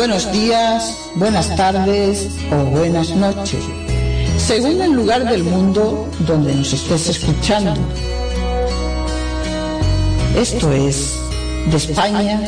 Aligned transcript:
Buenos 0.00 0.32
días, 0.32 0.96
buenas 1.14 1.54
tardes 1.56 2.30
o 2.50 2.64
buenas 2.70 3.10
noches, 3.10 3.62
según 4.38 4.80
el 4.80 4.92
lugar 4.92 5.28
del 5.28 5.44
mundo 5.44 6.08
donde 6.20 6.54
nos 6.54 6.72
estés 6.72 7.10
escuchando. 7.10 7.74
Esto 10.34 10.72
es 10.72 11.16
de 11.70 11.76
España 11.76 12.40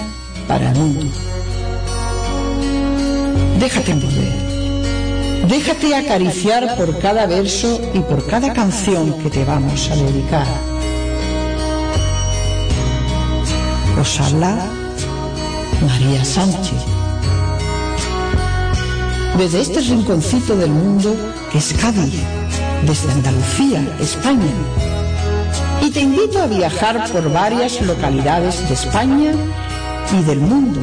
para 0.49 0.71
el 0.73 0.79
mundo. 0.79 1.05
Déjate 3.61 3.91
envolver. 3.91 5.47
Déjate 5.47 5.95
acariciar 5.95 6.75
por 6.79 6.99
cada 7.01 7.27
verso 7.27 7.79
y 7.93 7.99
por 7.99 8.27
cada 8.29 8.51
canción 8.55 9.13
que 9.23 9.29
te 9.29 9.45
vamos 9.45 9.91
a 9.91 9.97
dedicar. 9.97 10.47
Os 14.01 14.21
habla 14.21 14.57
María 15.83 16.25
Sánchez 16.25 16.92
desde 19.39 19.61
este 19.61 19.81
rinconcito 19.81 20.57
del 20.57 20.71
mundo 20.71 21.15
que 21.51 21.59
es 21.59 21.73
Cádiz, 21.75 22.21
desde 22.87 23.13
Andalucía, 23.13 23.83
España. 24.01 24.53
Y 25.81 25.91
te 25.91 26.01
invito 26.01 26.41
a 26.41 26.47
viajar 26.47 27.11
por 27.11 27.33
varias 27.33 27.81
localidades 27.83 28.67
de 28.69 28.75
España 28.75 29.33
y 30.13 30.23
del 30.25 30.41
mundo, 30.41 30.81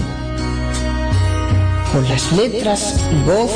con 1.93 2.07
las 2.09 2.31
letras 2.33 2.99
y 3.11 3.23
voz 3.23 3.51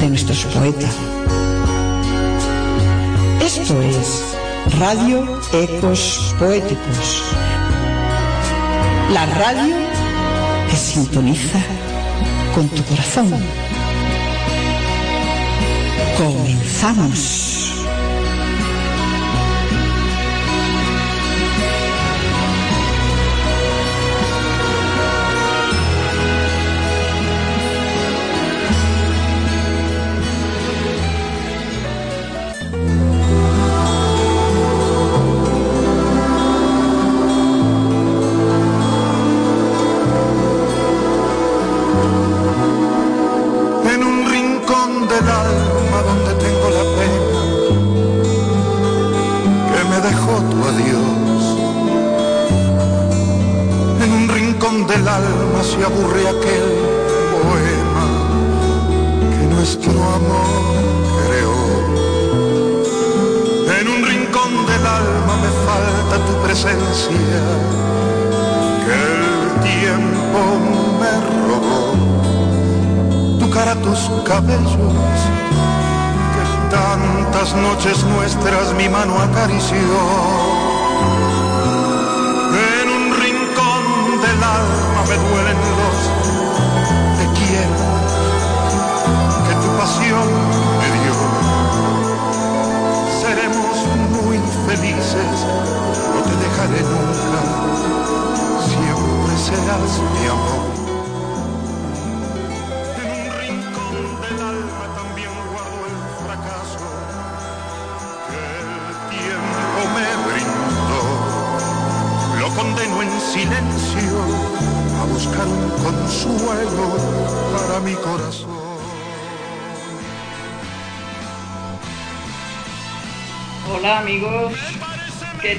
de 0.00 0.08
nuestros 0.08 0.44
poetas. 0.46 0.94
Esto 3.44 3.80
es 3.82 4.22
Radio 4.78 5.40
Ecos 5.52 6.34
Poéticos, 6.38 7.22
la 9.12 9.26
radio 9.26 9.74
que 10.70 10.76
sintoniza 10.76 11.58
con 12.54 12.68
tu 12.68 12.82
corazón. 12.84 13.63
Comenzamos. 16.16 17.43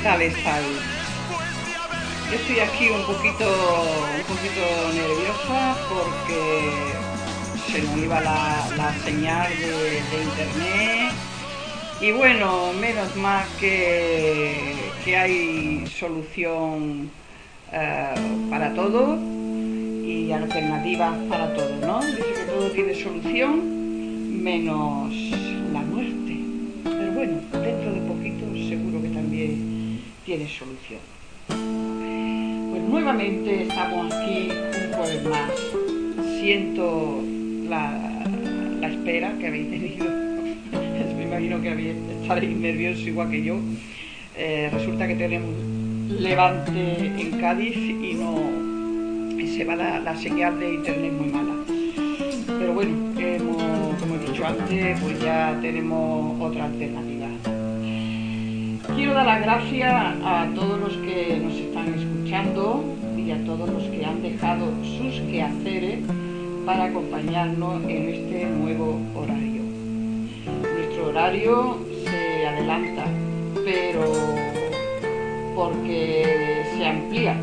Tal 0.01 0.22
estáis? 0.22 0.66
Yo 2.31 2.36
estoy 2.38 2.60
aquí 2.60 2.89
un 2.89 3.06
poquito, 3.06 3.45
un 4.18 4.24
poquito 4.24 4.63
nerviosa 4.95 5.77
porque 5.88 6.42
se 7.72 7.83
nos 7.83 7.98
iba 7.98 8.19
la, 8.22 8.94
señal 9.06 9.51
de, 9.60 10.24
internet 10.24 11.13
y 12.01 12.12
bueno, 12.13 12.74
menos 12.74 13.16
mal 13.16 13.45
que, 13.60 14.75
que 15.04 15.16
hay 15.16 15.86
solución 15.88 17.12
eh, 17.72 18.16
para 18.50 18.74
todo 18.74 19.19
y 20.04 20.31
alternativas 20.31 21.13
para 21.30 21.54
todo, 21.54 21.75
¿no? 21.86 22.04
Dice 22.04 22.33
que 22.33 22.51
todo 22.51 22.72
tiene 22.72 22.95
solución 22.95 24.44
menos 24.44 25.13
la 25.72 25.81
muerte. 25.81 26.39
Pero 26.83 27.12
bueno, 27.12 27.55
tiene 30.25 30.48
solución. 30.48 31.00
Pues 31.48 32.81
nuevamente 32.81 33.63
estamos 33.63 34.12
aquí 34.12 34.50
un 34.50 34.94
jueves 34.94 35.24
más. 35.25 35.51
Siento 36.39 37.22
la, 37.69 38.25
espera 38.81 39.33
que 39.39 39.48
habéis 39.48 39.69
tenido. 39.69 40.06
Me 41.16 41.24
imagino 41.24 41.62
que 41.62 41.95
estaréis 42.22 42.57
nerviosos 42.57 43.06
igual 43.06 43.30
que 43.30 43.44
yo. 43.44 43.57
Eh, 44.38 44.69
resulta 44.74 45.07
que 45.07 45.16
tenemos 45.16 45.51
levante 46.10 47.06
en 47.06 47.39
Cádiz 47.39 47.75
y 47.77 48.13
no 48.16 48.66
se 49.48 49.63
va 49.63 49.75
la, 49.75 50.18
señal 50.18 50.60
de 50.60 50.74
internet 50.74 51.13
muy 51.13 51.30
mala. 51.30 51.54
Pero 52.60 52.74
bueno, 52.74 52.94
como 54.00 54.16
he 54.16 54.19
dicho 54.19 54.45
antes, 54.45 55.00
pues 55.00 55.22
ya 55.22 55.57
tenemos 55.62 56.42
otra 56.42 56.66
alternativa. 56.66 57.14
Quiero 58.95 59.13
dar 59.13 59.25
las 59.25 59.42
gracias 59.42 59.94
a 60.24 60.47
todos 60.56 60.80
los 60.80 60.94
que 60.94 61.38
nos 61.44 61.53
están 61.53 61.94
escuchando 61.94 62.81
y 63.18 63.30
a 63.30 63.44
todos 63.44 63.69
los 63.69 63.83
que 63.83 64.06
han 64.06 64.21
dejado 64.21 64.68
sus 64.83 65.19
quehaceres 65.30 66.00
para 66.65 66.86
acompañarnos 66.86 67.83
en 67.89 68.09
este 68.09 68.45
nuevo 68.45 69.01
horario. 69.13 69.63
Nuestro 70.77 71.07
horario 71.09 71.77
se 72.06 72.47
adelanta, 72.47 73.03
pero 73.65 74.13
porque 75.57 76.63
se 76.77 76.86
amplía, 76.88 77.36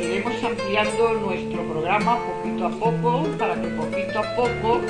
iremos 0.00 0.34
ampliando 0.44 1.14
nuestro 1.26 1.62
programa 1.64 2.16
poquito 2.16 2.66
a 2.66 2.70
poco 2.70 3.26
para 3.36 3.60
que 3.60 3.68
poquito 3.68 4.20
a 4.20 4.36
poco 4.36 4.80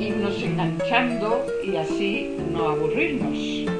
irnos 0.00 0.42
enganchando 0.42 1.46
y 1.64 1.76
así 1.76 2.30
no 2.52 2.70
aburrirnos. 2.70 3.79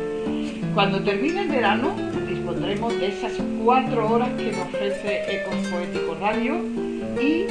Cuando 0.75 1.03
termine 1.03 1.43
el 1.43 1.49
verano 1.49 1.95
dispondremos 2.29 2.99
de 3.01 3.09
esas 3.09 3.33
cuatro 3.65 4.09
horas 4.09 4.29
que 4.35 4.53
nos 4.53 4.61
ofrece 4.67 5.23
Ecos 5.29 5.57
Poético 5.69 6.17
Radio 6.21 6.59
y 7.21 7.47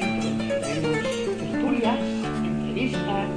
introduciremos 0.00 0.98
tertulias, 1.38 1.98
entrevistas 2.44 3.28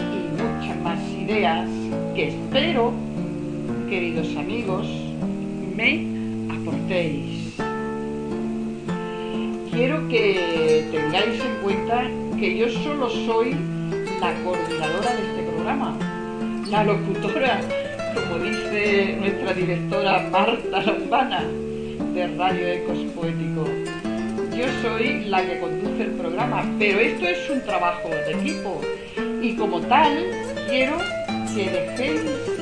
y 0.00 0.42
muchas 0.42 0.80
más 0.82 0.98
ideas 1.10 1.68
que 2.14 2.28
espero, 2.28 2.92
queridos 3.88 4.34
amigos, 4.36 4.86
me 5.76 6.06
aportéis. 6.50 7.54
Quiero 9.70 10.08
que 10.08 10.88
tengáis 10.90 11.40
en 11.44 11.62
cuenta 11.62 12.04
que 12.38 12.56
yo 12.56 12.68
solo 12.70 13.10
soy 13.10 13.54
la 14.20 14.32
coordinadora 14.42 15.14
de 15.14 15.22
este 15.22 15.42
programa, 15.52 15.98
la 16.70 16.84
locutora, 16.84 17.60
como 18.16 18.38
dice 18.38 19.16
nuestra 19.18 19.52
directora 19.52 20.28
Marta 20.30 20.82
Lombana 20.82 21.44
de 22.14 22.26
Radio 22.38 22.66
Ecos 22.66 22.98
Poético. 23.14 23.66
Yo 24.56 24.64
soy 24.82 25.26
la 25.26 25.44
que 25.44 25.60
conduce 25.60 26.04
el 26.04 26.12
programa, 26.12 26.64
pero 26.78 26.98
esto 26.98 27.26
es 27.26 27.50
un 27.50 27.60
trabajo 27.62 28.08
de 28.08 28.32
equipo 28.32 28.80
y 29.42 29.54
como 29.56 29.80
tal 29.82 30.24
quiero 30.68 30.96
que 31.54 31.70
dejéis 31.70 32.55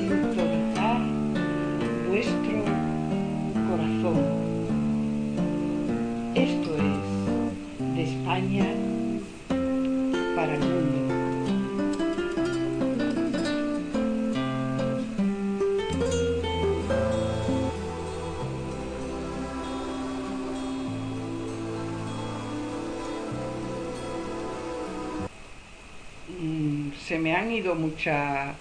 muchas 27.73 28.55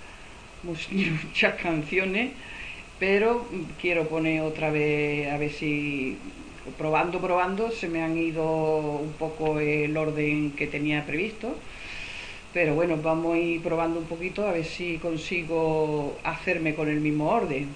muchas 0.63 1.55
canciones, 1.61 2.31
pero 2.99 3.45
quiero 3.81 4.07
poner 4.07 4.41
otra 4.41 4.71
vez, 4.71 5.31
a 5.31 5.37
ver 5.37 5.51
si 5.51 6.17
probando, 6.77 7.19
probando, 7.19 7.71
se 7.71 7.89
me 7.89 8.01
han 8.01 8.17
ido 8.17 8.99
un 8.99 9.13
poco 9.13 9.59
el 9.59 9.95
orden 9.97 10.51
que 10.51 10.67
tenía 10.67 11.05
previsto. 11.05 11.55
Pero 12.53 12.75
bueno, 12.75 12.97
vamos 13.01 13.35
a 13.35 13.39
ir 13.39 13.61
probando 13.61 13.99
un 13.99 14.05
poquito 14.05 14.47
a 14.47 14.51
ver 14.51 14.63
si 14.63 14.97
consigo 14.99 16.17
hacerme 16.23 16.75
con 16.75 16.87
el 16.87 17.01
mismo 17.01 17.29
orden. 17.29 17.67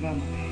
Vamos 0.00 0.47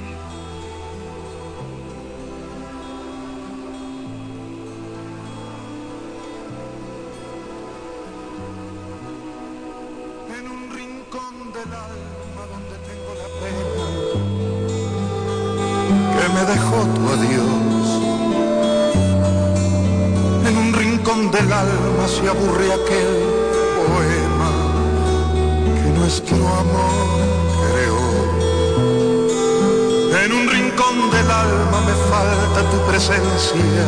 presencia 32.96 33.87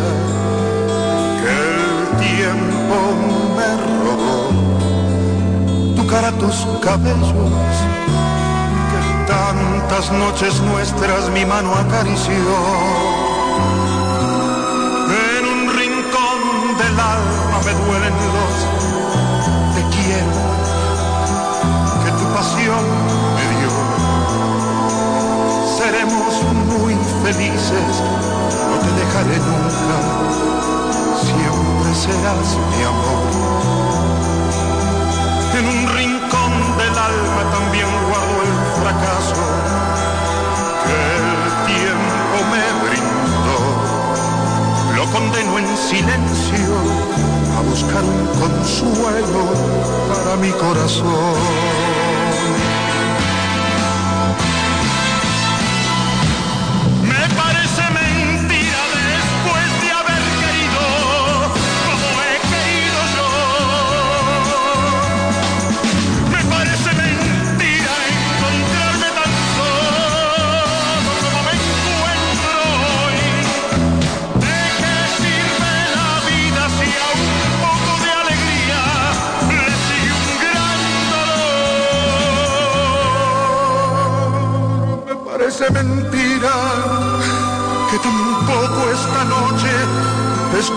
que 1.40 1.48
el 1.48 1.80
tiempo 2.18 2.96
me 3.56 3.70
robó 4.04 4.36
tu 5.96 6.02
cara, 6.06 6.30
tus 6.32 6.56
cabellos, 6.82 7.74
que 8.90 9.00
tantas 9.26 10.12
noches 10.12 10.60
nuestras 10.60 11.30
mi 11.30 11.46
mano 11.46 11.74
acarició. 11.74 12.34
En 15.36 15.42
un 15.54 15.60
rincón 15.80 16.40
del 16.76 17.00
alma 17.00 17.58
me 17.64 17.72
duelen 17.80 18.14
los 18.34 18.54
te 19.74 19.82
quiero 19.96 20.42
que 22.04 22.10
tu 22.18 22.26
pasión 22.34 22.84
me 23.36 23.44
dio. 23.56 23.72
Seremos 25.78 26.32
muy 26.66 26.94
felices, 27.22 27.92
te 28.88 29.00
dejaré 29.00 29.38
nunca, 29.38 29.98
siempre 31.20 31.94
serás 31.94 32.48
mi 32.70 32.82
amor. 32.84 33.24
En 35.58 35.64
un 35.66 35.82
rincón 35.96 36.52
del 36.78 36.96
alma 36.96 37.42
también 37.50 37.88
guardo 38.08 38.38
el 38.48 38.54
fracaso 38.80 39.44
que 40.84 40.96
el 41.18 41.30
tiempo 41.72 42.36
me 42.52 42.64
brindó. 42.84 43.60
Lo 44.96 45.04
condeno 45.12 45.58
en 45.58 45.76
silencio 45.76 46.74
a 47.56 47.60
buscar 47.68 48.04
un 48.04 48.26
consuelo 48.40 49.42
para 50.08 50.36
mi 50.36 50.50
corazón. 50.52 51.87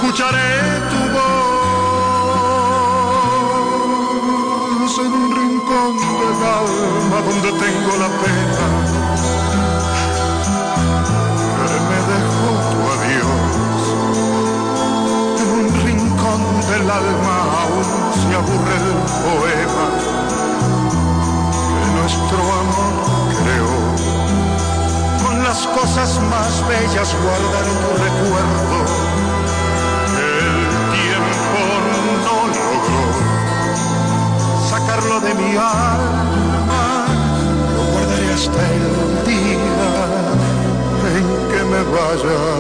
Escucharé 0.01 0.81
tu 0.89 1.01
voz 1.13 1.62
en 4.98 5.12
un 5.13 5.29
rincón 5.36 5.93
del 6.20 6.41
alma 6.60 7.17
donde 7.27 7.50
tengo 7.63 7.91
la 8.03 8.10
pena 8.22 8.65
que 11.67 11.77
me 11.89 12.00
dejó 12.12 12.50
tu 12.72 12.79
adiós. 12.96 13.84
En 15.41 15.50
un 15.60 15.67
rincón 15.86 16.41
del 16.72 16.86
alma 16.89 17.38
aún 17.62 17.89
se 18.17 18.29
aburre 18.41 18.75
el 18.81 18.89
poema 19.24 19.88
que 21.77 21.86
nuestro 22.00 22.41
amor 22.62 22.96
creó 23.43 23.77
con 25.24 25.36
las 25.43 25.60
cosas 25.67 26.10
más 26.31 26.51
bellas 26.67 27.10
guardar 27.24 27.67
tu 27.81 27.89
recuerdo. 28.03 28.61
Que 42.20 42.50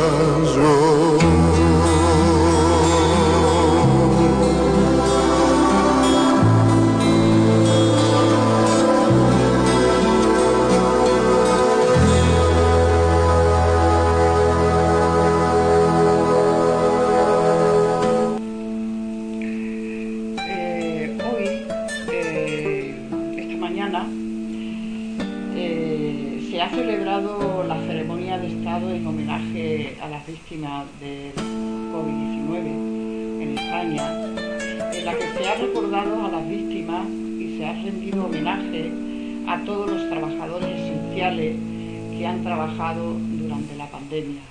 durante 42.81 43.75
la 43.77 43.85
pandemia. 43.85 44.41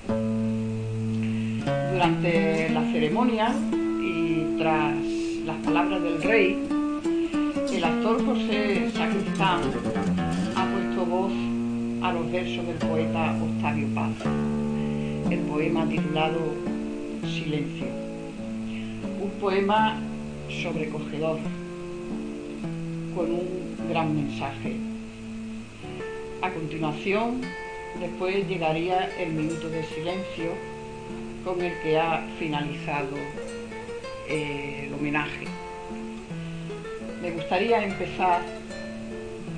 Durante 1.93 2.71
la 2.71 2.83
ceremonia 2.93 3.53
y 4.01 4.57
tras 4.57 4.95
las 5.45 5.57
palabras 5.65 6.01
del 6.01 6.23
rey, 6.23 6.57
el 7.73 7.85
actor 7.85 8.25
José 8.25 8.89
Sacristán 8.95 9.63
ha 10.55 10.65
puesto 10.65 11.07
voz 11.07 11.33
a 12.03 12.13
los 12.13 12.31
versos 12.31 12.65
del 12.69 12.77
poeta 12.77 13.35
Octavio 13.43 13.89
Paz, 13.97 14.13
el 15.29 15.41
poema 15.41 15.89
titulado 15.89 16.39
Silencio. 17.23 17.89
Un 19.21 19.31
poema 19.41 19.99
sobrecogedor, 20.63 21.39
con 23.17 23.29
un 23.29 23.89
gran 23.89 24.15
mensaje. 24.15 24.77
A 26.43 26.51
continuación, 26.51 27.41
después 28.01 28.49
llegaría 28.49 29.11
el 29.19 29.33
minuto 29.33 29.69
de 29.69 29.85
silencio 29.85 30.53
con 31.45 31.61
el 31.61 31.73
que 31.83 31.99
ha 31.99 32.27
finalizado 32.39 33.17
eh, 34.29 34.87
el 34.87 34.95
homenaje. 34.95 35.47
Me 37.23 37.31
gustaría 37.33 37.85
empezar 37.85 38.41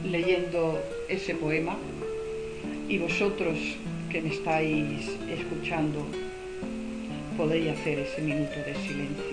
leyendo 0.04 0.82
ese 1.08 1.34
poema 1.36 1.76
y 2.88 2.98
vosotros 2.98 3.56
que 4.10 4.20
me 4.20 4.30
estáis 4.30 5.08
escuchando 5.30 6.04
podéis 7.36 7.70
hacer 7.70 8.00
ese 8.00 8.20
minuto 8.20 8.56
de 8.66 8.74
silencio. 8.74 8.82
Silencio. 8.82 9.31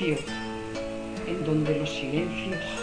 En 0.00 1.44
donde 1.44 1.76
los 1.76 1.90
silencios 1.90 2.77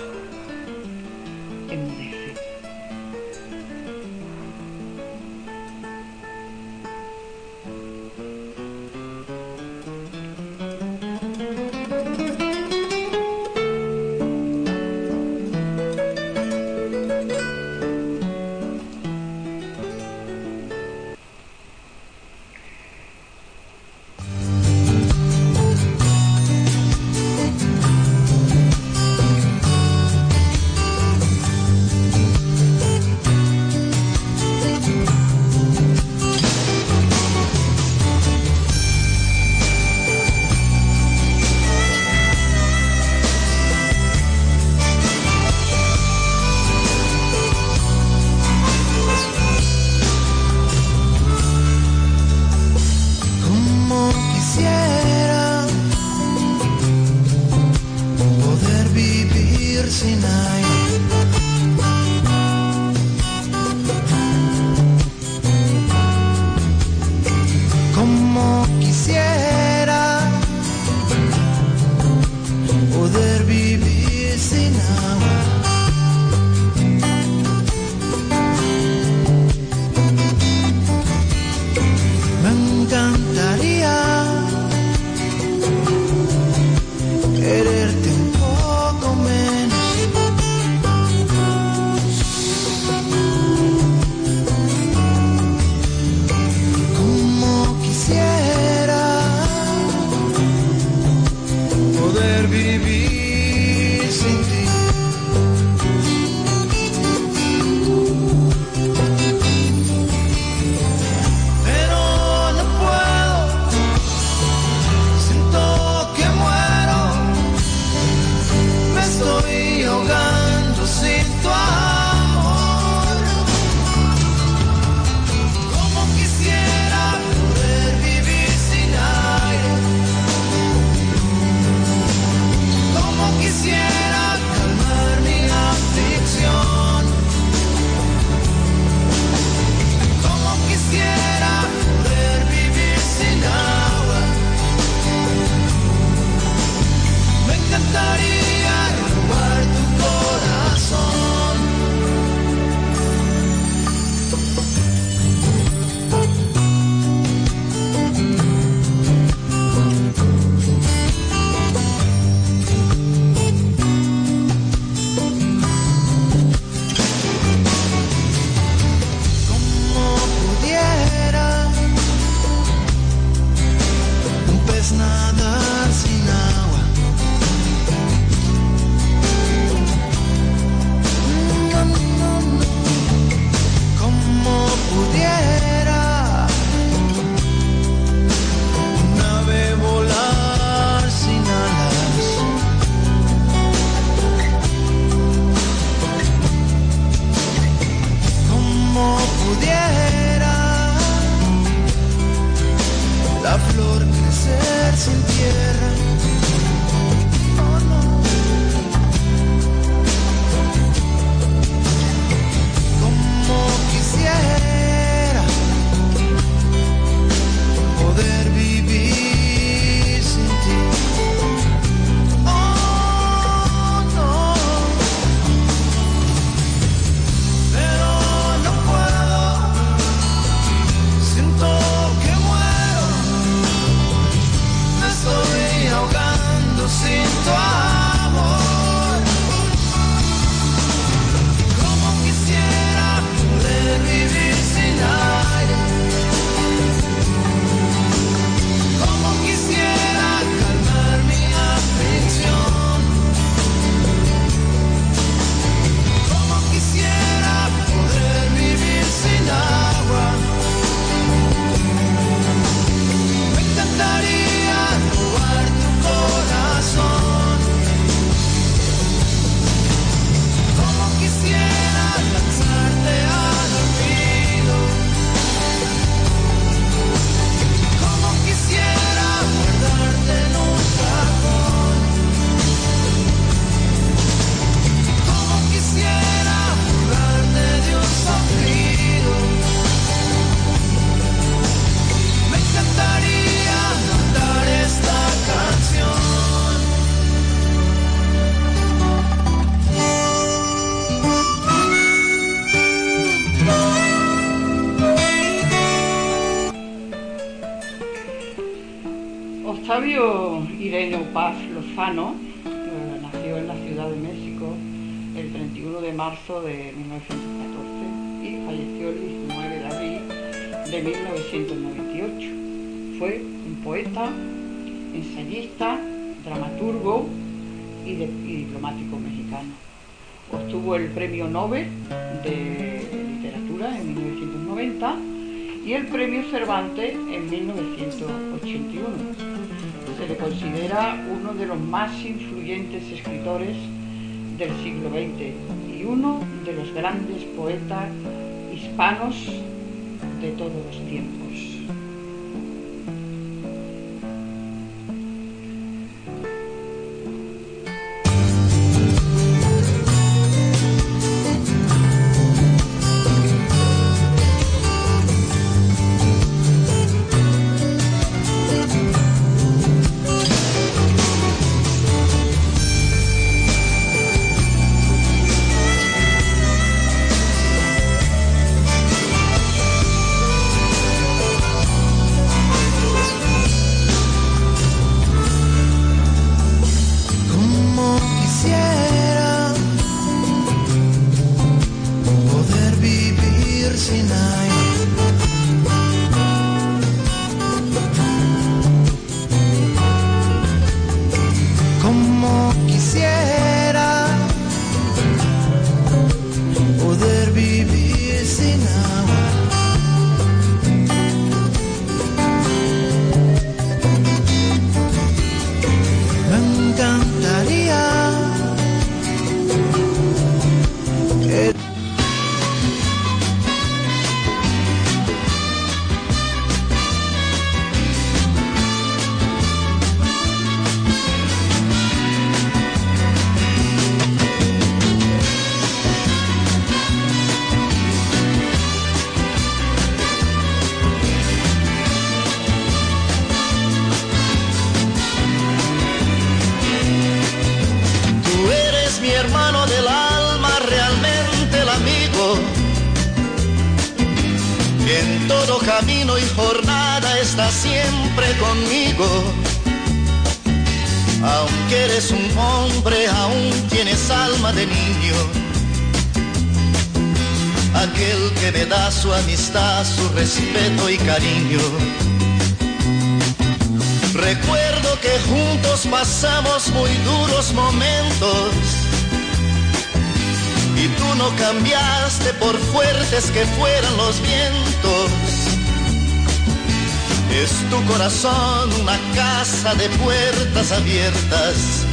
de 489.93 490.10
puertas 490.10 490.91
abiertas. 490.91 492.06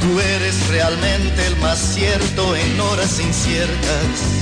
Tú 0.00 0.20
eres 0.20 0.68
realmente 0.68 1.46
el 1.48 1.56
más 1.56 1.78
cierto 1.78 2.54
en 2.54 2.80
horas 2.80 3.18
inciertas. 3.18 4.40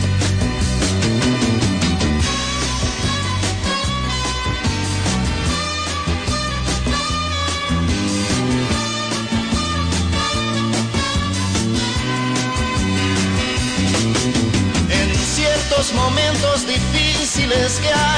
momentos 15.95 16.67
difíciles 16.67 17.79
que 17.79 17.89
hay 17.89 18.18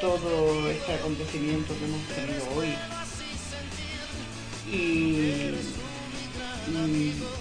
todo 0.00 0.70
este 0.70 0.94
acontecimiento 0.94 1.74
que 1.78 1.84
hemos 1.84 2.02
tenido 2.08 2.56
hoy. 2.56 2.74
Y 4.72 5.50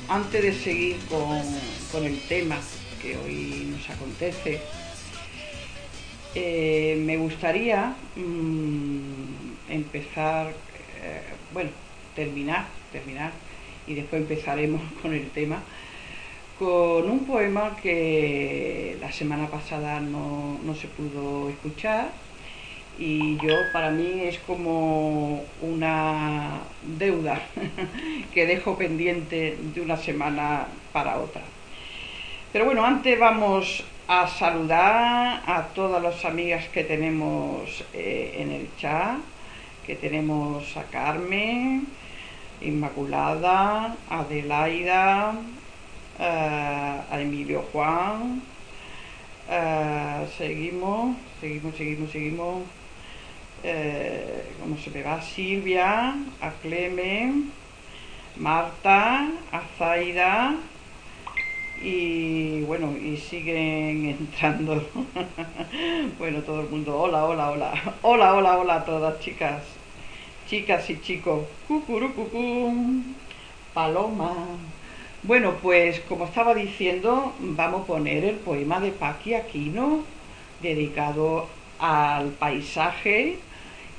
antes 0.09 0.43
de 0.43 0.53
seguir 0.53 0.97
con, 1.09 2.05
el 2.05 2.19
tema 2.27 2.57
que 3.01 3.17
hoy 3.17 3.67
nos 3.71 3.89
acontece, 3.89 4.59
eh, 6.35 7.01
me 7.05 7.17
gustaría 7.17 7.95
mm, 8.15 9.71
empezar, 9.71 10.49
eh, 11.01 11.21
bueno, 11.53 11.69
terminar, 12.15 12.67
terminar, 12.91 13.31
y 13.87 13.93
después 13.95 14.21
empezaremos 14.21 14.81
con 15.01 15.13
el 15.13 15.29
tema, 15.29 15.63
con 16.57 17.09
un 17.09 17.25
poema 17.25 17.77
que 17.81 18.97
la 18.99 19.11
semana 19.13 19.47
pasada 19.47 20.01
no, 20.01 20.59
no 20.65 20.75
se 20.75 20.87
pudo 20.87 21.49
escuchar 21.49 22.11
y 22.99 23.37
yo 23.37 23.55
para 23.71 23.91
mí 23.91 24.23
es 24.23 24.39
como 24.39 25.41
una 25.61 26.59
deuda 26.83 27.41
que 28.33 28.45
dejo 28.45 28.77
pendiente 28.77 29.57
de 29.73 29.81
una 29.81 29.95
semana 29.95 30.67
para 30.91 31.17
otra. 31.17 31.41
Pero 32.51 32.65
bueno, 32.65 32.83
antes 32.83 33.17
vamos 33.17 33.85
a 34.09 34.27
saludar 34.27 35.41
a 35.45 35.67
todas 35.73 36.03
las 36.03 36.25
amigas 36.25 36.67
que 36.67 36.83
tenemos 36.83 37.85
eh, 37.93 38.35
en 38.37 38.51
el 38.51 38.67
chat, 38.77 39.17
que 39.85 39.95
tenemos 39.95 40.75
a 40.75 40.83
Carmen, 40.83 41.87
Inmaculada, 42.59 43.95
Adelaida, 44.09 45.35
eh, 46.19 47.01
a 47.09 47.21
Emilio 47.21 47.63
Juan, 47.71 48.41
eh, 49.49 50.27
seguimos, 50.37 51.15
seguimos, 51.39 51.75
seguimos, 51.77 52.11
seguimos 52.11 52.63
eh, 53.63 54.43
¿cómo 54.59 54.77
se 54.77 54.89
me 54.91 55.03
va? 55.03 55.21
Silvia, 55.21 56.15
a 56.41 56.51
Clemen, 56.61 57.51
Marta, 58.37 59.29
a 59.51 59.61
Zaida 59.77 60.55
y 61.81 62.61
bueno, 62.61 62.93
y 62.97 63.17
siguen 63.17 64.05
entrando. 64.19 64.87
bueno, 66.17 66.39
todo 66.41 66.61
el 66.61 66.69
mundo, 66.69 66.97
hola, 66.97 67.25
hola, 67.25 67.51
hola, 67.51 67.73
hola, 68.01 68.33
hola, 68.33 68.57
hola 68.57 68.75
a 68.75 68.85
todas 68.85 69.19
chicas, 69.19 69.63
chicas 70.47 70.89
y 70.89 71.01
chicos, 71.01 71.45
paloma. 73.73 74.33
Bueno, 75.23 75.55
pues 75.61 75.99
como 76.01 76.25
estaba 76.25 76.55
diciendo, 76.55 77.33
vamos 77.39 77.81
a 77.81 77.87
poner 77.87 78.23
el 78.23 78.35
poema 78.37 78.79
de 78.79 78.91
Paqui 78.91 79.33
Aquino, 79.33 80.03
dedicado 80.61 81.47
al 81.79 82.29
paisaje 82.31 83.37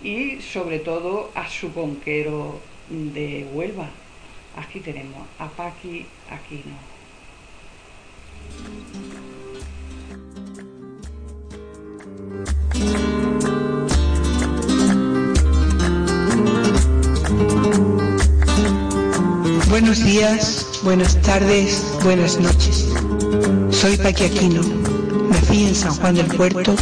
y 0.02 0.40
sobre 0.40 0.78
todo 0.78 1.30
a 1.34 1.48
su 1.48 1.72
conquero 1.72 2.60
de 2.88 3.46
Huelva. 3.52 3.88
Aquí 4.56 4.80
tenemos 4.80 5.26
a 5.38 5.48
Paqui 5.48 6.06
Aquino. 6.30 6.74
Buenos 19.68 20.04
días, 20.04 20.80
buenas 20.82 21.20
tardes, 21.22 21.96
buenas 22.02 22.38
noches. 22.40 22.88
Soy 23.70 23.96
Paqui 23.96 24.24
Aquino. 24.24 24.62
Nací 25.30 25.66
en 25.66 25.74
San 25.74 25.94
Juan 25.94 26.14
del 26.16 26.26
Puerto 26.26 26.74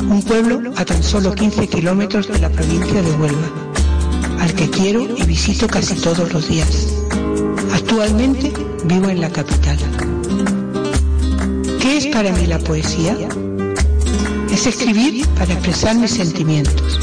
un 0.00 0.22
pueblo 0.22 0.72
a 0.76 0.84
tan 0.84 1.02
solo 1.02 1.34
15 1.34 1.68
kilómetros 1.68 2.28
de 2.28 2.38
la 2.38 2.48
provincia 2.48 3.02
de 3.02 3.10
Huelva, 3.12 3.48
al 4.40 4.52
que 4.54 4.68
quiero 4.70 5.02
y 5.16 5.22
visito 5.24 5.66
casi 5.66 5.94
todos 5.94 6.32
los 6.32 6.48
días. 6.48 6.94
Actualmente 7.72 8.52
vivo 8.84 9.08
en 9.08 9.20
la 9.20 9.30
capital. 9.30 9.78
¿Qué 11.80 11.98
es 11.98 12.06
para 12.06 12.32
mí 12.32 12.46
la 12.46 12.58
poesía? 12.58 13.16
Es 14.52 14.66
escribir 14.66 15.26
para 15.38 15.52
expresar 15.52 15.96
mis 15.96 16.12
sentimientos, 16.12 17.00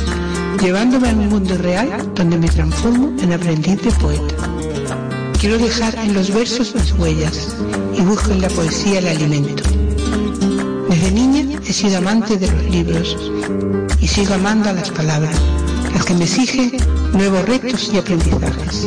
llevándome 0.61 1.09
a 1.09 1.13
un 1.13 1.29
mundo 1.29 1.57
real 1.57 2.11
donde 2.15 2.37
me 2.37 2.47
transformo 2.47 3.13
en 3.21 3.33
aprendiz 3.33 3.81
de 3.81 3.91
poeta. 3.91 4.35
Quiero 5.39 5.57
dejar 5.57 5.95
en 5.99 6.13
los 6.13 6.33
versos 6.33 6.75
mis 6.75 6.91
huellas 6.93 7.55
y 7.97 8.01
busco 8.01 8.31
en 8.31 8.41
la 8.41 8.49
poesía 8.49 8.99
el 8.99 9.07
alimento. 9.07 9.68
Desde 10.99 11.13
niña 11.13 11.57
he 11.65 11.71
sido 11.71 11.99
amante 11.99 12.35
de 12.35 12.51
los 12.51 12.63
libros 12.65 13.15
y 14.01 14.07
sigo 14.07 14.33
amando 14.33 14.69
a 14.69 14.73
las 14.73 14.89
palabras, 14.89 15.33
las 15.93 16.03
que 16.03 16.13
me 16.13 16.25
exigen 16.25 16.73
nuevos 17.13 17.45
retos 17.45 17.89
y 17.93 17.97
aprendizajes. 17.99 18.85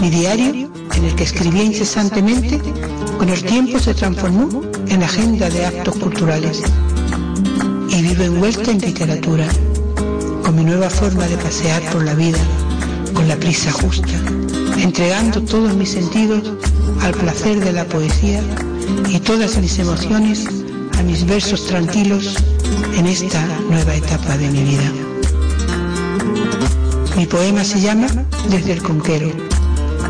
Mi 0.00 0.10
diario, 0.10 0.70
en 0.94 1.04
el 1.04 1.12
que 1.16 1.24
escribía 1.24 1.64
incesantemente, 1.64 2.60
con 3.18 3.28
el 3.30 3.42
tiempo 3.42 3.80
se 3.80 3.94
transformó 3.94 4.62
en 4.86 5.02
agenda 5.02 5.50
de 5.50 5.66
actos 5.66 5.96
culturales 5.96 6.62
y 7.88 8.02
vivo 8.02 8.22
envuelta 8.22 8.70
en 8.70 8.78
literatura, 8.78 9.48
con 10.44 10.54
mi 10.54 10.62
nueva 10.62 10.88
forma 10.88 11.26
de 11.26 11.36
pasear 11.36 11.82
por 11.90 12.04
la 12.04 12.14
vida, 12.14 12.38
con 13.12 13.26
la 13.26 13.34
prisa 13.34 13.72
justa, 13.72 14.14
entregando 14.78 15.42
todos 15.42 15.74
mis 15.74 15.90
sentidos 15.90 16.52
al 17.00 17.12
placer 17.12 17.58
de 17.58 17.72
la 17.72 17.84
poesía 17.86 18.40
y 19.08 19.18
todas 19.18 19.56
mis 19.56 19.80
emociones 19.80 20.46
a 20.98 21.02
mis 21.02 21.24
versos 21.26 21.66
tranquilos 21.66 22.36
en 22.96 23.06
esta 23.06 23.44
nueva 23.68 23.94
etapa 23.94 24.36
de 24.36 24.48
mi 24.48 24.62
vida. 24.62 24.92
Mi 27.16 27.26
poema 27.26 27.64
se 27.64 27.80
llama 27.80 28.06
Desde 28.50 28.72
el 28.72 28.82
Conquero, 28.82 29.30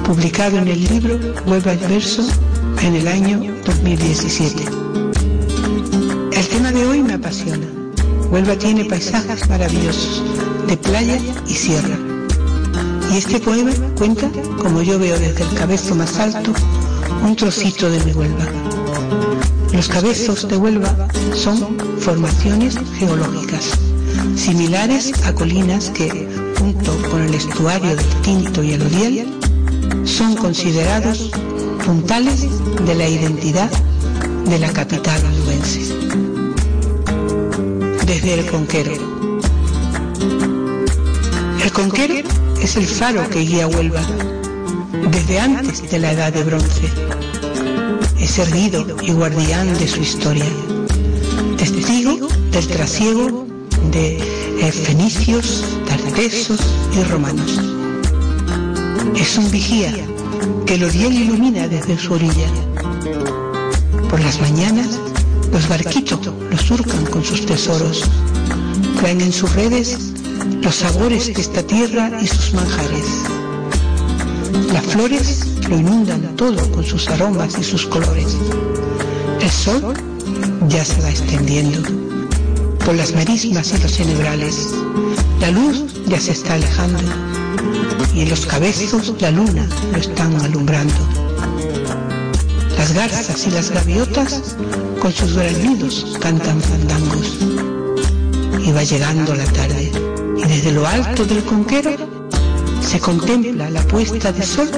publicado 0.05 0.59
en 0.59 0.69
el 0.69 0.85
libro 0.85 1.19
Huelva 1.47 1.73
el 1.73 1.79
Verso 1.79 2.23
en 2.83 2.95
el 2.95 3.09
año 3.09 3.55
2017. 3.65 4.65
El 6.33 6.49
tema 6.49 6.73
de 6.73 6.87
hoy 6.87 7.03
me 7.03 7.15
apasiona. 7.15 7.67
Huelva 8.31 8.57
tiene 8.57 8.85
paisajes 8.85 9.49
maravillosos, 9.49 10.23
de 10.67 10.77
playa 10.77 11.19
y 11.47 11.55
sierra. 11.55 11.97
Y 13.13 13.19
este 13.19 13.41
poema 13.41 13.73
cuenta, 13.97 14.29
como 14.59 14.83
yo 14.83 14.99
veo 14.99 15.19
desde 15.19 15.43
el 15.43 15.55
cabezo 15.55 15.95
más 15.95 16.19
alto, 16.19 16.53
un 17.25 17.37
trocito 17.37 17.89
de 17.89 18.05
mi 18.05 18.13
Huelva. 18.13 18.76
Los 19.73 19.89
cabezos 19.89 20.49
de 20.49 20.57
Huelva 20.57 21.09
son 21.35 21.77
formaciones 21.99 22.79
geológicas, 22.99 23.73
similares 24.37 25.13
a 25.25 25.33
colinas 25.35 25.91
que, 25.91 26.29
junto 26.59 26.97
con 27.11 27.23
el 27.23 27.35
estuario 27.35 27.97
del 27.97 28.07
Tinto 28.23 28.63
y 28.63 28.73
el 28.73 28.83
Odiel, 28.83 29.27
son 30.05 30.37
considerados 30.37 31.31
puntales 31.85 32.47
de 32.87 32.95
la 32.95 33.09
identidad 33.09 33.71
de 34.49 34.59
la 34.59 34.73
capital 34.73 35.21
onubense. 35.25 35.95
Desde 38.07 38.35
el 38.35 38.47
Conquero. 38.47 38.93
El 41.63 41.73
Conquero 41.73 42.29
es 42.63 42.77
el 42.77 42.87
faro 42.87 43.29
que 43.29 43.41
guía 43.41 43.67
Huelva 43.67 44.03
desde 45.11 45.41
antes 45.41 45.91
de 45.91 45.99
la 45.99 46.13
edad 46.13 46.33
de 46.33 46.45
bronce 46.45 46.91
es 48.27 48.41
erguido 48.41 48.85
y 49.03 49.13
guardián 49.13 49.73
de 49.79 49.87
su 49.87 50.01
historia, 50.01 50.51
testigo 51.57 52.27
del 52.51 52.67
trasiego 52.67 53.47
de 53.93 54.17
eh, 54.17 54.73
fenicios, 54.73 55.63
tartesos 55.87 56.59
y 56.93 57.05
romanos. 57.05 57.61
Es 59.15 59.39
un 59.39 59.49
vigía 59.53 59.93
que 60.67 60.75
el 60.75 60.83
oriel 60.83 61.13
ilumina 61.13 61.69
desde 61.69 61.97
su 61.97 62.15
orilla. 62.15 62.49
Por 64.11 64.19
las 64.19 64.41
mañanas, 64.41 64.99
los 65.53 65.69
barquitos 65.69 66.27
lo 66.27 66.59
surcan 66.59 67.07
con 67.07 67.23
sus 67.23 67.47
tesoros, 67.47 68.11
traen 68.99 69.21
en 69.21 69.33
sus 69.33 69.55
redes 69.55 69.99
los 70.63 70.75
sabores 70.75 71.33
de 71.33 71.41
esta 71.41 71.63
tierra 71.63 72.11
y 72.21 72.27
sus 72.27 72.55
manjares. 72.55 73.07
Las 74.73 74.85
flores 74.85 75.46
lo 75.69 75.79
inundan 75.79 76.37
todo 76.37 76.71
con 76.71 76.85
sus 76.85 77.09
aromas 77.09 77.59
y 77.59 77.65
sus 77.65 77.87
colores. 77.87 78.37
El 79.41 79.51
sol 79.51 79.95
ya 80.69 80.85
se 80.85 81.01
va 81.01 81.11
extendiendo 81.11 81.81
por 82.85 82.95
las 82.95 83.15
marismas 83.15 83.73
y 83.73 83.83
los 83.83 83.93
cenebrales. 83.93 84.75
La 85.41 85.51
luz 85.51 85.85
ya 86.07 86.21
se 86.21 86.33
está 86.33 86.55
alejando 86.55 87.01
y 88.15 88.21
en 88.21 88.31
los 88.31 88.47
cabezos 88.47 89.13
la 89.21 89.31
luna 89.31 89.67
lo 89.93 89.99
están 89.99 90.35
alumbrando. 90.41 90.95
Las 92.79 92.93
garzas 92.93 93.47
y 93.47 93.51
las 93.51 93.71
gaviotas 93.71 94.57
con 95.01 95.13
sus 95.13 95.35
graznidos 95.35 96.17
cantan 96.21 96.61
fandangos. 96.61 97.39
Y 98.65 98.73
va 98.73 98.83
llegando 98.83 99.35
la 99.35 99.45
tarde 99.45 99.91
y 100.37 100.43
desde 100.43 100.73
lo 100.73 100.87
alto 100.87 101.25
del 101.25 101.43
conquero 101.45 101.97
se 102.81 103.01
contempla 103.01 103.69
la 103.71 103.83
puesta 103.83 104.33
de 104.33 104.43
sol 104.43 104.71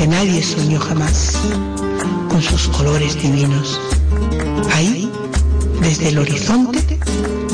que 0.00 0.06
nadie 0.06 0.42
soñó 0.42 0.80
jamás, 0.80 1.34
con 2.30 2.40
sus 2.40 2.68
colores 2.68 3.20
divinos. 3.20 3.78
Ahí, 4.72 5.12
desde 5.82 6.08
el 6.08 6.20
horizonte, 6.20 6.98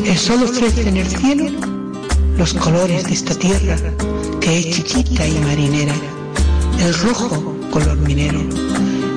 el 0.04 0.16
sol 0.16 0.44
ofrece 0.44 0.88
en 0.88 0.96
el 0.96 1.08
cielo 1.08 1.50
los 2.38 2.54
colores 2.54 3.02
de 3.02 3.14
esta 3.14 3.34
tierra 3.34 3.76
que 4.40 4.60
es 4.60 4.76
chiquita 4.76 5.26
y 5.26 5.40
marinera, 5.40 5.94
el 6.78 6.94
rojo 6.94 7.56
color 7.72 7.96
minero, 7.96 8.40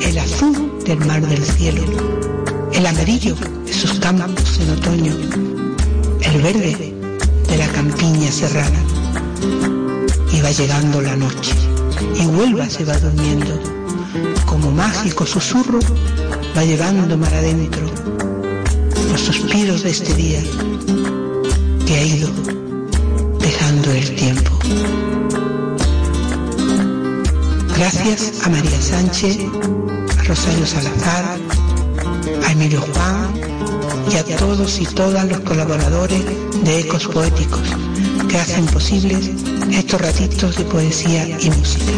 el 0.01 0.17
azul 0.17 0.79
del 0.83 0.97
mar 1.05 1.21
del 1.27 1.45
cielo, 1.45 1.83
el 2.73 2.83
amarillo 2.83 3.35
de 3.63 3.73
sus 3.73 3.99
campos 3.99 4.59
en 4.59 4.71
otoño, 4.71 5.13
el 6.21 6.41
verde 6.41 6.95
de 7.47 7.57
la 7.57 7.67
campiña 7.67 8.31
serrana. 8.31 8.79
Y 10.33 10.41
va 10.41 10.49
llegando 10.49 10.99
la 10.99 11.15
noche 11.15 11.58
y 12.19 12.25
Huelva 12.25 12.69
se 12.69 12.85
va 12.85 12.97
durmiendo. 12.97 13.59
Como 14.45 14.71
mágico 14.71 15.25
susurro 15.25 15.79
va 16.55 16.63
llevando 16.63 17.17
mar 17.17 17.33
adentro 17.33 17.81
los 19.11 19.21
suspiros 19.21 19.83
de 19.83 19.89
este 19.91 20.13
día 20.13 20.41
que 21.85 21.95
ha 21.95 22.03
ido 22.03 22.29
dejando 23.39 23.91
el 23.91 24.15
tiempo. 24.15 24.51
Gracias 27.75 28.45
a 28.45 28.49
María 28.49 28.81
Sánchez, 28.81 29.39
a 30.17 30.23
Rosario 30.23 30.65
Salazar, 30.65 31.39
a 32.45 32.51
Emilio 32.51 32.81
Juan 32.81 33.33
y 34.11 34.15
a 34.15 34.37
todos 34.37 34.79
y 34.79 34.85
todas 34.85 35.27
los 35.27 35.39
colaboradores 35.41 36.21
de 36.63 36.79
Ecos 36.79 37.07
Poéticos 37.07 37.61
que 38.27 38.37
hacen 38.37 38.65
posibles 38.67 39.31
estos 39.73 40.01
ratitos 40.01 40.57
de 40.57 40.63
poesía 40.65 41.27
y 41.27 41.49
música. 41.49 41.91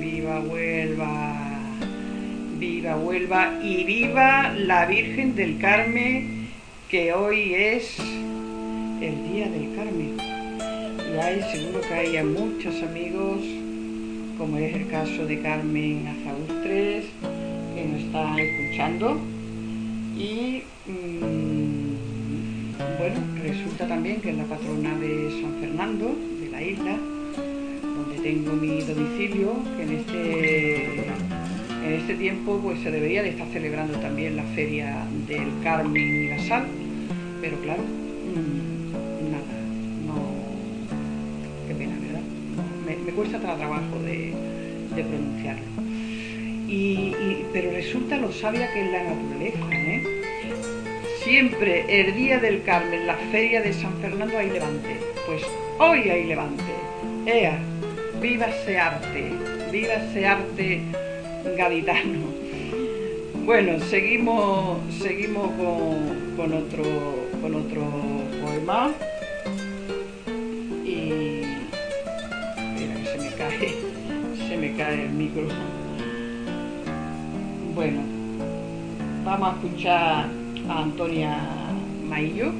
viva 0.00 0.40
Huelva, 0.40 1.34
viva 2.58 2.96
Huelva 2.96 3.58
y 3.62 3.84
viva 3.84 4.52
la 4.56 4.86
Virgen 4.86 5.34
del 5.34 5.58
Carmen, 5.58 6.48
que 6.88 7.12
hoy 7.12 7.54
es 7.54 7.98
el 7.98 9.32
Día 9.32 9.48
del 9.48 9.74
Carmen. 9.76 10.37
Seguro 11.18 11.80
que 11.80 11.94
hay 11.94 12.24
muchos 12.24 12.80
amigos, 12.80 13.40
como 14.38 14.56
es 14.56 14.72
el 14.72 14.86
caso 14.86 15.26
de 15.26 15.40
Carmen 15.42 16.06
Azaustres, 16.06 17.06
que 17.74 17.84
nos 17.86 18.02
está 18.02 18.40
escuchando. 18.40 19.18
Y 20.16 20.62
mm, 20.86 21.96
bueno, 22.98 23.16
resulta 23.42 23.88
también 23.88 24.20
que 24.20 24.30
es 24.30 24.36
la 24.36 24.44
patrona 24.44 24.96
de 24.96 25.42
San 25.42 25.60
Fernando, 25.60 26.14
de 26.40 26.50
la 26.50 26.62
isla, 26.62 26.96
donde 27.82 28.22
tengo 28.22 28.52
mi 28.52 28.80
domicilio, 28.82 29.54
que 29.76 29.82
en 29.82 29.92
este, 29.94 31.04
en 31.84 31.92
este 31.94 32.14
tiempo 32.14 32.60
pues 32.62 32.78
se 32.80 32.92
debería 32.92 33.24
de 33.24 33.30
estar 33.30 33.48
celebrando 33.48 33.98
también 33.98 34.36
la 34.36 34.44
feria 34.54 35.04
del 35.26 35.48
Carmen 35.64 36.24
y 36.24 36.28
la 36.28 36.38
Sal, 36.44 36.68
pero 37.40 37.60
claro, 37.60 37.82
cuesta 43.18 43.40
trabajo 43.40 43.98
de, 44.04 44.32
pronunciarlo. 44.94 45.64
Y, 46.68 47.44
pero 47.52 47.72
resulta 47.72 48.16
lo 48.16 48.30
sabia 48.30 48.72
que 48.72 48.80
es 48.80 48.92
la 48.92 49.02
naturaleza, 49.02 49.58
¿eh? 49.72 50.02
Siempre 51.24 51.84
el 51.88 52.14
día 52.14 52.38
del 52.38 52.62
Carmen, 52.62 53.08
la 53.08 53.16
feria 53.32 53.60
de 53.60 53.72
San 53.72 53.92
Fernando 54.00 54.38
hay 54.38 54.50
levante. 54.50 55.00
Pues 55.26 55.42
hoy 55.80 56.08
hay 56.08 56.24
levante. 56.24 56.62
¡Ea! 57.26 57.58
¡Viva 58.22 58.46
ese 58.46 58.78
arte! 58.78 59.32
¡Viva 59.72 59.94
ese 59.94 60.24
arte 60.24 60.80
gaditano! 61.56 62.20
Bueno, 63.44 63.80
seguimos, 63.80 64.78
seguimos 65.02 65.50
con 66.36 66.52
otro, 66.52 66.84
con 67.42 67.54
otro 67.54 67.82
poema. 68.44 68.92
Micro. 75.18 75.48
Bueno, 77.74 78.02
vamos 79.24 79.48
a 79.48 79.54
escuchar 79.56 80.30
a 80.68 80.82
Antonia 80.82 81.36
Maillo 82.04 82.52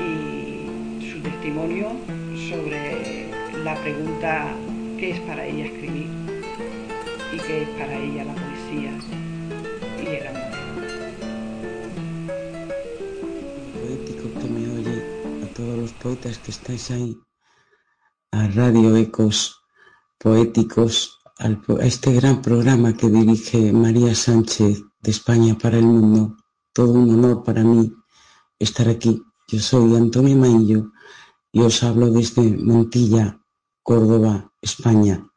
y 0.00 1.06
su 1.08 1.20
testimonio 1.20 1.92
sobre 2.50 3.30
la 3.62 3.76
pregunta 3.76 4.52
¿qué 4.98 5.12
es 5.12 5.20
para 5.20 5.46
ella 5.46 5.66
escribir? 5.66 6.08
y 7.32 7.38
qué 7.38 7.62
es 7.62 7.68
para 7.70 7.94
ella 7.94 8.24
la 8.24 8.34
poesía 8.34 8.92
y 10.02 10.06
el 10.06 10.26
amor. 10.26 10.42
poético 13.80 14.40
que 14.40 14.48
me 14.48 14.68
oye, 14.76 15.02
a 15.44 15.54
todos 15.54 15.78
los 15.78 15.92
poetas 15.92 16.38
que 16.38 16.50
estáis 16.50 16.90
ahí, 16.90 17.16
a 18.32 18.48
Radio 18.48 18.96
Ecos 18.96 19.65
Poéticos, 20.18 21.20
a 21.38 21.48
este 21.84 22.10
gran 22.12 22.40
programa 22.40 22.94
que 22.94 23.08
dirige 23.10 23.70
María 23.72 24.14
Sánchez 24.14 24.82
de 25.02 25.10
España 25.10 25.58
para 25.58 25.76
el 25.76 25.84
mundo. 25.84 26.36
Todo 26.72 26.92
un 26.92 27.10
honor 27.10 27.44
para 27.44 27.62
mí 27.62 27.92
estar 28.58 28.88
aquí. 28.88 29.22
Yo 29.46 29.60
soy 29.60 29.94
Antonio 29.94 30.34
Maillo 30.34 30.90
y 31.52 31.60
os 31.60 31.82
hablo 31.82 32.10
desde 32.10 32.42
Montilla, 32.56 33.38
Córdoba, 33.82 34.50
España. 34.62 35.30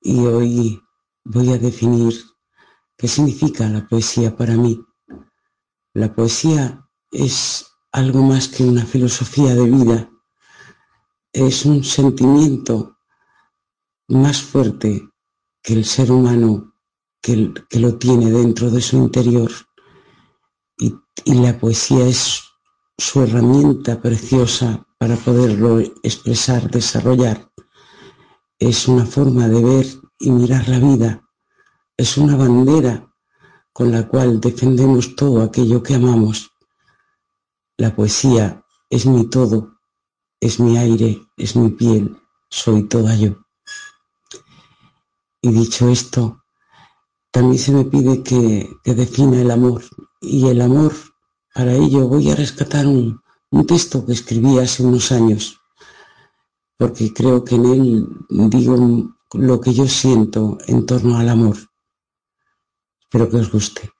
Y 0.00 0.20
hoy 0.20 0.80
voy 1.24 1.52
a 1.52 1.58
definir 1.58 2.14
qué 2.96 3.06
significa 3.06 3.68
la 3.68 3.86
poesía 3.86 4.34
para 4.34 4.54
mí. 4.54 4.80
La 5.92 6.14
poesía 6.14 6.88
es 7.12 7.66
algo 7.92 8.22
más 8.22 8.48
que 8.48 8.64
una 8.64 8.86
filosofía 8.86 9.54
de 9.54 9.64
vida, 9.64 10.10
es 11.32 11.66
un 11.66 11.84
sentimiento 11.84 12.97
más 14.08 14.42
fuerte 14.42 15.08
que 15.62 15.74
el 15.74 15.84
ser 15.84 16.10
humano 16.10 16.74
que, 17.20 17.52
lo 17.72 17.98
tiene 17.98 18.30
dentro 18.30 18.70
de 18.70 18.80
su 18.80 18.96
interior. 18.96 19.50
Y, 20.78 20.94
y 21.24 21.34
la 21.34 21.58
poesía 21.58 22.06
es 22.06 22.42
su 22.96 23.22
herramienta 23.22 24.00
preciosa 24.00 24.86
para 24.98 25.16
poderlo 25.16 25.78
expresar, 25.78 26.70
desarrollar. 26.70 27.50
Es 28.58 28.88
una 28.88 29.06
forma 29.06 29.48
de 29.48 29.62
ver 29.62 29.86
y 30.18 30.30
mirar 30.30 30.68
la 30.68 30.78
vida. 30.78 31.22
Es 31.96 32.16
una 32.16 32.36
bandera 32.36 33.12
con 33.72 33.92
la 33.92 34.08
cual 34.08 34.40
defendemos 34.40 35.14
todo 35.14 35.42
aquello 35.42 35.82
que 35.82 35.94
amamos. 35.94 36.50
La 37.76 37.94
poesía 37.94 38.64
es 38.90 39.06
mi 39.06 39.28
todo, 39.28 39.78
es 40.40 40.58
mi 40.58 40.78
aire, 40.78 41.20
es 41.36 41.54
mi 41.54 41.70
piel, 41.70 42.16
soy 42.50 42.88
toda 42.88 43.14
yo. 43.14 43.47
Y 45.40 45.52
dicho 45.52 45.88
esto, 45.88 46.42
también 47.30 47.58
se 47.58 47.72
me 47.72 47.84
pide 47.84 48.22
que, 48.22 48.68
defina 48.84 49.40
el 49.40 49.50
amor. 49.50 49.82
Y 50.20 50.48
el 50.48 50.60
amor, 50.60 50.92
para 51.54 51.72
ello 51.72 52.08
voy 52.08 52.30
a 52.30 52.34
rescatar 52.34 52.86
un, 52.86 53.20
un 53.50 53.66
texto 53.66 54.04
que 54.04 54.12
escribí 54.12 54.58
hace 54.58 54.82
unos 54.82 55.12
años, 55.12 55.60
porque 56.76 57.12
creo 57.12 57.44
que 57.44 57.54
en 57.54 57.66
él 57.66 58.08
digo 58.28 59.14
lo 59.34 59.60
que 59.60 59.72
yo 59.72 59.86
siento 59.86 60.58
en 60.66 60.86
torno 60.86 61.18
al 61.18 61.28
amor. 61.28 61.56
Espero 63.00 63.30
que 63.30 63.36
os 63.36 63.50
guste. 63.50 63.90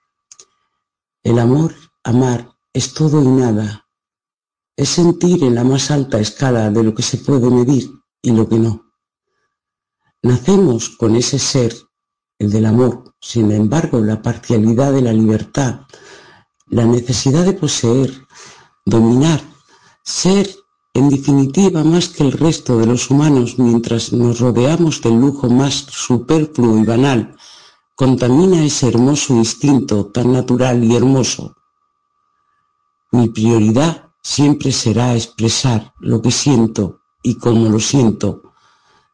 El 1.22 1.38
amor, 1.38 1.74
amar, 2.04 2.56
es 2.72 2.94
todo 2.94 3.22
y 3.22 3.28
nada. 3.28 3.86
Es 4.76 4.90
sentir 4.90 5.42
en 5.44 5.54
la 5.54 5.64
más 5.64 5.90
alta 5.90 6.20
escala 6.20 6.70
de 6.70 6.82
lo 6.82 6.94
que 6.94 7.02
se 7.02 7.18
puede 7.18 7.50
medir 7.50 7.90
y 8.22 8.32
lo 8.32 8.48
que 8.48 8.58
no. 8.58 8.87
Nacemos 10.22 10.88
con 10.88 11.14
ese 11.14 11.38
ser, 11.38 11.72
el 12.40 12.50
del 12.50 12.66
amor. 12.66 13.14
Sin 13.20 13.52
embargo, 13.52 14.00
la 14.00 14.20
parcialidad 14.20 14.92
de 14.92 15.02
la 15.02 15.12
libertad, 15.12 15.82
la 16.66 16.84
necesidad 16.84 17.44
de 17.44 17.52
poseer, 17.52 18.26
dominar, 18.84 19.40
ser, 20.02 20.48
en 20.92 21.08
definitiva, 21.08 21.84
más 21.84 22.08
que 22.08 22.24
el 22.24 22.32
resto 22.32 22.78
de 22.78 22.86
los 22.86 23.10
humanos 23.10 23.58
mientras 23.58 24.12
nos 24.12 24.40
rodeamos 24.40 25.00
del 25.02 25.20
lujo 25.20 25.48
más 25.48 25.74
superfluo 25.74 26.78
y 26.78 26.84
banal, 26.84 27.36
contamina 27.94 28.64
ese 28.64 28.88
hermoso 28.88 29.34
instinto 29.34 30.06
tan 30.06 30.32
natural 30.32 30.82
y 30.82 30.96
hermoso. 30.96 31.54
Mi 33.12 33.28
prioridad 33.28 34.10
siempre 34.20 34.72
será 34.72 35.14
expresar 35.14 35.92
lo 36.00 36.20
que 36.20 36.32
siento 36.32 37.02
y 37.22 37.36
cómo 37.36 37.68
lo 37.68 37.78
siento, 37.78 38.47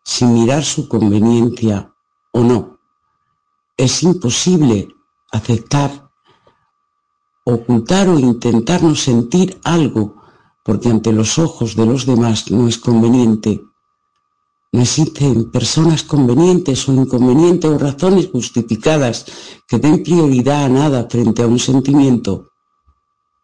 sin 0.04 0.34
mirar 0.34 0.62
su 0.62 0.86
conveniencia 0.88 1.92
o 2.32 2.40
no. 2.40 2.78
Es 3.76 4.02
imposible 4.02 4.88
aceptar, 5.32 6.10
ocultar 7.44 8.08
o 8.08 8.18
intentar 8.18 8.82
no 8.82 8.94
sentir 8.94 9.58
algo 9.64 10.22
porque 10.64 10.88
ante 10.88 11.12
los 11.12 11.38
ojos 11.38 11.74
de 11.74 11.86
los 11.86 12.06
demás 12.06 12.50
no 12.50 12.68
es 12.68 12.78
conveniente. 12.78 13.62
No 14.72 14.80
existen 14.82 15.50
personas 15.50 16.02
convenientes 16.02 16.88
o 16.88 16.92
inconvenientes 16.92 17.70
o 17.70 17.78
razones 17.78 18.28
justificadas 18.30 19.26
que 19.68 19.78
den 19.78 20.02
prioridad 20.02 20.64
a 20.64 20.68
nada 20.68 21.06
frente 21.08 21.42
a 21.42 21.46
un 21.46 21.58
sentimiento. 21.58 22.50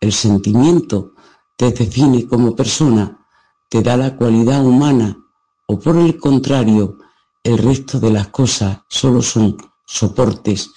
El 0.01 0.13
sentimiento 0.13 1.13
te 1.57 1.71
define 1.73 2.27
como 2.27 2.57
persona, 2.57 3.27
te 3.69 3.83
da 3.83 3.97
la 3.97 4.17
cualidad 4.17 4.65
humana 4.65 5.17
o 5.71 5.79
por 5.79 5.97
el 5.97 6.19
contrario, 6.19 6.99
el 7.45 7.57
resto 7.57 8.01
de 8.01 8.11
las 8.11 8.27
cosas 8.29 8.81
solo 8.89 9.23
son 9.23 9.57
soportes, 9.87 10.73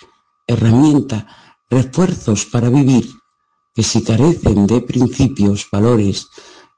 herramientas, 0.46 1.26
refuerzos 1.68 2.46
para 2.46 2.70
vivir, 2.70 3.10
que 3.74 3.82
si 3.82 4.04
carecen 4.04 4.68
de 4.68 4.82
principios, 4.82 5.68
valores, 5.72 6.28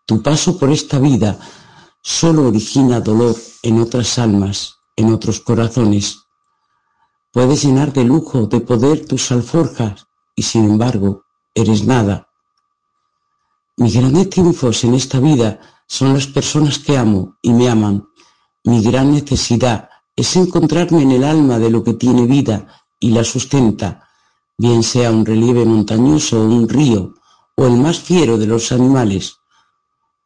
tu 0.06 0.24
paso 0.24 0.58
por 0.58 0.72
esta 0.72 0.98
vida 0.98 1.38
solo 2.02 2.48
origina 2.48 3.02
dolor 3.02 3.36
en 3.64 3.82
otras 3.82 4.18
almas, 4.18 4.78
en 4.96 5.12
otros 5.12 5.42
corazones. 5.42 6.20
Puedes 7.34 7.66
llenar 7.66 7.92
de 7.92 8.06
lujo, 8.06 8.46
de 8.48 8.62
poder 8.62 9.06
tus 9.06 9.30
alforjas 9.34 10.08
y 10.38 10.44
sin 10.44 10.64
embargo 10.64 11.26
eres 11.54 11.86
nada. 11.86 12.30
Mis 13.76 13.94
grandes 13.94 14.30
triunfos 14.30 14.86
en 14.86 14.94
esta 14.94 15.20
vida 15.20 15.60
son 15.88 16.14
las 16.14 16.28
personas 16.28 16.80
que 16.80 16.98
amo 16.98 17.38
y 17.42 17.54
me 17.54 17.70
aman. 17.70 18.08
Mi 18.64 18.82
gran 18.82 19.12
necesidad 19.12 19.90
es 20.16 20.36
encontrarme 20.36 21.02
en 21.04 21.12
el 21.12 21.24
alma 21.24 21.60
de 21.60 21.70
lo 21.70 21.84
que 21.84 21.94
tiene 21.94 22.26
vida 22.26 22.68
y 23.00 23.12
la 23.12 23.24
sustenta, 23.24 24.08
bien 24.58 24.84
sea 24.84 25.12
un 25.12 25.26
relieve 25.26 25.66
montañoso 25.66 26.42
o 26.42 26.46
un 26.46 26.68
río, 26.68 27.16
o 27.56 27.68
el 27.68 27.78
más 27.78 28.00
fiero 28.00 28.38
de 28.38 28.48
los 28.48 28.72
animales, 28.72 29.38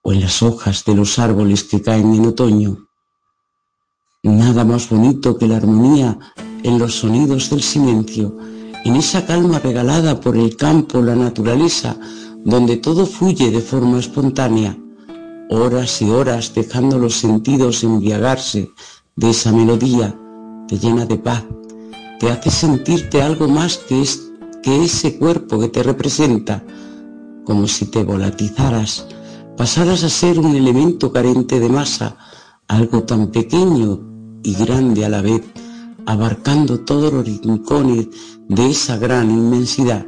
o 0.01 0.13
en 0.13 0.21
las 0.21 0.41
hojas 0.41 0.85
de 0.85 0.95
los 0.95 1.19
árboles 1.19 1.63
que 1.63 1.81
caen 1.81 2.13
en 2.13 2.27
otoño. 2.27 2.87
Nada 4.23 4.63
más 4.63 4.89
bonito 4.89 5.37
que 5.37 5.47
la 5.47 5.57
armonía 5.57 6.17
en 6.63 6.77
los 6.77 6.95
sonidos 6.95 7.49
del 7.49 7.63
silencio, 7.63 8.37
en 8.85 8.95
esa 8.95 9.25
calma 9.25 9.59
regalada 9.59 10.19
por 10.19 10.37
el 10.37 10.55
campo, 10.55 11.01
la 11.01 11.15
naturaleza, 11.15 11.97
donde 12.43 12.77
todo 12.77 13.05
fluye 13.05 13.51
de 13.51 13.61
forma 13.61 13.99
espontánea, 13.99 14.77
horas 15.49 16.01
y 16.01 16.09
horas 16.09 16.53
dejando 16.53 16.99
los 16.99 17.15
sentidos 17.15 17.83
embriagarse 17.83 18.71
de 19.15 19.31
esa 19.31 19.51
melodía, 19.51 20.15
te 20.67 20.77
llena 20.77 21.05
de 21.05 21.17
paz, 21.17 21.43
te 22.19 22.29
hace 22.29 22.51
sentirte 22.51 23.21
algo 23.21 23.47
más 23.47 23.77
que, 23.77 24.01
es, 24.01 24.31
que 24.61 24.83
ese 24.83 25.17
cuerpo 25.17 25.59
que 25.59 25.69
te 25.69 25.81
representa, 25.81 26.63
como 27.43 27.67
si 27.67 27.85
te 27.85 28.03
volatizaras, 28.03 29.07
pasaras 29.57 30.03
a 30.03 30.09
ser 30.09 30.39
un 30.39 30.55
elemento 30.55 31.11
carente 31.11 31.59
de 31.59 31.67
masa, 31.67 32.15
algo 32.67 33.03
tan 33.03 33.27
pequeño 33.27 33.99
y 34.43 34.53
grande 34.53 35.03
a 35.03 35.09
la 35.09 35.21
vez, 35.21 35.41
abarcando 36.05 36.79
todos 36.81 37.11
los 37.11 37.25
rincones 37.25 38.07
de 38.47 38.69
esa 38.69 38.97
gran 38.97 39.31
inmensidad. 39.31 40.05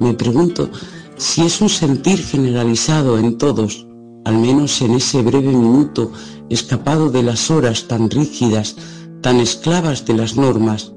Me 0.00 0.14
pregunto 0.14 0.70
si 1.16 1.42
es 1.42 1.60
un 1.60 1.68
sentir 1.68 2.18
generalizado 2.18 3.18
en 3.18 3.38
todos, 3.38 3.85
al 4.26 4.38
menos 4.38 4.82
en 4.82 4.94
ese 4.94 5.22
breve 5.22 5.52
minuto 5.52 6.10
escapado 6.50 7.10
de 7.10 7.22
las 7.22 7.48
horas 7.48 7.86
tan 7.86 8.10
rígidas, 8.10 8.74
tan 9.20 9.38
esclavas 9.38 10.04
de 10.04 10.14
las 10.14 10.34
normas, 10.34 10.92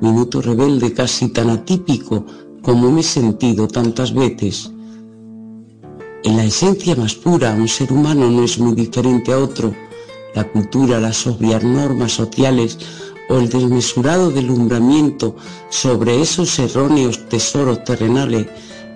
minuto 0.00 0.40
rebelde 0.40 0.94
casi 0.94 1.28
tan 1.28 1.50
atípico 1.50 2.24
como 2.62 2.90
me 2.90 3.02
he 3.02 3.04
sentido 3.04 3.68
tantas 3.68 4.14
veces. 4.14 4.72
En 6.24 6.38
la 6.38 6.44
esencia 6.44 6.96
más 6.96 7.14
pura, 7.14 7.52
un 7.52 7.68
ser 7.68 7.92
humano 7.92 8.30
no 8.30 8.42
es 8.42 8.58
muy 8.58 8.74
diferente 8.74 9.34
a 9.34 9.38
otro. 9.38 9.74
La 10.34 10.50
cultura, 10.50 10.98
las 10.98 11.18
sobrias 11.18 11.62
normas 11.62 12.12
sociales 12.12 12.78
o 13.28 13.36
el 13.36 13.50
desmesurado 13.50 14.30
delumbramiento 14.30 15.36
sobre 15.68 16.22
esos 16.22 16.58
erróneos 16.58 17.28
tesoros 17.28 17.84
terrenales 17.84 18.46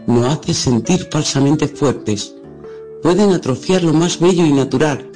nos 0.07 0.25
hace 0.25 0.55
sentir 0.55 1.07
falsamente 1.13 1.69
fuertes. 1.69 2.36
Pueden 3.03 3.33
atrofiar 3.33 3.83
lo 3.83 3.93
más 3.93 4.19
bello 4.19 4.45
y 4.45 4.53
natural, 4.53 5.11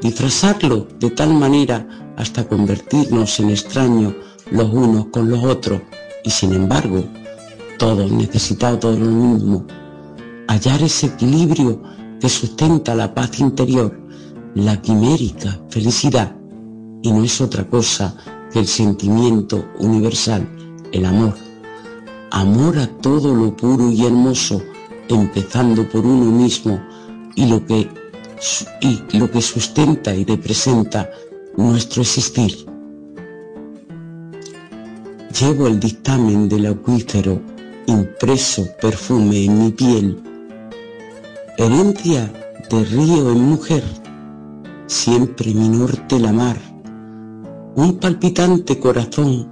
disfrazarlo 0.00 0.86
de 1.00 1.10
tal 1.10 1.34
manera 1.34 1.86
hasta 2.16 2.46
convertirnos 2.46 3.40
en 3.40 3.50
extraños 3.50 4.14
los 4.50 4.72
unos 4.72 5.06
con 5.06 5.30
los 5.30 5.42
otros 5.42 5.80
y 6.22 6.30
sin 6.30 6.52
embargo 6.52 7.04
todos 7.78 8.10
necesitados 8.12 8.98
lo 8.98 9.06
mismo. 9.06 9.66
Hallar 10.48 10.82
ese 10.82 11.06
equilibrio 11.06 11.82
que 12.20 12.28
sustenta 12.28 12.94
la 12.94 13.12
paz 13.12 13.40
interior, 13.40 13.98
la 14.54 14.80
quimérica 14.80 15.60
felicidad 15.70 16.36
y 17.02 17.10
no 17.10 17.24
es 17.24 17.40
otra 17.40 17.68
cosa 17.68 18.14
que 18.52 18.60
el 18.60 18.66
sentimiento 18.66 19.64
universal, 19.78 20.46
el 20.92 21.04
amor. 21.04 21.34
Amor 22.30 22.78
a 22.78 22.86
todo 22.86 23.34
lo 23.34 23.56
puro 23.56 23.90
y 23.90 24.04
hermoso, 24.06 24.62
empezando 25.08 25.88
por 25.88 26.06
uno 26.06 26.30
mismo 26.30 26.80
y 27.36 27.46
lo 27.46 27.64
que 27.66 27.88
y 28.80 29.18
lo 29.18 29.30
que 29.30 29.40
sustenta 29.40 30.14
y 30.14 30.24
representa 30.24 31.10
nuestro 31.56 32.02
existir. 32.02 32.66
Llevo 35.40 35.66
el 35.66 35.80
dictamen 35.80 36.48
del 36.48 36.66
acuífero 36.66 37.40
impreso 37.86 38.66
perfume 38.80 39.44
en 39.44 39.64
mi 39.64 39.70
piel, 39.70 40.22
herencia 41.58 42.32
de 42.70 42.84
río 42.84 43.30
en 43.30 43.42
mujer, 43.42 43.84
siempre 44.86 45.52
mi 45.54 45.68
norte 45.68 46.18
la 46.18 46.32
mar, 46.32 46.56
un 47.74 47.98
palpitante 47.98 48.78
corazón, 48.78 49.50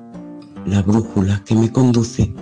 la 0.67 0.83
brújula 0.83 1.43
que 1.45 1.55
me 1.55 1.71
conduce. 1.71 2.33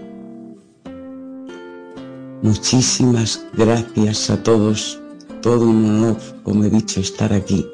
Muchísimas 2.43 3.45
gracias 3.55 4.30
a 4.30 4.43
todos 4.43 5.01
todo 5.43 5.68
un 5.68 5.84
honor, 5.84 6.16
como 6.43 6.64
he 6.64 6.70
dicho, 6.70 7.01
estar 7.01 7.32
aquí. 7.32 7.66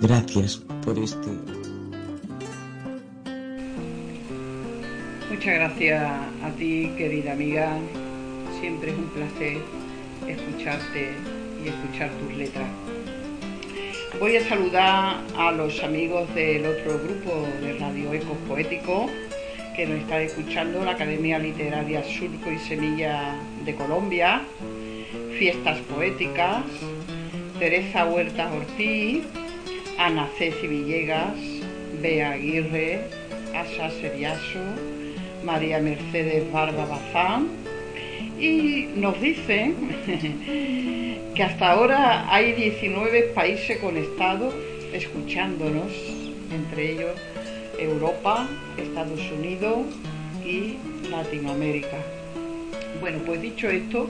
Gracias 0.00 0.56
por 0.84 0.98
este. 0.98 1.28
Muchas 5.30 5.54
gracias 5.54 6.02
a 6.42 6.50
ti, 6.58 6.90
querida 6.96 7.32
amiga. 7.32 7.76
Siempre 8.60 8.92
es 8.92 8.96
un 8.96 9.08
placer 9.10 9.58
escucharte 10.26 11.12
y 11.64 11.68
escuchar 11.68 12.10
tus 12.10 12.36
letras. 12.36 12.68
Voy 14.18 14.36
a 14.36 14.48
saludar 14.48 15.20
a 15.36 15.52
los 15.52 15.82
amigos 15.82 16.32
del 16.34 16.64
otro 16.66 17.00
grupo 17.00 17.46
de 17.60 17.78
Radio 17.78 18.12
Ecos 18.12 18.36
Poéticos 18.48 19.10
que 19.74 19.86
nos 19.86 20.00
está 20.00 20.20
escuchando, 20.20 20.84
la 20.84 20.92
Academia 20.92 21.38
Literaria 21.38 22.04
Surco 22.04 22.50
y 22.50 22.58
Semilla 22.58 23.34
de 23.64 23.74
Colombia, 23.74 24.42
Fiestas 25.38 25.78
Poéticas, 25.80 26.64
Teresa 27.58 28.06
Huerta 28.06 28.50
Ortiz, 28.52 29.24
Ana 29.98 30.28
Ceci 30.38 30.66
Villegas, 30.66 31.36
Bea 32.00 32.32
Aguirre, 32.32 33.00
Asa 33.54 33.90
Seriaso, 33.90 34.60
María 35.44 35.80
Mercedes 35.80 36.50
Barba 36.52 36.86
Bazán 36.86 37.48
y 38.38 38.88
nos 38.94 39.20
dicen 39.20 39.74
que 41.34 41.42
hasta 41.42 41.72
ahora 41.72 42.32
hay 42.32 42.52
19 42.52 43.22
países 43.34 43.78
conectados 43.78 44.54
escuchándonos, 44.92 45.92
entre 46.52 46.92
ellos 46.92 47.18
Europa, 47.78 48.48
Estados 48.76 49.20
Unidos 49.30 49.86
y 50.44 50.76
Latinoamérica. 51.10 51.98
Bueno, 53.00 53.20
pues 53.24 53.40
dicho 53.42 53.68
esto, 53.68 54.08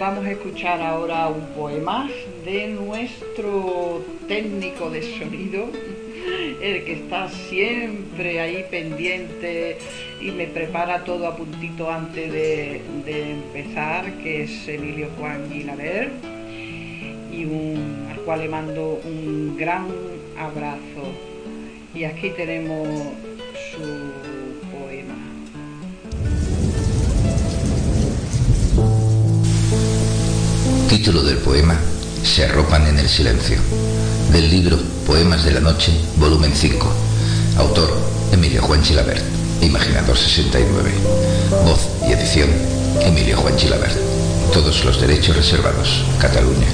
Vamos 0.00 0.24
a 0.24 0.32
escuchar 0.32 0.82
ahora 0.82 1.28
un 1.28 1.46
poema 1.54 2.10
de 2.44 2.66
nuestro 2.66 4.04
técnico 4.26 4.90
de 4.90 5.02
sonido, 5.18 5.68
el 6.60 6.84
que 6.84 6.94
está 6.94 7.28
siempre 7.28 8.40
ahí 8.40 8.64
pendiente 8.68 9.78
y 10.20 10.32
me 10.32 10.48
prepara 10.48 11.04
todo 11.04 11.28
a 11.28 11.36
puntito 11.36 11.90
antes 11.92 12.32
de, 12.32 12.82
empezar, 13.06 14.12
que 14.14 14.42
es 14.42 14.66
Emilio 14.66 15.08
Juan 15.16 15.48
Guinaver, 15.48 16.10
y 17.32 17.44
al 18.10 18.20
cual 18.24 18.40
le 18.40 18.48
mando 18.48 19.00
un 19.04 19.56
gran 19.56 19.86
abrazo. 20.36 21.12
Y 21.94 22.02
aquí 22.02 22.30
tenemos 22.30 22.88
su 23.70 24.13
Título 30.88 31.22
del 31.22 31.38
poema 31.38 31.78
Se 32.22 32.44
arropan 32.44 32.86
en 32.86 32.98
el 32.98 33.08
silencio. 33.08 33.58
Del 34.32 34.50
libro 34.50 34.78
Poemas 35.06 35.44
de 35.44 35.52
la 35.52 35.60
Noche, 35.60 35.92
volumen 36.16 36.52
5. 36.54 36.92
Autor 37.58 37.98
Emilio 38.32 38.62
Juan 38.62 38.82
Chilabert. 38.82 39.22
Imaginador 39.62 40.16
69. 40.16 40.90
Voz 41.64 41.88
y 42.08 42.12
edición 42.12 42.48
Emilio 43.00 43.36
Juan 43.38 43.56
Chilabert. 43.56 43.96
todos 44.52 44.84
los 44.84 45.00
derechos 45.00 45.36
reservados, 45.36 46.04
Cataluña. 46.20 46.68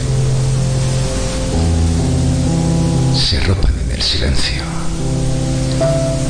Se 3.15 3.41
ropan 3.41 3.73
en 3.85 3.93
el 3.93 4.03
silencio, 4.03 4.63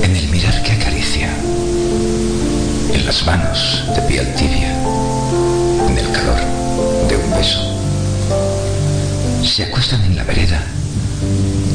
en 0.02 0.16
el 0.16 0.28
mirar 0.28 0.62
que 0.62 0.72
acaricia, 0.72 1.28
en 2.92 3.06
las 3.06 3.24
manos 3.26 3.82
de 3.94 4.02
piel 4.02 4.34
tibia, 4.34 4.72
en 5.88 5.98
el 5.98 6.12
calor 6.12 6.40
de 7.08 7.16
un 7.16 7.30
beso. 7.36 7.69
Se 9.44 9.64
acuestan 9.64 10.02
en 10.04 10.16
la 10.16 10.24
vereda 10.24 10.62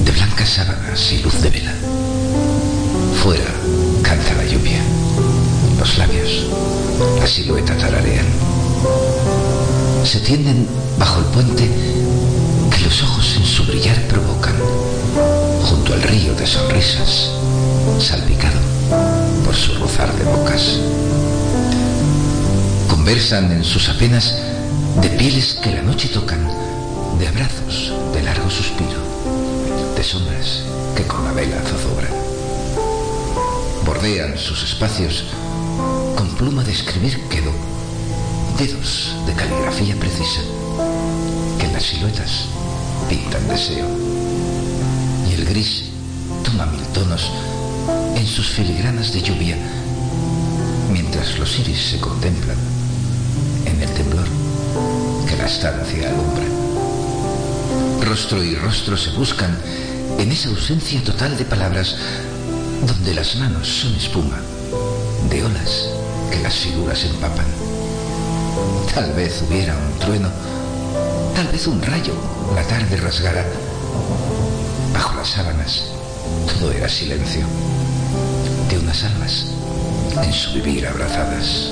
de 0.03 0.11
blancas 0.11 0.49
sábanas 0.49 1.11
y 1.11 1.20
luz 1.20 1.41
de 1.41 1.49
vela. 1.49 1.74
Fuera 3.22 3.43
canta 4.01 4.34
la 4.36 4.45
lluvia, 4.45 4.82
los 5.78 5.97
labios, 5.97 6.47
la 7.20 7.28
silueta 7.28 7.76
tararean. 7.78 8.26
Se 10.03 10.20
tienden 10.20 10.68
bajo 10.97 11.20
el 11.20 11.26
puente 11.26 11.70
que 12.72 12.84
los 12.84 13.03
ojos 13.03 13.36
en 13.38 13.45
su 13.45 13.63
brillar 13.66 13.99
provocan, 14.07 14.55
junto 15.63 15.93
al 15.93 16.03
río 16.03 16.34
de 16.36 16.47
sonrisas, 16.47 17.30
salpicado 17.99 18.59
por 19.43 19.55
su 19.55 19.74
rozar 19.76 20.13
de 20.16 20.24
bocas. 20.24 20.80
Conversan 22.89 23.51
en 23.51 23.63
sus 23.63 23.89
apenas 23.89 24.36
de 25.01 25.09
pieles 25.09 25.55
que 25.61 25.72
la 25.72 25.82
noche 25.82 26.09
tocan, 26.09 26.64
de 27.20 27.28
abrazos, 27.28 27.93
de 28.13 28.22
largo 28.22 28.49
suspiro, 28.49 28.99
de 29.95 30.03
sombras 30.03 30.63
que 30.95 31.03
con 31.03 31.24
la 31.24 31.32
vela 31.32 31.61
zozobran. 31.61 32.11
Bordean 33.86 34.38
sus 34.38 34.63
espacios 34.63 35.26
con 36.16 36.28
pluma 36.36 36.63
de 36.63 36.72
escribir 36.72 37.20
quedó, 37.30 37.51
dedos 38.57 39.16
de 39.26 39.34
caligrafía 39.34 39.95
precisa, 39.95 40.41
que 41.59 41.66
en 41.66 41.74
las 41.74 41.84
siluetas 41.84 42.45
pintan 43.09 43.47
deseo. 43.47 43.88
Y 45.30 45.34
el 45.36 45.45
gris 45.45 45.84
toma 46.43 46.66
mil 46.66 46.82
tonos 46.88 47.32
en 48.16 48.26
sus 48.26 48.49
filigranas 48.49 49.13
de 49.13 49.22
lluvia, 49.22 49.57
mientras 50.91 51.38
los 51.38 51.59
iris 51.59 51.91
se 51.91 51.99
contemplan 51.99 52.57
en 53.66 53.82
el 53.82 53.89
temblor 53.91 54.28
que 55.28 55.38
la 55.38 55.45
estancia 55.45 56.09
alumbra. 56.09 56.55
Rostro 58.01 58.43
y 58.43 58.55
rostro 58.55 58.97
se 58.97 59.11
buscan 59.11 59.57
en 60.19 60.31
esa 60.31 60.49
ausencia 60.49 61.03
total 61.03 61.37
de 61.37 61.45
palabras 61.45 61.95
donde 62.85 63.13
las 63.13 63.35
manos 63.35 63.67
son 63.67 63.95
espuma 63.95 64.39
de 65.29 65.43
olas 65.43 65.89
que 66.31 66.39
las 66.41 66.55
figuras 66.55 67.03
empapan. 67.03 67.45
Tal 68.93 69.11
vez 69.13 69.43
hubiera 69.47 69.75
un 69.75 69.99
trueno, 69.99 70.29
tal 71.35 71.47
vez 71.47 71.67
un 71.67 71.81
rayo 71.81 72.13
la 72.55 72.63
tarde 72.63 72.97
rasgara. 72.97 73.45
Bajo 74.93 75.15
las 75.15 75.29
sábanas 75.29 75.95
todo 76.47 76.71
era 76.71 76.89
silencio 76.89 77.45
de 78.69 78.79
unas 78.79 79.03
almas 79.03 79.45
en 80.23 80.33
su 80.33 80.53
vivir 80.53 80.87
abrazadas. 80.87 81.71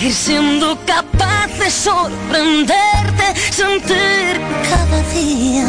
seguir 0.00 0.14
siendo 0.14 0.78
capaz 0.86 1.48
de 1.58 1.70
sorprenderte, 1.70 3.26
sentir 3.50 4.40
cada 4.70 5.02
día 5.12 5.66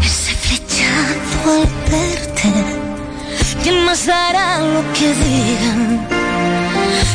ese 0.00 0.32
flechazo 0.44 1.38
al 1.56 1.66
verte. 1.90 2.52
¿Quién 3.64 3.84
más 3.84 4.06
dará 4.06 4.60
lo 4.60 4.82
que 4.92 5.08
digan? 5.12 6.06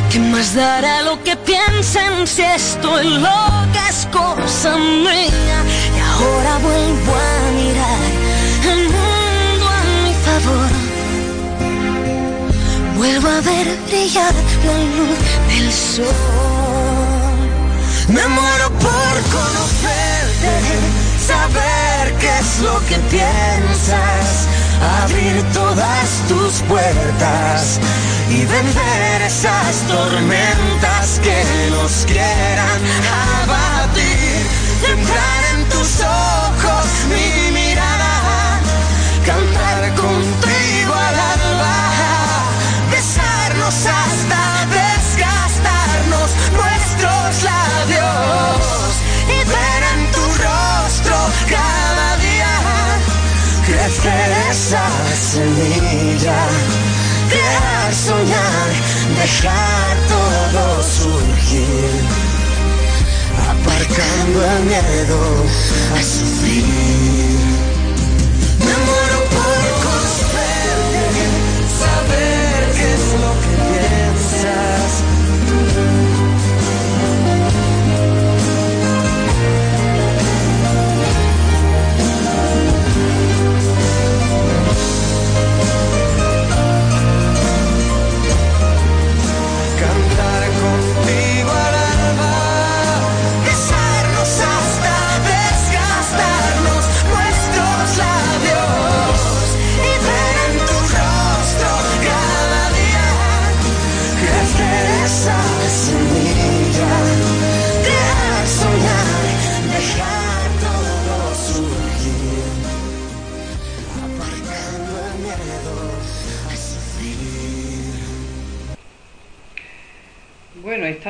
¿Quién 0.09 0.31
más 0.31 0.53
dará 0.53 1.01
lo 1.03 1.23
que 1.23 1.37
piensen 1.37 2.27
si 2.27 2.41
estoy 2.41 3.07
loca 3.07 3.81
es 3.89 4.05
cosa 4.11 4.75
mía? 4.77 5.59
Y 5.95 5.99
ahora 6.11 6.57
vuelvo 6.57 7.13
a 7.15 7.51
mirar 7.57 8.03
el 8.73 8.83
mundo 8.89 9.65
a 9.69 9.81
mi 10.03 10.13
favor 10.25 10.91
vuelvo 13.01 13.29
a 13.29 13.41
ver 13.41 13.67
brillar 13.87 14.33
la 14.67 14.77
luz 14.95 15.30
del 15.51 15.71
sol. 15.71 16.07
Me 18.07 18.25
muero 18.27 18.67
por 18.87 19.13
conocerte, 19.37 20.55
saber 21.31 22.13
qué 22.19 22.31
es 22.39 22.59
lo 22.59 22.79
que 22.87 22.97
piensas, 23.15 24.47
abrir 25.03 25.43
todas 25.53 26.07
tus 26.27 26.61
puertas 26.67 27.79
y 28.29 28.45
vencer 28.45 29.21
esas 29.25 29.75
tormentas 29.87 31.19
que 31.25 31.69
nos 31.71 32.05
quieran 32.05 32.79
abatir, 33.43 34.41
centrar 34.83 35.41
en 35.53 35.69
tus 35.69 35.91
ojos 36.01 36.87
mi 37.11 37.51
mirada, 37.51 38.59
cantar 39.25 39.81
contigo 39.95 40.93
al 40.93 41.19
alba 41.35 41.81
hasta 43.01 43.55
desgastarnos 43.55 44.40
nuestros 47.31 47.43
labios 47.43 49.01
y 49.27 49.37
ver 49.47 49.81
en 49.93 50.11
tu 50.11 50.19
rostro 50.19 51.17
cada 51.49 52.17
día 52.17 52.53
crecer 53.65 54.29
esa 54.49 54.85
semilla, 55.15 56.39
crear, 57.29 57.93
soñar, 57.93 58.69
dejar 59.17 59.97
todo 60.09 60.83
surgir, 60.83 61.91
aparcando 63.49 64.37
el 64.57 64.63
miedo 64.65 65.19
a 65.97 66.03
sufrir. 66.03 67.39
Me 68.59 68.75
muero 68.87 69.19
por 69.35 69.61
conocerte, 69.83 71.25
saber 71.79 72.59
qué 72.75 72.87
es 72.93 73.05
lo 73.21 73.31
que 73.40 73.40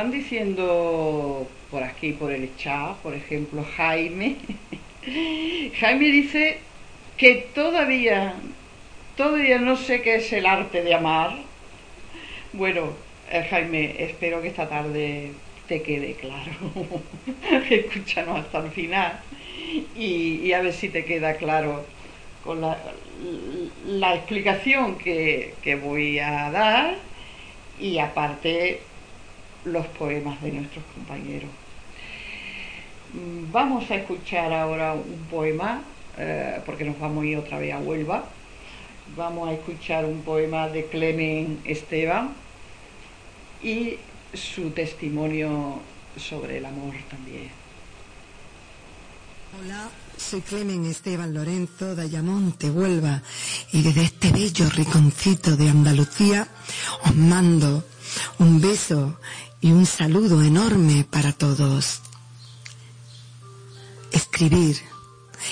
están 0.02 0.20
diciendo 0.20 1.48
por 1.70 1.84
aquí, 1.84 2.14
por 2.14 2.32
el 2.32 2.50
chat, 2.58 2.96
por 3.04 3.14
ejemplo, 3.14 3.64
Jaime. 3.78 4.36
Jaime 5.80 6.06
dice 6.08 6.58
que 7.18 7.50
todavía, 7.54 8.34
todavía 9.16 9.60
no 9.60 9.76
sé 9.76 10.02
qué 10.02 10.16
es 10.16 10.34
el 10.34 10.48
arte 10.48 10.82
de 10.82 10.96
amar. 10.96 11.38
Bueno, 12.54 12.94
eh, 13.30 13.46
Jaime, 13.48 13.94
espero 14.00 14.42
que 14.42 14.48
esta 14.48 14.68
tarde 14.68 15.34
te 15.68 15.84
quede 15.84 16.16
claro. 16.16 16.52
Escúchanos 17.70 18.40
hasta 18.40 18.58
el 18.58 18.72
final 18.72 19.20
y, 19.96 20.52
a 20.52 20.64
ver 20.64 20.74
si 20.74 20.90
te 20.90 21.06
queda 21.06 21.36
claro 21.36 21.86
con 22.44 22.60
la, 22.60 22.76
la 23.86 24.16
explicación 24.16 24.98
que, 24.98 25.54
que 25.62 25.76
voy 25.76 26.18
a 26.18 26.50
dar 26.50 26.96
y 27.80 28.00
aparte 28.00 28.80
los 29.66 29.86
poemas 29.88 30.42
de 30.42 30.52
nuestros 30.52 30.84
compañeros. 30.96 31.50
Mm, 33.14 33.52
vamos 33.52 33.90
a 33.92 33.96
escuchar 33.96 34.54
ahora 34.54 34.94
un 34.94 35.26
poema, 35.30 35.82
eh, 36.18 36.62
porque 36.66 36.84
nos 36.84 37.00
vamos 37.00 37.24
a 37.24 37.28
ir 37.28 37.38
otra 37.38 37.60
vez 37.60 37.74
a 37.74 37.80
Huelva. 37.80 38.26
Vamos 39.16 39.50
a 39.50 39.54
escuchar 39.54 40.06
un 40.06 40.22
poema 40.22 40.70
de 40.70 40.86
Clemen 40.86 41.60
Esteban 41.66 42.34
y 43.62 43.98
su 44.34 44.72
testimonio 44.72 45.80
sobre 46.18 46.58
el 46.58 46.66
amor 46.66 46.94
también. 47.10 47.50
Soy 50.16 50.42
Clemen 50.42 50.86
Esteban 50.86 51.34
Lorenzo 51.34 51.94
de 51.94 52.04
Ayamonte, 52.04 52.70
Huelva, 52.70 53.22
y 53.74 53.82
desde 53.82 54.04
este 54.04 54.32
bello 54.32 54.70
riconcito 54.70 55.58
de 55.58 55.70
Andalucía 55.70 56.48
os 57.04 57.16
mando 57.16 57.84
un 58.40 58.62
beso 58.62 59.20
y 59.62 59.72
un 59.72 59.86
saludo 59.86 60.42
enorme 60.42 61.06
para 61.10 61.32
todos. 61.32 62.02
Escribir. 64.12 64.82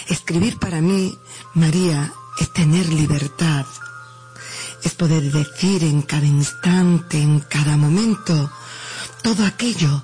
Escribir 0.08 0.58
para 0.58 0.82
mí, 0.82 1.16
María, 1.54 2.12
es 2.40 2.52
tener 2.52 2.92
libertad. 2.92 3.66
Es 4.84 4.96
poder 4.96 5.32
decir 5.32 5.84
en 5.84 6.02
cada 6.02 6.26
instante, 6.26 7.22
en 7.22 7.40
cada 7.42 7.78
momento, 7.78 8.52
todo 9.22 9.46
aquello 9.46 10.04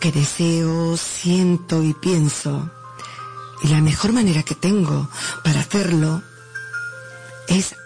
que 0.00 0.10
deseo, 0.10 0.96
siento 0.96 1.82
y 1.82 1.94
pienso. 1.94 2.70
Y 3.62 3.68
la 3.68 3.80
mejor 3.80 4.12
manera 4.12 4.42
que 4.42 4.56
tengo 4.56 5.08
para 5.44 5.60
hacerlo 5.60 6.22
es 7.46 7.76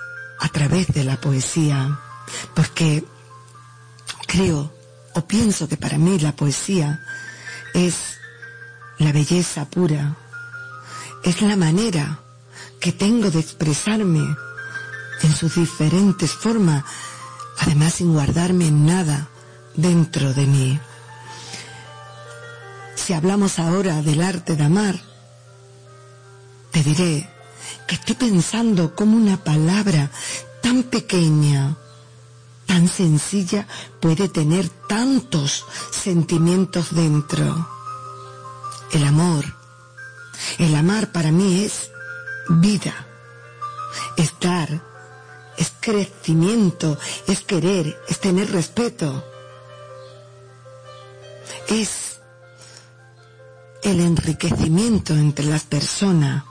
a 0.40 0.48
través 0.48 0.88
de 0.88 1.04
la 1.04 1.20
poesía, 1.20 2.00
porque 2.54 3.04
creo 4.26 4.77
o 5.14 5.26
pienso 5.26 5.68
que 5.68 5.76
para 5.76 5.98
mí 5.98 6.18
la 6.18 6.34
poesía 6.34 7.04
es 7.74 8.18
la 8.98 9.12
belleza 9.12 9.64
pura, 9.66 10.16
es 11.22 11.42
la 11.42 11.56
manera 11.56 12.20
que 12.80 12.92
tengo 12.92 13.30
de 13.30 13.40
expresarme 13.40 14.36
en 15.22 15.34
sus 15.34 15.56
diferentes 15.56 16.32
formas, 16.32 16.84
además 17.58 17.94
sin 17.94 18.12
guardarme 18.12 18.70
nada 18.70 19.28
dentro 19.74 20.32
de 20.32 20.46
mí. 20.46 20.80
Si 22.94 23.12
hablamos 23.12 23.58
ahora 23.58 24.02
del 24.02 24.22
arte 24.22 24.54
de 24.54 24.64
amar, 24.64 25.00
te 26.70 26.82
diré 26.82 27.28
que 27.86 27.94
estoy 27.94 28.14
pensando 28.14 28.94
como 28.94 29.16
una 29.16 29.42
palabra 29.42 30.10
tan 30.62 30.82
pequeña, 30.84 31.76
tan 32.68 32.86
sencilla, 32.86 33.66
puede 33.98 34.28
tener 34.28 34.68
tantos 34.68 35.64
sentimientos 35.90 36.94
dentro. 36.94 37.66
El 38.92 39.04
amor, 39.04 39.44
el 40.58 40.74
amar 40.76 41.10
para 41.10 41.32
mí 41.32 41.64
es 41.64 41.90
vida, 42.50 42.94
es 44.16 44.34
dar, 44.38 44.82
es 45.56 45.72
crecimiento, 45.80 46.98
es 47.26 47.40
querer, 47.40 48.00
es 48.06 48.20
tener 48.20 48.52
respeto, 48.52 49.24
es 51.68 52.20
el 53.82 54.00
enriquecimiento 54.00 55.14
entre 55.14 55.46
las 55.46 55.64
personas 55.64 56.44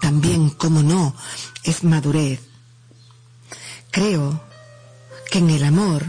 también, 0.00 0.50
como 0.50 0.82
no, 0.82 1.14
es 1.62 1.84
madurez. 1.84 2.40
Creo 3.92 4.51
que 5.32 5.38
en 5.38 5.48
el 5.48 5.64
amor 5.64 6.04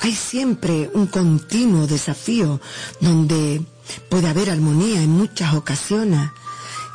hay 0.00 0.14
siempre 0.14 0.90
un 0.94 1.08
continuo 1.08 1.86
desafío 1.86 2.58
donde 3.00 3.62
puede 4.08 4.28
haber 4.28 4.48
armonía 4.48 5.02
en 5.02 5.10
muchas 5.10 5.52
ocasiones 5.52 6.30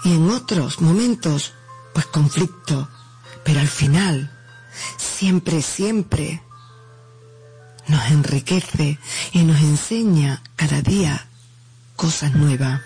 y 0.03 0.15
en 0.15 0.31
otros 0.31 0.81
momentos 0.81 1.53
pues 1.93 2.07
conflicto, 2.07 2.89
pero 3.43 3.59
al 3.59 3.67
final 3.67 4.31
siempre, 4.97 5.61
siempre 5.61 6.41
nos 7.87 8.03
enriquece 8.09 8.97
y 9.33 9.43
nos 9.43 9.61
enseña 9.61 10.41
cada 10.55 10.81
día 10.81 11.27
cosas 11.95 12.33
nuevas. 12.33 12.81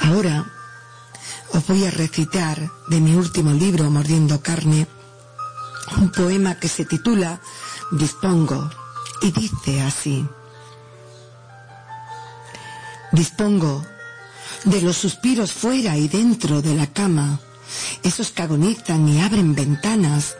Ahora 0.00 0.50
os 1.52 1.66
voy 1.66 1.84
a 1.84 1.90
recitar 1.90 2.70
de 2.88 3.00
mi 3.02 3.14
último 3.14 3.52
libro, 3.52 3.90
Mordiendo 3.90 4.40
Carne, 4.40 4.86
un 5.96 6.10
poema 6.10 6.54
que 6.54 6.68
se 6.68 6.84
titula 6.84 7.40
Dispongo 7.90 8.70
y 9.20 9.30
dice 9.32 9.82
así. 9.82 10.26
Dispongo 13.12 13.84
de 14.64 14.80
los 14.80 14.96
suspiros 14.96 15.52
fuera 15.52 15.96
y 15.96 16.08
dentro 16.08 16.62
de 16.62 16.74
la 16.74 16.86
cama, 16.86 17.40
esos 18.02 18.30
que 18.30 18.42
agonizan 18.42 19.08
y 19.08 19.20
abren 19.20 19.54
ventanas, 19.54 20.36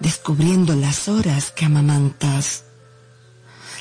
descubriendo 0.00 0.74
las 0.74 1.08
horas 1.08 1.50
que 1.50 1.64
amamantas. 1.66 2.64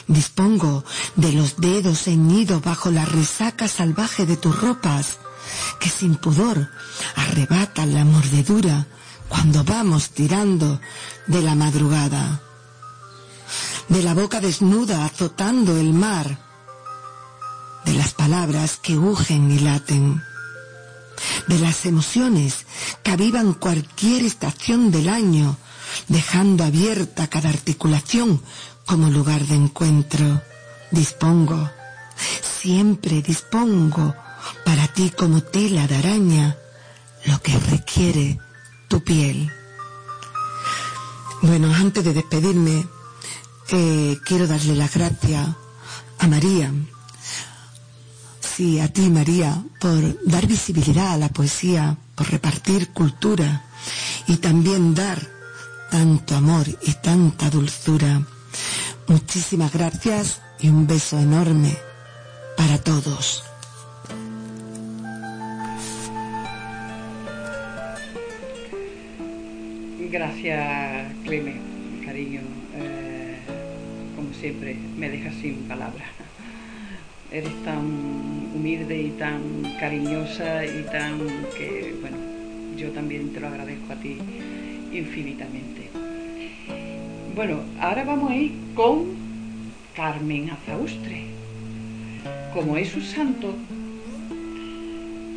Dispongo 0.07 0.85
de 1.15 1.33
los 1.33 1.57
dedos 1.57 2.03
ceñidos 2.03 2.61
bajo 2.61 2.91
la 2.91 3.05
resaca 3.05 3.67
salvaje 3.67 4.25
de 4.25 4.37
tus 4.37 4.59
ropas, 4.61 5.17
que 5.79 5.89
sin 5.89 6.15
pudor 6.15 6.69
arrebatan 7.15 7.93
la 7.93 8.05
mordedura 8.05 8.87
cuando 9.29 9.63
vamos 9.63 10.09
tirando 10.09 10.79
de 11.27 11.41
la 11.41 11.55
madrugada. 11.55 12.41
De 13.87 14.03
la 14.03 14.13
boca 14.13 14.41
desnuda 14.41 15.05
azotando 15.05 15.77
el 15.77 15.93
mar, 15.93 16.37
de 17.85 17.93
las 17.93 18.13
palabras 18.13 18.77
que 18.81 18.97
ugen 18.97 19.49
y 19.51 19.59
laten, 19.59 20.21
de 21.47 21.59
las 21.59 21.85
emociones 21.85 22.65
que 23.03 23.11
avivan 23.11 23.53
cualquier 23.53 24.25
estación 24.25 24.91
del 24.91 25.07
año, 25.07 25.57
dejando 26.09 26.65
abierta 26.65 27.27
cada 27.27 27.49
articulación 27.49 28.41
como 28.85 29.09
lugar 29.09 29.45
de 29.45 29.55
encuentro. 29.55 30.41
Dispongo, 30.91 31.69
siempre 32.61 33.21
dispongo 33.21 34.15
para 34.65 34.87
ti 34.87 35.11
como 35.15 35.41
tela 35.41 35.87
de 35.87 35.95
araña 35.95 36.57
lo 37.25 37.41
que 37.41 37.57
requiere 37.57 38.39
tu 38.87 39.03
piel. 39.03 39.51
Bueno, 41.41 41.73
antes 41.73 42.03
de 42.03 42.13
despedirme, 42.13 42.87
eh, 43.69 44.17
quiero 44.25 44.47
darle 44.47 44.75
las 44.75 44.93
gracias 44.93 45.47
a 46.19 46.27
María, 46.27 46.71
sí, 48.39 48.79
a 48.79 48.87
ti 48.91 49.09
María, 49.09 49.63
por 49.79 50.01
dar 50.25 50.47
visibilidad 50.47 51.11
a 51.13 51.17
la 51.17 51.29
poesía, 51.29 51.97
por 52.15 52.29
repartir 52.31 52.89
cultura 52.89 53.65
y 54.27 54.37
también 54.37 54.95
dar 54.95 55.19
tanto 55.91 56.35
amor 56.35 56.65
y 56.81 56.93
tanta 56.93 57.49
dulzura. 57.49 58.21
Muchísimas 59.07 59.71
gracias 59.71 60.41
y 60.59 60.69
un 60.69 60.87
beso 60.87 61.19
enorme 61.19 61.77
para 62.57 62.77
todos. 62.79 63.43
Gracias, 70.09 71.13
Clemen, 71.25 71.59
cariño. 72.05 72.39
Eh, 72.75 73.35
como 74.15 74.33
siempre, 74.33 74.77
me 74.97 75.09
dejas 75.09 75.35
sin 75.35 75.67
palabras. 75.67 76.07
Eres 77.29 77.51
tan 77.65 77.83
humilde 78.55 79.01
y 79.01 79.09
tan 79.11 79.63
cariñosa 79.81 80.65
y 80.65 80.83
tan 80.83 81.19
que, 81.57 81.93
bueno, 81.99 82.15
yo 82.77 82.89
también 82.91 83.33
te 83.33 83.41
lo 83.41 83.47
agradezco 83.47 83.91
a 83.91 83.95
ti 83.97 84.17
infinitamente. 84.93 85.89
Bueno, 87.35 87.59
ahora 87.81 88.05
vamos 88.05 88.31
a 88.31 88.35
ir 88.35 88.53
con 88.75 89.07
Carmen 89.93 90.51
Azaustre. 90.51 91.25
Como 92.53 92.77
es 92.77 92.87
su 92.89 93.01
santo, 93.01 93.55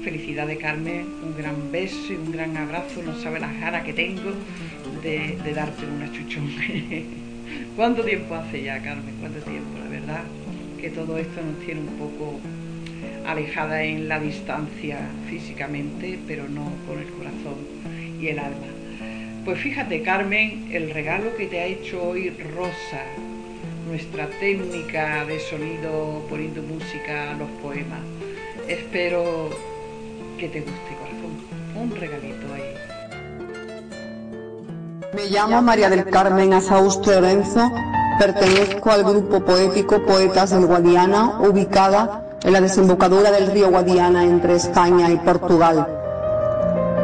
felicidades 0.03 0.59
Carmen, 0.59 1.07
un 1.22 1.36
gran 1.36 1.70
beso 1.70 2.12
y 2.12 2.16
un 2.16 2.32
gran 2.32 2.57
abrazo, 2.57 3.03
no 3.03 3.14
sabe 3.14 3.40
las 3.40 3.59
ganas 3.61 3.84
que 3.84 3.92
tengo 3.92 4.32
de, 5.03 5.36
darte 5.55 5.86
una 5.86 6.11
chuchón. 6.12 6.51
¿Cuánto 7.76 8.03
tiempo 8.03 8.34
hace 8.34 8.62
ya, 8.62 8.82
Carmen? 8.82 9.14
¿Cuánto 9.20 9.40
tiempo? 9.40 9.78
La 9.82 9.90
verdad 9.90 10.22
que 10.80 10.90
todo 10.90 11.18
esto 11.18 11.42
nos 11.42 11.64
tiene 11.64 11.80
un 11.80 11.98
poco 11.98 12.40
alejada 13.26 13.82
en 13.82 14.09
la 14.09 14.18
distancia 14.18 14.98
físicamente, 15.28 16.18
pero 16.26 16.48
no 16.48 16.72
con 16.86 16.98
el 16.98 17.09
corazón 17.11 17.57
y 18.20 18.28
el 18.28 18.38
alma. 18.38 18.66
Pues 19.44 19.59
fíjate, 19.59 20.03
Carmen, 20.03 20.68
el 20.70 20.90
regalo 20.90 21.36
que 21.36 21.46
te 21.46 21.61
ha 21.61 21.66
hecho 21.66 22.03
hoy 22.03 22.30
Rosa, 22.30 23.05
nuestra 23.86 24.28
técnica 24.38 25.24
de 25.24 25.40
sonido 25.40 26.24
poniendo 26.28 26.62
música 26.62 27.32
a 27.32 27.34
los 27.34 27.51
poemas. 27.62 28.01
Espero 28.68 29.51
que 30.41 30.49
te 30.49 30.61
guste. 30.61 30.97
Un 31.78 31.95
regalito 31.95 32.47
ahí. 32.55 32.74
Me 35.12 35.28
llamo 35.28 35.61
María 35.61 35.91
del 35.91 36.07
Carmen 36.07 36.55
Asaustro 36.55 37.20
Lorenzo, 37.20 37.70
pertenezco 38.18 38.91
al 38.91 39.05
grupo 39.05 39.41
poético 39.45 40.01
Poetas 40.07 40.51
del 40.51 40.66
Guadiana, 40.66 41.41
ubicada 41.41 42.22
en 42.43 42.55
la 42.55 42.61
desembocadura 42.61 43.30
del 43.30 43.51
río 43.51 43.70
Guadiana 43.70 44.24
entre 44.24 44.55
España 44.57 45.11
y 45.11 45.18
Portugal. 45.18 45.86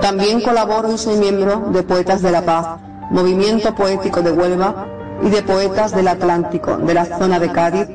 También 0.01 0.41
colaboro 0.41 0.93
y 0.93 0.99
soy 0.99 1.17
miembro 1.17 1.69
de 1.73 1.83
Poetas 1.83 2.23
de 2.23 2.31
la 2.31 2.43
Paz, 2.43 2.79
movimiento 3.11 3.75
poético 3.75 4.23
de 4.23 4.33
Huelva 4.33 4.87
y 5.23 5.29
de 5.29 5.43
Poetas 5.43 5.95
del 5.95 6.09
Atlántico, 6.09 6.79
de 6.79 6.95
la 6.95 7.05
zona 7.05 7.39
de 7.39 7.53
Cádiz, 7.53 7.89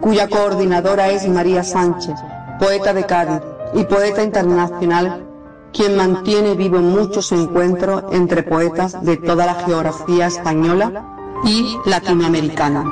cuya 0.00 0.28
coordinadora 0.28 1.08
es 1.08 1.28
María 1.28 1.64
Sánchez, 1.64 2.14
poeta 2.60 2.92
de 2.92 3.04
Cádiz, 3.04 3.40
y 3.74 3.84
poeta 3.84 4.22
internacional, 4.22 5.26
quien 5.72 5.96
mantiene 5.96 6.54
vivo 6.54 6.78
muchos 6.78 7.32
encuentros 7.32 8.04
entre 8.12 8.42
poetas 8.42 9.04
de 9.04 9.16
toda 9.16 9.46
la 9.46 9.54
geografía 9.54 10.26
española 10.26 11.40
y 11.44 11.76
latinoamericana. 11.84 12.84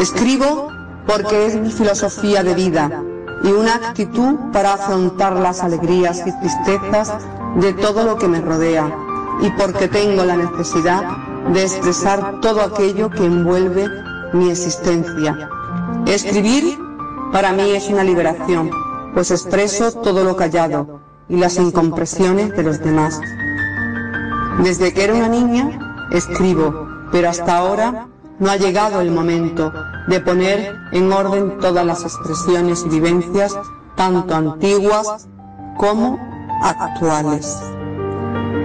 Escribo 0.00 0.68
porque 1.06 1.46
es 1.46 1.56
mi 1.56 1.70
filosofía 1.70 2.42
de 2.42 2.54
vida 2.54 3.02
y 3.42 3.48
una 3.48 3.74
actitud 3.74 4.34
para 4.52 4.74
afrontar 4.74 5.34
las 5.36 5.62
alegrías 5.62 6.22
y 6.26 6.32
tristezas 6.40 7.12
de 7.56 7.72
todo 7.74 8.04
lo 8.04 8.16
que 8.16 8.28
me 8.28 8.40
rodea 8.40 8.96
y 9.40 9.50
porque 9.50 9.88
tengo 9.88 10.24
la 10.24 10.36
necesidad 10.36 11.02
de 11.52 11.62
expresar 11.62 12.40
todo 12.40 12.62
aquello 12.62 13.10
que 13.10 13.24
envuelve 13.24 13.88
mi 14.32 14.50
existencia. 14.50 15.48
Escribir 16.06 16.78
para 17.32 17.52
mí 17.52 17.70
es 17.72 17.88
una 17.88 18.04
liberación, 18.04 18.70
pues 19.14 19.30
expreso 19.30 19.92
todo 19.92 20.24
lo 20.24 20.36
callado 20.36 21.00
y 21.28 21.36
las 21.36 21.56
incompresiones 21.56 22.50
de 22.50 22.62
los 22.62 22.80
demás. 22.80 23.20
Desde 24.62 24.92
que 24.92 25.04
era 25.04 25.14
una 25.14 25.28
niña, 25.28 26.06
escribo, 26.12 26.88
pero 27.10 27.30
hasta 27.30 27.56
ahora 27.56 28.08
no 28.38 28.50
ha 28.50 28.56
llegado 28.56 29.00
el 29.00 29.10
momento 29.10 29.72
de 30.08 30.20
poner 30.20 30.76
en 30.92 31.12
orden 31.12 31.58
todas 31.58 31.86
las 31.86 32.02
expresiones 32.02 32.84
y 32.84 32.88
vivencias, 32.88 33.56
tanto 33.96 34.34
antiguas 34.34 35.28
como 35.76 36.18
actuales. 36.62 37.56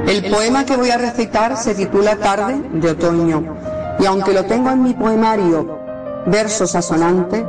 El 0.07 0.31
poema 0.31 0.65
que 0.65 0.75
voy 0.75 0.89
a 0.89 0.97
recitar 0.97 1.55
se 1.57 1.75
titula 1.75 2.17
Tarde 2.17 2.63
de 2.73 2.91
Otoño 2.91 3.55
y 3.99 4.05
aunque 4.05 4.33
lo 4.33 4.45
tengo 4.45 4.71
en 4.71 4.81
mi 4.81 4.93
poemario 4.93 5.77
versos 6.25 6.75
asonante, 6.75 7.45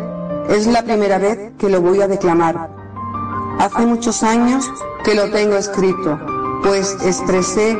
es 0.48 0.66
la 0.66 0.82
primera 0.82 1.18
vez 1.18 1.52
que 1.58 1.68
lo 1.68 1.80
voy 1.80 2.02
a 2.02 2.08
declamar. 2.08 2.79
Hace 3.60 3.84
muchos 3.84 4.22
años 4.22 4.72
que 5.04 5.14
lo 5.14 5.30
tengo 5.30 5.54
escrito, 5.56 6.18
pues 6.62 6.96
expresé 7.04 7.76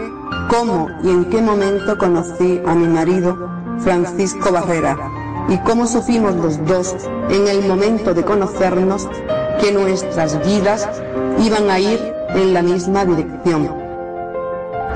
cómo 0.50 0.90
y 1.02 1.08
en 1.08 1.24
qué 1.30 1.40
momento 1.40 1.96
conocí 1.96 2.60
a 2.66 2.74
mi 2.74 2.86
marido, 2.86 3.48
Francisco 3.78 4.52
Barrera, 4.52 4.98
y 5.48 5.56
cómo 5.60 5.86
supimos 5.86 6.34
los 6.34 6.62
dos 6.66 6.94
en 7.30 7.48
el 7.48 7.66
momento 7.66 8.12
de 8.12 8.22
conocernos 8.22 9.08
que 9.58 9.72
nuestras 9.72 10.38
vidas 10.46 10.86
iban 11.38 11.70
a 11.70 11.80
ir 11.80 11.98
en 12.34 12.52
la 12.52 12.60
misma 12.60 13.06
dirección. 13.06 13.74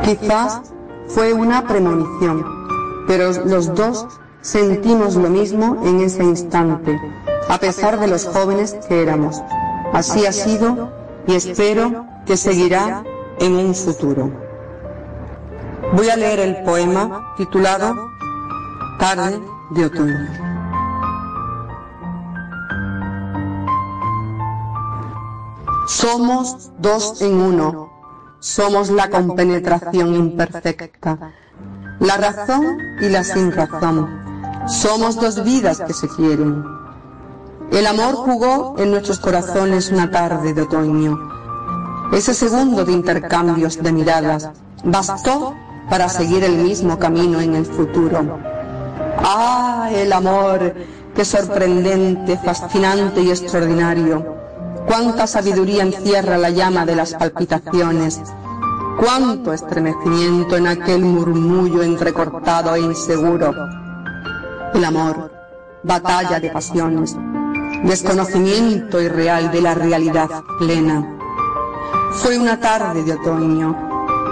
Quizás 0.05 0.61
fue 1.09 1.33
una 1.33 1.67
premonición, 1.67 2.45
pero 3.07 3.33
los 3.47 3.75
dos 3.75 4.07
sentimos 4.43 5.17
lo 5.17 5.31
mismo 5.31 5.79
en 5.83 6.01
ese 6.01 6.25
instante, 6.25 7.01
a 7.49 7.57
pesar 7.57 7.99
de 7.99 8.07
los 8.07 8.27
jóvenes 8.27 8.77
que 8.87 9.01
éramos. 9.01 9.41
Así 9.95 10.27
ha 10.27 10.33
sido 10.33 10.93
y 11.29 11.37
espero 11.37 12.05
que 12.27 12.37
seguirá 12.37 13.05
en 13.39 13.55
un 13.55 13.73
futuro. 13.77 14.29
Voy 15.93 16.11
a 16.11 16.17
leer 16.17 16.41
el 16.41 16.65
poema 16.65 17.33
titulado 17.37 17.95
Tarde 18.99 19.41
de 19.71 19.87
Otoño. 19.87 20.29
Somos 25.87 26.73
dos 26.79 27.23
en 27.23 27.41
uno, 27.41 27.93
somos 28.41 28.91
la 28.91 29.09
compenetración 29.09 30.13
imperfecta, 30.13 31.33
la 32.01 32.17
razón 32.17 32.67
y 33.01 33.11
la 33.11 33.23
sin 33.23 33.53
razón. 33.53 34.25
Somos 34.67 35.15
dos 35.15 35.45
vidas 35.45 35.81
que 35.83 35.93
se 35.93 36.09
quieren. 36.09 36.84
El 37.75 37.87
amor 37.87 38.15
jugó 38.15 38.77
en 38.79 38.91
nuestros 38.91 39.19
corazones 39.19 39.91
una 39.91 40.11
tarde 40.11 40.55
de 40.55 40.63
otoño. 40.63 41.19
Ese 42.13 42.33
segundo 42.33 42.85
de 42.85 42.93
intercambios 42.93 43.83
de 43.83 43.93
miradas 43.93 44.51
bastó 44.85 45.55
para 45.91 46.09
seguir 46.09 46.45
el 46.45 46.57
mismo 46.57 46.99
camino 46.99 47.41
en 47.41 47.55
el 47.55 47.67
futuro. 47.67 48.39
¡Ah, 49.19 49.91
el 49.93 50.13
amor! 50.13 50.75
¡Qué 51.15 51.25
sorprendente, 51.25 52.39
fascinante 52.39 53.21
y 53.21 53.31
extraordinario! 53.31 54.45
cuánta 54.87 55.27
sabiduría 55.27 55.83
encierra 55.83 56.39
la 56.39 56.51
llama 56.51 56.85
de 56.87 56.97
las 56.97 57.15
palpitaciones, 57.15 58.21
cuánto 58.99 59.53
estremecimiento 59.53 60.57
en 60.57 60.67
aquel 60.67 61.05
murmullo 61.05 61.83
entrecortado 61.83 62.75
e 62.75 62.81
inseguro. 62.81 63.53
El 64.75 64.85
amor, 64.85 65.31
batalla 65.83 66.41
de 66.41 66.51
pasiones, 66.51 67.17
desconocimiento 67.85 69.01
irreal 69.01 69.51
de 69.51 69.61
la 69.61 69.75
realidad 69.75 70.29
plena. 70.59 71.19
Fue 72.13 72.39
una 72.39 72.59
tarde 72.59 73.03
de 73.03 73.13
otoño, 73.13 73.77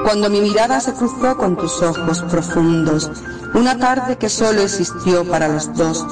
cuando 0.05 0.31
mi 0.31 0.41
mirada 0.41 0.81
se 0.81 0.95
cruzó 0.95 1.37
con 1.37 1.57
tus 1.57 1.83
ojos 1.83 2.23
profundos, 2.23 3.11
una 3.55 3.79
tarde 3.79 4.17
que 4.17 4.29
solo 4.29 4.63
existió 4.63 5.25
para 5.25 5.49
los 5.49 5.73
dos. 5.75 6.05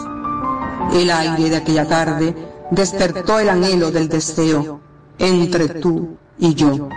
El 0.92 1.10
aire 1.10 1.50
de 1.50 1.56
aquella 1.56 1.86
tarde 1.88 2.34
despertó 2.70 3.38
el 3.38 3.48
anhelo 3.48 3.90
del 3.90 4.08
deseo 4.08 4.80
entre 5.18 5.68
tú 5.80 6.16
y 6.38 6.54
yo. 6.54 6.88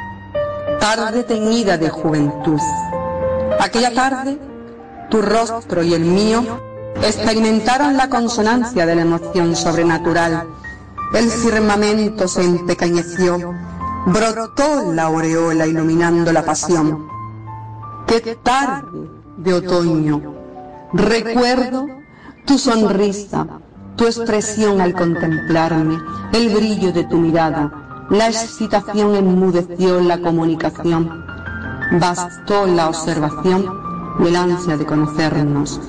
Tarde 0.80 1.24
teñida 1.24 1.78
de 1.78 1.90
juventud. 1.90 2.60
Aquella 3.60 3.94
tarde, 3.94 4.38
tu 5.10 5.22
rostro 5.22 5.84
y 5.84 5.94
el 5.94 6.02
mío 6.02 6.44
experimentaron 7.02 7.98
la 7.98 8.10
consonancia 8.10 8.86
de 8.86 8.96
la 8.96 9.02
emoción 9.02 9.56
sobrenatural. 9.56 10.48
El 11.14 11.30
firmamento 11.30 12.28
se 12.28 12.44
empequeñeció, 12.44 13.54
brotó 14.06 14.92
la 14.94 15.04
aureola 15.04 15.68
iluminando 15.68 16.32
la 16.32 16.44
pasión. 16.44 17.08
Qué 18.08 18.38
tarde 18.42 19.10
de 19.38 19.54
otoño. 19.54 20.22
Recuerdo 20.94 21.88
tu 22.46 22.58
sonrisa, 22.58 23.48
tu 23.96 24.06
expresión 24.06 24.82
al 24.82 24.94
contemplarme, 24.94 25.98
el 26.34 26.54
brillo 26.54 26.92
de 26.92 27.06
tu 27.06 27.18
mirada, 27.18 28.06
la 28.10 28.28
excitación 28.28 29.16
enmudeció 29.16 30.02
la 30.02 30.20
comunicación, 30.20 31.26
bastó 32.00 32.68
la 32.68 32.90
observación 32.90 33.66
y 34.20 34.28
el 34.28 34.36
ansia 34.36 34.78
de 34.78 34.86
conocernos. 34.86 35.80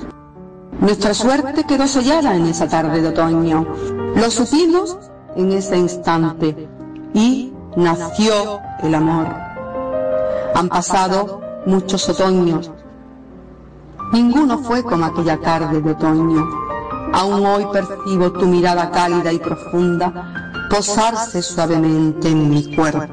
Nuestra 0.79 1.13
suerte 1.13 1.63
quedó 1.65 1.87
sellada 1.87 2.35
en 2.35 2.45
esa 2.45 2.67
tarde 2.67 3.01
de 3.01 3.07
otoño, 3.07 3.65
lo 4.15 4.31
supimos 4.31 4.97
en 5.35 5.51
ese 5.51 5.77
instante 5.77 6.67
y 7.13 7.53
nació 7.75 8.59
el 8.81 8.95
amor. 8.95 9.27
Han 10.53 10.69
pasado 10.69 11.41
muchos 11.65 12.07
otoños, 12.09 12.71
ninguno 14.11 14.59
fue 14.59 14.83
como 14.83 15.05
aquella 15.05 15.37
tarde 15.37 15.81
de 15.81 15.91
otoño 15.91 16.65
Aún 17.15 17.45
hoy 17.45 17.65
percibo 17.71 18.29
tu 18.33 18.45
mirada 18.45 18.91
cálida 18.91 19.31
y 19.31 19.39
profunda 19.39 20.67
posarse 20.69 21.41
suavemente 21.41 22.27
en 22.27 22.49
mi 22.49 22.75
cuerpo, 22.75 23.07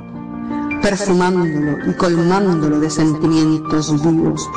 perfumándolo 0.82 1.88
y 1.88 1.94
colmándolo 1.94 2.80
de 2.80 2.90
sentimientos 2.90 3.92
vivos. 4.02 4.50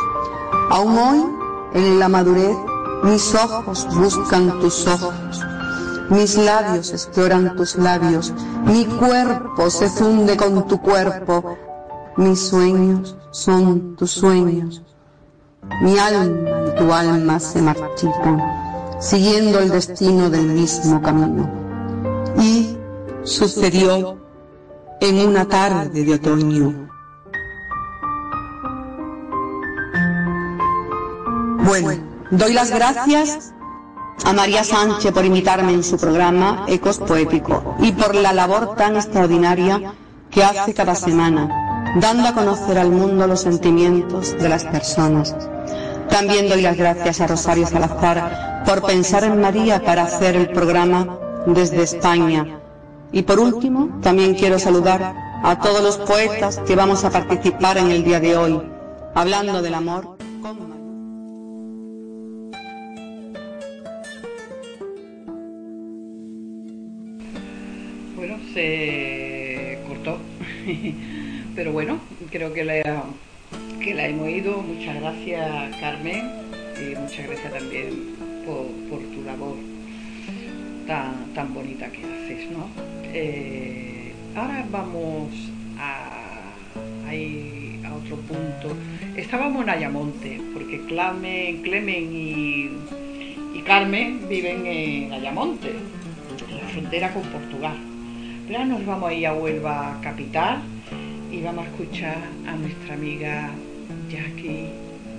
Aún 0.72 0.97
hoy, 0.97 1.26
en 1.74 1.99
la 1.99 2.10
madurez, 2.10 2.58
mis 3.06 3.34
ojos 3.36 3.88
buscan 3.95 4.60
tus 4.60 4.88
ojos, 4.88 5.45
mis 6.10 6.38
labios 6.38 6.91
exploran 6.91 7.56
tus 7.56 7.76
labios, 7.76 8.34
mi 8.66 8.86
cuerpo 8.86 9.70
se 9.70 9.89
funde 9.89 10.36
con 10.36 10.68
tu 10.68 10.82
cuerpo, 10.82 11.58
mis 12.18 12.39
sueños 12.47 13.16
son 13.32 13.95
tus 13.95 14.12
sueños, 14.12 14.82
mi 15.82 15.97
alma 15.97 16.49
y 16.68 16.76
tu 16.78 16.91
alma 16.91 17.39
se 17.39 17.62
marchitan 17.62 18.66
siguiendo 18.99 19.60
el 19.60 19.70
destino 19.70 20.30
del 20.30 20.47
mismo 20.47 21.01
camino. 21.01 21.49
Y 22.39 22.76
sucedió 23.24 24.18
en 24.99 25.28
una 25.28 25.45
tarde 25.45 26.03
de 26.03 26.14
otoño. 26.16 26.89
Bueno, 31.66 32.14
doy 32.32 32.53
las 32.53 32.71
gracias 32.71 33.53
a 34.23 34.34
María 34.34 34.63
Sánchez 34.63 35.11
por 35.11 35.26
invitarme 35.26 35.73
en 35.73 35.84
su 35.84 35.97
programa 35.97 36.65
Ecos 36.67 36.99
Poético 36.99 37.76
y 37.80 37.91
por 37.91 38.15
la 38.15 38.34
labor 38.34 38.76
tan 38.76 38.95
extraordinaria 38.95 39.93
que 40.32 40.43
hace 40.43 40.73
cada 40.73 40.95
semana, 40.95 41.93
dando 41.99 42.28
a 42.28 42.34
conocer 42.34 42.78
al 42.80 42.91
mundo 42.91 43.28
los 43.28 43.41
sentimientos 43.41 44.38
de 44.38 44.49
las 44.49 44.63
personas. 44.65 45.36
También 46.09 46.49
doy 46.49 46.61
las 46.61 46.78
gracias 46.78 47.21
a 47.21 47.28
Rosario 47.28 47.67
Salazar 47.67 48.63
por 48.65 48.84
pensar 48.84 49.23
en 49.23 49.39
María 49.39 49.84
para 49.84 50.03
hacer 50.03 50.36
el 50.36 50.49
programa 50.49 51.17
desde 51.45 51.84
España. 51.84 52.59
Y 53.11 53.21
por 53.23 53.39
último, 53.39 53.99
también 54.01 54.36
quiero 54.36 54.59
saludar 54.59 55.15
a 55.43 55.59
todos 55.59 55.82
los 55.82 55.97
poetas 55.97 56.57
que 56.65 56.76
vamos 56.76 57.03
a 57.03 57.11
participar 57.11 57.78
en 57.78 57.91
el 57.91 58.03
día 58.03 58.19
de 58.19 58.36
hoy, 58.36 58.61
hablando 59.13 59.61
del 59.61 59.76
amor. 59.76 60.17
Bueno, 68.26 68.43
se 68.53 69.78
cortó. 69.88 70.17
Pero 71.55 71.71
bueno, 71.71 71.99
creo 72.32 72.53
que 72.53 72.63
la, 72.63 73.03
que 73.80 73.93
la 73.93 74.07
hemos 74.07 74.30
ido. 74.30 74.61
Muchas 74.61 74.99
gracias, 74.99 75.76
Carmen, 75.80 76.32
y 76.76 76.95
muchas 76.95 77.28
gracias 77.28 77.53
también 77.53 78.15
por, 78.45 78.99
tu 79.13 79.21
labor 79.23 79.55
tan, 80.88 81.34
tan 81.34 81.53
bonita 81.53 81.88
que 81.91 81.99
haces, 81.99 82.51
¿no? 82.51 82.67
Eh, 83.13 84.11
ahora 84.36 84.65
vamos 84.71 85.30
a, 85.78 87.13
ir 87.13 87.86
a 87.86 87.93
otro 87.93 88.17
punto. 88.17 88.76
Estábamos 89.15 89.63
en 89.63 89.69
Ayamonte, 89.69 90.41
porque 90.53 90.82
Clemen, 90.82 91.61
Clemen 91.61 92.11
y, 92.11 92.71
y 93.53 93.61
Carmen 93.61 94.28
viven 94.28 94.65
en 94.65 95.13
Ayamonte, 95.13 95.69
en 96.49 96.57
la 96.57 96.67
frontera 96.69 97.13
con 97.13 97.23
Portugal. 97.23 97.95
Ahora 98.48 98.64
nos 98.64 98.86
vamos 98.86 99.10
a 99.10 99.14
ir 99.14 99.26
a 99.26 99.34
Huelva 99.34 100.00
Capital 100.04 100.62
y 101.32 101.41
vamos 101.41 101.66
a 101.66 101.68
escuchar 101.68 102.18
a 102.46 102.56
nuestra 102.56 102.93
amiga 102.93 103.50
Jackie 104.08 104.70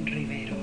Rivero. 0.04 0.54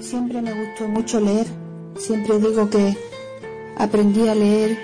Siempre 0.00 0.42
me 0.42 0.52
gustó 0.52 0.88
mucho 0.88 1.20
leer. 1.20 1.46
Siempre 1.96 2.40
digo 2.40 2.68
que 2.68 2.96
aprendí 3.78 4.26
a 4.26 4.34
leer 4.34 4.76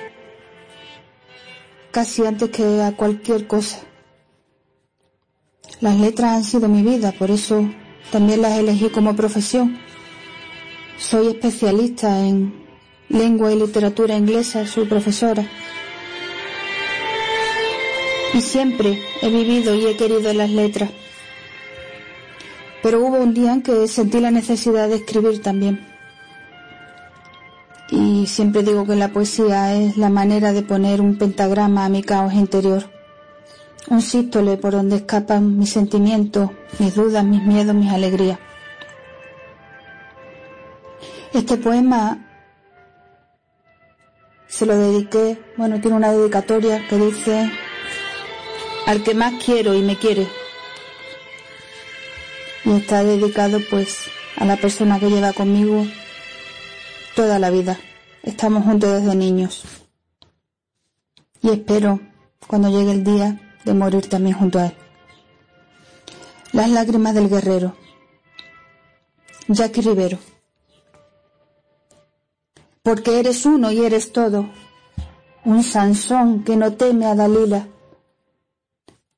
casi 1.91 2.25
antes 2.25 2.51
que 2.51 2.83
a 2.83 2.93
cualquier 2.93 3.49
cosa. 3.49 3.81
Las 5.81 5.99
letras 5.99 6.37
han 6.37 6.45
sido 6.45 6.69
mi 6.69 6.83
vida, 6.83 7.11
por 7.19 7.33
eso 7.33 7.69
también 8.13 8.43
las 8.43 8.57
elegí 8.57 8.91
como 8.91 9.17
profesión. 9.17 9.88
Soy 10.99 11.29
especialista 11.29 12.27
en 12.27 12.53
lengua 13.09 13.53
y 13.53 13.57
literatura 13.57 14.17
inglesa, 14.17 14.67
soy 14.67 14.85
profesora. 14.85 15.47
Y 18.35 18.41
siempre 18.41 18.99
he 19.23 19.31
vivido 19.31 19.77
y 19.77 19.87
he 19.87 19.97
querido 19.97 20.33
las 20.33 20.51
letras. 20.51 20.91
Pero 22.83 23.01
hubo 23.01 23.19
un 23.19 23.33
día 23.33 23.53
en 23.53 23.63
que 23.63 23.87
sentí 23.87 24.19
la 24.19 24.33
necesidad 24.33 24.89
de 24.89 24.97
escribir 24.97 25.41
también. 25.41 25.87
Y 27.91 28.27
siempre 28.27 28.65
digo 28.65 28.85
que 28.85 28.97
la 28.97 29.13
poesía 29.13 29.77
es 29.77 29.97
la 29.97 30.11
manera 30.11 30.53
de 30.53 30.63
poner 30.63 31.01
un 31.01 31.17
pentagrama 31.17 31.85
a 31.85 31.89
mi 31.89 32.03
caos 32.03 32.35
interior. 32.35 32.91
Un 33.89 34.03
sístole 34.03 34.57
por 34.57 34.73
donde 34.73 34.97
escapan 34.97 35.59
mis 35.59 35.71
sentimientos, 35.71 36.51
mis 36.81 36.97
dudas, 36.97 37.25
mis 37.25 37.43
miedos, 37.45 37.75
mis 37.75 37.91
alegrías. 37.91 38.41
Este 41.33 41.59
poema 41.59 42.19
se 44.47 44.65
lo 44.65 44.77
dediqué, 44.77 45.39
bueno, 45.59 45.79
tiene 45.81 45.97
una 45.97 46.11
dedicatoria 46.11 46.87
que 46.89 46.97
dice, 46.97 47.51
al 48.87 49.03
que 49.03 49.15
más 49.15 49.35
quiero 49.45 49.75
y 49.75 49.83
me 49.83 49.97
quiere. 49.97 50.27
Y 52.65 52.77
está 52.77 53.05
dedicado 53.05 53.59
pues 53.69 54.11
a 54.37 54.47
la 54.47 54.57
persona 54.57 54.99
que 54.99 55.11
lleva 55.11 55.35
conmigo 55.35 55.87
toda 57.15 57.39
la 57.39 57.51
vida. 57.51 57.79
Estamos 58.23 58.65
juntos 58.65 58.91
desde 58.91 59.15
niños. 59.15 59.65
Y 61.43 61.51
espero 61.51 62.01
cuando 62.47 62.71
llegue 62.71 62.93
el 62.93 63.05
día 63.05 63.59
de 63.65 63.75
morir 63.75 64.09
también 64.09 64.37
junto 64.37 64.59
a 64.59 64.67
él. 64.67 64.75
Las 66.53 66.71
lágrimas 66.71 67.15
del 67.15 67.29
guerrero. 67.29 67.77
Jackie 69.49 69.83
Rivero 69.83 70.19
porque 72.89 73.21
eres 73.21 73.45
uno 73.45 73.71
y 73.71 73.85
eres 73.85 74.13
todo, 74.13 74.49
un 75.45 75.63
Sansón 75.63 76.43
que 76.43 76.57
no 76.57 76.73
teme 76.73 77.05
a 77.05 77.15
Dalila, 77.15 77.69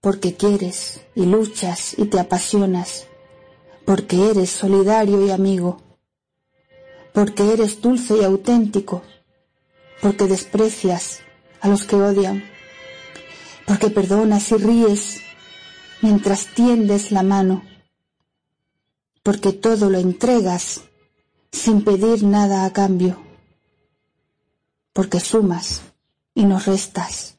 porque 0.01 0.35
quieres 0.35 1.03
y 1.15 1.25
luchas 1.25 1.97
y 1.97 2.07
te 2.07 2.19
apasionas, 2.19 3.07
porque 3.85 4.29
eres 4.29 4.51
solidario 4.51 5.25
y 5.25 5.31
amigo, 5.31 5.81
porque 7.15 7.53
eres 7.53 7.81
dulce 7.81 8.17
y 8.17 8.25
auténtico, 8.25 9.03
porque 10.03 10.25
desprecias 10.25 11.21
a 11.61 11.69
los 11.69 11.85
que 11.85 11.95
odian, 11.95 12.43
porque 13.69 13.89
perdonas 13.89 14.51
y 14.51 14.57
ríes 14.57 15.21
mientras 16.03 16.47
tiendes 16.47 17.13
la 17.13 17.23
mano, 17.23 17.63
porque 19.23 19.53
todo 19.53 19.91
lo 19.91 19.99
entregas 19.99 20.81
sin 21.53 21.85
pedir 21.85 22.25
nada 22.25 22.65
a 22.65 22.73
cambio 22.73 23.30
porque 25.01 25.19
sumas 25.19 25.81
y 26.35 26.45
no 26.45 26.59
restas, 26.59 27.39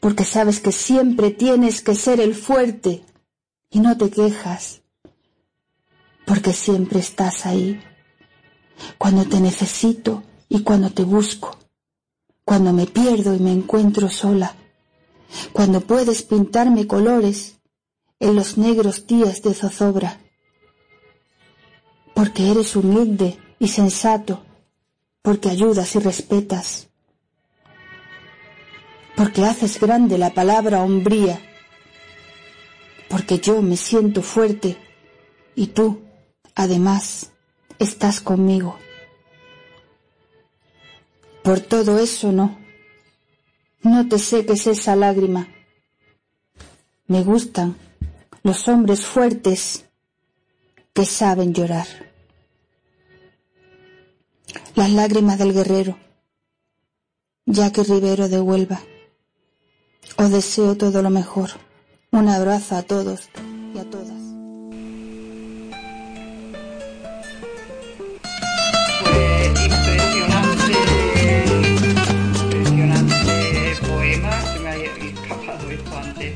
porque 0.00 0.24
sabes 0.24 0.60
que 0.60 0.72
siempre 0.72 1.30
tienes 1.30 1.82
que 1.82 1.94
ser 1.94 2.20
el 2.20 2.34
fuerte 2.34 3.04
y 3.68 3.80
no 3.80 3.98
te 3.98 4.08
quejas, 4.08 4.80
porque 6.24 6.54
siempre 6.54 7.00
estás 7.00 7.44
ahí, 7.44 7.82
cuando 8.96 9.26
te 9.26 9.40
necesito 9.40 10.22
y 10.48 10.62
cuando 10.62 10.88
te 10.88 11.04
busco, 11.04 11.58
cuando 12.46 12.72
me 12.72 12.86
pierdo 12.86 13.34
y 13.34 13.38
me 13.38 13.52
encuentro 13.52 14.08
sola, 14.08 14.54
cuando 15.52 15.82
puedes 15.82 16.22
pintarme 16.22 16.86
colores 16.86 17.58
en 18.20 18.36
los 18.36 18.56
negros 18.56 19.06
días 19.06 19.42
de 19.42 19.52
zozobra, 19.52 20.18
porque 22.14 22.50
eres 22.50 22.74
humilde 22.74 23.36
y 23.58 23.68
sensato, 23.68 24.47
porque 25.28 25.50
ayudas 25.50 25.94
y 25.94 25.98
respetas, 25.98 26.88
porque 29.14 29.44
haces 29.44 29.78
grande 29.78 30.16
la 30.16 30.32
palabra 30.32 30.82
hombría, 30.82 31.38
porque 33.10 33.38
yo 33.38 33.60
me 33.60 33.76
siento 33.76 34.22
fuerte 34.22 34.78
y 35.54 35.66
tú, 35.66 36.00
además, 36.54 37.30
estás 37.78 38.22
conmigo. 38.22 38.78
Por 41.42 41.60
todo 41.60 41.98
eso 41.98 42.32
no, 42.32 42.58
no 43.82 44.08
te 44.08 44.18
seques 44.18 44.66
esa 44.66 44.96
lágrima. 44.96 45.46
Me 47.06 47.22
gustan 47.22 47.76
los 48.42 48.66
hombres 48.66 49.04
fuertes 49.04 49.84
que 50.94 51.04
saben 51.04 51.52
llorar. 51.52 52.07
Las 54.78 54.92
lágrimas 54.92 55.36
del 55.40 55.52
guerrero. 55.52 55.98
Jackie 57.46 57.82
Rivero 57.82 58.28
de 58.28 58.40
Huelva. 58.40 58.80
Os 60.16 60.30
deseo 60.30 60.76
todo 60.76 61.02
lo 61.02 61.10
mejor. 61.10 61.50
Un 62.12 62.28
abrazo 62.28 62.76
a 62.76 62.82
todos 62.84 63.28
y 63.74 63.78
a 63.80 63.90
todas. 63.90 64.22
Pues 69.02 69.48
impresionante, 69.66 70.72
impresionante 72.40 73.76
poema. 73.84 74.42
Se 74.52 74.58
me 74.60 74.68
ha 74.68 74.76
escapado 74.76 75.70
esto 75.70 75.98
antes 75.98 76.34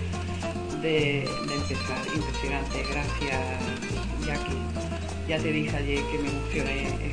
de, 0.83 1.21
empezar. 1.23 2.03
Impresionante. 2.13 2.83
Gracias, 2.91 3.41
Jackie. 4.27 5.29
Ya 5.29 5.39
te 5.39 5.53
dije 5.53 5.77
ayer 5.77 6.03
que 6.11 6.19
me 6.19 6.29
emocioné 6.29 7.13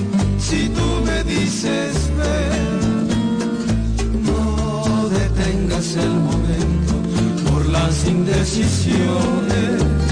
si 0.51 0.67
tú 0.67 0.87
me 1.05 1.23
dices 1.23 1.95
ven, 2.19 3.07
no 4.25 5.09
detengas 5.09 5.95
el 5.95 6.13
momento 6.29 6.93
por 7.49 7.61
las 7.69 8.05
indecisiones 8.05 10.10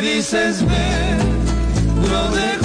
me 0.00 0.02
dices 0.02 0.62
ven, 0.62 1.18
lo 2.10 2.55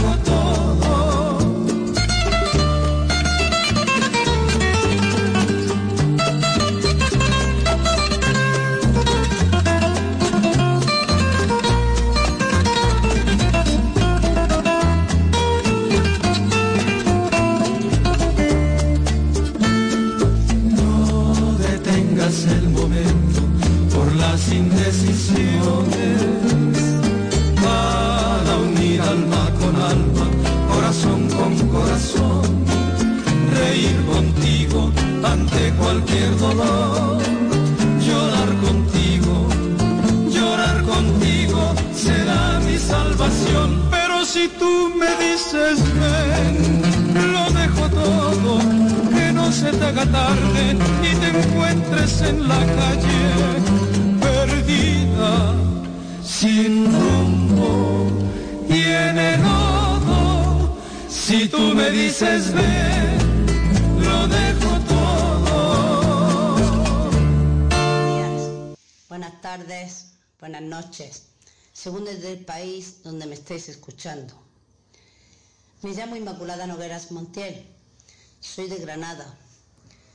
desde 72.22 72.38
el 72.38 72.46
país 72.46 73.02
donde 73.02 73.26
me 73.26 73.34
estéis 73.34 73.68
escuchando. 73.68 74.36
Me 75.82 75.92
llamo 75.92 76.16
Inmaculada 76.16 76.68
Nogueras 76.68 77.12
Montiel, 77.12 77.66
soy 78.40 78.68
de 78.68 78.78
Granada, 78.78 79.26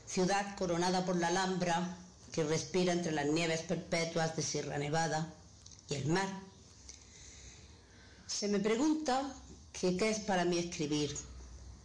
ciudad 0.05 0.55
coronada 0.55 1.05
por 1.05 1.17
la 1.17 1.27
Alhambra 1.27 1.97
que 2.31 2.45
respira 2.45 2.93
entre 2.93 3.11
las 3.11 3.25
nieves 3.25 3.61
perpetuas 3.61 4.37
de 4.37 4.41
Sierra 4.41 4.77
Nevada 4.77 5.33
y 5.89 5.95
el 5.95 6.05
mar. 6.05 6.29
Se 8.25 8.47
me 8.47 8.59
pregunta 8.59 9.29
que 9.73 9.97
qué 9.97 10.09
es 10.09 10.19
para 10.19 10.45
mí 10.45 10.59
escribir, 10.59 11.13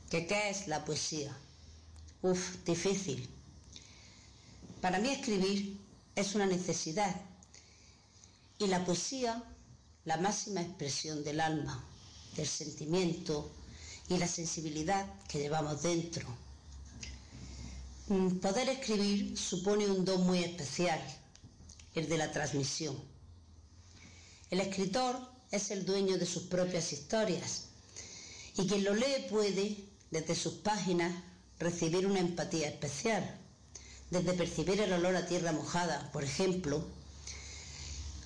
que 0.08 0.24
qué 0.28 0.50
es 0.50 0.68
la 0.68 0.84
poesía. 0.84 1.36
Uf, 2.22 2.58
difícil. 2.64 3.28
Para 4.80 5.00
mí 5.00 5.08
escribir 5.08 5.80
es 6.14 6.36
una 6.36 6.46
necesidad 6.46 7.20
y 8.58 8.68
la 8.68 8.84
poesía 8.84 9.42
la 10.04 10.16
máxima 10.16 10.62
expresión 10.62 11.22
del 11.24 11.40
alma, 11.40 11.84
del 12.36 12.46
sentimiento 12.46 13.50
y 14.08 14.18
la 14.18 14.28
sensibilidad 14.28 15.06
que 15.28 15.38
llevamos 15.38 15.82
dentro 15.82 16.26
Mm, 18.08 18.40
poder 18.40 18.68
escribir 18.68 19.38
supone 19.38 19.88
un 19.88 20.04
don 20.04 20.26
muy 20.26 20.42
especial, 20.42 21.00
el 21.94 22.08
de 22.08 22.18
la 22.18 22.32
transmisión. 22.32 22.94
El 24.50 24.60
escritor 24.60 25.16
es 25.50 25.70
el 25.70 25.86
dueño 25.86 26.18
de 26.18 26.26
sus 26.26 26.42
propias 26.42 26.92
historias 26.92 27.68
y 28.56 28.66
quien 28.66 28.84
lo 28.84 28.94
lee 28.94 29.28
puede, 29.30 29.76
desde 30.10 30.34
sus 30.34 30.54
páginas, 30.54 31.14
recibir 31.58 32.06
una 32.06 32.18
empatía 32.20 32.68
especial, 32.68 33.38
desde 34.10 34.34
percibir 34.34 34.80
el 34.80 34.92
olor 34.92 35.14
a 35.14 35.26
tierra 35.26 35.52
mojada, 35.52 36.10
por 36.12 36.24
ejemplo, 36.24 36.84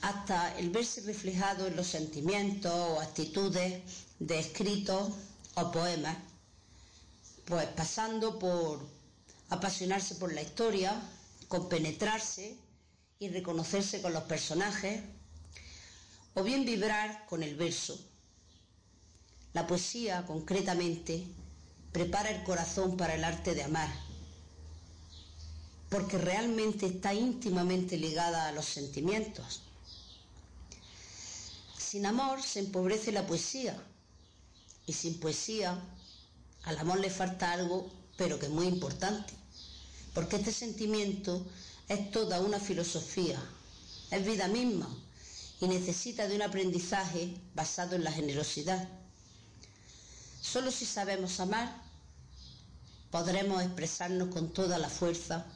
hasta 0.02 0.56
el 0.58 0.70
verse 0.70 1.00
reflejado 1.02 1.66
en 1.66 1.76
los 1.76 1.86
sentimientos 1.86 2.72
o 2.72 3.00
actitudes 3.00 3.82
de 4.18 4.38
escritos 4.38 5.12
o 5.54 5.70
poemas, 5.70 6.16
pues 7.44 7.66
pasando 7.68 8.38
por 8.38 8.86
apasionarse 9.48 10.16
por 10.16 10.32
la 10.32 10.42
historia, 10.42 11.00
compenetrarse 11.48 12.56
y 13.18 13.28
reconocerse 13.28 14.02
con 14.02 14.12
los 14.12 14.24
personajes, 14.24 15.02
o 16.34 16.42
bien 16.42 16.64
vibrar 16.64 17.24
con 17.26 17.42
el 17.42 17.56
verso. 17.56 17.98
La 19.54 19.66
poesía, 19.66 20.26
concretamente, 20.26 21.26
prepara 21.92 22.30
el 22.30 22.44
corazón 22.44 22.96
para 22.98 23.14
el 23.14 23.24
arte 23.24 23.54
de 23.54 23.62
amar, 23.62 23.88
porque 25.88 26.18
realmente 26.18 26.86
está 26.86 27.14
íntimamente 27.14 27.96
ligada 27.96 28.48
a 28.48 28.52
los 28.52 28.66
sentimientos. 28.66 29.62
Sin 31.88 32.04
amor 32.04 32.42
se 32.42 32.58
empobrece 32.58 33.12
la 33.12 33.28
poesía, 33.28 33.80
y 34.86 34.92
sin 34.92 35.20
poesía 35.20 35.80
al 36.64 36.78
amor 36.78 36.98
le 36.98 37.10
falta 37.10 37.52
algo 37.52 37.88
pero 38.16 38.40
que 38.40 38.46
es 38.46 38.52
muy 38.52 38.66
importante, 38.66 39.32
porque 40.12 40.34
este 40.34 40.52
sentimiento 40.52 41.46
es 41.86 42.10
toda 42.10 42.40
una 42.40 42.58
filosofía, 42.58 43.40
es 44.10 44.26
vida 44.26 44.48
misma 44.48 44.88
y 45.60 45.68
necesita 45.68 46.26
de 46.26 46.34
un 46.34 46.42
aprendizaje 46.42 47.36
basado 47.54 47.94
en 47.94 48.02
la 48.02 48.10
generosidad. 48.10 48.88
Solo 50.40 50.72
si 50.72 50.86
sabemos 50.86 51.38
amar 51.38 51.72
podremos 53.12 53.62
expresarnos 53.62 54.34
con 54.34 54.52
toda 54.52 54.78
la 54.78 54.88
fuerza 54.88 55.46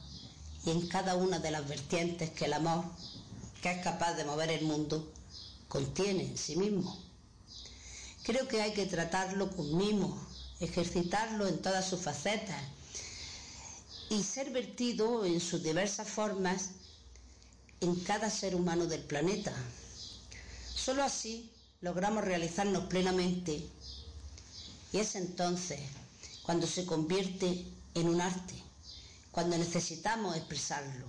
y 0.65 0.69
en 0.69 0.87
cada 0.87 1.15
una 1.15 1.39
de 1.39 1.51
las 1.51 1.67
vertientes 1.67 2.29
que 2.29 2.45
el 2.45 2.53
amor, 2.53 2.85
que 3.61 3.71
es 3.71 3.83
capaz 3.83 4.13
de 4.13 4.23
mover 4.23 4.49
el 4.49 4.63
mundo, 4.63 5.10
contiene 5.71 6.25
en 6.25 6.37
sí 6.37 6.57
mismo. 6.57 7.01
Creo 8.23 8.45
que 8.49 8.61
hay 8.61 8.73
que 8.73 8.85
tratarlo 8.87 9.49
con 9.55 9.77
mimo, 9.77 10.21
ejercitarlo 10.59 11.47
en 11.47 11.61
todas 11.61 11.87
sus 11.87 12.01
facetas 12.01 12.61
y 14.09 14.21
ser 14.21 14.49
vertido 14.49 15.23
en 15.23 15.39
sus 15.39 15.63
diversas 15.63 16.09
formas 16.09 16.71
en 17.79 17.95
cada 18.01 18.29
ser 18.29 18.53
humano 18.53 18.85
del 18.85 19.01
planeta. 19.01 19.53
Solo 20.75 21.03
así 21.03 21.49
logramos 21.79 22.25
realizarnos 22.25 22.87
plenamente 22.87 23.65
y 24.91 24.97
es 24.97 25.15
entonces 25.15 25.79
cuando 26.43 26.67
se 26.67 26.85
convierte 26.85 27.65
en 27.95 28.09
un 28.09 28.19
arte, 28.19 28.55
cuando 29.31 29.57
necesitamos 29.57 30.35
expresarlo. 30.35 31.05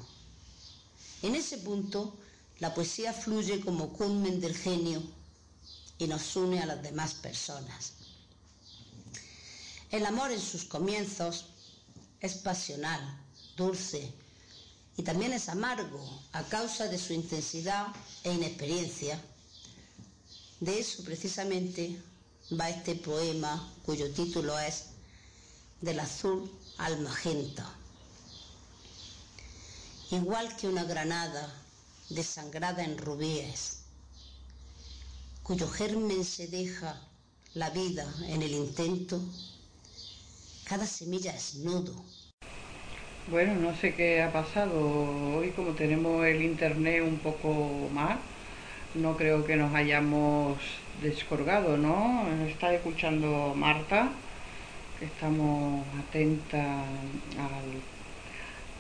En 1.23 1.35
ese 1.35 1.59
punto, 1.59 2.17
la 2.63 2.73
poesía 2.73 3.13
fluye 3.13 3.59
como 3.59 3.93
culmen 3.93 4.41
del 4.41 4.57
genio 4.57 5.03
y 5.99 6.07
nos 6.07 6.37
une 6.37 6.63
a 6.63 6.67
las 6.67 6.81
demás 6.81 7.13
personas. 7.15 7.95
El 9.91 10.07
amor 10.07 10.31
en 10.31 10.41
sus 10.41 10.63
comienzos 10.67 11.47
es 12.21 12.35
pasional, 12.35 13.01
dulce 13.57 14.13
y 14.97 15.03
también 15.03 15.33
es 15.33 15.49
amargo 15.49 16.23
a 16.35 16.45
causa 16.45 16.87
de 16.87 16.99
su 16.99 17.13
intensidad 17.13 17.89
e 18.23 18.33
inexperiencia. 18.33 19.21
De 20.61 20.79
eso 20.79 21.03
precisamente 21.03 22.01
va 22.53 22.71
este 22.71 22.95
poema 22.95 23.73
cuyo 23.85 24.09
título 24.13 24.57
es 24.61 24.85
Del 25.81 25.99
azul 25.99 26.49
al 26.79 27.01
magenta. 27.01 27.69
Igual 30.13 30.57
que 30.57 30.69
una 30.69 30.85
granada 30.85 31.62
desangrada 32.15 32.85
en 32.85 32.99
rubíes, 32.99 33.85
cuyo 35.43 35.69
germen 35.69 36.25
se 36.25 36.47
deja 36.49 37.01
la 37.55 37.71
vida 37.71 38.07
en 38.29 38.43
el 38.43 38.53
intento 38.53 39.21
cada 40.73 40.87
semilla 40.87 41.33
es 41.35 41.57
nudo. 41.57 41.93
Bueno, 43.31 43.55
no 43.57 43.77
sé 43.77 43.95
qué 43.95 44.23
ha 44.23 44.33
pasado 44.33 45.37
hoy, 45.37 45.51
como 45.51 45.73
tenemos 45.73 46.25
el 46.25 46.41
internet 46.41 47.03
un 47.03 47.19
poco 47.19 47.91
mal, 47.93 48.19
no 48.95 49.15
creo 49.17 49.45
que 49.45 49.57
nos 49.57 49.75
hayamos 49.75 50.57
descolgado, 51.03 51.77
¿no? 51.77 52.27
Está 52.49 52.73
escuchando 52.73 53.53
Marta, 53.55 54.13
que 54.99 55.05
estamos 55.05 55.85
atentas 56.09 56.87
al 57.39 57.83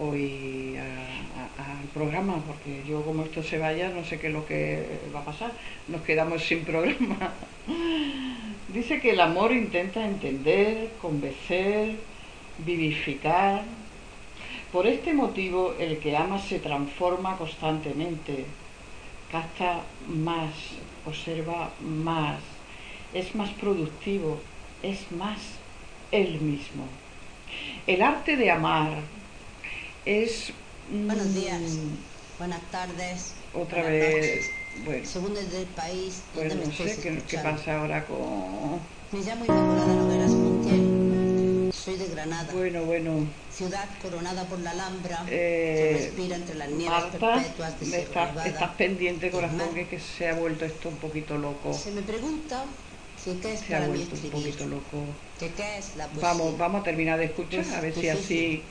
hoy 0.02 0.76
al 0.76 1.88
programa, 1.94 2.36
porque 2.46 2.82
yo 2.86 3.02
como 3.02 3.24
esto 3.24 3.42
se 3.42 3.58
vaya 3.58 3.90
no 3.90 4.04
sé 4.04 4.18
qué 4.18 4.28
es 4.28 4.32
lo 4.32 4.46
que 4.46 4.84
va 5.14 5.20
a 5.20 5.24
pasar, 5.24 5.52
nos 5.88 6.02
quedamos 6.02 6.42
sin 6.42 6.64
programa. 6.64 7.32
Dice 8.68 9.00
que 9.00 9.10
el 9.10 9.20
amor 9.20 9.52
intenta 9.52 10.04
entender, 10.04 10.92
convencer, 11.00 11.96
vivificar. 12.58 13.62
Por 14.72 14.86
este 14.86 15.12
motivo 15.12 15.74
el 15.78 15.98
que 15.98 16.16
ama 16.16 16.38
se 16.38 16.58
transforma 16.58 17.36
constantemente, 17.36 18.46
capta 19.30 19.82
más, 20.08 20.50
observa 21.06 21.70
más, 21.80 22.38
es 23.12 23.34
más 23.34 23.50
productivo, 23.50 24.40
es 24.82 25.12
más 25.12 25.38
él 26.10 26.40
mismo. 26.40 26.84
El 27.86 28.00
arte 28.00 28.36
de 28.36 28.50
amar 28.50 29.02
es... 30.04 30.52
Buenos 30.90 31.34
días, 31.34 31.60
buenas 32.38 32.60
tardes. 32.70 33.34
Otra 33.54 33.82
vez, 33.82 34.44
bueno. 34.84 35.06
Según 35.06 35.34
desde 35.34 35.60
el 35.60 35.66
país 35.66 36.22
bueno, 36.34 36.54
no 36.56 36.72
sé 36.72 37.22
qué, 37.26 37.38
pasa 37.38 37.80
ahora 37.80 38.04
con... 38.04 38.80
Me 39.12 39.20
llamo 39.24 39.44
Inmaculada 39.44 39.94
Nogueras 39.94 40.30
Montiel, 40.32 41.70
soy 41.72 41.96
de 41.96 42.08
Granada. 42.08 42.52
Bueno, 42.52 42.84
bueno. 42.84 43.26
Ciudad 43.50 43.88
coronada 44.02 44.44
por 44.46 44.58
la 44.60 44.72
Alhambra, 44.72 45.24
eh, 45.30 45.96
se 45.98 46.06
respira 46.06 46.36
entre 46.36 46.54
las 46.56 46.70
nieves 46.70 46.90
Marta, 46.90 47.34
perpetuas 47.34 47.80
de 47.80 48.00
estás, 48.00 48.46
estás 48.46 48.70
pendiente, 48.76 49.30
corazón, 49.30 49.74
que, 49.74 49.86
que 49.86 50.00
se 50.00 50.28
ha 50.28 50.34
vuelto 50.34 50.64
esto 50.64 50.88
un 50.88 50.96
poquito 50.96 51.38
loco. 51.38 51.72
Se 51.72 51.90
me 51.92 52.02
pregunta 52.02 52.64
que 53.24 53.38
qué 53.38 53.52
es 53.52 53.60
se 53.60 53.66
para 53.66 53.84
ha 53.84 53.88
mí 53.88 53.96
vuelto 53.96 54.16
un 54.16 54.24
escribir, 54.24 54.46
poquito 54.46 54.66
loco. 54.66 55.04
que 55.38 55.50
qué 55.52 55.78
es 55.78 55.96
la 55.96 56.06
poesía. 56.06 56.28
Vamos, 56.28 56.58
vamos 56.58 56.80
a 56.80 56.84
terminar 56.84 57.18
de 57.18 57.26
escuchar, 57.26 57.64
a 57.74 57.80
ver 57.80 57.94
si 57.94 58.08
así 58.08 58.62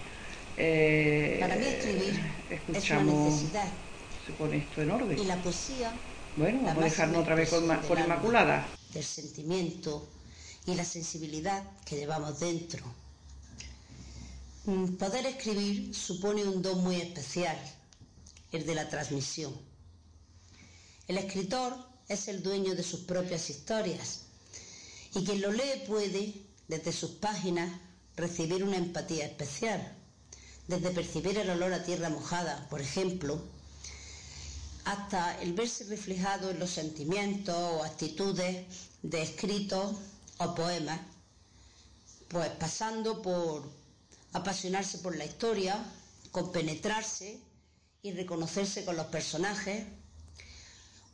eh, 0.63 1.37
Para 1.39 1.55
mí 1.55 1.65
escribir 1.65 2.19
escuchamos, 2.49 2.83
es 2.83 2.91
una 2.91 3.29
necesidad. 3.29 3.67
se 4.25 4.33
pone 4.33 4.57
esto 4.57 4.81
en 4.81 4.91
orden. 4.91 5.19
Y 5.19 5.25
la 5.25 5.35
poesía, 5.41 5.91
Bueno, 6.37 6.59
la 6.61 6.67
vamos 6.69 6.83
a 6.83 6.85
dejarnos 6.85 7.21
otra 7.21 7.35
vez 7.35 7.49
con, 7.49 7.61
con 7.65 7.71
alma, 7.97 8.01
Inmaculada. 8.03 8.67
del 8.93 9.03
sentimiento 9.03 10.07
y 10.65 10.75
la 10.75 10.85
sensibilidad 10.85 11.63
que 11.85 11.95
llevamos 11.97 12.39
dentro. 12.39 12.83
Poder 14.99 15.25
escribir 15.25 15.93
supone 15.95 16.43
un 16.43 16.61
don 16.61 16.83
muy 16.83 16.97
especial, 16.97 17.57
el 18.51 18.65
de 18.65 18.75
la 18.75 18.87
transmisión. 18.89 19.53
El 21.07 21.17
escritor 21.17 21.75
es 22.07 22.27
el 22.27 22.43
dueño 22.43 22.75
de 22.75 22.83
sus 22.83 23.01
propias 23.01 23.49
historias 23.49 24.25
y 25.15 25.23
quien 25.25 25.41
lo 25.41 25.51
lee 25.51 25.83
puede, 25.87 26.33
desde 26.67 26.91
sus 26.93 27.11
páginas, 27.11 27.71
recibir 28.15 28.63
una 28.63 28.77
empatía 28.77 29.25
especial, 29.25 29.97
desde 30.71 30.91
percibir 30.91 31.37
el 31.37 31.49
olor 31.49 31.73
a 31.73 31.83
tierra 31.83 32.09
mojada, 32.09 32.65
por 32.69 32.79
ejemplo, 32.79 33.41
hasta 34.85 35.37
el 35.41 35.51
verse 35.51 35.83
reflejado 35.83 36.49
en 36.49 36.59
los 36.59 36.69
sentimientos 36.69 37.55
o 37.55 37.83
actitudes 37.83 38.65
de 39.01 39.21
escritos 39.21 39.97
o 40.37 40.55
poemas, 40.55 41.01
pues 42.29 42.49
pasando 42.51 43.21
por 43.21 43.69
apasionarse 44.31 44.99
por 44.99 45.17
la 45.17 45.25
historia, 45.25 45.83
compenetrarse 46.31 47.37
y 48.01 48.13
reconocerse 48.13 48.85
con 48.85 48.95
los 48.95 49.07
personajes, 49.07 49.85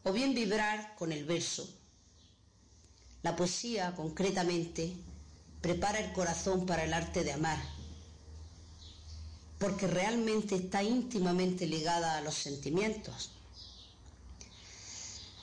o 0.04 0.14
bien 0.14 0.36
vibrar 0.36 0.96
con 0.96 1.12
el 1.12 1.26
verso. 1.26 1.68
La 3.24 3.36
poesía, 3.36 3.96
concretamente, 3.96 4.94
prepara 5.62 6.00
el 6.00 6.14
corazón 6.14 6.68
para 6.68 6.84
el 6.84 6.94
arte 6.94 7.24
de 7.24 7.34
amar, 7.34 7.77
porque 9.60 9.88
realmente 9.88 10.56
está 10.56 10.84
íntimamente 10.84 11.66
ligada 11.66 12.18
a 12.18 12.22
los 12.22 12.36
sentimientos. 12.36 13.32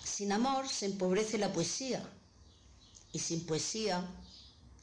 Sin 0.05 0.32
amor 0.32 0.69
se 0.69 0.86
empobrece 0.86 1.39
la 1.39 1.53
poesía, 1.53 2.03
y 3.12 3.19
sin 3.19 3.47
poesía 3.47 4.05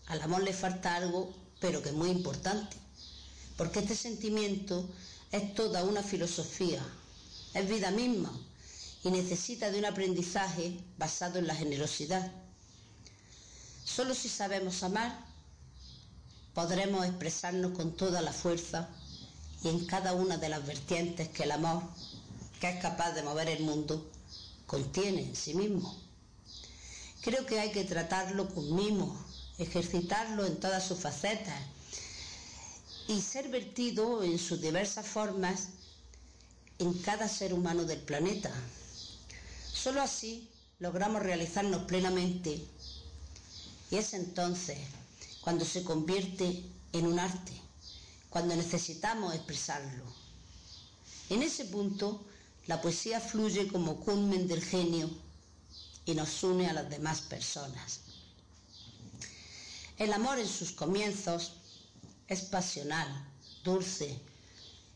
al 0.07 0.21
amor 0.21 0.43
le 0.43 0.53
falta 0.53 0.95
algo, 0.95 1.33
pero 1.59 1.81
que 1.81 1.89
es 1.89 1.95
muy 1.95 2.09
importante, 2.09 2.77
porque 3.57 3.79
este 3.79 3.95
sentimiento 3.95 4.89
es 5.31 5.53
toda 5.53 5.83
una 5.83 6.03
filosofía, 6.03 6.83
es 7.53 7.69
vida 7.69 7.91
misma 7.91 8.31
y 9.03 9.09
necesita 9.09 9.71
de 9.71 9.79
un 9.79 9.85
aprendizaje 9.85 10.77
basado 10.97 11.39
en 11.39 11.47
la 11.47 11.55
generosidad. 11.55 12.31
Solo 13.83 14.13
si 14.13 14.29
sabemos 14.29 14.83
amar 14.83 15.25
podremos 16.53 17.05
expresarnos 17.05 17.71
con 17.71 17.95
toda 17.95 18.21
la 18.21 18.33
fuerza 18.33 18.89
y 19.63 19.69
en 19.69 19.85
cada 19.85 20.13
una 20.13 20.38
de 20.38 20.49
las 20.49 20.65
vertientes 20.65 21.29
que 21.29 21.43
el 21.43 21.51
amor, 21.51 21.83
que 22.59 22.69
es 22.69 22.81
capaz 22.81 23.11
de 23.11 23.23
mover 23.23 23.49
el 23.49 23.63
mundo, 23.63 24.09
contiene 24.65 25.21
en 25.21 25.35
sí 25.35 25.53
mismo. 25.53 25.95
Creo 27.21 27.45
que 27.45 27.59
hay 27.59 27.71
que 27.71 27.83
tratarlo 27.83 28.47
con 28.49 28.75
mimo, 28.75 29.15
ejercitarlo 29.57 30.45
en 30.45 30.59
todas 30.59 30.83
sus 30.83 30.99
facetas 30.99 31.59
y 33.07 33.21
ser 33.21 33.49
vertido 33.49 34.23
en 34.23 34.39
sus 34.39 34.61
diversas 34.61 35.05
formas 35.05 35.67
en 36.79 36.93
cada 36.93 37.27
ser 37.27 37.53
humano 37.53 37.83
del 37.83 38.01
planeta. 38.01 38.51
Solo 39.71 40.01
así 40.01 40.49
logramos 40.79 41.21
realizarnos 41.21 41.83
plenamente 41.83 42.65
y 43.91 43.97
es 43.97 44.13
entonces 44.13 44.79
cuando 45.41 45.65
se 45.65 45.83
convierte 45.83 46.63
en 46.93 47.05
un 47.05 47.19
arte, 47.19 47.60
cuando 48.31 48.55
necesitamos 48.55 49.35
expresarlo. 49.35 50.05
En 51.29 51.43
ese 51.43 51.65
punto, 51.65 52.25
la 52.65 52.81
poesía 52.81 53.19
fluye 53.19 53.67
como 53.67 53.99
culmen 53.99 54.47
del 54.47 54.63
genio 54.63 55.09
y 56.05 56.15
nos 56.15 56.41
une 56.41 56.67
a 56.69 56.73
las 56.73 56.89
demás 56.89 57.21
personas. 57.21 57.99
El 59.97 60.13
amor 60.13 60.39
en 60.39 60.47
sus 60.47 60.71
comienzos 60.71 61.51
es 62.27 62.41
pasional, 62.43 63.07
dulce 63.65 64.17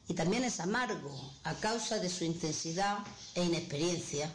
y 0.08 0.14
también 0.14 0.46
es 0.46 0.62
amargo 0.62 1.34
a 1.44 1.54
causa 1.56 2.00
de 2.00 2.10
su 2.10 2.24
intensidad 2.24 3.00
e 3.36 3.44
inexperiencia. 3.44 4.32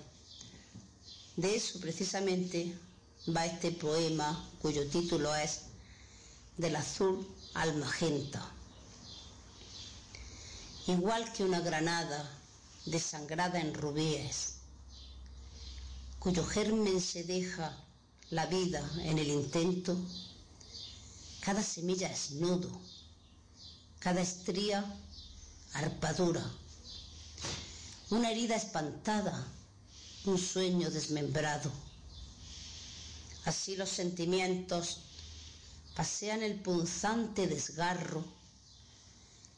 De 1.36 1.56
eso 1.56 1.80
precisamente 1.80 2.76
va 3.34 3.46
este 3.46 3.70
poema 3.72 4.46
cuyo 4.60 4.86
título 4.88 5.34
es 5.34 5.62
Del 6.58 6.76
azul 6.76 7.26
al 7.54 7.76
magenta. 7.76 8.59
Igual 10.90 11.32
que 11.32 11.44
una 11.44 11.60
granada 11.60 12.28
desangrada 12.84 13.60
en 13.60 13.74
rubíes, 13.74 14.54
cuyo 16.18 16.44
germen 16.44 17.00
se 17.00 17.22
deja 17.22 17.78
la 18.30 18.46
vida 18.46 18.82
en 19.04 19.16
el 19.18 19.28
intento, 19.28 19.96
cada 21.42 21.62
semilla 21.62 22.08
es 22.08 22.32
nudo, 22.32 22.68
cada 24.00 24.20
estría 24.20 24.84
arpadura, 25.74 26.44
una 28.10 28.32
herida 28.32 28.56
espantada, 28.56 29.46
un 30.24 30.38
sueño 30.38 30.90
desmembrado. 30.90 31.70
Así 33.44 33.76
los 33.76 33.90
sentimientos 33.90 35.02
pasean 35.94 36.42
el 36.42 36.56
punzante 36.60 37.46
desgarro 37.46 38.39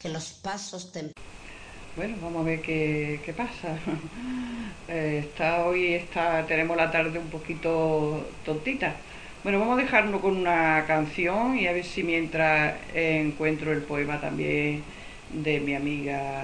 los 0.09 0.33
pasos 0.33 0.93
Bueno, 1.97 2.17
vamos 2.21 2.43
a 2.43 2.45
ver 2.45 2.61
qué, 2.61 3.21
qué 3.25 3.33
pasa. 3.33 3.79
Eh, 4.89 5.21
está 5.21 5.65
hoy 5.65 5.95
está 5.95 6.45
tenemos 6.45 6.77
la 6.77 6.91
tarde 6.91 7.19
un 7.19 7.31
poquito 7.31 8.27
tontita. 8.45 8.97
Bueno, 9.45 9.61
vamos 9.61 9.79
a 9.79 9.83
dejarnos 9.83 10.21
con 10.21 10.37
una 10.37 10.85
canción 10.87 11.57
y 11.57 11.67
a 11.67 11.73
ver 11.73 11.85
si 11.85 12.03
mientras 12.03 12.75
encuentro 12.93 13.73
el 13.73 13.83
poema 13.83 14.21
también 14.21 14.83
de 15.33 15.61
mi 15.61 15.75
amiga, 15.75 16.43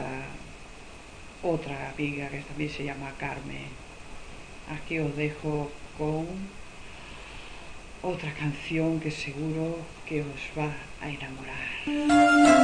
otra 1.42 1.90
amiga 1.90 2.28
que 2.28 2.40
también 2.42 2.70
se 2.70 2.84
llama 2.84 3.12
Carmen. 3.18 3.68
Aquí 4.70 4.98
os 5.00 5.14
dejo 5.16 5.70
con 5.98 6.26
otra 8.02 8.32
canción 8.32 9.00
que 9.00 9.10
seguro 9.10 9.78
que 10.06 10.22
os 10.22 10.58
va 10.58 10.72
a 11.00 11.10
enamorar. 11.10 12.57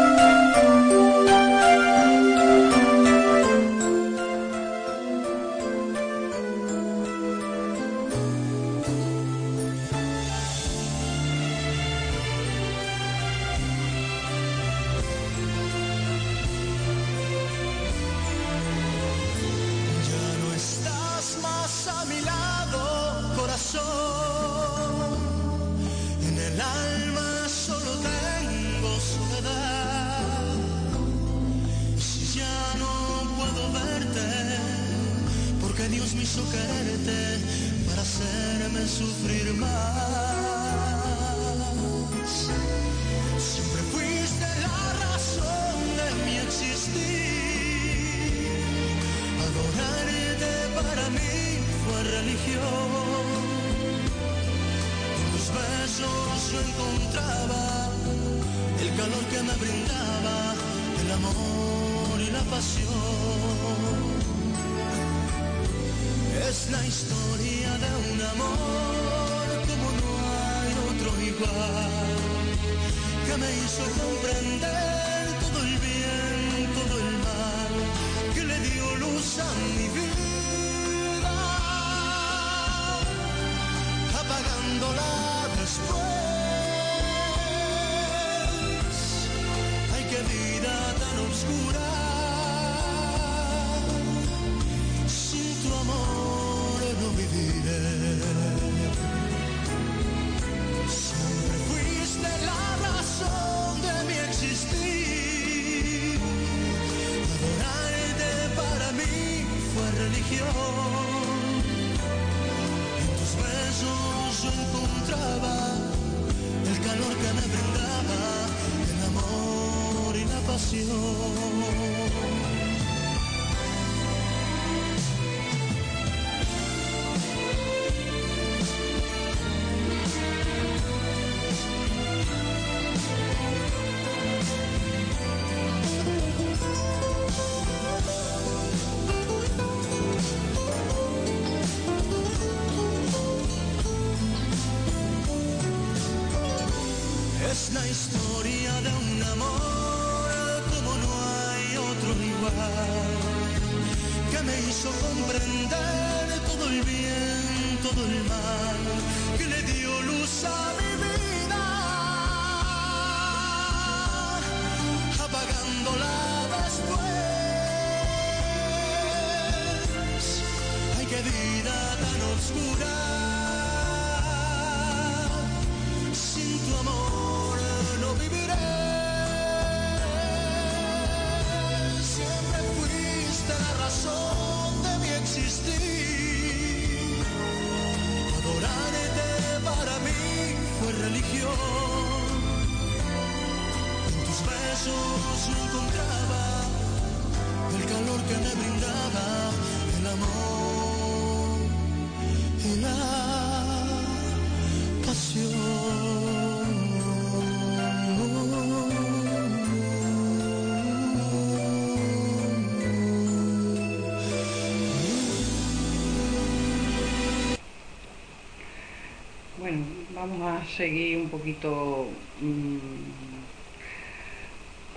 Vamos 220.26 220.40
a 220.40 220.64
seguir 220.64 221.18
un 221.18 221.28
poquito 221.28 222.08
mm, 222.40 222.78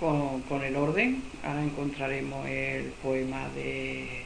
con, 0.00 0.62
el 0.62 0.74
orden. 0.74 1.22
Ahora 1.44 1.62
encontraremos 1.62 2.46
el 2.46 2.84
poema 3.02 3.46
de, 3.54 4.24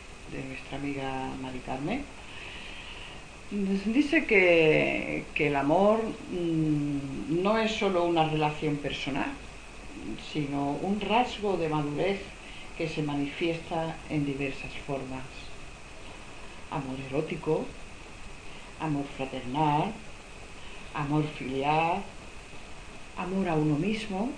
nuestra 0.49 0.79
amiga 0.79 1.29
Mari 1.43 1.59
Carmen. 1.67 2.05
Dice 3.51 4.27
que, 4.27 5.25
que 5.35 5.49
el 5.49 5.57
amor 5.57 5.99
mm, 6.31 7.43
no 7.43 7.59
es 7.59 7.73
solo 7.73 8.05
una 8.05 8.29
relación 8.29 8.77
personal, 8.77 9.33
sino 10.33 10.79
un 10.83 11.01
rasgo 11.01 11.57
de 11.57 11.69
madurez 11.69 12.21
que 12.79 12.89
se 12.89 13.03
manifiesta 13.03 13.97
en 14.09 14.25
diversas 14.25 14.73
formas. 14.87 15.25
Amor 16.71 16.97
erótico, 17.11 17.65
amor 18.79 19.05
fraternal, 19.17 19.93
amor 20.95 21.25
filial, 21.39 22.03
amor 23.17 23.49
a 23.49 23.55
uno 23.55 23.77
mismo. 23.77 24.31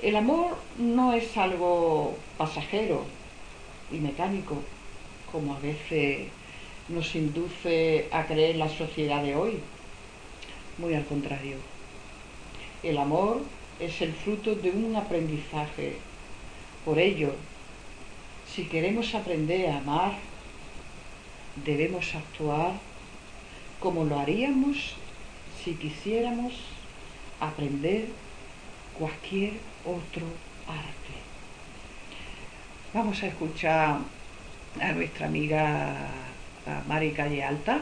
El 0.00 0.16
amor 0.16 0.56
no 0.78 1.12
es 1.12 1.36
algo 1.36 2.16
pasajero 2.36 3.04
y 3.90 3.98
mecánico, 3.98 4.56
como 5.30 5.54
a 5.54 5.60
veces 5.60 6.28
nos 6.88 7.14
induce 7.14 8.08
a 8.10 8.26
creer 8.26 8.56
la 8.56 8.68
sociedad 8.68 9.22
de 9.22 9.36
hoy. 9.36 9.60
Muy 10.78 10.94
al 10.94 11.04
contrario. 11.04 11.56
El 12.82 12.98
amor 12.98 13.42
es 13.78 14.00
el 14.02 14.12
fruto 14.12 14.54
de 14.54 14.70
un 14.70 14.96
aprendizaje. 14.96 15.96
Por 16.84 16.98
ello, 16.98 17.34
si 18.52 18.64
queremos 18.64 19.14
aprender 19.14 19.70
a 19.70 19.78
amar, 19.78 20.18
debemos 21.64 22.14
actuar 22.14 22.72
como 23.82 24.04
lo 24.04 24.20
haríamos 24.20 24.94
si 25.62 25.74
quisiéramos 25.74 26.52
aprender 27.40 28.06
cualquier 28.96 29.54
otro 29.84 30.26
arte. 30.68 31.14
Vamos 32.94 33.22
a 33.22 33.26
escuchar 33.26 33.98
a 34.80 34.92
nuestra 34.92 35.26
amiga 35.26 36.08
Mari 36.86 37.10
Calle 37.10 37.42
Alta. 37.42 37.80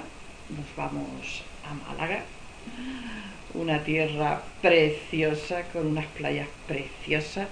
Nos 0.49 0.77
vamos 0.77 1.43
a 1.69 1.75
Málaga, 1.75 2.23
una 3.55 3.85
tierra 3.85 4.43
preciosa 4.63 5.65
con 5.73 5.87
unas 5.87 6.07
playas 6.07 6.49
preciosas 6.67 7.49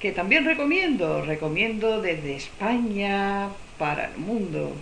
que 0.00 0.12
también 0.12 0.44
recomiendo, 0.44 1.22
recomiendo 1.22 2.00
desde 2.00 2.36
España 2.36 3.48
para 3.78 4.06
el 4.06 4.16
mundo. 4.16 4.72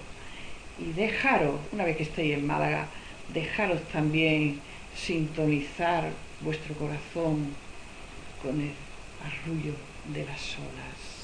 Y 0.78 0.92
dejaros, 0.92 1.60
una 1.72 1.84
vez 1.84 1.96
que 1.96 2.02
estéis 2.02 2.34
en 2.34 2.46
Málaga, 2.46 2.88
dejaros 3.32 3.82
también 3.92 4.60
sintonizar 4.96 6.10
vuestro 6.40 6.74
corazón 6.74 7.54
con 8.42 8.60
el 8.60 8.72
arrullo 9.24 9.74
de 10.12 10.24
las 10.24 10.56
olas. 10.58 11.14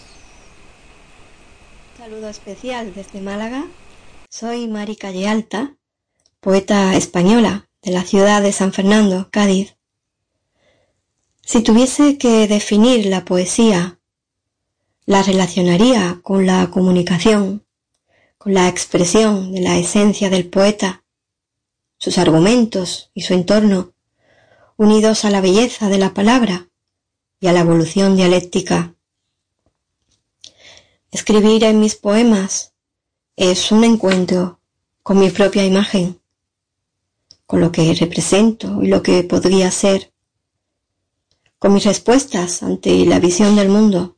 Saludo 1.98 2.28
especial 2.28 2.94
desde 2.94 3.20
Málaga. 3.20 3.66
Soy 4.28 4.68
Mari 4.68 4.96
Calle 4.96 5.28
Alta, 5.28 5.76
poeta 6.40 6.96
española 6.96 7.68
de 7.82 7.90
la 7.90 8.04
ciudad 8.04 8.42
de 8.42 8.52
San 8.52 8.72
Fernando, 8.72 9.28
Cádiz. 9.30 9.76
Si 11.42 11.62
tuviese 11.62 12.16
que 12.16 12.46
definir 12.46 13.06
la 13.06 13.24
poesía, 13.24 13.98
la 15.04 15.22
relacionaría 15.22 16.20
con 16.22 16.46
la 16.46 16.70
comunicación, 16.70 17.66
con 18.40 18.54
la 18.54 18.68
expresión 18.68 19.52
de 19.52 19.60
la 19.60 19.76
esencia 19.76 20.30
del 20.30 20.48
poeta, 20.48 21.04
sus 21.98 22.16
argumentos 22.16 23.10
y 23.12 23.20
su 23.20 23.34
entorno, 23.34 23.92
unidos 24.78 25.26
a 25.26 25.30
la 25.30 25.42
belleza 25.42 25.90
de 25.90 25.98
la 25.98 26.14
palabra 26.14 26.70
y 27.38 27.48
a 27.48 27.52
la 27.52 27.60
evolución 27.60 28.16
dialéctica. 28.16 28.94
Escribir 31.10 31.64
en 31.64 31.80
mis 31.80 31.96
poemas 31.96 32.72
es 33.36 33.72
un 33.72 33.84
encuentro 33.84 34.58
con 35.02 35.18
mi 35.18 35.28
propia 35.28 35.66
imagen, 35.66 36.18
con 37.44 37.60
lo 37.60 37.70
que 37.70 37.92
represento 37.92 38.82
y 38.82 38.86
lo 38.86 39.02
que 39.02 39.22
podría 39.22 39.70
ser, 39.70 40.14
con 41.58 41.74
mis 41.74 41.84
respuestas 41.84 42.62
ante 42.62 43.04
la 43.04 43.18
visión 43.18 43.54
del 43.54 43.68
mundo, 43.68 44.16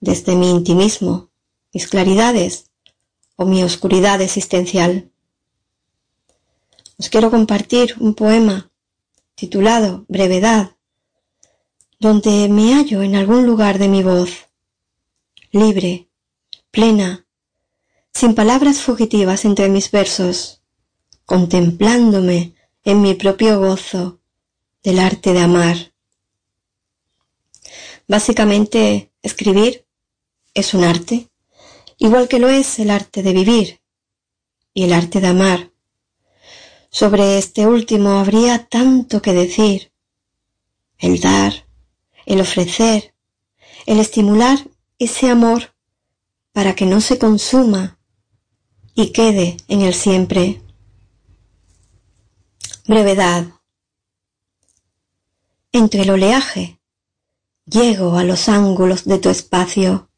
desde 0.00 0.34
mi 0.34 0.48
intimismo, 0.48 1.28
mis 1.74 1.88
claridades 1.88 2.71
o 3.36 3.46
mi 3.46 3.62
oscuridad 3.62 4.20
existencial. 4.20 5.10
Os 6.98 7.08
quiero 7.08 7.30
compartir 7.30 7.96
un 7.98 8.14
poema 8.14 8.70
titulado 9.34 10.04
Brevedad, 10.08 10.76
donde 11.98 12.48
me 12.48 12.74
hallo 12.74 13.02
en 13.02 13.16
algún 13.16 13.46
lugar 13.46 13.78
de 13.78 13.88
mi 13.88 14.02
voz, 14.02 14.48
libre, 15.50 16.08
plena, 16.70 17.26
sin 18.12 18.34
palabras 18.34 18.80
fugitivas 18.80 19.44
entre 19.44 19.68
mis 19.68 19.90
versos, 19.90 20.62
contemplándome 21.24 22.54
en 22.84 23.02
mi 23.02 23.14
propio 23.14 23.58
gozo 23.58 24.20
del 24.82 24.98
arte 24.98 25.32
de 25.32 25.40
amar. 25.40 25.92
Básicamente, 28.06 29.12
escribir 29.22 29.86
es 30.54 30.74
un 30.74 30.84
arte, 30.84 31.31
igual 32.02 32.26
que 32.26 32.40
lo 32.40 32.48
es 32.48 32.80
el 32.80 32.90
arte 32.90 33.22
de 33.22 33.32
vivir 33.32 33.80
y 34.74 34.82
el 34.82 34.92
arte 34.92 35.20
de 35.20 35.28
amar. 35.28 35.70
Sobre 36.90 37.38
este 37.38 37.68
último 37.68 38.18
habría 38.18 38.66
tanto 38.66 39.22
que 39.22 39.32
decir. 39.32 39.92
El 40.98 41.20
dar, 41.20 41.68
el 42.26 42.40
ofrecer, 42.40 43.14
el 43.86 44.00
estimular 44.00 44.58
ese 44.98 45.30
amor 45.30 45.76
para 46.50 46.74
que 46.74 46.86
no 46.86 47.00
se 47.00 47.18
consuma 47.18 48.00
y 48.96 49.12
quede 49.12 49.56
en 49.68 49.82
el 49.82 49.94
siempre. 49.94 50.60
Brevedad. 52.84 53.46
Entre 55.70 56.02
el 56.02 56.10
oleaje 56.10 56.80
llego 57.64 58.16
a 58.16 58.24
los 58.24 58.48
ángulos 58.48 59.04
de 59.04 59.18
tu 59.18 59.28
espacio. 59.28 60.11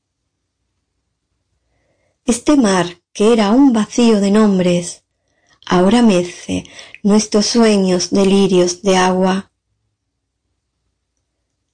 Este 2.27 2.57
mar 2.57 3.03
que 3.13 3.35
era 3.35 3.51
un 3.51 3.75
vacío 3.75 4.19
de 4.19 4.31
nombres, 4.31 5.05
ahora 5.67 6.01
mece 6.01 6.65
nuestros 7.03 7.45
sueños 7.45 8.11
delirios 8.11 8.81
de 8.81 8.97
agua. 8.97 9.53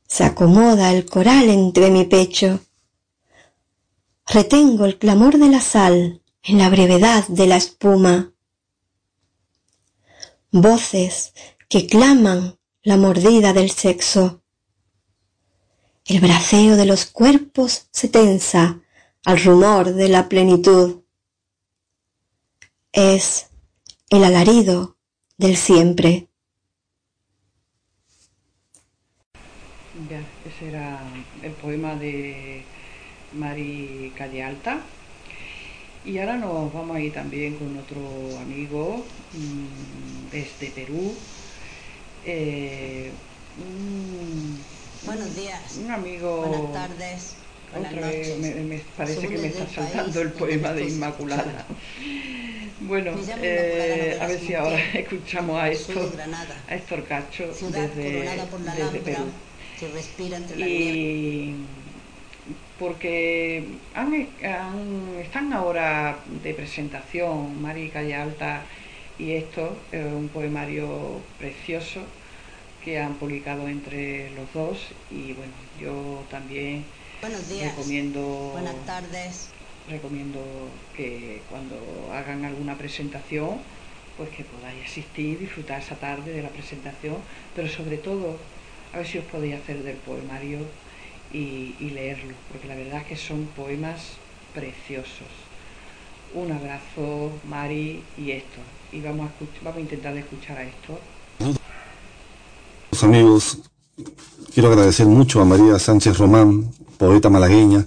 Se 0.09 0.25
acomoda 0.25 0.93
el 0.93 1.07
coral 1.07 1.49
entre 1.51 1.93
mi 1.93 2.05
pecho. 2.05 2.59
Retengo 4.27 4.87
el 4.87 4.99
clamor 4.99 5.39
de 5.39 5.49
la 5.49 5.61
sal 5.61 6.21
en 6.43 6.59
la 6.59 6.69
brevedad 6.69 7.29
de 7.29 7.47
la 7.47 7.57
espuma. 7.57 8.33
Voces 10.51 11.33
que 11.69 11.87
claman 11.87 12.59
la 12.83 12.97
mordida 12.97 13.53
del 13.53 13.71
sexo. 13.71 14.43
El 16.05 16.19
braceo 16.19 16.75
de 16.75 16.87
los 16.87 17.07
cuerpos 17.07 17.87
se 17.93 18.09
tensa 18.09 18.81
al 19.25 19.43
rumor 19.43 19.93
de 19.95 20.09
la 20.09 20.29
plenitud. 20.29 21.03
Es 22.93 23.51
el 24.11 24.25
alarido 24.25 24.97
del 25.39 25.57
siempre. 25.57 26.29
Ya, 30.09 30.21
ese 30.49 30.69
era 30.69 31.01
el 31.43 31.53
poema 31.53 31.95
de 31.95 32.65
Mari 33.33 34.13
Calle 34.17 34.43
Alta. 34.43 34.81
Y 36.05 36.19
ahora 36.19 36.37
nos 36.37 36.73
vamos 36.73 36.97
a 36.97 37.01
ir 37.01 37.13
también 37.13 37.57
con 37.57 37.77
otro 37.77 38.01
amigo 38.39 39.05
mmm, 39.35 40.31
desde 40.31 40.71
Perú. 40.71 41.15
Eh, 42.25 43.11
un, 43.59 44.59
Buenos 45.05 45.35
días. 45.35 45.77
Un 45.77 45.91
amigo. 45.91 46.39
Buenas 46.39 46.73
tardes. 46.73 47.40
Otra 47.79 48.09
vez 48.09 48.39
me, 48.39 48.55
me 48.65 48.79
parece 48.97 49.21
que 49.29 49.39
me 49.39 49.47
está 49.49 49.67
saltando 49.69 50.21
el 50.21 50.33
poema 50.33 50.73
de 50.73 50.85
Inmaculada. 50.85 51.67
Bueno, 52.83 53.13
eh, 53.43 54.17
a 54.19 54.27
ver 54.27 54.39
si 54.41 54.55
ahora 54.55 54.79
escuchamos 54.95 55.61
a 55.61 55.69
Héctor, 55.71 56.09
a 56.67 56.75
Héctor 56.75 57.05
Cacho 57.05 57.45
desde, 57.73 58.03
desde 58.77 58.99
Perú. 59.05 59.25
Y 60.67 61.55
porque 62.79 63.65
han- 63.95 64.29
han- 64.43 65.19
están 65.21 65.53
ahora 65.53 66.17
de 66.43 66.55
presentación 66.55 67.61
Mari 67.61 67.91
Calle 67.91 68.15
Alta 68.15 68.63
y 69.19 69.33
Héctor, 69.33 69.77
eh, 69.93 70.03
un 70.03 70.29
poemario 70.29 71.21
precioso 71.39 72.01
que 72.83 72.99
han 72.99 73.15
publicado 73.17 73.69
entre 73.69 74.31
los 74.31 74.51
dos 74.55 74.89
y 75.11 75.35
bueno, 75.35 75.53
yo 75.79 76.25
también 76.31 76.85
Buenos 77.21 77.49
días. 77.49 77.71
recomiendo 77.77 78.51
Buenas 78.53 78.87
tardes. 78.87 79.49
recomiendo 79.89 80.41
que 80.97 81.43
cuando 81.51 81.77
hagan 82.13 82.45
alguna 82.45 82.77
presentación, 82.79 83.59
pues 84.17 84.31
que 84.31 84.45
podáis 84.45 84.85
asistir, 84.87 85.39
disfrutar 85.39 85.81
esa 85.81 85.97
tarde 85.97 86.33
de 86.33 86.43
la 86.43 86.49
presentación, 86.49 87.17
pero 87.55 87.69
sobre 87.69 87.99
todo 87.99 88.37
a 88.93 88.99
ver 88.99 89.07
si 89.07 89.19
os 89.19 89.25
podéis 89.27 89.57
hacer 89.57 89.83
del 89.83 89.97
poemario 89.97 90.59
y, 91.33 91.75
y 91.79 91.91
leerlo, 91.91 92.35
porque 92.51 92.67
la 92.69 92.75
verdad 92.75 93.03
es 93.03 93.07
que 93.07 93.17
son 93.17 93.47
poemas 93.57 94.01
preciosos. 94.55 95.29
Un 96.35 96.53
abrazo, 96.53 97.33
Mari 97.49 98.03
y 98.17 98.31
Héctor. 98.33 98.65
Y 98.93 99.01
vamos 99.01 99.29
a, 99.29 99.33
escuch- 99.35 99.63
vamos 99.63 99.79
a 99.79 99.81
intentar 99.81 100.15
de 100.15 100.21
escuchar 100.21 100.59
a 100.59 100.63
Héctor. 100.65 100.99
Los 102.93 103.03
amigos, 103.05 103.59
quiero 104.53 104.71
agradecer 104.71 105.07
mucho 105.07 105.41
a 105.41 105.45
María 105.45 105.79
Sánchez 105.79 106.19
Román, 106.19 106.71
poeta 107.01 107.31
malagueña. 107.31 107.87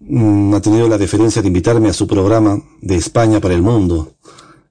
Mm, 0.00 0.54
Ha 0.54 0.60
tenido 0.60 0.88
la 0.88 0.98
deferencia 0.98 1.40
de 1.40 1.48
invitarme 1.48 1.88
a 1.88 1.92
su 1.92 2.06
programa 2.06 2.60
de 2.82 2.96
España 2.96 3.40
para 3.40 3.54
el 3.54 3.62
mundo 3.62 4.12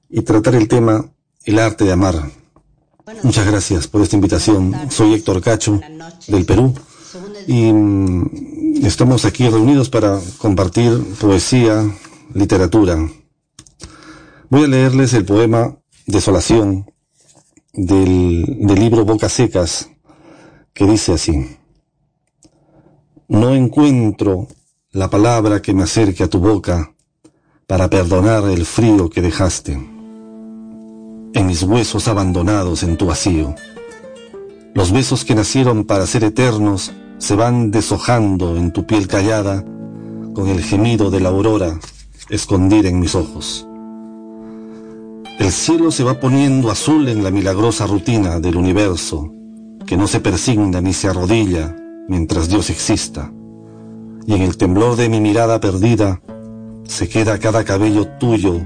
y 0.10 0.22
tratar 0.22 0.56
el 0.56 0.68
tema 0.68 1.06
El 1.46 1.60
arte 1.60 1.86
de 1.86 1.94
amar. 1.94 2.16
Muchas 3.24 3.46
gracias 3.46 3.88
por 3.88 4.02
esta 4.02 4.16
invitación. 4.16 4.74
Soy 4.90 5.14
Héctor 5.14 5.42
Cacho, 5.42 5.80
del 6.28 6.46
Perú, 6.46 6.74
y 7.48 7.72
mm, 7.72 8.86
estamos 8.86 9.26
aquí 9.26 9.48
reunidos 9.48 9.90
para 9.90 10.20
compartir 10.38 10.92
poesía, 11.22 11.86
literatura. 12.34 12.98
Voy 14.50 14.64
a 14.64 14.68
leerles 14.68 15.14
el 15.14 15.24
poema 15.26 15.78
Desolación 16.08 16.92
del, 17.74 18.46
del 18.68 18.80
libro 18.80 19.06
Bocas 19.06 19.34
Secas, 19.34 19.90
que 20.74 20.86
dice 20.86 21.14
así. 21.14 21.58
No 23.28 23.56
encuentro 23.56 24.48
la 24.92 25.10
palabra 25.10 25.60
que 25.60 25.74
me 25.74 25.82
acerque 25.82 26.24
a 26.24 26.30
tu 26.30 26.38
boca 26.38 26.94
para 27.66 27.90
perdonar 27.90 28.44
el 28.44 28.68
frío 28.68 29.10
que 29.10 29.24
dejaste 29.24 29.74
en 29.74 31.48
mis 31.48 31.64
huesos 31.64 32.08
abandonados 32.08 32.84
en 32.84 32.98
tu 32.98 33.08
vacío. 33.08 33.56
Los 34.76 34.92
besos 34.92 35.26
que 35.26 35.34
nacieron 35.34 35.86
para 35.86 36.06
ser 36.06 36.24
eternos 36.24 36.94
se 37.18 37.36
van 37.36 37.72
deshojando 37.72 38.58
en 38.58 38.72
tu 38.72 38.86
piel 38.86 39.08
callada 39.08 39.66
con 40.36 40.48
el 40.48 40.62
gemido 40.62 41.10
de 41.10 41.20
la 41.20 41.30
aurora 41.30 41.80
escondida 42.30 42.90
en 42.90 43.00
mis 43.00 43.16
ojos. 43.16 43.68
El 45.40 45.52
cielo 45.52 45.90
se 45.90 46.04
va 46.04 46.20
poniendo 46.20 46.70
azul 46.70 47.08
en 47.10 47.24
la 47.24 47.32
milagrosa 47.32 47.88
rutina 47.88 48.40
del 48.40 48.56
universo, 48.56 49.34
que 49.88 49.98
no 49.98 50.08
se 50.08 50.20
persigna 50.20 50.80
ni 50.80 50.94
se 50.94 51.08
arrodilla 51.08 51.76
mientras 52.08 52.50
Dios 52.50 52.70
exista. 52.70 53.32
Y 54.26 54.34
en 54.34 54.42
el 54.42 54.58
temblor 54.58 54.96
de 54.96 55.10
mi 55.10 55.20
mirada 55.22 55.60
perdida, 55.60 56.22
se 56.84 57.10
queda 57.10 57.40
cada 57.40 57.64
cabello 57.64 58.08
tuyo 58.20 58.62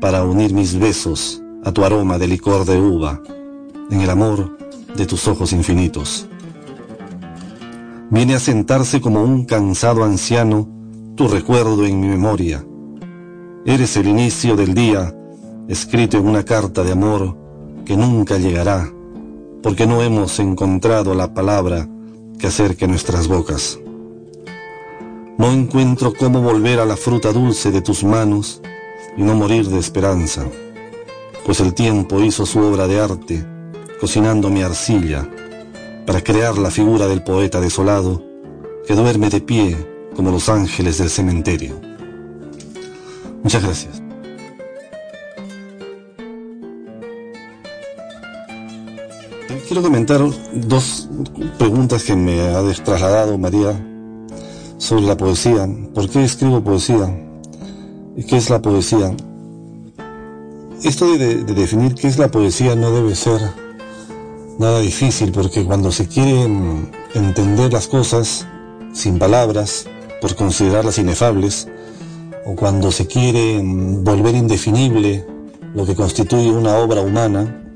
para 0.00 0.24
unir 0.24 0.52
mis 0.52 0.78
besos 0.78 1.42
a 1.64 1.72
tu 1.72 1.84
aroma 1.84 2.18
de 2.18 2.28
licor 2.28 2.64
de 2.64 2.80
uva, 2.80 3.20
en 3.90 4.00
el 4.00 4.10
amor 4.10 4.56
de 4.96 5.06
tus 5.06 5.28
ojos 5.28 5.52
infinitos. 5.52 6.26
Viene 8.10 8.34
a 8.34 8.40
sentarse 8.40 9.00
como 9.00 9.22
un 9.22 9.44
cansado 9.44 10.04
anciano 10.04 10.68
tu 11.14 11.28
recuerdo 11.28 11.84
en 11.84 12.00
mi 12.00 12.08
memoria. 12.08 12.64
Eres 13.64 13.96
el 13.96 14.08
inicio 14.08 14.56
del 14.56 14.74
día 14.74 15.14
escrito 15.68 16.16
en 16.16 16.26
una 16.26 16.44
carta 16.44 16.82
de 16.82 16.92
amor 16.92 17.36
que 17.84 17.96
nunca 17.96 18.38
llegará, 18.38 18.90
porque 19.62 19.86
no 19.86 20.02
hemos 20.02 20.40
encontrado 20.40 21.14
la 21.14 21.32
palabra 21.32 21.88
que 22.40 22.46
acerque 22.46 22.86
nuestras 22.86 23.28
bocas. 23.28 23.78
No 25.38 25.52
encuentro 25.52 26.12
cómo 26.12 26.40
volver 26.40 26.80
a 26.80 26.86
la 26.86 26.96
fruta 26.96 27.32
dulce 27.32 27.70
de 27.70 27.82
tus 27.82 28.04
manos 28.04 28.60
y 29.16 29.22
no 29.22 29.34
morir 29.34 29.68
de 29.68 29.78
esperanza, 29.78 30.46
pues 31.44 31.60
el 31.60 31.74
tiempo 31.74 32.20
hizo 32.20 32.46
su 32.46 32.60
obra 32.60 32.86
de 32.86 33.00
arte, 33.00 33.44
cocinando 34.00 34.50
mi 34.50 34.62
arcilla, 34.62 35.28
para 36.06 36.22
crear 36.22 36.58
la 36.58 36.70
figura 36.70 37.06
del 37.06 37.22
poeta 37.22 37.60
desolado 37.60 38.22
que 38.86 38.94
duerme 38.94 39.30
de 39.30 39.40
pie 39.40 39.76
como 40.14 40.30
los 40.30 40.48
ángeles 40.48 40.98
del 40.98 41.10
cementerio. 41.10 41.80
Muchas 43.42 43.62
gracias. 43.62 44.09
Quiero 49.70 49.84
comentar 49.84 50.20
dos 50.52 51.08
preguntas 51.56 52.02
que 52.02 52.16
me 52.16 52.40
ha 52.40 52.60
trasladado 52.82 53.38
María 53.38 53.70
sobre 54.78 55.02
la 55.02 55.16
poesía. 55.16 55.68
¿Por 55.94 56.10
qué 56.10 56.24
escribo 56.24 56.60
poesía? 56.60 57.06
¿Y 58.16 58.24
qué 58.24 58.38
es 58.38 58.50
la 58.50 58.60
poesía? 58.60 59.14
Esto 60.82 61.16
de, 61.16 61.44
de, 61.44 61.54
definir 61.54 61.94
qué 61.94 62.08
es 62.08 62.18
la 62.18 62.32
poesía 62.32 62.74
no 62.74 62.90
debe 62.90 63.14
ser 63.14 63.40
nada 64.58 64.80
difícil 64.80 65.30
porque 65.30 65.64
cuando 65.64 65.92
se 65.92 66.08
quieren 66.08 66.90
entender 67.14 67.72
las 67.72 67.86
cosas 67.86 68.48
sin 68.92 69.20
palabras, 69.20 69.86
por 70.20 70.34
considerarlas 70.34 70.98
inefables, 70.98 71.68
o 72.44 72.56
cuando 72.56 72.90
se 72.90 73.06
quiere 73.06 73.60
volver 73.62 74.34
indefinible 74.34 75.24
lo 75.76 75.86
que 75.86 75.94
constituye 75.94 76.50
una 76.50 76.74
obra 76.74 77.02
humana, 77.02 77.69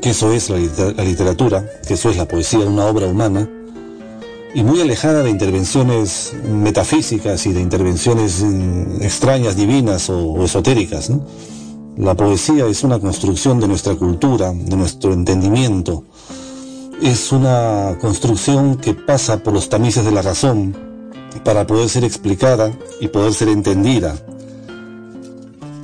que 0.00 0.10
eso 0.10 0.32
es 0.32 0.50
la, 0.50 0.58
literatura, 1.04 1.64
que 1.86 1.94
eso 1.94 2.10
es 2.10 2.16
la 2.16 2.26
poesía, 2.26 2.60
una 2.60 2.86
obra 2.86 3.06
humana, 3.06 3.48
y 4.54 4.62
muy 4.62 4.80
alejada 4.80 5.22
de 5.22 5.30
intervenciones 5.30 6.32
metafísicas 6.44 7.44
y 7.46 7.52
de 7.52 7.60
intervenciones 7.60 8.42
mm, 8.42 9.02
extrañas, 9.02 9.56
divinas 9.56 10.08
o, 10.08 10.42
esotéricas. 10.44 11.10
La 11.96 12.14
poesía 12.14 12.66
es 12.66 12.84
una 12.84 12.98
construcción 13.00 13.60
de 13.60 13.68
nuestra 13.68 13.94
cultura, 13.96 14.52
de 14.52 14.76
nuestro 14.76 15.12
entendimiento. 15.12 16.04
Es 17.02 17.32
una 17.32 17.98
construcción 18.00 18.76
que 18.76 18.94
pasa 18.94 19.42
por 19.42 19.52
los 19.52 19.68
tamices 19.68 20.04
de 20.04 20.12
la 20.12 20.22
razón 20.22 20.76
para 21.44 21.66
poder 21.66 21.88
ser 21.88 22.04
explicada 22.04 22.72
y 23.00 23.08
poder 23.08 23.34
ser 23.34 23.48
entendida. 23.48 24.16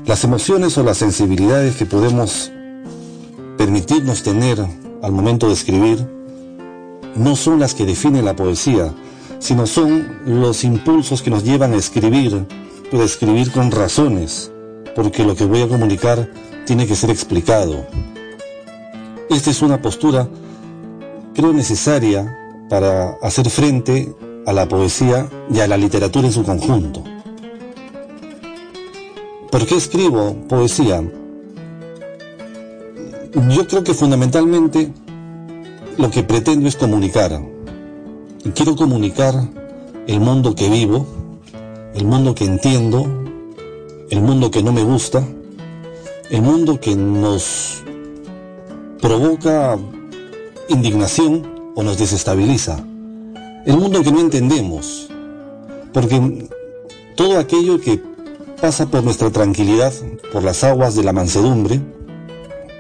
Las 0.06 0.22
emociones 0.24 0.76
o 0.78 0.82
las 0.82 0.98
sensibilidades 0.98 1.76
que 1.76 1.86
podemos 1.86 2.50
permitirnos 3.56 4.22
tener 4.22 4.64
al 5.02 5.12
momento 5.12 5.48
de 5.48 5.54
escribir 5.54 6.06
no 7.16 7.36
son 7.36 7.60
las 7.60 7.74
que 7.74 7.84
definen 7.84 8.24
la 8.24 8.34
poesía, 8.34 8.92
sino 9.38 9.66
son 9.66 10.20
los 10.26 10.64
impulsos 10.64 11.22
que 11.22 11.30
nos 11.30 11.44
llevan 11.44 11.72
a 11.72 11.76
escribir, 11.76 12.46
pero 12.90 13.02
a 13.02 13.06
escribir 13.06 13.52
con 13.52 13.70
razones, 13.70 14.50
porque 14.94 15.24
lo 15.24 15.36
que 15.36 15.44
voy 15.44 15.62
a 15.62 15.68
comunicar 15.68 16.30
tiene 16.66 16.86
que 16.86 16.96
ser 16.96 17.10
explicado. 17.10 17.86
Esta 19.30 19.50
es 19.50 19.62
una 19.62 19.80
postura, 19.80 20.28
creo, 21.34 21.52
necesaria 21.52 22.38
para 22.68 23.12
hacer 23.22 23.48
frente 23.50 24.14
a 24.46 24.52
la 24.52 24.66
poesía 24.66 25.28
y 25.50 25.60
a 25.60 25.68
la 25.68 25.76
literatura 25.76 26.26
en 26.26 26.32
su 26.32 26.42
conjunto. 26.42 27.02
¿Por 29.50 29.66
qué 29.66 29.76
escribo 29.76 30.34
poesía? 30.48 31.02
Yo 33.34 33.66
creo 33.66 33.82
que 33.82 33.94
fundamentalmente 33.94 34.92
lo 35.98 36.08
que 36.08 36.22
pretendo 36.22 36.68
es 36.68 36.76
comunicar. 36.76 37.42
quiero 38.54 38.76
comunicar 38.76 39.34
el 40.06 40.20
mundo 40.20 40.54
que 40.54 40.68
vivo, 40.68 41.04
el 41.94 42.04
mundo 42.04 42.36
que 42.36 42.44
entiendo, 42.44 43.06
el 44.10 44.20
mundo 44.20 44.52
que 44.52 44.62
no 44.62 44.72
me 44.72 44.84
gusta, 44.84 45.26
el 46.30 46.42
mundo 46.42 46.78
que 46.78 46.94
nos 46.94 47.82
provoca 49.00 49.78
indignación 50.68 51.72
o 51.74 51.82
nos 51.82 51.98
desestabiliza, 51.98 52.84
el 53.66 53.76
mundo 53.76 54.02
que 54.02 54.12
no 54.12 54.20
entendemos, 54.20 55.08
porque 55.92 56.48
todo 57.16 57.38
aquello 57.38 57.80
que 57.80 58.00
pasa 58.60 58.86
por 58.86 59.02
nuestra 59.02 59.30
tranquilidad, 59.30 59.92
por 60.32 60.44
las 60.44 60.62
aguas 60.62 60.94
de 60.94 61.02
la 61.02 61.12
mansedumbre, 61.12 61.80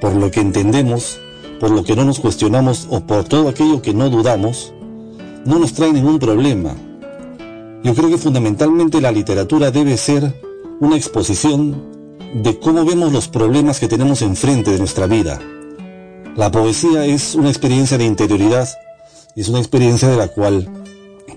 por 0.00 0.14
lo 0.14 0.30
que 0.30 0.40
entendemos, 0.40 1.20
por 1.60 1.70
lo 1.70 1.84
que 1.84 1.96
no 1.96 2.04
nos 2.04 2.20
cuestionamos 2.20 2.86
o 2.90 3.00
por 3.00 3.24
todo 3.24 3.48
aquello 3.48 3.82
que 3.82 3.94
no 3.94 4.10
dudamos, 4.10 4.72
no 5.44 5.58
nos 5.58 5.72
trae 5.72 5.92
ningún 5.92 6.18
problema. 6.18 6.74
Yo 7.82 7.94
creo 7.94 8.08
que 8.08 8.18
fundamentalmente 8.18 9.00
la 9.00 9.12
literatura 9.12 9.70
debe 9.70 9.96
ser 9.96 10.40
una 10.80 10.96
exposición 10.96 11.92
de 12.42 12.58
cómo 12.58 12.84
vemos 12.84 13.12
los 13.12 13.28
problemas 13.28 13.78
que 13.78 13.88
tenemos 13.88 14.22
enfrente 14.22 14.70
de 14.70 14.78
nuestra 14.78 15.06
vida. 15.06 15.40
La 16.36 16.50
poesía 16.50 17.04
es 17.04 17.34
una 17.34 17.48
experiencia 17.48 17.96
de 17.98 18.04
interioridad 18.04 18.68
es 19.36 19.48
una 19.48 19.58
experiencia 19.58 20.08
de 20.08 20.16
la 20.16 20.28
cual 20.28 20.68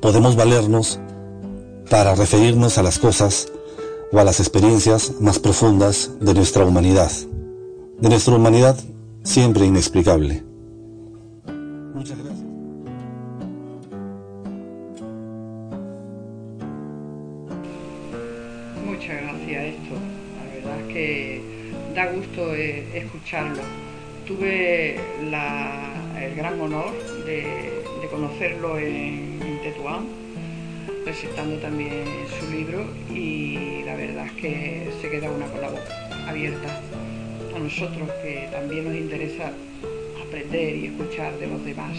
podemos 0.01 0.35
valernos 0.35 0.99
para 1.89 2.13
referirnos 2.13 2.77
a 2.77 2.83
las 2.83 2.99
cosas 2.99 3.47
o 4.11 4.19
a 4.19 4.23
las 4.23 4.39
experiencias 4.39 5.13
más 5.19 5.39
profundas 5.39 6.11
de 6.19 6.33
nuestra 6.35 6.63
humanidad, 6.63 7.11
de 7.99 8.09
nuestra 8.09 8.35
humanidad 8.35 8.77
siempre 9.23 9.65
inexplicable. 9.65 10.43
Muchas 11.93 12.17
gracias. 12.17 12.45
Muchas 18.85 19.21
gracias, 19.21 19.65
esto. 19.65 19.95
La 20.37 20.53
verdad 20.53 20.79
es 20.81 20.93
que 20.93 21.41
da 21.95 22.11
gusto 22.11 22.53
eh, 22.53 22.87
escucharlo. 22.93 23.61
Tuve 24.27 24.95
el 24.95 26.35
gran 26.35 26.59
honor 26.61 26.93
de, 27.25 27.73
conocerlo 28.11 28.77
en, 28.77 29.39
en 29.41 29.61
Tetuán, 29.63 30.07
presentando 31.03 31.57
también 31.57 32.05
su 32.39 32.49
libro 32.51 32.85
y 33.13 33.83
la 33.83 33.95
verdad 33.95 34.27
es 34.27 34.31
que 34.33 34.91
se 35.01 35.09
queda 35.09 35.29
una 35.29 35.45
con 35.47 35.61
la 35.61 35.69
boca 35.69 36.09
abierta 36.27 36.81
nosotros 37.59 38.09
que 38.21 38.47
también 38.51 38.85
nos 38.85 38.95
interesa 38.95 39.51
aprender 40.25 40.75
y 40.75 40.85
escuchar 40.87 41.37
de 41.39 41.47
los 41.47 41.63
demás. 41.63 41.97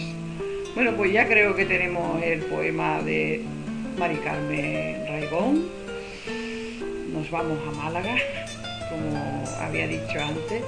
Bueno, 0.75 0.93
pues 0.95 1.11
ya 1.11 1.27
creo 1.27 1.55
que 1.55 1.65
tenemos 1.65 2.21
el 2.23 2.41
poema 2.41 3.01
de 3.01 3.41
Mari 3.97 4.17
Carmen 4.17 5.05
Raigón. 5.07 5.65
Nos 7.13 7.29
vamos 7.31 7.57
a 7.67 7.71
Málaga, 7.83 8.15
como 8.89 9.43
había 9.59 9.87
dicho 9.87 10.19
antes, 10.23 10.63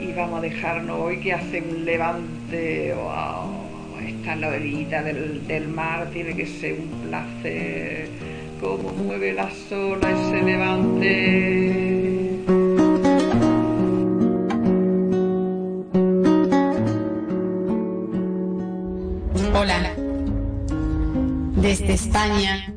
y 0.00 0.12
vamos 0.12 0.38
a 0.38 0.42
dejarnos 0.42 1.00
hoy 1.00 1.18
que 1.20 1.32
hace 1.32 1.60
un 1.60 1.84
levante. 1.84 2.94
Wow, 2.94 3.98
esta 4.06 4.36
la 4.36 4.48
orilla 4.48 5.02
del, 5.02 5.46
del 5.46 5.68
mar 5.68 6.08
tiene 6.12 6.36
que 6.36 6.46
ser 6.46 6.74
un 6.74 7.08
placer. 7.08 8.08
Cómo 8.60 8.92
mueve 8.92 9.32
la 9.32 9.50
sola 9.50 10.10
ese 10.10 10.42
levante. 10.42 11.99
Hola. 19.62 19.94
Desde 21.56 21.92
España, 21.92 22.74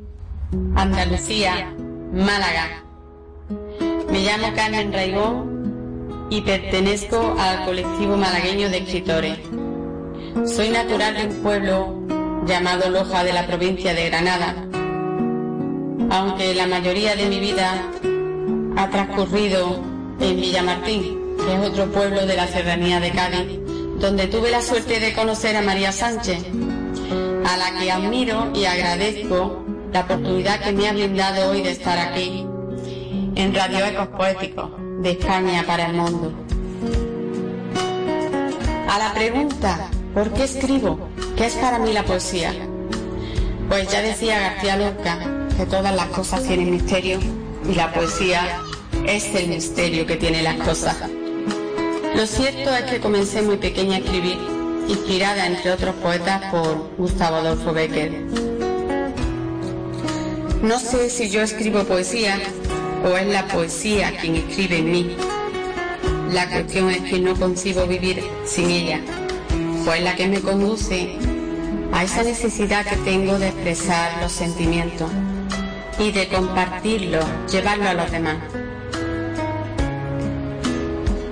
Andalucía, 0.75 1.73
Málaga. 2.11 2.83
Me 4.11 4.19
llamo 4.19 4.53
Carmen 4.53 4.91
Raigón 4.91 6.27
y 6.29 6.41
pertenezco 6.41 7.37
al 7.39 7.63
colectivo 7.63 8.17
malagueño 8.17 8.69
de 8.69 8.79
escritores. 8.79 9.37
Soy 10.45 10.71
natural 10.71 11.15
de 11.15 11.27
un 11.27 11.35
pueblo 11.41 12.03
llamado 12.45 12.89
Loja 12.89 13.23
de 13.23 13.31
la 13.31 13.47
provincia 13.47 13.93
de 13.93 14.09
Granada. 14.09 14.53
Aunque 16.09 16.53
la 16.53 16.67
mayoría 16.67 17.15
de 17.15 17.29
mi 17.29 17.39
vida 17.39 17.81
ha 18.75 18.89
transcurrido 18.89 19.79
en 20.19 20.35
Villamartín, 20.35 21.17
que 21.37 21.53
es 21.53 21.59
otro 21.65 21.89
pueblo 21.93 22.25
de 22.25 22.35
la 22.35 22.47
serranía 22.47 22.99
de 22.99 23.11
Cádiz, 23.11 23.59
donde 24.01 24.27
tuve 24.27 24.51
la 24.51 24.61
suerte 24.61 24.99
de 24.99 25.13
conocer 25.13 25.55
a 25.55 25.61
María 25.61 25.93
Sánchez, 25.93 26.43
a 27.53 27.57
la 27.57 27.79
que 27.79 27.91
admiro 27.91 28.51
y 28.55 28.65
agradezco 28.65 29.63
la 29.91 29.99
oportunidad 30.01 30.59
que 30.59 30.71
me 30.71 30.89
ha 30.89 30.93
brindado 30.93 31.51
hoy 31.51 31.61
de 31.61 31.69
estar 31.69 31.99
aquí 31.99 32.47
en 33.35 33.53
Radio 33.53 33.85
Ecos 33.85 34.07
Poéticos 34.07 34.71
de 35.03 35.11
España 35.11 35.63
para 35.67 35.85
el 35.85 35.93
mundo. 35.93 36.33
A 38.89 38.97
la 38.97 39.13
pregunta, 39.13 39.87
¿por 40.15 40.33
qué 40.33 40.45
escribo? 40.45 41.09
¿Qué 41.37 41.45
es 41.45 41.53
para 41.53 41.77
mí 41.77 41.93
la 41.93 42.03
poesía? 42.03 42.53
Pues 43.69 43.87
ya 43.87 44.01
decía 44.01 44.39
García 44.39 44.77
Lorca 44.77 45.19
que 45.55 45.67
todas 45.67 45.95
las 45.95 46.07
cosas 46.07 46.41
tienen 46.41 46.71
misterio 46.71 47.19
y 47.69 47.75
la 47.75 47.93
poesía 47.93 48.61
es 49.05 49.25
el 49.35 49.49
misterio 49.49 50.07
que 50.07 50.15
tiene 50.15 50.41
las 50.41 50.55
cosas. 50.55 50.97
Lo 52.15 52.25
cierto 52.25 52.73
es 52.73 52.83
que 52.89 52.99
comencé 52.99 53.43
muy 53.43 53.57
pequeña 53.57 53.97
a 53.97 53.99
escribir 53.99 54.52
inspirada 54.87 55.47
entre 55.47 55.71
otros 55.71 55.95
poetas 55.95 56.51
por 56.51 56.95
Gustavo 56.97 57.37
Adolfo 57.37 57.73
Becker. 57.73 58.11
No 60.61 60.79
sé 60.79 61.09
si 61.09 61.29
yo 61.29 61.41
escribo 61.41 61.83
poesía 61.83 62.39
o 63.03 63.17
es 63.17 63.27
la 63.27 63.47
poesía 63.47 64.13
quien 64.19 64.35
escribe 64.35 64.77
en 64.77 64.91
mí. 64.91 65.17
La 66.31 66.49
cuestión 66.49 66.89
es 66.89 67.01
que 67.01 67.19
no 67.19 67.35
concibo 67.35 67.85
vivir 67.85 68.23
sin 68.45 68.71
ella, 68.71 69.01
pues 69.85 70.01
la 70.01 70.15
que 70.15 70.27
me 70.27 70.39
conduce 70.39 71.17
a 71.91 72.03
esa 72.03 72.23
necesidad 72.23 72.85
que 72.85 72.95
tengo 72.97 73.37
de 73.37 73.49
expresar 73.49 74.21
los 74.21 74.31
sentimientos 74.31 75.11
y 75.99 76.11
de 76.11 76.27
compartirlo, 76.27 77.19
llevarlo 77.51 77.89
a 77.89 77.93
los 77.93 78.11
demás. 78.11 78.37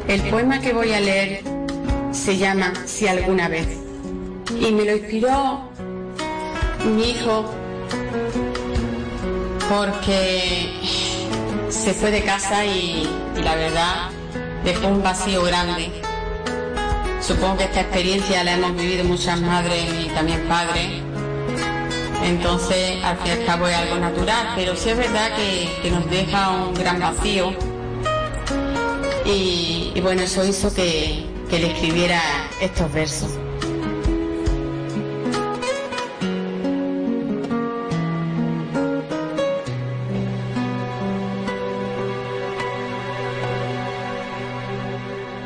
El 0.08 0.22
poema 0.30 0.60
que 0.60 0.74
voy 0.74 0.92
a 0.92 1.00
leer 1.00 1.51
se 2.12 2.38
llama 2.38 2.74
Si 2.86 3.08
alguna 3.08 3.48
vez 3.48 3.68
y 4.60 4.72
me 4.72 4.86
lo 4.86 4.96
inspiró 4.96 5.70
mi 6.86 7.12
hijo 7.12 7.46
porque 9.70 10.70
se 11.70 11.94
fue 11.94 12.12
de 12.12 12.24
casa 12.24 12.66
y, 12.66 13.10
la 13.42 13.56
verdad 13.56 14.10
dejó 14.64 14.88
un 14.88 15.02
vacío 15.02 15.44
grande. 15.44 15.90
Supongo 17.22 17.58
que 17.58 17.64
esta 17.66 17.82
experiencia 17.82 18.44
la 18.44 18.54
hemos 18.54 18.76
vivido 18.76 19.04
muchas 19.06 19.40
madres 19.40 19.86
y 20.04 20.10
también 20.10 20.42
padres. 20.48 20.90
Entonces, 22.24 23.04
al 23.04 23.18
fin 23.18 23.28
y 23.28 23.32
al 23.32 23.46
cabo 23.46 23.68
es 23.68 23.76
algo 23.76 23.96
natural, 23.96 24.54
pero 24.56 24.76
sí 24.76 24.90
es 24.90 24.98
verdad 24.98 25.32
que, 25.36 25.90
nos 25.90 26.10
deja 26.10 26.52
un 26.52 26.74
gran 26.74 27.00
vacío. 27.00 27.54
Y, 29.26 30.00
bueno, 30.02 30.22
eso 30.24 30.44
hizo 30.44 30.74
que, 30.74 31.31
que 31.52 31.60
le 31.60 31.68
escribiera 31.68 32.22
estos 32.62 32.94
versos. 32.94 33.30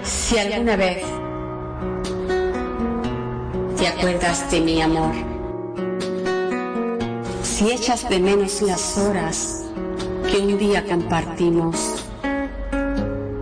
Si 0.03 0.37
alguna 0.37 0.75
vez 0.75 1.03
te 3.75 3.87
acuerdas 3.87 4.51
de 4.51 4.61
mi 4.61 4.81
amor, 4.83 5.15
si 7.41 7.71
echas 7.71 8.07
de 8.07 8.19
menos 8.19 8.61
las 8.61 8.95
horas 8.99 9.63
que 10.31 10.37
un 10.37 10.59
día 10.59 10.85
compartimos, 10.85 11.94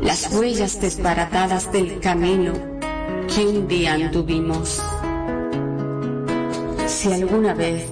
las 0.04 0.34
huellas 0.34 0.82
desbaratadas 0.82 1.72
del 1.72 2.00
camino 2.02 2.54
que 3.34 3.46
un 3.46 3.68
día 3.68 3.94
anduvimos, 3.94 4.82
si 6.88 7.14
alguna 7.14 7.54
vez 7.54 7.86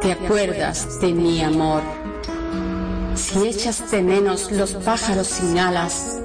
te 0.00 0.12
acuerdas 0.12 1.00
de 1.00 1.12
mi 1.12 1.42
amor, 1.42 1.82
si 3.16 3.48
echas 3.48 3.90
de 3.90 4.02
menos 4.02 4.52
los 4.52 4.74
pájaros 4.74 5.26
sin 5.26 5.58
alas, 5.58 6.20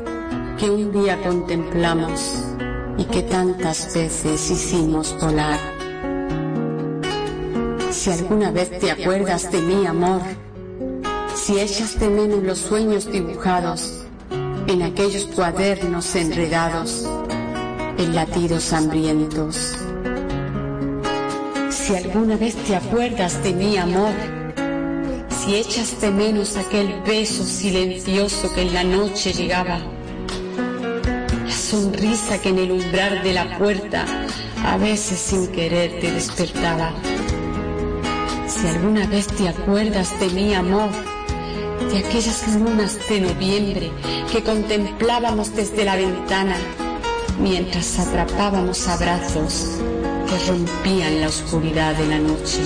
que 0.59 0.69
un 0.69 0.91
día 0.91 1.21
contemplamos 1.23 2.45
y 2.99 3.05
que 3.05 3.23
tantas 3.23 3.93
veces 3.95 4.51
hicimos 4.51 5.15
volar. 5.19 5.59
Si 7.91 8.11
alguna 8.11 8.51
vez 8.51 8.77
te 8.79 8.91
acuerdas 8.91 9.51
de 9.51 9.61
mi 9.61 9.87
amor, 9.87 10.21
si 11.35 11.59
echas 11.59 11.99
de 11.99 12.09
menos 12.09 12.43
los 12.43 12.59
sueños 12.59 13.11
dibujados 13.11 14.06
en 14.67 14.81
aquellos 14.83 15.25
cuadernos 15.25 16.15
enredados, 16.15 17.07
en 17.97 18.13
latidos 18.13 18.73
hambrientos. 18.73 19.77
Si 21.69 21.95
alguna 21.95 22.35
vez 22.35 22.55
te 22.55 22.75
acuerdas 22.75 23.41
de 23.43 23.53
mi 23.53 23.77
amor, 23.77 24.11
si 25.29 25.55
echas 25.55 25.99
de 26.01 26.11
menos 26.11 26.57
aquel 26.57 27.01
beso 27.05 27.45
silencioso 27.45 28.53
que 28.53 28.63
en 28.63 28.73
la 28.73 28.83
noche 28.83 29.31
llegaba, 29.31 29.79
sonrisa 31.49 32.39
que 32.41 32.49
en 32.49 32.59
el 32.59 32.71
umbral 32.71 33.23
de 33.23 33.33
la 33.33 33.57
puerta 33.57 34.05
a 34.65 34.77
veces 34.77 35.17
sin 35.17 35.47
querer 35.47 35.99
te 36.01 36.11
despertaba. 36.11 36.91
Si 38.47 38.67
alguna 38.67 39.05
vez 39.07 39.27
te 39.27 39.47
acuerdas 39.47 40.19
de 40.19 40.29
mi 40.29 40.53
amor, 40.53 40.89
de 41.91 41.99
aquellas 41.99 42.47
lunas 42.55 42.97
de 43.09 43.21
noviembre 43.21 43.91
que 44.31 44.43
contemplábamos 44.43 45.55
desde 45.55 45.85
la 45.85 45.95
ventana 45.95 46.55
mientras 47.39 47.99
atrapábamos 47.99 48.87
abrazos 48.87 49.77
que 50.27 50.51
rompían 50.51 51.21
la 51.21 51.27
oscuridad 51.27 51.95
de 51.95 52.07
la 52.07 52.19
noche. 52.19 52.59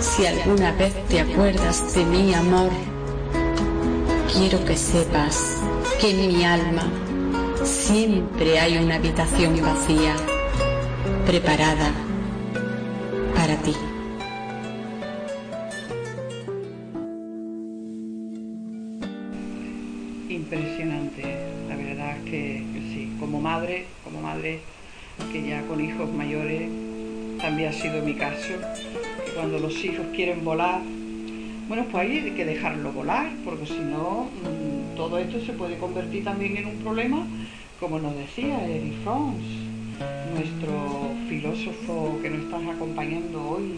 Si 0.00 0.26
alguna 0.26 0.72
vez 0.72 0.94
te 1.08 1.20
acuerdas 1.20 1.94
de 1.94 2.04
mi 2.04 2.34
amor, 2.34 2.70
quiero 4.32 4.64
que 4.64 4.76
sepas 4.76 5.56
que 6.00 6.10
en 6.10 6.28
mi 6.28 6.44
alma 6.44 6.84
siempre 7.64 8.58
hay 8.60 8.76
una 8.78 8.96
habitación 8.96 9.60
vacía 9.62 10.14
preparada 11.26 12.05
sido 27.86 28.02
mi 28.02 28.14
caso, 28.14 28.54
que 29.24 29.32
cuando 29.32 29.58
los 29.58 29.84
hijos 29.84 30.06
quieren 30.14 30.44
volar, 30.44 30.80
bueno, 31.68 31.84
pues 31.90 32.08
hay 32.08 32.30
que 32.32 32.44
dejarlo 32.44 32.92
volar, 32.92 33.30
porque 33.44 33.66
si 33.66 33.78
no, 33.78 34.26
mm, 34.42 34.96
todo 34.96 35.18
esto 35.18 35.40
se 35.44 35.52
puede 35.52 35.76
convertir 35.78 36.24
también 36.24 36.56
en 36.56 36.66
un 36.66 36.76
problema, 36.78 37.24
como 37.78 38.00
nos 38.00 38.16
decía 38.16 38.66
Eric 38.66 38.94
Fromm, 39.04 39.34
nuestro 40.34 41.12
filósofo 41.28 42.18
que 42.22 42.30
nos 42.30 42.40
está 42.44 42.56
acompañando 42.72 43.50
hoy 43.50 43.74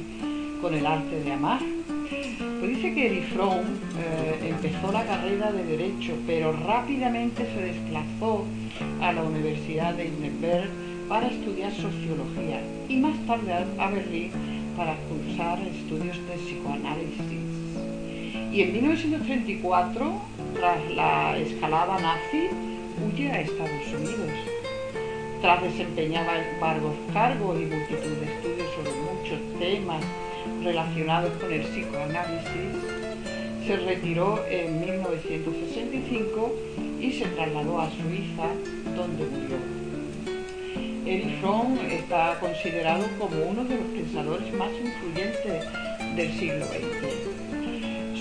con 0.62 0.74
el 0.74 0.86
arte 0.86 1.22
de 1.22 1.32
amar. 1.32 1.60
Pues 2.60 2.76
dice 2.76 2.94
que 2.94 3.06
Eric 3.06 3.28
Fromm 3.34 3.60
eh, 3.60 4.48
empezó 4.48 4.90
la 4.90 5.04
carrera 5.04 5.52
de 5.52 5.64
Derecho, 5.64 6.14
pero 6.26 6.52
rápidamente 6.52 7.46
se 7.54 7.60
desplazó 7.60 8.46
a 9.02 9.12
la 9.12 9.22
Universidad 9.22 9.94
de 9.94 10.04
Heidelberg 10.04 10.87
para 11.08 11.28
estudiar 11.28 11.72
sociología 11.72 12.60
y 12.88 12.96
más 12.96 13.16
tarde 13.26 13.52
a 13.78 13.90
Berlín 13.90 14.30
para 14.76 14.94
cursar 15.08 15.58
estudios 15.60 16.16
de 16.28 16.34
psicoanálisis. 16.36 17.58
Y 18.52 18.62
en 18.62 18.72
1934, 18.72 20.12
tras 20.54 20.90
la 20.92 21.36
escalada 21.38 21.98
nazi, 21.98 22.48
huye 23.04 23.30
a 23.30 23.40
Estados 23.40 23.88
Unidos. 23.88 24.30
Tras 25.40 25.62
desempeñar 25.62 26.26
varios 26.60 26.94
cargos 27.12 27.60
y 27.60 27.64
multitud 27.66 28.16
de 28.20 28.32
estudios 28.34 28.68
sobre 28.74 28.90
muchos 29.00 29.58
temas 29.58 30.04
relacionados 30.62 31.32
con 31.38 31.52
el 31.52 31.62
psicoanálisis, 31.62 32.74
se 33.66 33.76
retiró 33.76 34.44
en 34.48 34.80
1965 34.80 36.52
y 37.00 37.12
se 37.12 37.26
trasladó 37.26 37.80
a 37.80 37.90
Suiza, 37.90 38.48
donde 38.96 39.24
murió. 39.26 39.77
Fromm 41.40 41.78
está 41.90 42.38
considerado 42.38 43.04
como 43.18 43.42
uno 43.42 43.64
de 43.64 43.76
los 43.76 43.86
pensadores 43.86 44.52
más 44.54 44.70
influyentes 44.72 45.64
del 46.16 46.32
siglo 46.32 46.66
XX 46.66 47.38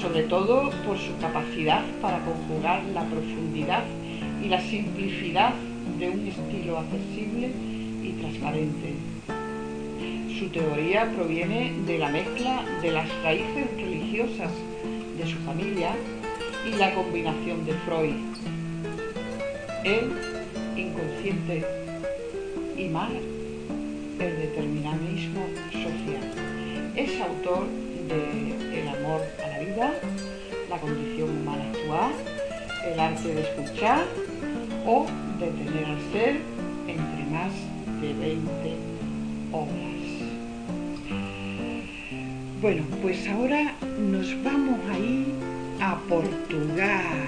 sobre 0.01 0.23
todo 0.23 0.69
por 0.85 0.97
su 0.97 1.17
capacidad 1.19 1.83
para 2.01 2.19
conjugar 2.19 2.83
la 2.93 3.03
profundidad 3.05 3.83
y 4.43 4.47
la 4.47 4.61
simplicidad 4.61 5.53
de 5.99 6.09
un 6.09 6.27
estilo 6.27 6.77
accesible 6.77 7.51
y 8.03 8.11
transparente. 8.19 8.93
Su 10.37 10.49
teoría 10.49 11.11
proviene 11.15 11.73
de 11.85 11.97
la 11.97 12.09
mezcla 12.09 12.63
de 12.81 12.91
las 12.91 13.07
raíces 13.23 13.71
religiosas 13.75 14.51
de 15.17 15.25
su 15.25 15.37
familia 15.39 15.95
y 16.65 16.77
la 16.77 16.93
combinación 16.93 17.65
de 17.65 17.73
Freud. 17.73 18.15
El 19.83 20.11
inconsciente 20.77 21.65
y 22.77 22.87
Marx, 22.89 23.15
el 24.19 24.37
determinismo 24.37 25.47
social. 25.71 26.31
Es 26.95 27.19
autor 27.21 27.67
de 28.07 28.79
El 28.79 28.87
amor 28.87 29.21
a 29.43 29.47
la 29.47 29.59
vida, 29.59 29.93
La 30.69 30.77
condición 30.79 31.29
humana 31.41 31.71
actual, 31.71 32.11
El 32.85 32.99
arte 32.99 33.33
de 33.33 33.41
escuchar 33.41 34.05
o 34.85 35.07
Detener 35.39 35.85
al 35.85 36.01
ser 36.11 36.35
entre 36.87 37.25
más 37.31 37.51
de 38.01 38.13
20 38.13 38.75
obras. 39.51 39.97
Bueno, 42.61 42.83
pues 43.01 43.27
ahora 43.27 43.73
nos 43.99 44.43
vamos 44.43 44.79
a 44.91 44.99
ir 44.99 45.25
a 45.81 45.97
Portugal. 46.07 47.27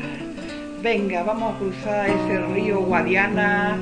Venga, 0.82 1.24
vamos 1.24 1.56
a 1.56 1.58
cruzar 1.60 2.10
ese 2.10 2.40
río 2.54 2.80
Guadiana 2.82 3.78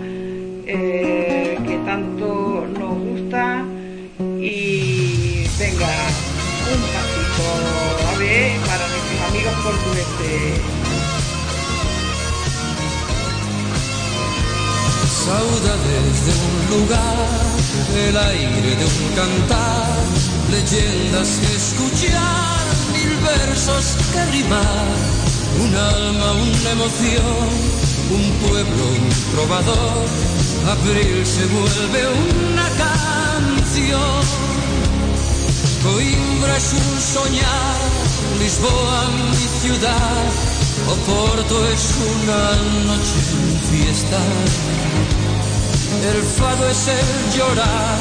eh, 0.70 1.58
que 1.66 1.78
tanto 1.86 2.68
nos 2.78 3.00
gusta 3.00 3.66
y 4.40 5.46
venga, 5.58 5.94
un 6.74 6.82
pasito. 6.94 7.78
amigos 9.28 9.54
portugueses. 9.64 10.60
Saudades 15.26 16.26
de 16.26 16.34
un 16.48 16.80
lugar, 16.80 17.28
el 17.96 18.18
aire 18.18 18.76
de 18.76 18.86
un 18.86 19.16
cantar, 19.16 19.98
leyendas 20.52 21.30
que 21.40 21.56
escuchar, 21.56 22.66
mil 22.94 23.14
versos 23.26 23.98
que 24.14 24.26
rimar, 24.38 24.88
un 25.62 25.76
alma, 25.76 26.32
una 26.34 26.72
emoción, 26.72 27.48
un 28.10 28.32
pueblo, 28.48 28.84
un 28.88 29.10
trovador, 29.34 30.37
abril 30.68 31.26
se 31.26 31.46
vuelve 31.46 32.08
una 32.08 32.68
canción. 32.84 34.22
Coimbra 35.84 36.58
es 36.58 36.74
un 36.74 37.02
soñar, 37.02 37.78
Lisboa 38.40 39.08
mi 39.32 39.48
ciudad, 39.62 40.32
Oporto 40.96 41.68
es 41.68 41.96
una 42.16 42.42
noche 42.86 43.20
en 43.34 43.60
fiesta. 43.70 44.20
El 46.12 46.22
fado 46.24 46.70
es 46.70 46.88
el 46.88 47.38
llorar 47.38 47.98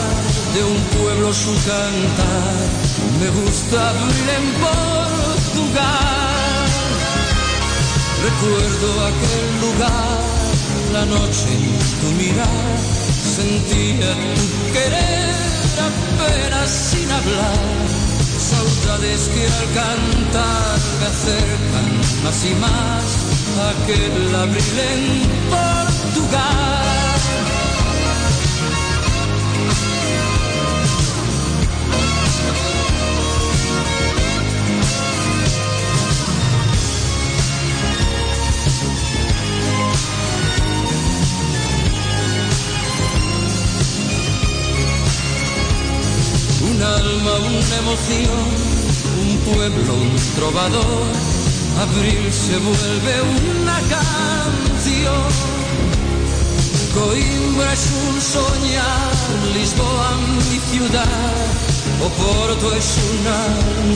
de 0.54 0.64
un 0.64 0.80
pueblo 0.98 1.32
su 1.32 1.52
cantar. 1.54 2.66
Me 3.20 3.28
gusta 3.40 3.92
vivir 3.92 4.28
en 4.38 4.46
Portugal. 4.64 5.86
Recuerdo 8.26 8.88
aquel 9.06 9.46
lugar, 9.60 10.35
la 10.96 11.04
noche 11.04 11.52
tu 12.00 12.08
mirar. 12.20 12.76
Sentía 13.36 14.10
tu 14.24 14.72
querer 14.76 15.34
apenas 15.90 16.70
sin 16.90 17.08
hablar. 17.18 17.60
Saudades 18.52 19.20
que 19.32 19.42
al 19.58 19.66
cantar 19.80 20.78
me 20.98 21.06
acercan 21.12 21.88
más 22.24 22.38
y 22.50 22.54
más 22.64 23.06
a 23.62 23.64
aquel 23.74 24.34
abril 24.44 24.76
en 24.92 25.02
Portugal. 25.54 26.76
Emoción, 47.78 48.44
un 49.20 49.36
pueblo, 49.52 49.94
un 49.94 50.16
trovador. 50.34 51.06
Abril 51.80 52.32
se 52.32 52.56
vuelve 52.58 53.14
una 53.62 53.78
canción. 53.94 55.56
Coimbra 56.94 57.72
es 57.72 57.86
un 58.08 58.20
soñar, 58.20 59.12
Lisboa 59.54 60.16
mi 60.50 60.58
ciudad, 60.70 61.34
Oporto 62.00 62.74
es 62.74 62.98
una 63.12 63.38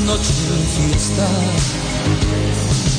noche 0.04 0.32
en 0.56 0.64
fiesta. 0.76 1.26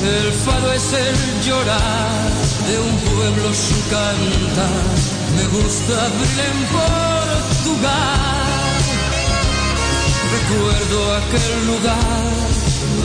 El 0.04 0.32
fado 0.32 0.72
es 0.74 0.94
el 0.94 1.42
llorar 1.46 2.32
de 2.68 2.80
un 2.80 2.96
pueblo 3.16 3.54
su 3.54 3.80
cantar. 3.92 5.12
Me 5.36 5.46
gusta 5.48 6.06
abril 6.06 6.40
en 6.50 6.58
Portugal. 6.74 8.41
Recuerdo 10.52 11.16
aquel 11.16 11.66
lugar, 11.66 12.24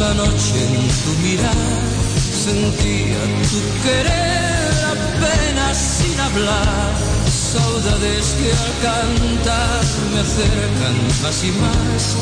la 0.01 0.14
noche 0.14 0.64
en 0.64 0.89
tu 1.05 1.12
mirar, 1.23 1.55
sentía 2.44 3.20
tu 3.51 3.60
querer 3.85 4.73
apenas 4.85 5.77
sin 5.78 6.18
hablar. 6.18 6.93
Saudades 7.31 8.35
que 8.39 8.51
al 8.51 8.73
cantar 8.82 9.85
me 10.12 10.20
acercan 10.20 10.97
más 11.23 11.44
y 11.44 11.52
más 11.52 12.16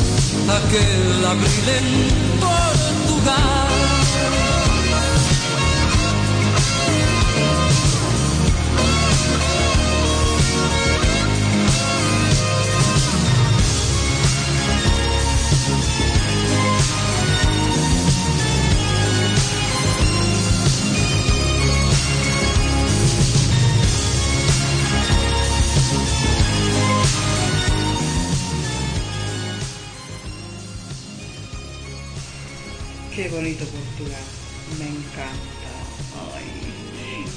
aquel 0.59 1.25
abril 1.25 1.69
en 1.79 2.39
Portugal. 2.39 3.64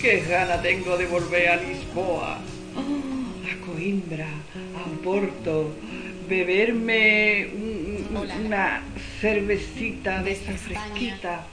Qué 0.09 0.21
gana 0.27 0.63
tengo 0.63 0.97
de 0.97 1.05
volver 1.05 1.49
a 1.51 1.57
Lisboa, 1.57 2.39
a 2.39 3.67
Coimbra, 3.67 4.27
a 4.27 4.91
Oporto, 4.91 5.71
beberme 6.27 7.49
un- 7.55 8.17
un- 8.17 8.47
una 8.47 8.83
cervecita 9.21 10.23
de 10.23 10.33
esa 10.33 10.53
fresquita. 10.53 11.45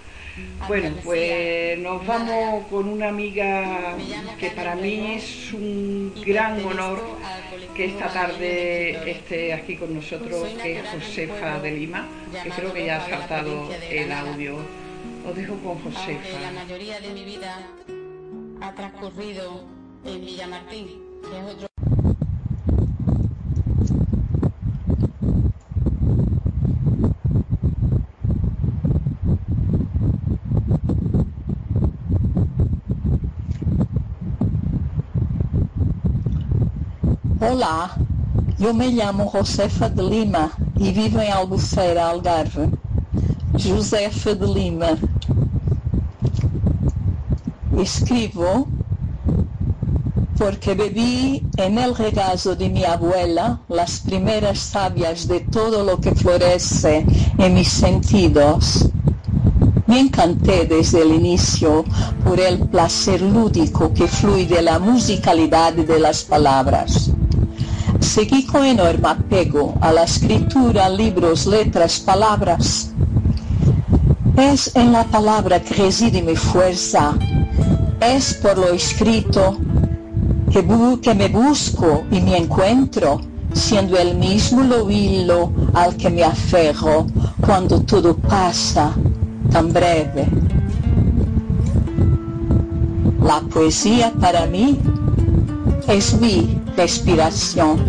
Bueno, 0.70 0.96
pues 1.04 1.78
nos 1.80 2.08
vamos 2.08 2.66
con 2.68 2.88
una 2.88 3.10
amiga 3.10 3.98
que 4.40 4.50
para 4.52 4.76
mí 4.76 5.16
es 5.16 5.52
un 5.52 6.14
gran 6.26 6.64
honor 6.66 7.04
que 7.76 7.86
esta 7.88 8.08
tarde 8.08 9.12
esté 9.12 9.52
aquí 9.54 9.76
con 9.76 9.94
nosotros, 9.94 10.48
que 10.64 10.78
es 10.80 10.82
Josefa 10.94 11.60
de 11.60 11.72
Lima, 11.72 12.08
que 12.42 12.50
creo 12.52 12.72
que 12.74 12.86
ya 12.86 13.04
ha 13.04 13.10
saltado 13.10 13.70
el 13.90 14.10
audio. 14.14 14.56
Os 15.28 15.36
dejo 15.36 15.56
con 15.58 15.72
Aunque 15.72 15.90
la 15.90 16.00
Josefa. 16.00 16.52
mayoría 16.54 17.02
de 17.02 17.10
mi 17.10 17.26
vida 17.26 17.68
ha 18.66 18.74
transcurrido 18.74 19.62
en 20.06 20.22
Villamartín, 20.26 20.88
que 21.22 21.40
es 21.40 21.54
otro 21.54 21.68
Olá, 37.40 37.96
eu 38.60 38.74
me 38.74 38.88
llamo 38.88 39.26
Josefa 39.26 39.88
de 39.88 40.02
Lima 40.02 40.52
e 40.80 40.92
vivo 40.92 41.20
em 41.20 41.32
Albufeira, 41.32 42.06
Algarve. 42.06 42.72
Josefa 43.58 44.34
de 44.34 44.46
Lima. 44.48 45.15
Escribo 47.78 48.68
porque 50.38 50.74
bebí 50.76 51.42
en 51.58 51.78
el 51.78 51.96
regazo 51.96 52.56
de 52.56 52.70
mi 52.70 52.84
abuela 52.84 53.60
las 53.70 54.02
primeras 54.02 54.60
sabias 54.60 55.28
de 55.28 55.40
todo 55.40 55.84
lo 55.84 56.00
que 56.00 56.14
florece 56.14 57.06
en 57.38 57.54
mis 57.54 57.70
sentidos. 57.70 58.90
Me 59.88 60.00
encanté 60.00 60.66
desde 60.66 61.04
el 61.04 61.14
inicio 61.14 61.86
por 62.24 62.40
el 62.40 62.60
placer 62.60 63.22
lúdico 63.22 63.94
que 63.94 64.08
fluye 64.08 64.56
de 64.56 64.62
la 64.62 64.80
musicalidad 64.80 65.74
de 65.74 66.00
las 66.00 66.24
palabras. 66.24 67.12
Seguí 68.00 68.46
con 68.46 68.66
enorme 68.66 69.10
apego 69.10 69.76
a 69.80 69.92
la 69.92 70.04
escritura, 70.04 70.90
libros, 70.90 71.46
letras, 71.46 72.00
palabras. 72.00 72.92
Es 74.38 74.76
en 74.76 74.92
la 74.92 75.06
palabra 75.06 75.62
que 75.62 75.76
reside 75.76 76.22
mi 76.22 76.36
fuerza. 76.36 77.18
Es 78.14 78.36
por 78.36 78.56
lo 78.60 78.68
escrito 78.72 79.58
que, 80.52 80.62
me 81.16 81.28
busco 81.28 82.04
y 82.12 82.22
me 82.22 82.38
encuentro, 82.38 83.20
siendo 83.52 83.98
el 83.98 84.16
mismo 84.16 84.62
lo 84.62 84.92
hilo 84.92 85.52
al 85.74 85.98
que 85.98 86.12
me 86.12 86.24
aferro 86.24 87.08
cuando 87.42 87.82
todo 87.82 88.16
pasa 88.16 88.94
tan 89.52 89.74
breve. 89.74 90.28
La 93.24 93.42
poesía 93.42 94.14
para 94.22 94.46
mí 94.46 94.80
es 95.88 96.14
mi 96.22 96.62
respiración. 96.78 97.80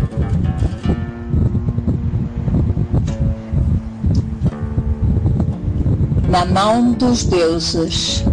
Na 6.27 6.43
mão 6.43 6.91
dos 6.93 7.23
deuses. 7.23 8.26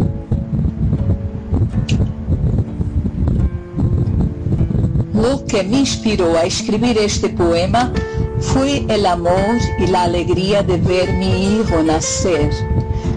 Lo 5.15 5.45
que 5.45 5.63
me 5.63 5.79
inspiró 5.79 6.37
a 6.37 6.43
escribir 6.43 6.97
este 6.97 7.29
poema 7.29 7.91
fue 8.39 8.85
el 8.89 9.05
amor 9.05 9.57
y 9.79 9.87
la 9.87 10.03
alegría 10.03 10.61
de 10.61 10.75
ver 10.77 11.13
mi 11.13 11.55
hijo 11.55 11.81
nacer, 11.81 12.49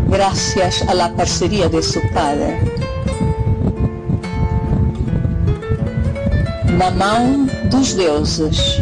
gracias 0.09 0.83
a 0.83 0.95
la 0.95 1.13
parcería 1.17 1.69
de 1.69 1.83
su 1.83 2.01
padre. 2.15 2.57
Na 6.79 6.93
mão 6.93 7.49
dos 7.69 7.95
deuses. 7.95 8.81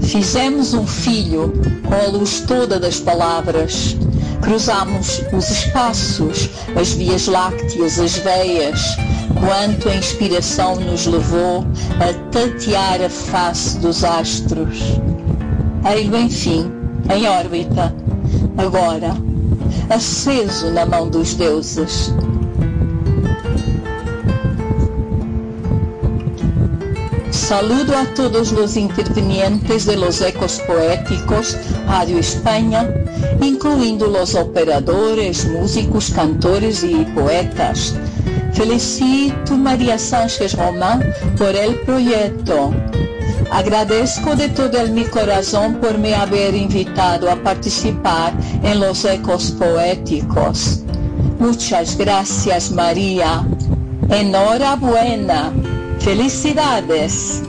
Fizemos 0.00 0.74
um 0.74 0.86
filho 0.86 1.52
com 1.88 1.94
a 1.94 2.08
luz 2.08 2.40
toda 2.40 2.80
das 2.80 2.98
palavras. 2.98 3.96
Cruzamos 4.42 5.22
os 5.32 5.50
espaços, 5.50 6.50
as 6.74 6.92
vias 6.92 7.26
lácteas, 7.28 8.00
as 8.00 8.16
veias, 8.18 8.96
quanto 9.44 9.90
a 9.90 9.94
inspiração 9.94 10.76
nos 10.76 11.06
levou 11.06 11.66
a 12.00 12.12
tatear 12.30 13.02
a 13.02 13.10
face 13.10 13.78
dos 13.78 14.02
astros. 14.02 14.78
Ei-lo, 15.84 16.16
enfim, 16.16 16.72
em 17.14 17.28
órbita, 17.28 17.94
agora, 18.56 19.14
aceso 19.90 20.70
na 20.70 20.86
mão 20.86 21.08
dos 21.10 21.34
deuses. 21.34 22.10
Saludo 27.30 27.94
a 27.94 28.06
todos 28.16 28.50
los 28.52 28.78
intervinientes 28.78 29.84
de 29.84 29.96
los 29.96 30.22
ecos 30.22 30.58
poéticos 30.66 31.58
Radio 31.86 32.18
España, 32.18 32.88
incluindo 33.42 34.06
los 34.06 34.34
operadores, 34.34 35.44
músicos, 35.44 36.08
cantores 36.08 36.82
y 36.82 37.04
poetas. 37.14 37.94
Felicito 38.54 39.56
María 39.56 39.98
Sánchez 39.98 40.54
Román 40.54 41.02
por 41.36 41.54
el 41.54 41.74
proyecto. 41.80 42.72
Agradezco 43.50 44.34
de 44.36 44.48
todo 44.48 44.86
mi 44.88 45.04
corazón 45.04 45.74
por 45.80 45.98
me 45.98 46.14
haber 46.14 46.54
invitado 46.54 47.30
a 47.30 47.36
participar 47.36 48.32
en 48.62 48.80
los 48.80 49.04
ecos 49.04 49.50
poéticos. 49.52 50.82
Muchas 51.38 51.96
gracias 51.98 52.70
María. 52.70 53.46
Enhorabuena. 54.08 55.52
Felicidades. 55.98 57.42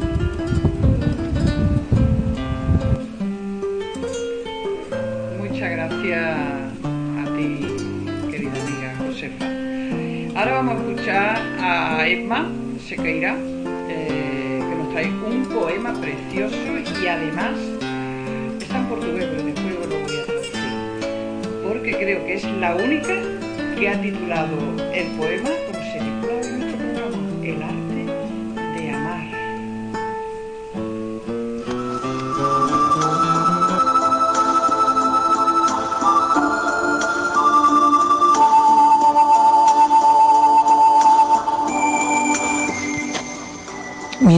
Emma 12.15 12.49
Sequeira, 12.79 13.35
eh, 13.89 14.61
que 14.61 14.75
nos 14.77 14.89
trae 14.93 15.09
un 15.09 15.45
poema 15.53 15.93
precioso 15.99 16.55
y 17.01 17.07
además 17.07 17.57
está 18.57 18.77
en 18.79 18.85
portugués, 18.87 19.25
pero 19.31 19.43
después 19.43 19.73
lo 19.89 19.99
voy 19.99 20.17
a 20.17 20.23
traducir. 20.23 21.61
Porque 21.67 21.91
creo 21.91 22.25
que 22.25 22.35
es 22.35 22.45
la 22.45 22.73
única 22.77 23.15
que 23.77 23.89
ha 23.89 24.01
titulado 24.01 24.55
el 24.93 25.07
poema, 25.17 25.49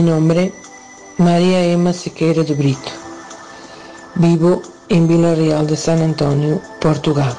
nombre, 0.08 0.52
María 1.18 1.60
Emma 1.64 1.92
Siqueira 1.92 2.42
de 2.42 2.54
Brito. 2.54 2.90
Vivo 4.14 4.62
en 4.88 5.06
Vila 5.06 5.34
Real 5.34 5.66
de 5.66 5.76
San 5.76 6.00
Antonio, 6.00 6.60
Portugal. 6.80 7.36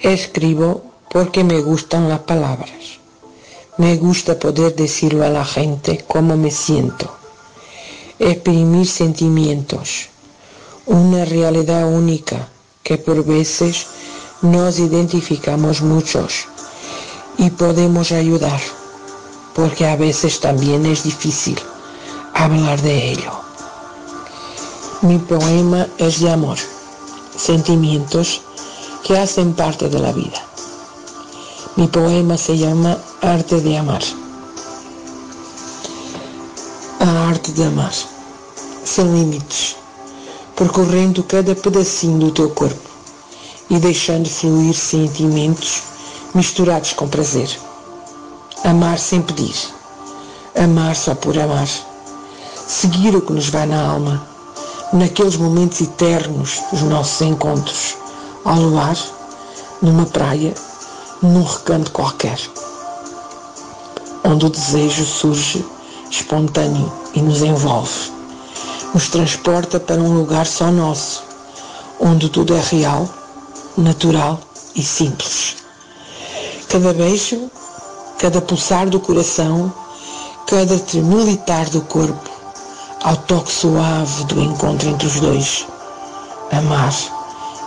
Escribo 0.00 0.82
porque 1.10 1.42
me 1.42 1.60
gustan 1.60 2.08
las 2.08 2.20
palabras. 2.20 3.00
Me 3.78 3.96
gusta 3.96 4.38
poder 4.38 4.76
decirlo 4.76 5.24
a 5.24 5.30
la 5.30 5.44
gente 5.44 6.04
cómo 6.06 6.36
me 6.36 6.50
siento. 6.50 7.06
Exprimir 8.18 8.86
sentimientos. 8.86 10.10
Una 10.84 11.24
realidad 11.24 11.88
única 11.88 12.48
que 12.82 12.98
por 12.98 13.24
veces 13.24 13.86
nos 14.42 14.78
identificamos 14.78 15.80
muchos 15.80 16.46
y 17.38 17.48
podemos 17.50 18.12
ayudar 18.12 18.60
porque 19.60 19.84
a 19.84 19.94
veces 19.94 20.40
también 20.40 20.86
es 20.86 21.02
difícil 21.02 21.60
hablar 22.32 22.80
de 22.80 23.12
ello. 23.12 23.30
Mi 25.02 25.18
poema 25.18 25.86
es 25.98 26.20
de 26.20 26.30
amor, 26.30 26.56
sentimientos 27.36 28.40
que 29.04 29.18
hacen 29.18 29.52
parte 29.52 29.90
de 29.90 29.98
la 29.98 30.12
vida. 30.12 30.42
Mi 31.76 31.88
poema 31.88 32.38
se 32.38 32.56
llama 32.56 32.96
Arte 33.20 33.60
de 33.60 33.76
Amar. 33.76 34.02
A 37.00 37.28
arte 37.28 37.52
de 37.52 37.64
amar, 37.66 37.92
sem 38.82 39.12
limites, 39.12 39.76
percorrendo 40.56 41.22
cada 41.24 41.54
pedacinho 41.54 42.18
do 42.18 42.30
teu 42.30 42.48
corpo 42.48 42.88
e 43.68 43.78
deixando 43.78 44.26
fluir 44.26 44.74
sentimentos 44.74 45.82
misturados 46.34 46.94
com 46.94 47.06
prazer. 47.06 47.69
Amar 48.64 48.98
sem 48.98 49.22
pedir. 49.22 49.56
Amar 50.54 50.94
só 50.94 51.14
por 51.14 51.38
amar. 51.38 51.66
Seguir 52.66 53.16
o 53.16 53.22
que 53.22 53.32
nos 53.32 53.48
vai 53.48 53.66
na 53.66 53.82
alma. 53.92 54.22
Naqueles 54.92 55.36
momentos 55.36 55.80
eternos 55.80 56.60
dos 56.70 56.82
nossos 56.82 57.22
encontros. 57.22 57.96
Ao 58.44 58.56
luar, 58.56 58.98
numa 59.80 60.04
praia, 60.04 60.54
num 61.22 61.42
recanto 61.42 61.90
qualquer. 61.90 62.38
Onde 64.24 64.44
o 64.44 64.50
desejo 64.50 65.06
surge 65.06 65.64
espontâneo 66.10 66.92
e 67.14 67.22
nos 67.22 67.40
envolve. 67.40 68.12
Nos 68.92 69.08
transporta 69.08 69.80
para 69.80 70.02
um 70.02 70.12
lugar 70.12 70.46
só 70.46 70.70
nosso. 70.70 71.22
Onde 71.98 72.28
tudo 72.28 72.54
é 72.54 72.60
real, 72.60 73.08
natural 73.78 74.38
e 74.76 74.82
simples. 74.82 75.56
Cada 76.68 76.92
beijo 76.92 77.50
cada 78.20 78.38
pulsar 78.42 78.90
do 78.90 79.00
coração, 79.00 79.72
cada 80.46 80.78
tremelitar 80.78 81.70
do 81.70 81.80
corpo, 81.80 82.30
ao 83.02 83.16
toque 83.16 83.50
suave 83.50 84.24
do 84.24 84.42
encontro 84.42 84.90
entre 84.90 85.06
os 85.06 85.18
dois. 85.20 85.66
Amar, 86.52 86.94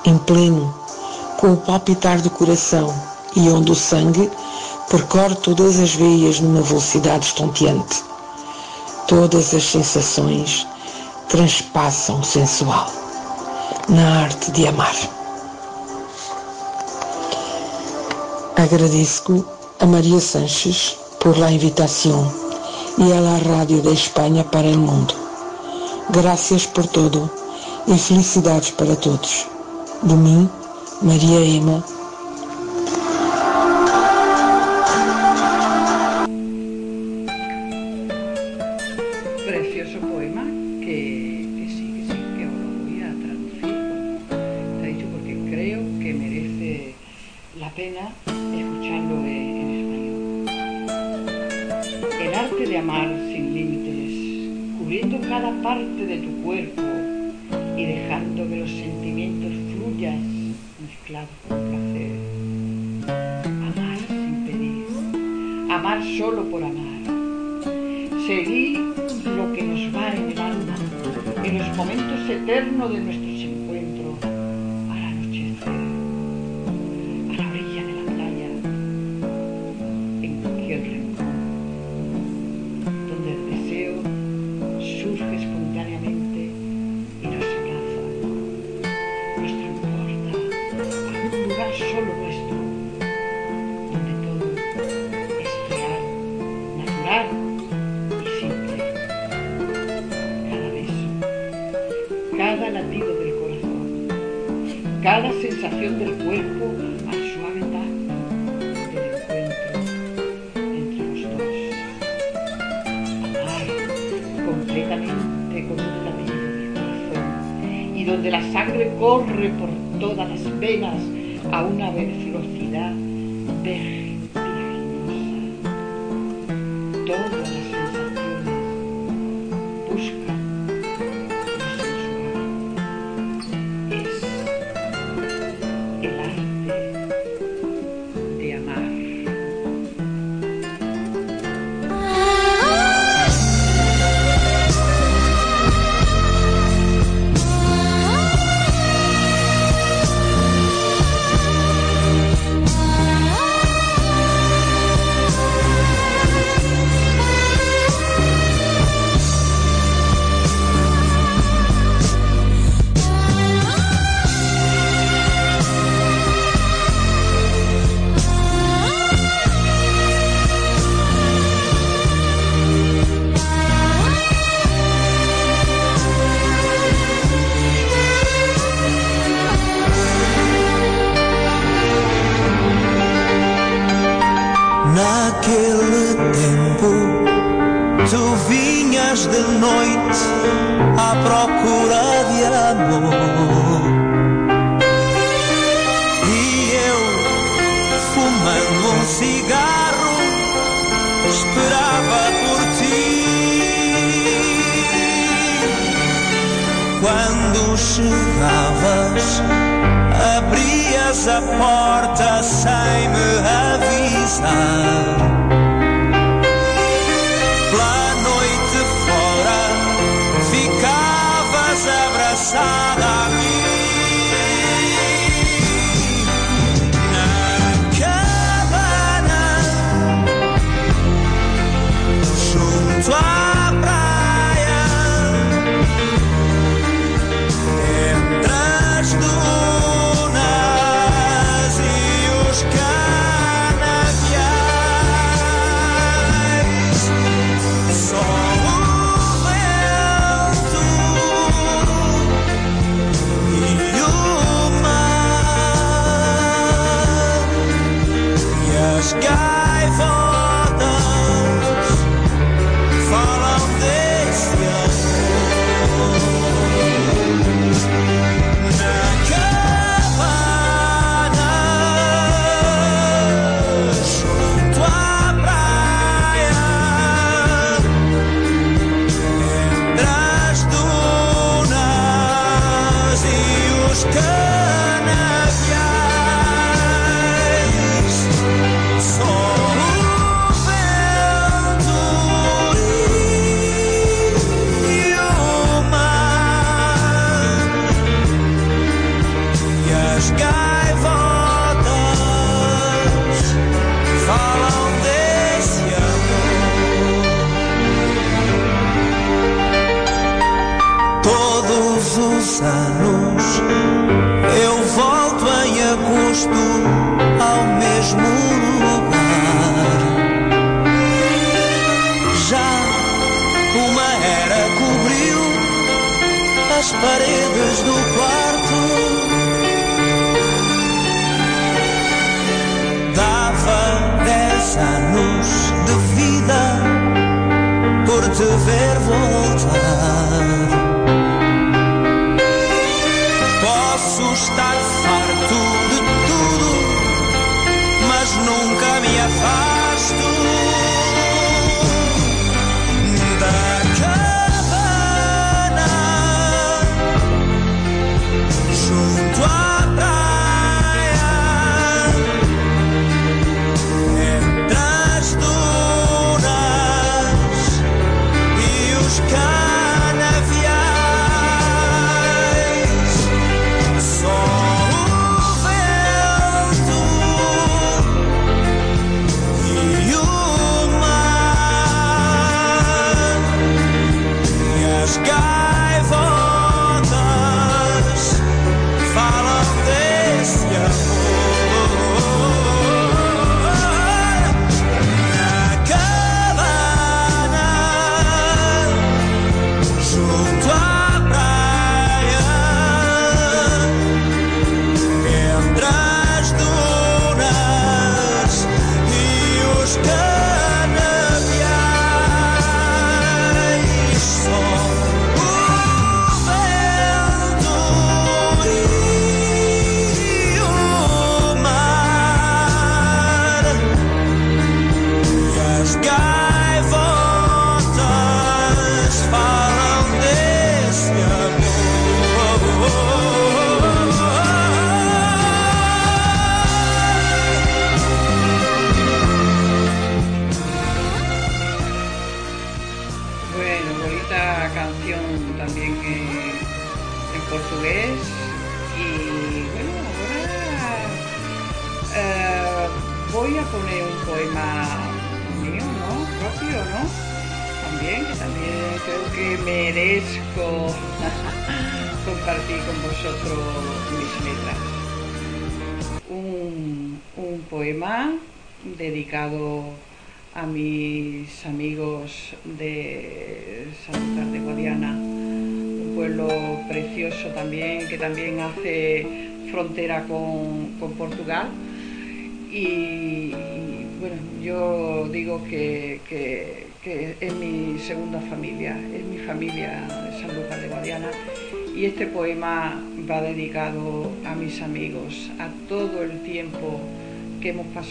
em 0.06 0.16
pleno, 0.20 0.72
com 1.40 1.54
o 1.54 1.58
palpitar 1.58 2.22
do 2.22 2.30
coração 2.30 2.94
e 3.36 3.50
onde 3.50 3.72
o 3.72 3.76
sangue 3.76 4.30
percorre 4.92 5.34
todas 5.38 5.80
as 5.80 5.96
veias 5.96 6.40
numa 6.40 6.62
velocidade 6.62 7.26
estonteante. 7.26 8.04
Todas 9.08 9.56
as 9.56 9.64
sensações 9.64 10.68
transpassam 11.30 12.20
o 12.20 12.24
sensual 12.24 12.92
na 13.90 14.22
arte 14.22 14.52
de 14.52 14.68
amar. 14.68 14.96
Agradeço 18.56 19.44
a 19.84 19.86
María 19.86 20.22
Sánchez 20.22 20.96
por 21.20 21.38
la 21.38 21.52
invitación 21.52 22.32
y 22.98 23.12
a 23.12 23.20
la 23.20 23.38
Radio 23.40 23.82
de 23.82 23.92
España 23.92 24.50
para 24.50 24.70
el 24.70 24.78
mundo. 24.78 25.14
Gracias 26.08 26.66
por 26.68 26.88
todo 26.88 27.30
y 27.86 27.98
felicidades 27.98 28.72
para 28.72 28.96
todos. 28.96 29.46
De 30.02 30.16
mim, 30.16 30.48
Maria 31.02 31.40
Ema. 31.58 31.84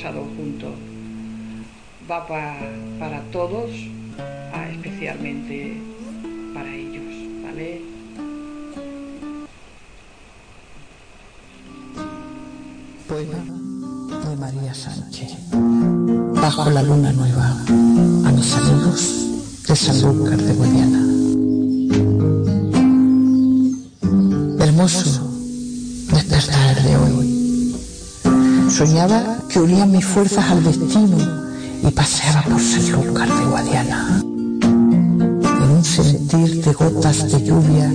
Pasado 0.02 0.26
juntos 0.36 0.74
va 2.10 2.26
para 2.26 3.22
todos, 3.30 3.70
ah, 4.52 4.68
especialmente 4.68 5.80
para 6.52 6.74
ellos, 6.74 7.04
¿vale? 7.44 7.82
Poema 13.06 13.44
de 14.28 14.36
María 14.36 14.74
Sánchez. 14.74 15.36
Bajo 15.52 16.70
la 16.70 16.82
luna 16.82 17.12
nueva, 17.12 17.56
a 18.26 18.32
mis 18.32 18.52
amigos 18.54 19.62
de 19.68 19.76
Sanlúcar 19.76 20.38
de 20.38 20.52
Guadiana. 20.52 21.02
Hermoso 24.64 25.30
despertar 26.12 26.82
de 26.82 26.96
hoy. 26.96 27.22
Soñaba 28.68 29.41
que 29.52 29.60
unía 29.60 29.84
mis 29.84 30.04
fuerzas 30.04 30.50
al 30.50 30.64
destino 30.64 31.18
y 31.82 31.90
paseaba 31.90 32.42
por 32.42 32.58
Sanlúcar 32.58 33.28
de 33.28 33.44
Guadiana. 33.44 34.20
En 34.22 35.70
un 35.70 35.84
sentir 35.84 36.64
de 36.64 36.72
gotas 36.72 37.30
de 37.30 37.42
lluvia 37.44 37.88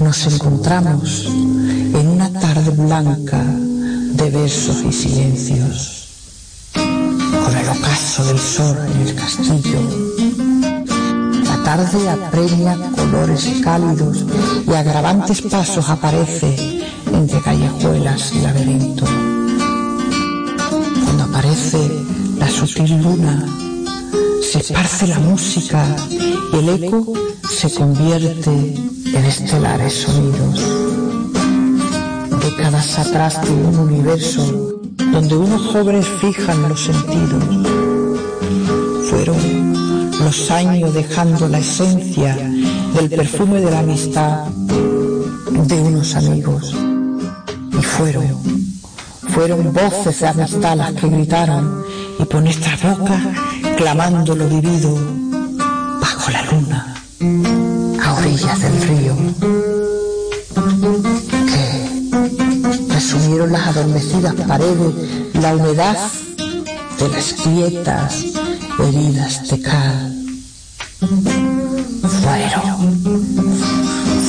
nos 0.00 0.26
encontramos 0.26 1.26
en 1.26 2.08
una 2.08 2.28
tarde 2.32 2.70
blanca 2.70 3.40
de 3.40 4.30
besos 4.30 4.82
y 4.82 4.92
silencios. 4.92 6.08
Con 6.74 7.56
el 7.56 7.68
ocaso 7.68 8.24
del 8.24 8.38
sol 8.40 8.76
en 8.92 9.06
el 9.06 9.14
castillo, 9.14 9.80
la 11.44 11.62
tarde 11.62 12.10
apremia 12.10 12.76
colores 12.96 13.48
cálidos 13.62 14.24
y 14.66 14.72
agravantes 14.72 15.40
pasos 15.42 15.88
aparece 15.88 16.82
entre 17.12 17.40
callejuelas 17.42 18.32
y 18.32 18.40
laberinto. 18.40 19.06
La 22.38 22.48
sutil 22.48 23.02
luna, 23.02 23.44
se 24.42 24.58
esparce 24.58 25.06
la 25.06 25.18
música 25.18 25.84
y 26.52 26.56
el 26.56 26.84
eco 26.84 27.12
se 27.48 27.70
convierte 27.70 28.50
en 28.50 29.24
estelares 29.24 29.92
sonidos. 30.02 30.60
Décadas 32.42 32.98
atrás 32.98 33.42
de 33.42 33.50
un 33.50 33.78
universo 33.78 34.80
donde 35.12 35.36
unos 35.36 35.62
jóvenes 35.72 36.06
fijan 36.20 36.68
los 36.68 36.80
sentidos. 36.80 37.44
Fueron 39.10 39.72
los 40.24 40.50
años 40.50 40.94
dejando 40.94 41.48
la 41.48 41.58
esencia 41.58 42.36
del 42.94 43.10
perfume 43.10 43.60
de 43.60 43.70
la 43.70 43.80
amistad 43.80 44.46
de 45.66 45.80
unos 45.80 46.14
amigos. 46.14 46.74
Y 47.72 47.82
fueron, 47.82 48.26
fueron 49.36 49.70
voces 49.70 50.20
de 50.20 50.28
amistad 50.28 50.78
las 50.78 50.92
que 50.94 51.08
gritaron 51.08 51.84
y 52.18 52.24
por 52.24 52.42
nuestra 52.42 52.74
boca 52.76 53.20
clamando 53.76 54.34
lo 54.34 54.48
vivido 54.48 54.98
bajo 56.00 56.30
la 56.30 56.42
luna 56.50 56.94
a 58.02 58.14
orillas 58.14 58.60
del 58.62 58.80
río 58.80 59.14
que 61.52 62.94
resumieron 62.94 63.52
las 63.52 63.66
adormecidas 63.66 64.34
paredes 64.48 64.94
la 65.34 65.54
humedad 65.54 65.98
de 66.98 67.08
las 67.10 67.34
quietas 67.34 68.24
heridas 68.78 69.50
de 69.50 69.60
cal. 69.60 70.16
Fueron 72.22 72.96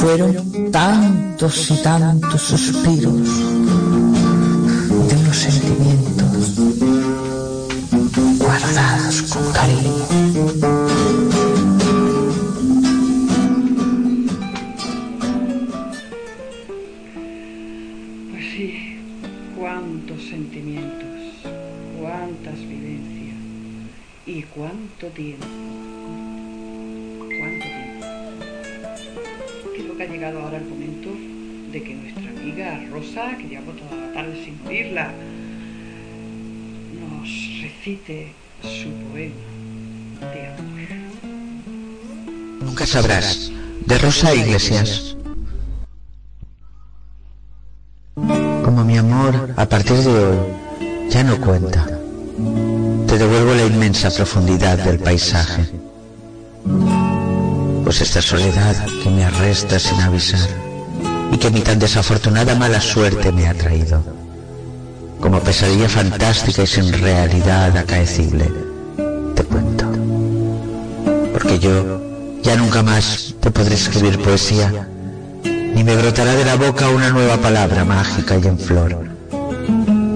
fueron 0.02 0.70
tantos 0.70 1.72
y 1.72 1.82
tantos 1.82 2.42
suspiros 2.42 3.57
cuánto 25.00 25.16
tiempo. 25.16 25.46
Cuánto 27.20 27.66
tiempo. 27.66 28.08
Creo 29.76 29.98
que 29.98 30.04
ha 30.04 30.08
llegado 30.08 30.40
ahora 30.42 30.58
el 30.58 30.66
momento 30.66 31.10
de 31.72 31.84
que 31.84 31.94
nuestra 31.94 32.30
amiga 32.30 32.84
Rosa, 32.90 33.38
que 33.38 33.48
llevamos 33.48 33.78
toda 33.78 33.96
la 33.96 34.14
tarde 34.14 34.44
sin 34.44 34.60
oírla, 34.68 35.14
nos 37.00 37.30
recite 37.62 38.34
su 38.64 38.90
poema 39.12 39.36
de 40.34 40.48
amor. 40.48 40.90
Nunca 42.62 42.88
sabrás, 42.88 43.52
de 43.86 43.98
Rosa 44.00 44.34
Iglesias. 44.34 45.16
Como 48.16 48.84
mi 48.84 48.98
amor, 48.98 49.54
a 49.56 49.70
partir 49.70 49.98
de 49.98 50.26
hoy, 50.26 50.38
ya 51.10 51.24
no 51.24 51.40
cuenta. 51.40 51.88
Devuelvo 53.18 53.56
la 53.56 53.66
inmensa 53.66 54.12
profundidad 54.12 54.78
del 54.78 55.00
paisaje. 55.00 55.68
Pues 57.84 58.02
esta 58.02 58.22
soledad 58.22 58.76
que 59.02 59.10
me 59.10 59.26
arresta 59.26 59.80
sin 59.80 60.00
avisar 60.02 60.48
y 61.32 61.38
que 61.38 61.50
mi 61.50 61.62
tan 61.62 61.80
desafortunada 61.80 62.54
mala 62.54 62.80
suerte 62.80 63.32
me 63.32 63.48
ha 63.48 63.56
traído 63.56 64.04
como 65.20 65.40
pesadilla 65.40 65.90
fantástica 65.90 66.62
y 66.62 66.68
sin 66.68 66.94
realidad 66.94 67.76
acaecible. 67.76 68.52
Te 69.34 69.44
cuento. 69.44 69.86
Porque 71.34 71.58
yo 71.58 72.00
ya 72.44 72.56
nunca 72.56 72.84
más 72.84 73.34
te 73.40 73.50
podré 73.50 73.74
escribir 73.74 74.22
poesía, 74.22 74.88
ni 75.44 75.84
me 75.84 75.96
brotará 75.96 76.36
de 76.36 76.46
la 76.46 76.56
boca 76.56 76.88
una 76.90 77.10
nueva 77.10 77.38
palabra 77.38 77.84
mágica 77.84 78.38
y 78.38 78.46
en 78.46 78.60
flor. 78.60 79.08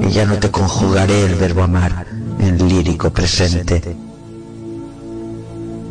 Y 0.07 0.11
ya 0.11 0.25
no 0.25 0.37
te 0.37 0.51
conjugaré 0.51 1.25
el 1.25 1.33
verbo 1.33 1.63
amar 1.63 2.10
en 2.41 2.67
lírico 2.67 3.09
presente. 3.09 3.95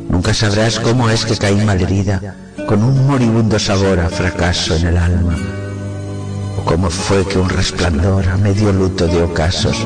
Nunca 0.09 0.35
sabrás 0.35 0.79
cómo 0.81 1.09
es 1.09 1.25
que 1.25 1.37
caí 1.37 1.65
malherida, 1.65 2.37
con 2.69 2.83
un 2.83 3.07
moribundo 3.07 3.59
sabor 3.59 4.01
a 4.01 4.09
fracaso 4.11 4.77
en 4.77 4.87
el 4.89 4.97
alma 4.97 5.37
cómo 6.65 6.91
fue 6.91 7.27
que 7.27 7.39
un 7.39 7.49
resplandor 7.49 8.29
a 8.29 8.37
medio 8.37 8.73
luto 8.73 9.07
de 9.07 9.23
ocasos 9.23 9.77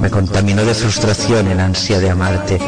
me 0.00 0.10
contaminó 0.10 0.64
de 0.64 0.74
frustración 0.74 1.48
en 1.48 1.60
ansia 1.60 1.98
de 1.98 2.10
amarte 2.10 2.58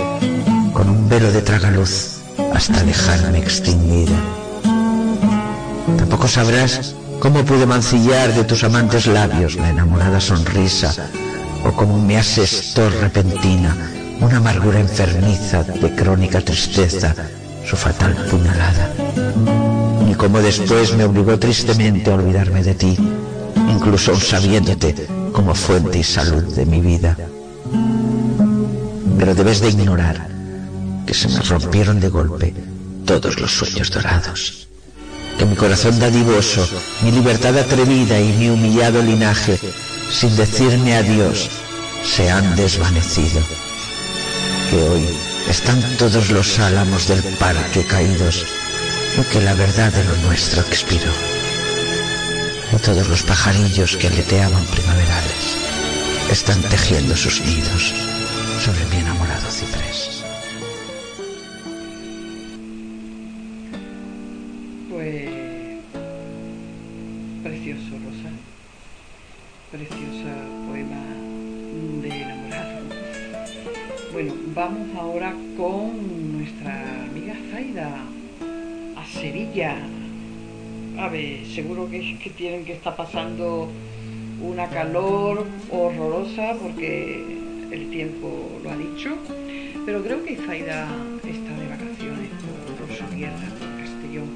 con 0.72 0.88
un 0.88 1.08
velo 1.08 1.32
de 1.32 1.42
tragaluz 1.42 2.20
hasta 2.54 2.82
dejarme 2.82 3.38
extinguida. 3.38 4.16
Tampoco 5.96 6.28
sabrás 6.28 6.94
cómo 7.20 7.44
pude 7.44 7.66
mancillar 7.66 8.32
de 8.34 8.44
tus 8.44 8.64
amantes 8.64 9.06
labios 9.06 9.56
la 9.56 9.70
enamorada 9.70 10.20
sonrisa 10.20 10.94
o 11.64 11.72
cómo 11.72 11.98
me 11.98 12.18
asestó 12.18 12.88
repentina 12.90 13.76
una 14.20 14.38
amargura 14.38 14.80
enfermiza 14.80 15.62
de 15.64 15.94
crónica 15.94 16.40
tristeza 16.40 17.14
su 17.64 17.76
fatal 17.76 18.14
puñalada 18.30 18.92
ni 20.12 20.14
cómo 20.14 20.40
después 20.42 20.94
me 20.94 21.04
obligó 21.04 21.38
tristemente 21.38 22.10
a 22.10 22.14
olvidarme 22.14 22.62
de 22.62 22.74
ti, 22.74 22.96
incluso 23.70 24.18
sabiéndote 24.18 24.94
como 25.32 25.54
fuente 25.54 25.98
y 25.98 26.02
salud 26.02 26.42
de 26.54 26.66
mi 26.66 26.80
vida. 26.80 27.16
Pero 29.18 29.34
debes 29.34 29.60
de 29.60 29.70
ignorar 29.70 30.28
que 31.06 31.14
se 31.14 31.28
me 31.28 31.40
rompieron 31.40 32.00
de 32.00 32.08
golpe 32.08 32.54
todos 33.06 33.40
los 33.40 33.52
sueños 33.52 33.90
dorados 33.90 34.68
que 35.38 35.46
mi 35.46 35.56
corazón 35.56 35.98
dadivoso, 35.98 36.68
mi 37.02 37.10
libertad 37.10 37.56
atrevida 37.56 38.20
y 38.20 38.32
mi 38.34 38.50
humillado 38.50 39.02
linaje, 39.02 39.58
sin 40.12 40.36
decirme 40.36 40.94
adiós, 40.94 41.48
se 42.04 42.30
han 42.30 42.54
desvanecido. 42.54 43.42
Que 44.70 44.76
hoy 44.76 45.08
están 45.48 45.80
todos 45.96 46.30
los 46.30 46.58
álamos 46.58 47.08
del 47.08 47.22
parque 47.38 47.84
caídos 47.84 48.44
y 49.18 49.22
que 49.32 49.40
la 49.40 49.54
verdad 49.54 49.92
de 49.92 50.04
lo 50.04 50.16
nuestro 50.28 50.60
expiró. 50.62 51.12
Y 52.72 52.76
todos 52.76 53.08
los 53.08 53.22
pajarillos 53.22 53.96
que 53.96 54.06
aleteaban 54.06 54.64
primaverales 54.66 55.56
están 56.30 56.60
tejiendo 56.62 57.16
sus 57.16 57.40
nidos 57.40 57.92
sobre 58.64 58.84
mi 58.86 58.96
enamorado 58.98 59.50
ciprés. 59.50 59.91
Seguro 81.54 81.88
que, 81.90 82.18
que 82.18 82.30
tienen 82.30 82.64
que 82.64 82.72
estar 82.72 82.96
pasando 82.96 83.68
una 84.42 84.68
calor 84.68 85.46
horrorosa 85.70 86.54
porque 86.60 87.24
el 87.70 87.90
tiempo 87.90 88.28
lo 88.62 88.70
ha 88.70 88.76
dicho, 88.76 89.10
pero 89.86 90.02
creo 90.02 90.24
que 90.24 90.36
Zaida 90.36 90.88
está 91.24 91.52
de 91.58 91.68
vacaciones 91.68 92.30
por, 92.78 92.96
su 92.96 93.04
por 93.04 93.14
Castellón. 93.80 94.30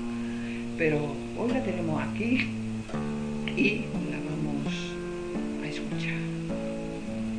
Pero 0.79 0.99
hoy 1.39 1.53
la 1.53 1.63
tenemos 1.63 2.03
aquí 2.03 2.49
y 3.57 3.85
la 4.11 4.19
vamos 4.29 4.75
a 5.63 5.69
escuchar. 5.69 6.19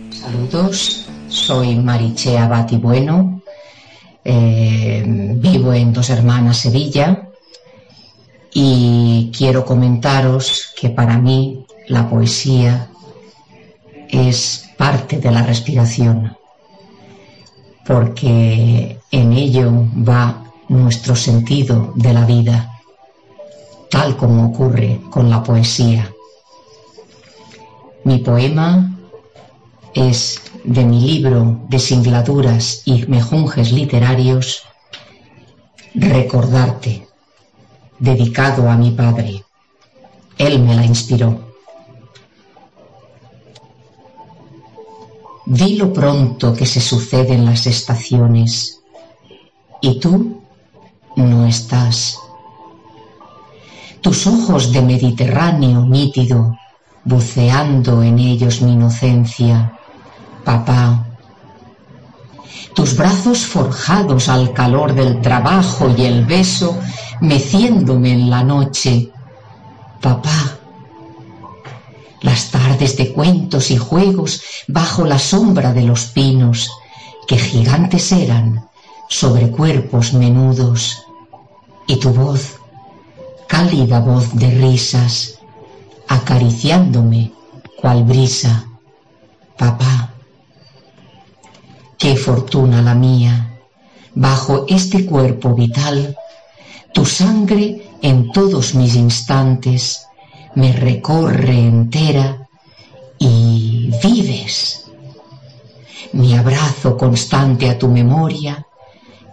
Saludos, 0.09 1.07
soy 1.27 1.75
Marichea 1.75 2.47
Bati 2.47 2.77
Bueno, 2.77 3.41
eh, 4.25 5.03
vivo 5.05 5.73
en 5.73 5.93
Dos 5.93 6.09
Hermanas, 6.09 6.57
Sevilla, 6.57 7.26
y 8.59 9.31
quiero 9.37 9.63
comentaros 9.63 10.73
que 10.75 10.89
para 10.89 11.19
mí 11.19 11.63
la 11.89 12.09
poesía 12.09 12.89
es 14.09 14.65
parte 14.75 15.19
de 15.19 15.29
la 15.29 15.43
respiración, 15.43 16.35
porque 17.85 18.97
en 19.11 19.33
ello 19.33 19.71
va 19.97 20.43
nuestro 20.69 21.15
sentido 21.15 21.93
de 21.93 22.13
la 22.15 22.25
vida, 22.25 22.81
tal 23.91 24.17
como 24.17 24.47
ocurre 24.47 25.01
con 25.11 25.29
la 25.29 25.43
poesía. 25.43 26.11
Mi 28.05 28.17
poema 28.17 28.91
es 29.93 30.41
de 30.63 30.83
mi 30.83 30.99
libro 31.01 31.59
de 31.69 31.77
singladuras 31.77 32.81
y 32.85 33.05
mejunjes 33.05 33.71
literarios, 33.71 34.63
Recordarte, 35.93 37.06
dedicado 37.99 38.69
a 38.69 38.75
mi 38.75 38.91
padre. 38.91 39.43
Él 40.37 40.59
me 40.59 40.75
la 40.75 40.85
inspiró. 40.85 41.47
Vi 45.45 45.77
lo 45.77 45.93
pronto 45.93 46.53
que 46.53 46.65
se 46.65 46.81
suceden 46.81 47.45
las 47.45 47.67
estaciones 47.67 48.81
y 49.81 49.99
tú 49.99 50.41
no 51.15 51.47
estás. 51.47 52.19
Tus 54.01 54.27
ojos 54.27 54.71
de 54.71 54.81
Mediterráneo 54.81 55.85
nítido, 55.85 56.57
buceando 57.03 58.03
en 58.03 58.19
ellos 58.19 58.61
mi 58.61 58.73
inocencia, 58.73 59.73
papá. 60.43 61.05
Tus 62.75 62.95
brazos 62.95 63.45
forjados 63.45 64.29
al 64.29 64.53
calor 64.53 64.93
del 64.93 65.21
trabajo 65.21 65.89
y 65.97 66.03
el 66.03 66.25
beso, 66.25 66.77
meciéndome 67.21 68.11
en 68.13 68.29
la 68.29 68.43
noche, 68.43 69.11
papá 70.01 70.57
las 72.21 72.49
tardes 72.49 72.97
de 72.97 73.13
cuentos 73.13 73.71
y 73.71 73.77
juegos 73.77 74.41
bajo 74.67 75.05
la 75.05 75.19
sombra 75.19 75.73
de 75.73 75.83
los 75.83 76.05
pinos, 76.05 76.69
que 77.27 77.37
gigantes 77.37 78.11
eran 78.11 78.67
sobre 79.09 79.51
cuerpos 79.51 80.13
menudos, 80.13 81.03
y 81.87 81.97
tu 81.97 82.09
voz, 82.09 82.59
cálida 83.47 83.99
voz 83.99 84.35
de 84.35 84.51
risas, 84.51 85.39
acariciándome 86.07 87.31
cual 87.79 88.03
brisa, 88.03 88.65
papá. 89.57 90.13
Qué 91.97 92.15
fortuna 92.15 92.81
la 92.81 92.93
mía, 92.93 93.59
bajo 94.13 94.65
este 94.67 95.05
cuerpo 95.05 95.53
vital, 95.53 96.17
tu 96.93 97.05
sangre 97.05 97.89
en 98.01 98.31
todos 98.31 98.75
mis 98.75 98.95
instantes, 98.95 100.07
me 100.55 100.71
recorre 100.71 101.59
entera 101.59 102.47
y 103.19 103.91
vives. 104.03 104.85
Mi 106.13 106.35
abrazo 106.35 106.97
constante 106.97 107.69
a 107.69 107.77
tu 107.77 107.87
memoria, 107.89 108.65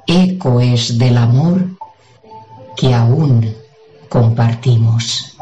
eco 0.07 0.61
es 0.61 0.99
del 0.99 1.17
amor 1.17 1.79
que 2.77 2.93
aún 2.93 3.55
compartimos. 4.09 5.37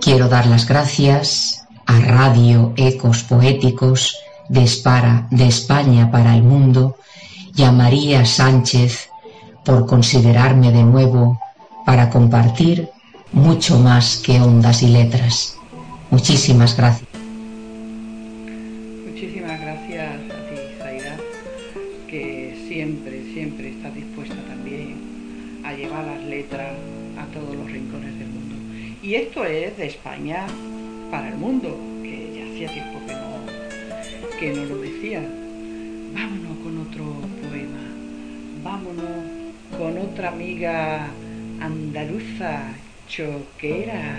Quiero 0.00 0.28
dar 0.28 0.46
las 0.46 0.66
gracias 0.66 1.64
a 1.86 2.00
Radio 2.00 2.72
Ecos 2.76 3.22
Poéticos 3.22 4.16
de, 4.48 4.64
España 4.64 6.10
para 6.10 6.34
el 6.34 6.42
Mundo 6.42 6.96
y 7.54 7.62
a 7.62 7.72
María 7.72 8.24
Sánchez 8.24 9.08
por 9.64 9.86
considerarme 9.86 10.72
de 10.72 10.82
nuevo 10.82 11.38
para 11.84 12.10
compartir 12.10 12.88
mucho 13.32 13.78
más 13.78 14.18
que 14.18 14.40
ondas 14.40 14.82
y 14.82 14.88
letras. 14.88 15.56
Muchísimas 16.10 16.76
gracias. 16.76 17.08
Muchísimas 19.06 19.60
gracias 19.60 20.10
a 20.10 20.48
ti, 20.48 20.56
Zaida, 20.78 21.16
que 22.08 22.64
siempre, 22.68 23.32
siempre 23.32 23.70
estás 23.70 23.94
dispuesta 23.94 24.36
también 24.48 25.62
a 25.64 25.72
llevar 25.72 26.04
las 26.04 26.22
letras 26.24 26.72
a 27.18 27.24
todos 27.32 27.54
los 27.54 27.70
rincones 27.70 28.18
del 28.18 28.28
mundo. 28.28 28.56
Y 29.02 29.14
esto 29.14 29.44
es 29.44 29.76
de 29.76 29.86
España 29.86 30.46
para 31.10 31.28
el 31.28 31.36
mundo, 31.36 31.76
que 32.02 32.32
ya 32.36 32.44
hacía 32.52 32.72
tiempo 32.72 32.98
que 33.06 33.12
no, 33.14 34.38
que 34.38 34.52
no 34.52 34.64
lo 34.64 34.80
decía. 34.80 35.22
Vámonos 36.14 36.58
con 36.62 36.80
otro 36.80 37.21
vámonos 38.62 39.04
con 39.76 39.98
otra 39.98 40.28
amiga 40.28 41.06
andaluza 41.60 42.74
choquera. 43.08 44.18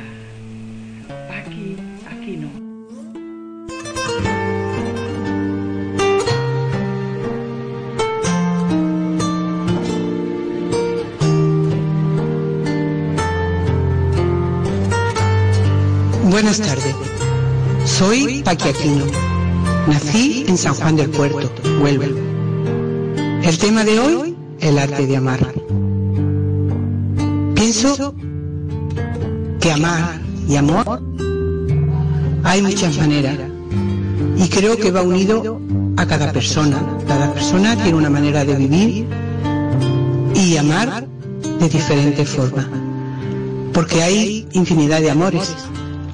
Paqui 1.28 2.38
no. 2.38 2.64
Buenas 16.30 16.60
tardes. 16.60 16.96
Soy 17.86 18.42
Paqui 18.44 18.70
Aquino. 18.70 19.06
Nací 19.88 20.46
en 20.48 20.58
San 20.58 20.74
Juan 20.74 20.96
del 20.96 21.10
Puerto, 21.10 21.52
Huelva. 21.82 22.06
El 23.44 23.58
tema 23.58 23.84
de 23.84 24.00
hoy, 24.00 24.33
el 24.64 24.80
arte 24.80 25.06
de 25.06 25.18
amar. 25.18 25.40
Pienso 27.54 28.16
que 29.60 29.72
amar 29.72 30.22
y 30.48 30.56
amor 30.56 31.02
hay 32.44 32.62
muchas 32.62 32.98
maneras 32.98 33.38
y 34.38 34.48
creo 34.48 34.78
que 34.78 34.92
va 34.92 35.02
unido 35.02 35.60
a 35.98 36.06
cada 36.06 36.32
persona. 36.32 36.82
Cada 37.08 37.34
persona 37.34 37.76
tiene 37.76 37.98
una 37.98 38.10
manera 38.10 38.46
de 38.46 38.56
vivir 38.56 39.08
y 40.34 40.58
amar 40.58 41.08
de 41.60 41.70
diferente 41.70 42.26
forma. 42.26 42.68
Porque 43.74 44.02
hay 44.02 44.48
infinidad 44.54 45.02
de 45.02 45.12
amores. 45.12 45.56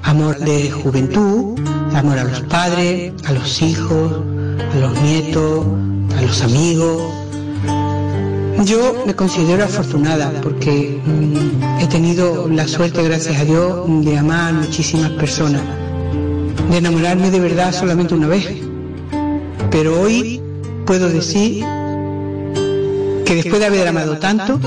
Amor 0.02 0.38
de 0.38 0.70
juventud, 0.70 1.60
amor 1.94 2.18
a 2.18 2.24
los 2.24 2.40
padres, 2.42 3.12
a 3.26 3.32
los 3.32 3.62
hijos, 3.62 4.12
a 4.72 4.76
los 4.78 5.00
nietos, 5.02 5.66
a 6.16 6.22
los 6.22 6.40
amigos, 6.42 7.12
yo 8.64 9.04
me 9.06 9.14
considero 9.14 9.64
afortunada 9.64 10.32
porque 10.42 11.00
mm, 11.04 11.80
he 11.80 11.86
tenido 11.86 12.48
la 12.48 12.68
suerte, 12.68 13.02
gracias 13.02 13.40
a 13.40 13.44
Dios, 13.44 14.04
de 14.04 14.18
amar 14.18 14.50
a 14.50 14.52
muchísimas 14.52 15.10
personas, 15.12 15.62
de 16.70 16.76
enamorarme 16.76 17.30
de 17.30 17.40
verdad 17.40 17.72
solamente 17.72 18.14
una 18.14 18.28
vez. 18.28 18.46
Pero 19.70 20.00
hoy 20.00 20.42
puedo 20.84 21.08
decir 21.08 21.64
que 23.24 23.34
después 23.34 23.60
de 23.60 23.66
haber 23.66 23.88
amado 23.88 24.18
tanto, 24.18 24.60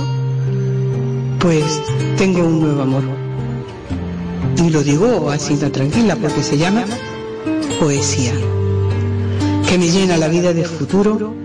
pues 1.39 1.81
tengo 2.17 2.43
un 2.43 2.61
nuevo 2.61 2.81
amor. 2.81 3.03
Y 4.57 4.69
lo 4.69 4.81
digo 4.81 5.29
así 5.29 5.55
tan 5.55 5.71
tranquila 5.71 6.15
porque 6.15 6.41
se 6.41 6.57
llama 6.57 6.85
poesía, 7.79 8.33
que 9.67 9.77
me 9.77 9.89
llena 9.89 10.17
la 10.17 10.29
vida 10.29 10.53
de 10.53 10.63
futuro 10.63 11.42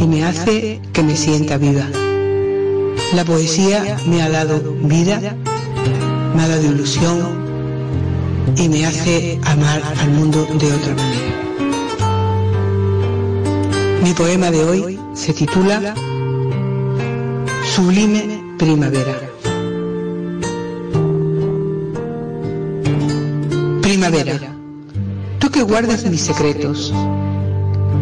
y 0.00 0.06
me 0.06 0.24
hace 0.24 0.80
que 0.92 1.02
me 1.02 1.16
sienta 1.16 1.58
viva. 1.58 1.86
La 3.14 3.24
poesía 3.24 3.98
me 4.06 4.22
ha 4.22 4.28
dado 4.28 4.74
vida, 4.82 5.20
me 6.34 6.42
ha 6.42 6.48
dado 6.48 6.62
ilusión 6.62 7.46
y 8.56 8.68
me 8.68 8.86
hace 8.86 9.40
amar 9.44 9.82
al 9.98 10.10
mundo 10.10 10.46
de 10.58 10.72
otra 10.72 10.94
manera. 10.94 11.36
Mi 14.02 14.12
poema 14.12 14.50
de 14.50 14.64
hoy 14.64 15.00
se 15.14 15.32
titula 15.32 15.94
Sublime 17.74 18.42
Primavera. 18.58 19.20
Primavera, 23.82 24.38
tú 25.38 25.50
que 25.50 25.62
guardas 25.62 26.04
mis 26.04 26.20
secretos, 26.20 26.92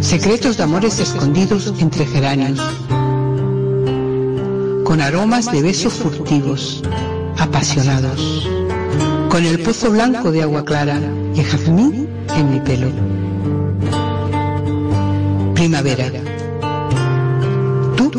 secretos 0.01 0.57
de 0.57 0.63
amores 0.63 0.99
escondidos 0.99 1.73
entre 1.79 2.07
geranios, 2.07 2.61
con 4.85 5.01
aromas 5.01 5.51
de 5.51 5.63
besos 5.63 5.95
furtivos, 5.95 6.83
apasionados, 7.39 8.49
con 9.29 9.45
el 9.45 9.61
pozo 9.61 9.91
blanco 9.91 10.31
de 10.31 10.43
agua 10.43 10.65
clara 10.65 11.01
y 11.35 11.43
jazmín 11.43 12.09
en 12.37 12.53
mi 12.53 12.61
pelo. 12.61 12.89
Primavera, 15.55 16.11
tú 17.97 18.11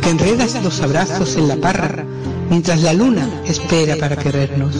que 0.00 0.10
enredas 0.10 0.62
los 0.62 0.80
abrazos 0.80 1.36
en 1.36 1.48
la 1.48 1.56
parra 1.56 2.04
mientras 2.50 2.82
la 2.82 2.92
luna 2.92 3.28
espera 3.44 3.96
para 3.96 4.16
querernos. 4.16 4.74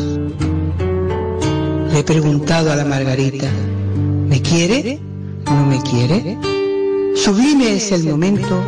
Le 1.92 2.00
he 2.00 2.04
preguntado 2.04 2.72
a 2.72 2.76
la 2.76 2.84
margarita, 2.84 3.48
¿me 4.28 4.42
quiere? 4.42 5.05
¿No 5.46 5.64
me 5.64 5.80
quiere? 5.82 6.36
Sublime 7.14 7.76
es 7.76 7.92
el 7.92 8.04
momento 8.04 8.60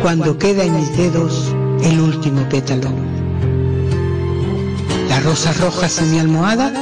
cuando 0.00 0.36
queda 0.38 0.64
en 0.64 0.74
mis 0.76 0.96
dedos 0.96 1.54
el 1.84 2.00
último 2.00 2.48
pétalo. 2.48 2.88
Las 5.08 5.24
rosas 5.24 5.60
rojas 5.60 5.98
en 5.98 6.10
mi 6.10 6.18
almohada 6.18 6.72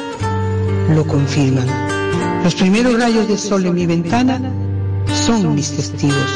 lo 0.95 1.07
confirman. 1.07 1.67
Los 2.45 2.55
primeros 2.55 2.99
rayos 2.99 3.29
de 3.29 3.37
sol 3.37 3.67
en 3.67 3.75
mi 3.75 3.87
ventana 3.87 4.41
son 5.27 5.55
mis 5.55 5.73
testigos. 5.73 6.33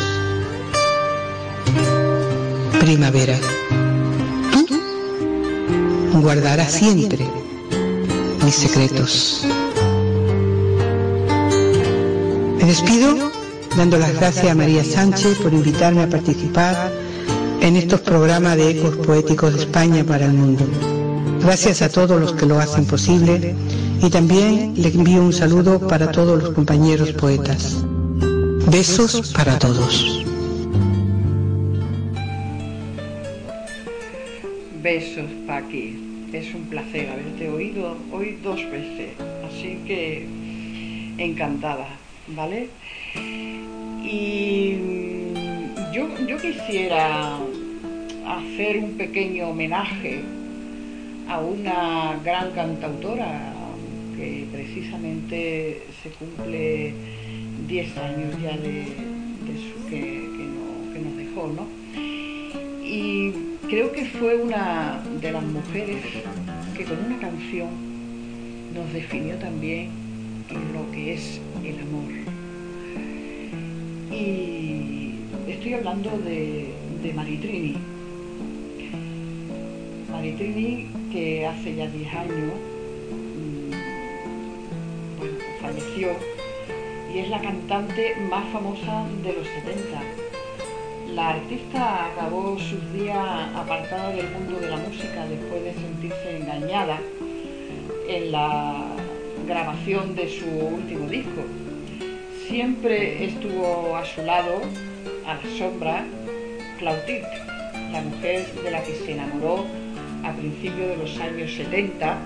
Primavera, 2.80 3.38
tú 4.52 6.20
guardarás 6.20 6.72
siempre 6.72 7.26
mis 8.44 8.54
secretos. 8.54 9.46
Me 12.64 12.70
despido 12.70 13.30
dando 13.76 13.98
las 13.98 14.14
gracias 14.14 14.50
a 14.50 14.54
María 14.54 14.82
Sánchez 14.82 15.36
por 15.36 15.52
invitarme 15.52 16.00
a 16.00 16.08
participar 16.08 16.90
en 17.60 17.76
estos 17.76 18.00
programas 18.00 18.56
de 18.56 18.70
ecos 18.70 18.96
poéticos 19.06 19.52
de 19.52 19.60
España 19.60 20.02
para 20.02 20.24
el 20.24 20.32
mundo. 20.32 20.64
Gracias 21.42 21.82
a 21.82 21.90
todos 21.90 22.18
los 22.18 22.32
que 22.32 22.46
lo 22.46 22.58
hacen 22.58 22.86
posible 22.86 23.54
y 24.02 24.08
también 24.08 24.72
le 24.78 24.88
envío 24.88 25.22
un 25.22 25.34
saludo 25.34 25.78
para 25.86 26.10
todos 26.10 26.42
los 26.42 26.54
compañeros 26.54 27.12
poetas. 27.12 27.84
Besos 28.70 29.34
para 29.34 29.58
todos. 29.58 30.24
Besos, 34.82 35.30
Paqui. 35.46 36.30
Es 36.32 36.54
un 36.54 36.62
placer 36.70 37.10
haberte 37.10 37.46
oído 37.46 37.94
hoy 38.10 38.38
dos 38.42 38.56
veces, 38.70 39.10
así 39.46 39.78
que 39.86 40.26
encantada, 41.18 41.88
¿vale? 42.28 42.68
Y 44.02 44.76
yo, 45.92 46.08
yo 46.26 46.36
quisiera 46.38 47.38
hacer 48.26 48.78
un 48.78 48.96
pequeño 48.96 49.48
homenaje 49.48 50.22
a 51.28 51.40
una 51.40 52.20
gran 52.24 52.52
cantautora 52.52 53.52
que 54.16 54.46
precisamente 54.52 55.82
se 56.02 56.10
cumple 56.10 56.94
10 57.66 57.96
años 57.98 58.42
ya 58.42 58.56
de, 58.56 58.84
que 59.90 61.00
nos 61.00 61.16
dejó, 61.16 61.48
¿no? 61.48 61.66
Y 62.82 63.32
creo 63.68 63.92
que 63.92 64.04
fue 64.06 64.36
una 64.36 65.02
de 65.20 65.32
las 65.32 65.42
mujeres 65.42 66.02
que 66.76 66.84
con 66.84 66.98
una 67.04 67.18
canción 67.18 67.68
nos 68.74 68.92
definió 68.92 69.36
también 69.36 70.03
lo 70.50 70.90
que 70.92 71.14
es 71.14 71.40
el 71.64 71.80
amor. 71.80 72.10
Y 74.12 75.14
estoy 75.48 75.74
hablando 75.74 76.10
de, 76.18 76.74
de 77.02 77.12
Maritrini. 77.12 77.76
Maritrini, 80.10 80.88
que 81.12 81.46
hace 81.46 81.74
ya 81.74 81.86
10 81.86 82.14
años 82.14 82.52
bueno, 85.18 85.34
falleció 85.60 86.08
y 87.12 87.18
es 87.18 87.28
la 87.28 87.40
cantante 87.40 88.14
más 88.28 88.44
famosa 88.52 89.06
de 89.22 89.32
los 89.32 89.46
70 89.46 90.24
la 91.14 91.30
artista 91.30 92.06
acabó 92.06 92.58
sus 92.58 92.92
días 92.92 93.16
apartada 93.54 94.10
del 94.10 94.28
mundo 94.30 94.58
de 94.58 94.68
la 94.68 94.76
música 94.78 95.24
después 95.26 95.62
de 95.62 95.72
sentirse 95.74 96.36
engañada 96.38 96.98
en 98.08 98.32
la 98.32 98.93
grabación 99.46 100.14
de 100.14 100.28
su 100.28 100.46
último 100.46 101.08
disco. 101.08 101.42
Siempre 102.48 103.24
estuvo 103.24 103.96
a 103.96 104.04
su 104.04 104.22
lado, 104.22 104.60
a 105.26 105.34
la 105.34 105.58
sombra, 105.58 106.04
Claudette, 106.78 107.26
la 107.92 108.00
mujer 108.02 108.46
de 108.62 108.70
la 108.70 108.82
que 108.82 108.94
se 108.94 109.12
enamoró 109.12 109.64
a 110.24 110.32
principios 110.32 110.88
de 110.88 110.96
los 110.96 111.18
años 111.20 111.52
70 111.52 112.18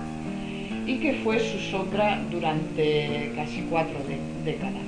y 0.85 0.99
que 0.99 1.13
fue 1.23 1.39
su 1.39 1.59
sombra 1.71 2.19
durante 2.31 3.31
casi 3.35 3.61
cuatro 3.69 3.97
décadas. 4.43 4.81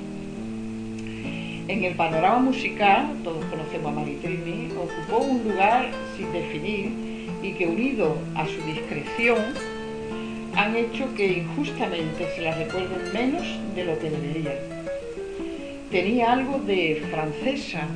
En 1.68 1.84
el 1.84 1.94
panorama 1.94 2.40
musical, 2.40 3.14
todos 3.22 3.44
conocemos 3.46 3.92
a 3.92 3.94
Maritrini, 3.94 4.68
ocupó 4.72 5.24
un 5.24 5.44
lugar 5.44 5.90
sin 6.16 6.32
definir 6.32 6.90
y 7.42 7.52
que 7.52 7.66
unido 7.66 8.16
a 8.34 8.46
su 8.46 8.60
discreción 8.66 9.71
han 10.56 10.76
hecho 10.76 11.12
que 11.14 11.38
injustamente 11.38 12.26
se 12.34 12.42
la 12.42 12.54
recuerden 12.54 13.12
menos 13.12 13.46
de 13.74 13.84
lo 13.84 13.98
que 13.98 14.10
deberían. 14.10 14.54
Tenía 15.90 16.32
algo 16.32 16.58
de 16.60 17.02
francesa 17.10 17.86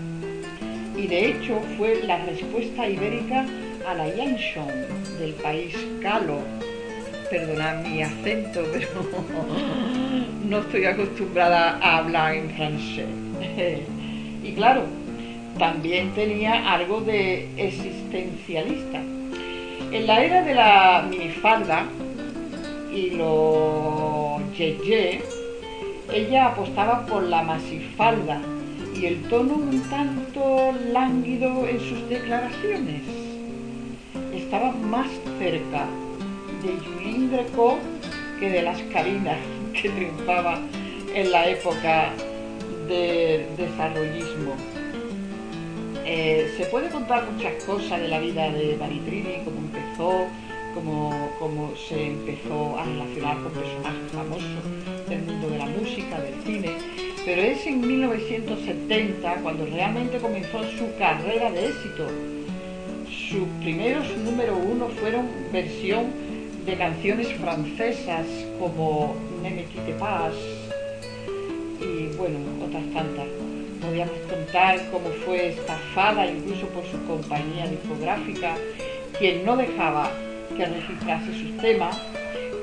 y 0.96 1.06
de 1.06 1.26
hecho 1.26 1.60
fue 1.76 2.02
la 2.02 2.18
respuesta 2.24 2.88
ibérica 2.88 3.46
a 3.86 3.94
la 3.94 4.04
Janson 4.16 4.68
del 5.18 5.32
país 5.34 5.74
galo. 6.00 6.40
Perdonad 7.30 7.84
mi 7.84 8.02
acento, 8.02 8.62
pero 8.72 8.88
no 10.48 10.58
estoy 10.58 10.84
acostumbrada 10.84 11.78
a 11.82 11.98
hablar 11.98 12.34
en 12.34 12.50
francés. 12.50 13.06
y 14.44 14.52
claro, 14.52 14.84
también 15.58 16.12
tenía 16.12 16.72
algo 16.72 17.00
de 17.00 17.48
existencialista. 17.56 19.00
En 19.92 20.06
la 20.06 20.22
era 20.22 20.42
de 20.42 20.54
la 20.54 21.06
minifalda 21.08 21.86
y 22.96 23.10
los 23.10 24.40
yeye, 24.56 25.20
ella 26.10 26.46
apostaba 26.46 27.04
por 27.04 27.24
la 27.24 27.42
masifalda 27.42 28.40
y 28.94 29.04
el 29.04 29.22
tono 29.28 29.54
un 29.54 29.82
tanto 29.90 30.72
lánguido 30.92 31.68
en 31.68 31.78
sus 31.78 32.08
declaraciones. 32.08 33.02
Estaba 34.34 34.72
más 34.72 35.08
cerca 35.38 35.86
de 36.62 36.78
Julien 36.86 37.30
Greco 37.30 37.76
que 38.40 38.48
de 38.48 38.62
las 38.62 38.80
Carinas 38.84 39.38
que 39.74 39.90
triunfaba 39.90 40.58
en 41.14 41.30
la 41.30 41.50
época 41.50 42.12
del 42.88 43.44
desarrollismo. 43.58 44.54
Eh, 46.06 46.54
se 46.56 46.64
puede 46.66 46.88
contar 46.88 47.30
muchas 47.30 47.62
cosas 47.64 48.00
de 48.00 48.08
la 48.08 48.20
vida 48.20 48.48
de 48.50 48.76
Maritrini, 48.78 49.44
cómo 49.44 49.58
empezó, 49.58 50.28
cómo 50.76 51.72
se 51.88 52.08
empezó 52.08 52.78
a 52.78 52.84
relacionar 52.84 53.42
con 53.42 53.52
personajes 53.52 54.12
famosos 54.12 55.08
del 55.08 55.22
mundo 55.22 55.48
de 55.48 55.58
la 55.58 55.66
música, 55.66 56.20
del 56.20 56.34
cine, 56.44 56.70
pero 57.24 57.42
es 57.42 57.66
en 57.66 57.80
1970 57.80 59.34
cuando 59.42 59.64
realmente 59.66 60.18
comenzó 60.18 60.62
su 60.64 60.94
carrera 60.98 61.50
de 61.50 61.66
éxito. 61.66 62.06
Sus 63.08 63.48
primeros 63.60 64.06
número 64.18 64.56
uno 64.56 64.88
fueron 65.00 65.26
versión 65.52 66.06
de 66.66 66.76
canciones 66.76 67.32
francesas 67.34 68.26
como 68.58 69.16
Ne 69.42 69.50
me 69.50 69.64
quitte 69.64 69.94
pas 69.98 70.34
y 71.80 72.16
bueno, 72.16 72.38
otras 72.64 72.84
tantas. 72.92 73.26
podíamos 73.80 74.16
contar 74.28 74.90
cómo 74.90 75.08
fue 75.24 75.48
estafada 75.48 76.26
incluso 76.26 76.66
por 76.68 76.84
su 76.86 77.02
compañía 77.06 77.66
discográfica, 77.66 78.56
quien 79.18 79.44
no 79.44 79.56
dejaba 79.56 80.10
que 80.56 80.64
registrase 80.64 81.32
sus 81.32 81.56
temas, 81.58 81.96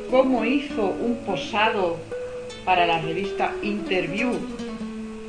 cómo 0.09 0.45
hizo 0.45 0.85
un 0.85 1.17
posado 1.25 1.97
para 2.65 2.85
la 2.85 3.01
revista 3.01 3.51
Interview 3.61 4.31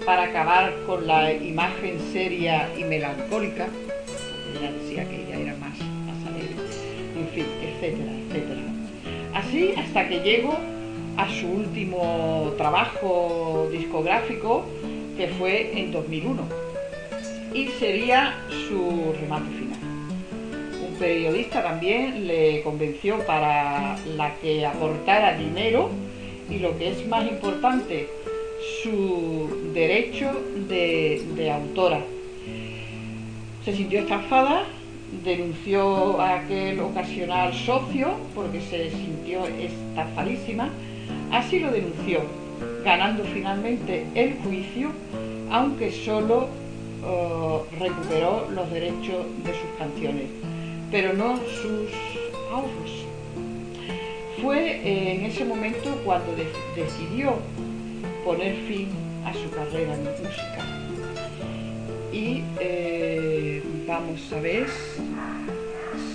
para 0.04 0.24
acabar 0.24 0.74
con 0.86 1.06
la 1.06 1.32
imagen 1.32 1.98
seria 2.12 2.68
y 2.78 2.84
melancólica, 2.84 3.66
ella 4.58 4.72
decía 4.72 5.08
que 5.08 5.22
ella 5.22 5.38
era 5.38 5.56
más, 5.56 5.78
más 5.78 6.26
alegre, 6.26 6.54
en 7.16 7.28
fin, 7.28 7.46
etcétera, 7.62 8.12
etcétera. 8.12 8.60
Así 9.34 9.74
hasta 9.76 10.08
que 10.08 10.20
llegó 10.20 10.58
a 11.16 11.28
su 11.28 11.46
último 11.48 12.52
trabajo 12.58 13.68
discográfico, 13.72 14.66
que 15.16 15.28
fue 15.28 15.78
en 15.78 15.92
2001, 15.92 16.42
y 17.54 17.68
sería 17.78 18.36
su 18.68 19.14
remate 19.20 19.50
final. 19.50 19.73
Periodista 21.04 21.62
también 21.62 22.26
le 22.26 22.62
convenció 22.62 23.18
para 23.26 23.98
la 24.16 24.34
que 24.36 24.64
aportara 24.64 25.36
dinero 25.36 25.90
y 26.48 26.60
lo 26.60 26.78
que 26.78 26.92
es 26.92 27.06
más 27.06 27.30
importante, 27.30 28.08
su 28.82 29.70
derecho 29.74 30.32
de, 30.66 31.52
autora. 31.52 32.00
Se 33.66 33.76
sintió 33.76 34.00
estafada, 34.00 34.64
denunció 35.22 36.18
a 36.22 36.36
aquel 36.36 36.80
ocasional 36.80 37.52
socio 37.52 38.14
porque 38.34 38.62
se 38.62 38.90
sintió 38.90 39.44
estafadísima, 39.46 40.70
así 41.30 41.58
lo 41.58 41.70
denunció, 41.70 42.20
ganando 42.82 43.24
finalmente 43.24 44.06
el 44.14 44.36
juicio, 44.38 44.88
aunque 45.50 45.92
solo 45.92 46.48
eh, 47.04 47.58
recuperó 47.78 48.48
los 48.50 48.70
derechos 48.70 49.26
de 49.44 49.52
sus 49.52 49.78
canciones, 49.78 50.30
pero 50.94 51.12
no 51.12 51.36
sus 51.38 51.90
ahorros. 52.52 53.04
Fue 54.40 54.76
en 54.84 55.24
ese 55.24 55.44
momento 55.44 55.90
cuando 56.04 56.32
decidió 56.76 57.34
poner 58.24 58.54
fin 58.68 58.90
a 59.24 59.34
su 59.34 59.50
carrera 59.50 59.92
en 59.92 60.04
música. 60.04 60.58
Y 62.12 62.44
eh, 62.60 63.60
vamos 63.88 64.20
a 64.32 64.40
ver 64.40 64.68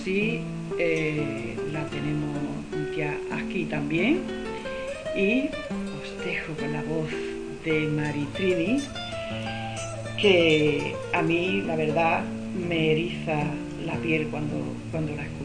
si 0.02 0.44
eh, 0.78 1.58
la 1.74 1.84
tenemos 1.88 2.38
ya 2.96 3.18
aquí 3.34 3.66
también. 3.66 4.22
Y 5.14 5.50
os 5.50 6.26
dejo 6.26 6.54
con 6.54 6.72
la 6.72 6.84
voz 6.84 7.10
de 7.66 7.82
Maritrini, 7.82 8.82
que 10.22 10.96
a 11.12 11.22
mí 11.22 11.64
la 11.68 11.76
verdad 11.76 12.24
me 12.56 12.94
eriza 12.94 13.44
la 13.86 13.96
piel 13.96 14.28
cuando, 14.28 14.56
cuando 14.92 15.16
la. 15.16 15.39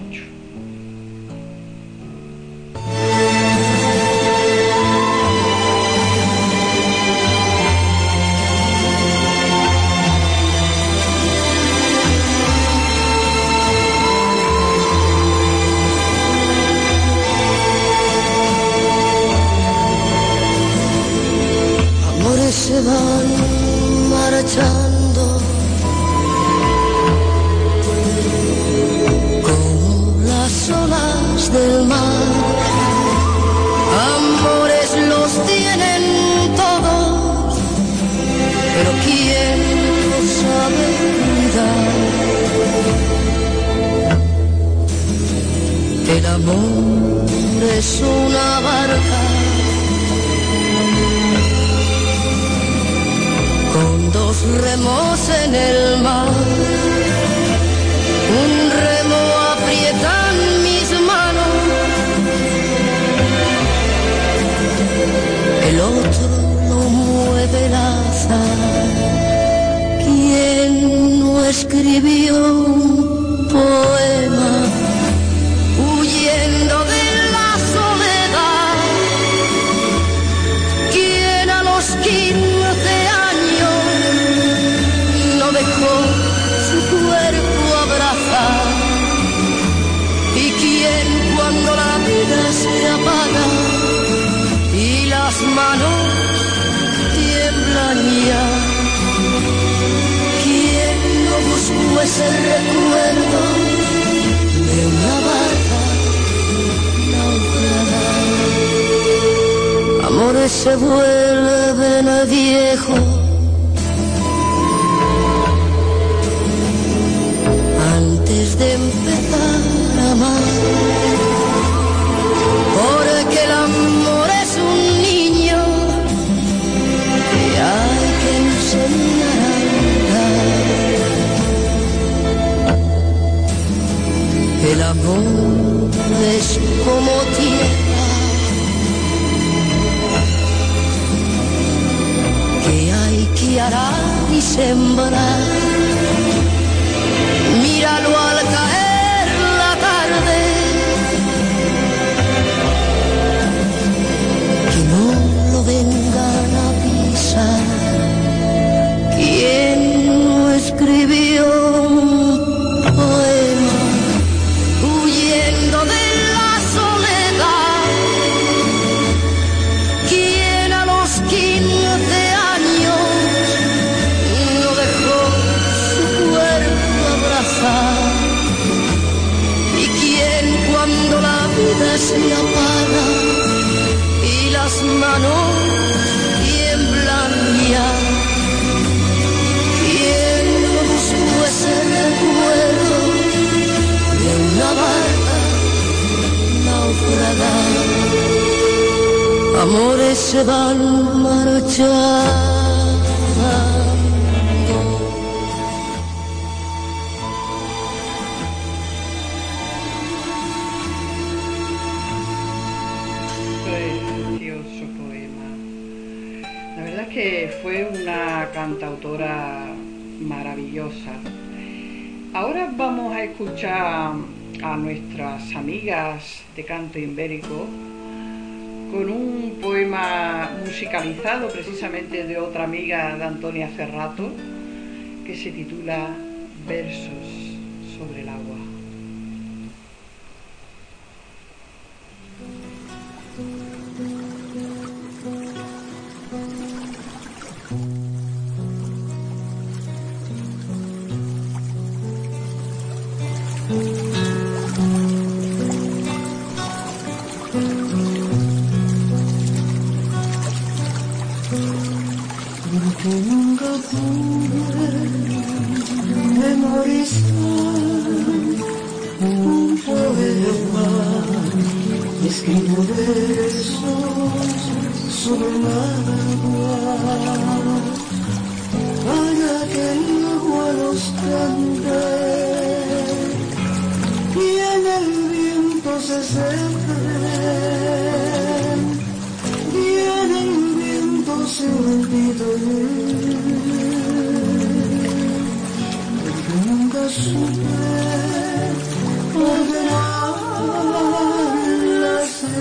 Antonia 233.45 233.69
Ferrato 233.69 234.34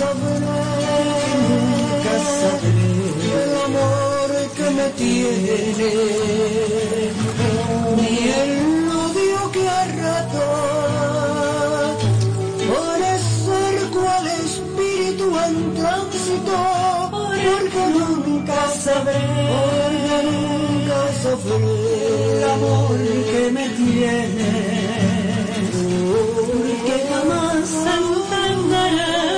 nunca 0.00 0.14
sabré 2.40 2.92
el 3.42 3.52
amor 3.66 4.30
que 4.56 4.66
me 4.70 4.86
tiene. 4.90 5.90
Ni 7.96 8.12
el 8.28 8.52
odio 8.88 9.40
que 9.52 9.64
arrata 9.68 10.48
por 12.68 13.00
ser 13.42 13.76
cual 13.90 14.26
espíritu 14.44 15.26
en 15.46 15.54
tránsito, 15.74 16.56
porque 17.10 17.82
nunca 17.98 18.60
sabré, 18.68 19.26
porque 19.52 20.18
nunca 20.30 20.98
sabré 21.22 22.36
el 22.36 22.44
amor 22.44 22.98
que 23.32 23.42
me 23.50 23.66
tiene. 23.70 24.50
Porque 26.10 26.94
jamás 27.10 27.70
entenderé 27.96 29.37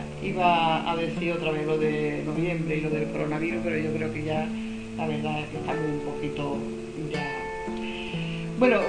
iba 0.23 0.89
a 0.89 0.95
decir 0.95 1.33
otra 1.33 1.51
vez 1.51 1.65
lo 1.65 1.77
de 1.77 2.23
noviembre 2.25 2.77
y 2.77 2.81
lo 2.81 2.89
del 2.89 3.09
coronavirus, 3.11 3.61
pero 3.63 3.77
yo 3.77 3.93
creo 3.93 4.13
que 4.13 4.23
ya 4.23 4.47
la 4.97 5.07
verdad 5.07 5.39
es 5.39 5.49
que 5.49 5.57
estamos 5.57 5.83
un 5.85 5.99
poquito 6.01 6.57
ya. 7.11 7.27
Bueno, 8.59 8.79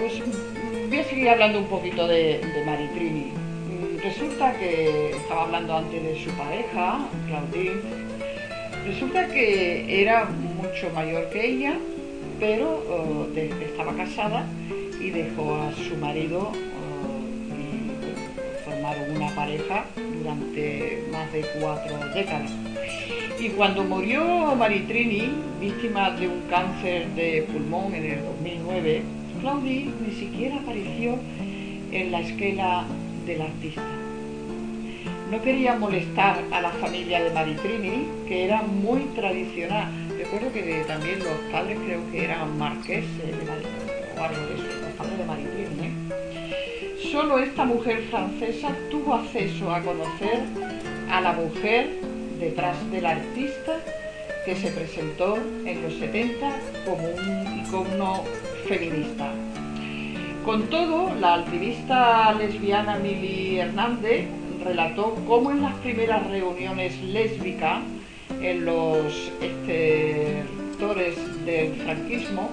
voy 0.89 0.99
a 0.99 1.05
seguir 1.05 1.29
hablando 1.29 1.59
un 1.61 1.67
poquito 1.67 2.07
de, 2.07 2.39
de 2.39 2.65
Maritrini 2.67 3.43
resulta 4.03 4.53
que 4.59 5.11
estaba 5.11 5.45
hablando 5.45 5.77
antes 5.77 6.03
de 6.03 6.25
su 6.25 6.31
pareja, 6.33 6.99
Claudine. 7.29 7.81
Resulta 8.87 9.29
que 9.29 10.03
era 10.03 10.25
mucho 10.25 10.91
mayor 10.91 11.31
que 11.31 11.47
ella, 11.47 11.79
pero 12.41 12.83
eh, 13.37 13.51
estaba 13.65 13.95
casada 13.95 14.47
y 15.01 15.11
dejó 15.11 15.55
a 15.55 15.73
su 15.73 15.97
marido 15.97 16.51
uh, 16.51 17.55
y 17.55 18.65
formaron 18.65 19.17
una 19.17 19.35
pareja 19.35 19.85
durante 20.23 21.03
más 21.11 21.33
de 21.33 21.45
cuatro 21.61 21.99
décadas. 22.15 22.51
Y 23.41 23.49
cuando 23.51 23.83
murió 23.83 24.55
Maritrini, 24.55 25.33
víctima 25.61 26.11
de 26.13 26.29
un 26.29 26.43
cáncer 26.49 27.09
de 27.15 27.43
pulmón 27.53 27.95
en 27.95 28.05
el 28.05 28.25
2009, 28.25 29.03
Claudi 29.41 29.93
ni 30.07 30.15
siquiera 30.15 30.57
apareció 30.57 31.19
en 31.91 32.13
la 32.13 32.21
esquela 32.21 32.85
del 33.27 33.43
artista. 33.43 33.83
No 35.31 35.43
quería 35.43 35.75
molestar 35.75 36.41
a 36.53 36.61
la 36.61 36.71
familia 36.71 37.25
de 37.25 37.31
Maritrini, 37.31 38.07
que 38.29 38.45
era 38.45 38.63
muy 38.63 39.01
tradicional. 39.17 39.91
Recuerdo 40.17 40.53
que 40.53 40.85
también 40.87 41.19
los 41.21 41.39
padres 41.51 41.79
creo 41.85 42.01
que 42.13 42.25
eran 42.25 42.57
marqueses 42.59 43.09
o 44.19 44.23
algo 44.23 44.47
de 44.47 44.55
eso, 44.55 44.81
los 44.83 44.93
padres 44.93 45.19
de 45.19 45.25
Maritrini. 45.25 45.72
Solo 47.13 47.39
esta 47.39 47.67
mujer 47.67 48.01
francesa 48.09 48.71
tuvo 48.91 49.13
acceso 49.13 49.71
a 49.71 49.83
conocer 49.83 50.41
a 51.11 51.21
la 51.21 51.33
mujer 51.35 51.91
detrás 52.41 52.91
del 52.91 53.05
artista 53.05 53.77
que 54.47 54.57
se 54.57 54.71
presentó 54.71 55.37
en 55.67 55.83
los 55.83 55.93
70 55.93 56.51
como 56.87 57.05
un 57.05 57.67
icono 57.67 58.25
feminista. 58.67 59.31
Con 60.47 60.71
todo, 60.71 61.15
la 61.21 61.35
activista 61.35 62.33
lesbiana 62.33 62.99
Mili 62.99 63.59
Hernández 63.59 64.25
relató 64.65 65.15
cómo 65.29 65.51
en 65.51 65.61
las 65.61 65.75
primeras 65.81 66.27
reuniones 66.29 66.99
lésbicas 67.03 67.83
en 68.41 68.65
los 68.65 69.31
sectores 69.39 71.17
del 71.45 71.75
franquismo, 71.75 72.49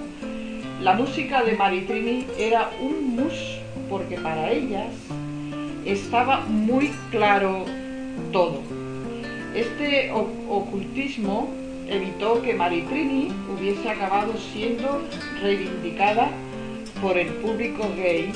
la 0.82 0.92
música 0.92 1.42
de 1.44 1.56
Maritrini 1.56 2.26
era 2.38 2.68
un 2.82 3.16
mus 3.16 3.58
porque 3.90 4.16
para 4.16 4.52
ellas 4.52 4.94
estaba 5.84 6.40
muy 6.46 6.92
claro 7.10 7.66
todo. 8.32 8.62
Este 9.54 10.12
ocultismo 10.12 11.50
evitó 11.88 12.40
que 12.40 12.54
Maritrini 12.54 13.32
hubiese 13.52 13.90
acabado 13.90 14.32
siendo 14.52 15.02
reivindicada 15.42 16.30
por 17.02 17.18
el 17.18 17.28
público 17.34 17.90
gay, 17.96 18.32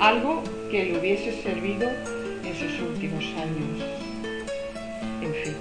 algo 0.00 0.42
que 0.70 0.86
le 0.86 0.98
hubiese 0.98 1.40
servido 1.42 1.88
en 2.44 2.54
sus 2.56 2.80
últimos 2.80 3.24
años. 3.36 3.84
En 5.22 5.34
fin, 5.44 5.54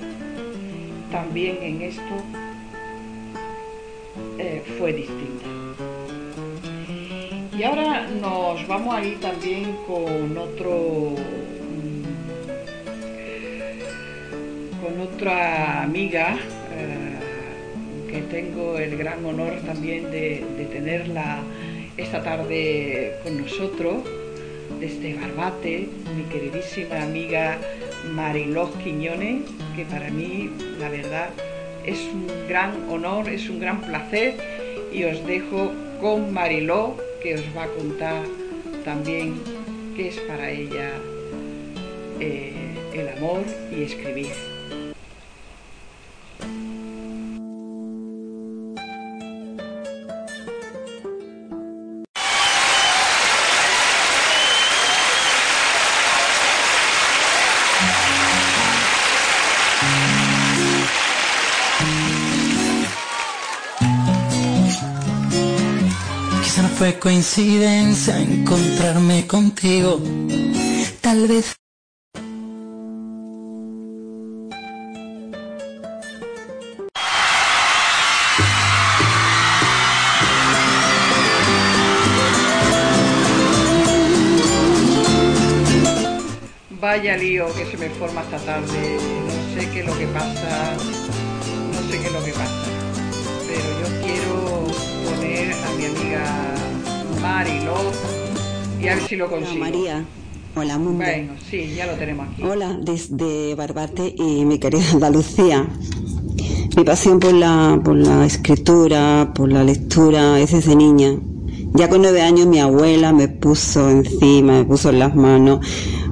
también 1.11 1.57
en 1.61 1.81
esto 1.83 2.15
eh, 4.39 4.63
fue 4.79 4.93
distinta. 4.93 5.45
Y 7.57 7.63
ahora 7.63 8.05
nos 8.07 8.67
vamos 8.67 8.93
a 8.93 9.05
ir 9.05 9.19
también 9.21 9.77
con 9.87 10.37
otro 10.37 11.15
con 14.81 14.99
otra 14.99 15.83
amiga 15.83 16.37
eh, 16.73 18.11
que 18.11 18.21
tengo 18.23 18.77
el 18.77 18.97
gran 18.97 19.25
honor 19.25 19.53
también 19.65 20.11
de, 20.11 20.43
tenerla 20.69 21.39
esta 21.95 22.21
tarde 22.21 23.15
con 23.23 23.41
nosotros 23.41 24.03
desde 24.81 25.13
Barbate, 25.13 25.87
mi 26.15 26.23
queridísima 26.23 27.03
amiga 27.03 27.57
Mariló 28.11 28.69
Quiñones, 28.83 29.43
que 29.77 29.85
para 29.85 30.09
mí, 30.09 30.49
la 30.77 30.89
verdad, 30.89 31.29
es 31.85 31.99
un 32.13 32.27
gran 32.49 32.89
honor, 32.89 33.29
es 33.29 33.49
un 33.49 33.59
gran 33.59 33.79
placer 33.79 34.35
y 34.91 35.05
os 35.05 35.25
dejo 35.25 35.71
con 36.01 36.33
Mariló, 36.33 36.97
que 37.25 37.33
os 37.33 37.57
va 37.57 37.63
a 37.63 37.69
contar 37.69 38.23
también 38.83 39.41
qué 39.95 40.09
es 40.09 40.19
para 40.27 40.51
ella 40.51 40.91
eh, 42.19 42.53
el 42.93 43.09
amor 43.17 43.41
y 43.71 43.81
escribir. 43.81 44.54
Fue 66.85 66.99
coincidencia 66.99 68.19
encontrarme 68.19 69.25
contigo. 69.25 69.99
Tal 71.01 71.27
vez 71.27 71.55
Vaya 86.79 87.17
lío 87.17 87.51
que 87.55 87.65
se 87.65 87.77
me 87.77 87.89
forma 87.89 88.21
esta 88.21 88.37
tarde. 88.37 88.97
No 89.25 89.59
sé 89.59 89.69
qué 89.71 89.79
es 89.79 89.85
lo 89.87 89.97
que 89.97 90.05
pasa. 90.05 90.77
No 91.73 91.89
sé 91.89 91.99
qué 91.99 92.05
es 92.05 92.13
lo 92.13 92.23
que 92.23 92.31
pasa. 92.33 92.65
Pero 93.47 93.67
yo 93.81 93.87
quiero 94.05 94.67
poner 95.03 95.51
a 95.51 95.69
mi 95.77 95.85
amiga 95.85 96.64
Mariló 97.25 97.73
y 98.79 98.87
a 98.87 98.95
ver 98.95 99.07
si 99.07 99.15
lo 99.15 99.27
consigo. 99.27 99.59
María. 99.59 100.05
Hola, 100.55 100.77
mundo. 100.77 101.03
Bueno, 101.03 101.33
sí, 101.49 101.73
ya 101.75 101.87
lo 101.87 101.93
tenemos 101.93 102.27
aquí. 102.29 102.43
Hola, 102.43 102.77
desde 102.79 103.55
Barbate 103.55 104.13
y 104.15 104.45
mi 104.45 104.59
querida 104.59 104.83
Andalucía. 104.93 105.67
Mi 106.77 106.83
pasión 106.83 107.19
por 107.19 107.33
la, 107.33 107.81
por 107.83 107.95
la 107.95 108.27
escritura, 108.27 109.31
por 109.33 109.51
la 109.51 109.63
lectura, 109.63 110.39
es 110.39 110.51
desde 110.51 110.75
niña. 110.75 111.17
Ya 111.73 111.89
con 111.89 112.03
nueve 112.03 112.21
años 112.21 112.45
mi 112.45 112.59
abuela 112.59 113.11
me 113.11 113.27
puso 113.27 113.89
encima, 113.89 114.59
me 114.59 114.65
puso 114.65 114.91
en 114.91 114.99
las 114.99 115.15
manos 115.15 115.65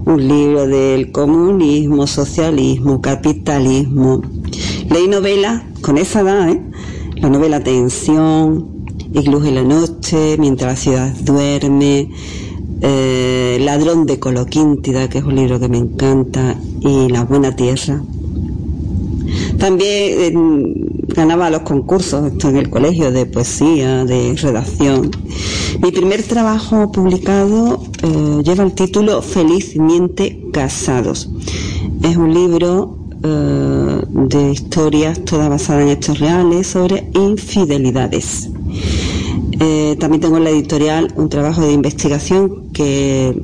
un 0.06 0.28
libro 0.28 0.66
del 0.66 1.12
comunismo, 1.12 2.08
socialismo, 2.08 3.02
capitalismo. 3.02 4.24
Leí 4.90 5.08
novelas 5.08 5.62
con 5.82 6.00
esa 6.00 6.22
edad, 6.22 6.50
¿eh? 6.50 6.60
la 7.18 7.30
novela 7.30 7.64
Tensión, 7.64 8.83
Iglús 9.14 9.46
en 9.46 9.56
la 9.56 9.64
noche, 9.64 10.38
Mientras 10.38 10.72
la 10.72 10.76
ciudad 10.76 11.16
duerme, 11.24 12.10
eh, 12.82 13.58
Ladrón 13.62 14.06
de 14.06 14.20
Coloquíntida, 14.20 15.10
que 15.10 15.20
es 15.20 15.24
un 15.24 15.36
libro 15.36 15.60
que 15.60 15.70
me 15.70 15.78
encanta, 15.78 16.56
y 16.82 17.10
La 17.10 17.24
Buena 17.24 17.56
Tierra. 17.56 18.02
También 19.58 20.94
ganaba 21.08 21.50
los 21.50 21.62
concursos, 21.62 22.32
esto 22.32 22.50
en 22.50 22.58
el 22.58 22.70
colegio, 22.70 23.12
de 23.12 23.26
poesía, 23.26 24.04
de 24.06 24.36
redacción. 24.36 25.12
Mi 25.82 25.92
primer 25.92 26.24
trabajo 26.24 26.92
publicado 26.92 27.82
eh, 28.04 28.42
lleva 28.44 28.64
el 28.64 28.74
título 28.74 29.22
Felizmente 29.22 30.44
Casados. 30.52 31.30
Es 32.04 32.18
un 32.18 32.34
libro 32.34 32.98
eh, 33.24 34.02
de 34.10 34.52
historias 34.52 35.24
todas 35.24 35.50
basadas 35.50 35.84
en 35.84 35.90
hechos 35.90 36.20
reales 36.20 36.68
sobre 36.68 37.10
infidelidades. 37.14 38.50
Eh, 39.60 39.96
también 40.00 40.22
tengo 40.22 40.38
en 40.38 40.44
la 40.44 40.50
editorial 40.50 41.14
un 41.16 41.30
trabajo 41.30 41.62
de 41.62 41.74
investigación 41.74 42.72
que 42.74 43.40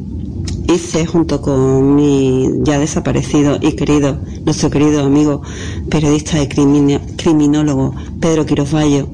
hice 0.73 1.05
junto 1.05 1.41
con 1.41 1.95
mi 1.95 2.49
ya 2.63 2.79
desaparecido 2.79 3.57
y 3.61 3.73
querido, 3.73 4.19
nuestro 4.45 4.69
querido 4.69 5.03
amigo 5.03 5.41
periodista 5.89 6.41
y 6.41 6.47
criminólogo 6.47 7.95
Pedro 8.19 8.45
Quirosvallo. 8.45 9.07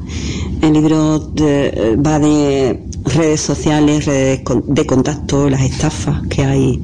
El 0.62 0.74
libro 0.74 1.32
va 2.06 2.20
de 2.20 2.84
redes 3.06 3.42
sociales, 3.42 4.06
redes 4.06 4.42
de 4.68 4.86
contacto, 4.86 5.50
las 5.50 5.62
estafas 5.62 6.26
que 6.28 6.44
hay 6.44 6.82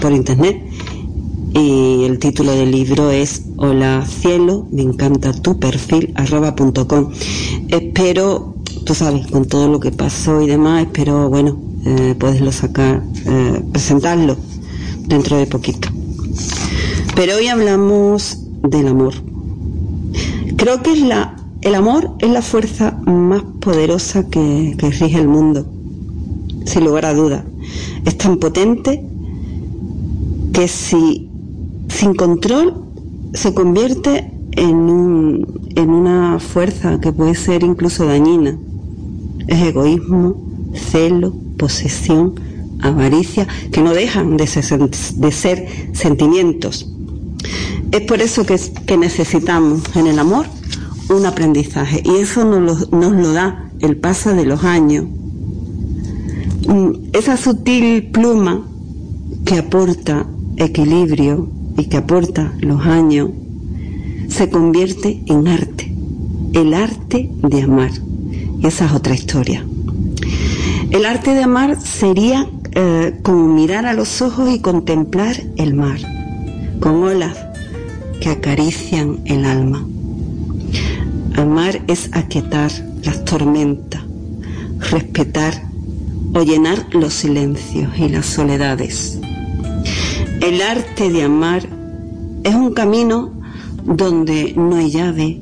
por 0.00 0.12
internet 0.12 0.62
y 1.54 2.04
el 2.04 2.18
título 2.18 2.52
del 2.52 2.70
libro 2.70 3.10
es 3.10 3.42
Hola 3.56 4.06
cielo, 4.06 4.66
me 4.70 4.82
encanta 4.82 5.32
tu 5.32 5.58
perfil 5.58 6.12
arroba 6.14 6.54
punto 6.54 6.88
com. 6.88 7.10
Espero, 7.68 8.56
tú 8.84 8.94
sabes, 8.94 9.26
con 9.26 9.44
todo 9.46 9.68
lo 9.68 9.78
que 9.80 9.92
pasó 9.92 10.40
y 10.40 10.46
demás, 10.46 10.82
espero, 10.82 11.28
bueno, 11.28 11.58
eh, 11.84 12.14
poderlo 12.18 12.52
sacar, 12.52 13.02
eh, 13.26 13.62
presentarlo 13.72 14.36
dentro 15.06 15.36
de 15.36 15.46
poquito. 15.46 15.88
Pero 17.14 17.36
hoy 17.36 17.48
hablamos 17.48 18.38
del 18.62 18.88
amor. 18.88 19.14
Creo 20.56 20.82
que 20.82 20.92
es 20.92 21.00
la, 21.00 21.36
el 21.60 21.74
amor 21.74 22.12
es 22.20 22.30
la 22.30 22.42
fuerza 22.42 22.92
más 23.04 23.42
poderosa 23.60 24.28
que, 24.28 24.74
que 24.78 24.90
rige 24.90 25.18
el 25.18 25.28
mundo, 25.28 25.66
sin 26.64 26.84
lugar 26.84 27.04
a 27.04 27.14
dudas. 27.14 27.44
Es 28.04 28.16
tan 28.16 28.38
potente 28.38 29.04
que 30.52 30.68
si 30.68 31.28
sin 31.92 32.14
control 32.14 32.74
se 33.34 33.54
convierte 33.54 34.32
en, 34.52 34.76
un, 34.76 35.70
en 35.76 35.90
una 35.90 36.38
fuerza 36.38 37.00
que 37.00 37.12
puede 37.12 37.34
ser 37.34 37.62
incluso 37.62 38.06
dañina. 38.06 38.56
Es 39.46 39.60
egoísmo, 39.60 40.36
celo, 40.74 41.34
posesión, 41.56 42.34
avaricia, 42.80 43.46
que 43.70 43.82
no 43.82 43.92
dejan 43.92 44.36
de 44.36 44.46
ser, 44.46 45.68
sentimientos. 45.92 46.88
Es 47.90 48.00
por 48.02 48.20
eso 48.20 48.44
que, 48.46 48.58
que 48.86 48.96
necesitamos 48.96 49.82
en 49.94 50.06
el 50.06 50.18
amor 50.18 50.46
un 51.10 51.26
aprendizaje 51.26 52.02
y 52.04 52.16
eso 52.16 52.44
nos 52.44 52.88
lo, 52.90 52.98
nos 52.98 53.12
lo 53.12 53.32
da 53.32 53.70
el 53.80 53.96
paso 53.96 54.34
de 54.34 54.46
los 54.46 54.64
años. 54.64 55.06
Mm, 56.66 56.90
esa 57.12 57.36
sutil 57.36 58.10
pluma 58.12 58.64
que 59.44 59.58
aporta 59.58 60.26
equilibrio 60.56 61.48
y 61.76 61.84
que 61.86 61.96
aporta 61.98 62.52
los 62.60 62.84
años 62.86 63.30
se 64.28 64.48
convierte 64.48 65.22
en 65.26 65.46
arte, 65.46 65.94
el 66.54 66.74
arte 66.74 67.30
de 67.42 67.62
amar. 67.62 67.90
Esa 68.62 68.86
es 68.86 68.92
otra 68.92 69.14
historia. 69.14 69.64
El 70.90 71.04
arte 71.04 71.34
de 71.34 71.42
amar 71.42 71.80
sería 71.80 72.48
eh, 72.74 73.18
como 73.22 73.48
mirar 73.48 73.86
a 73.86 73.92
los 73.92 74.22
ojos 74.22 74.50
y 74.50 74.60
contemplar 74.60 75.36
el 75.56 75.74
mar, 75.74 75.98
con 76.80 77.02
olas 77.02 77.36
que 78.20 78.30
acarician 78.30 79.20
el 79.24 79.44
alma. 79.44 79.86
Amar 81.36 81.82
es 81.88 82.10
aquietar 82.12 82.70
las 83.04 83.24
tormentas, 83.24 84.02
respetar 84.90 85.62
o 86.34 86.42
llenar 86.42 86.86
los 86.94 87.14
silencios 87.14 87.90
y 87.98 88.08
las 88.08 88.26
soledades. 88.26 89.18
El 90.42 90.60
arte 90.60 91.08
de 91.08 91.22
amar 91.22 91.62
es 92.42 92.52
un 92.52 92.74
camino 92.74 93.30
donde 93.84 94.52
no 94.56 94.74
hay 94.74 94.90
llave 94.90 95.40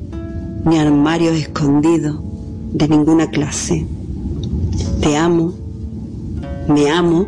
ni 0.63 0.77
armario 0.77 1.31
escondido 1.31 2.21
de 2.71 2.87
ninguna 2.87 3.27
clase. 3.31 3.83
Te 5.01 5.17
amo, 5.17 5.55
me 6.67 6.91
amo, 6.91 7.25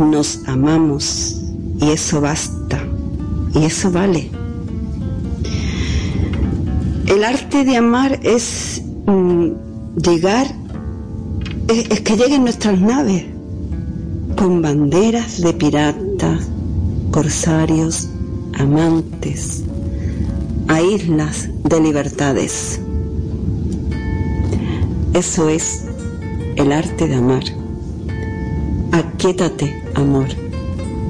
nos 0.00 0.40
amamos 0.48 1.42
y 1.80 1.90
eso 1.90 2.20
basta 2.20 2.82
y 3.54 3.64
eso 3.64 3.92
vale. 3.92 4.30
El 7.06 7.22
arte 7.22 7.64
de 7.64 7.76
amar 7.76 8.18
es 8.24 8.82
mm, 9.06 9.50
llegar, 9.96 10.48
es, 11.68 12.00
que 12.00 12.16
lleguen 12.16 12.42
nuestras 12.42 12.80
naves 12.80 13.26
con 14.36 14.60
banderas 14.60 15.40
de 15.40 15.52
piratas, 15.52 16.48
corsarios, 17.14 18.08
amantes, 18.58 19.62
a 20.66 20.82
islas 20.82 21.48
de 21.62 21.80
libertades. 21.80 22.80
Eso 25.12 25.48
es 25.48 25.84
el 26.56 26.72
arte 26.72 27.06
de 27.06 27.14
amar. 27.14 27.44
Aquétate, 28.90 29.80
amor, 29.94 30.26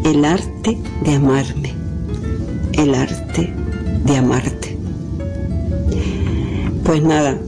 el 0.05 0.27
arte 0.27 0.79
de 1.05 1.15
amarme, 1.15 1.73
el 2.75 2.95
arte 2.95 3.55
de 4.05 4.17
amarte. 4.19 4.77
Pues 6.85 7.03
nada, 7.03 7.39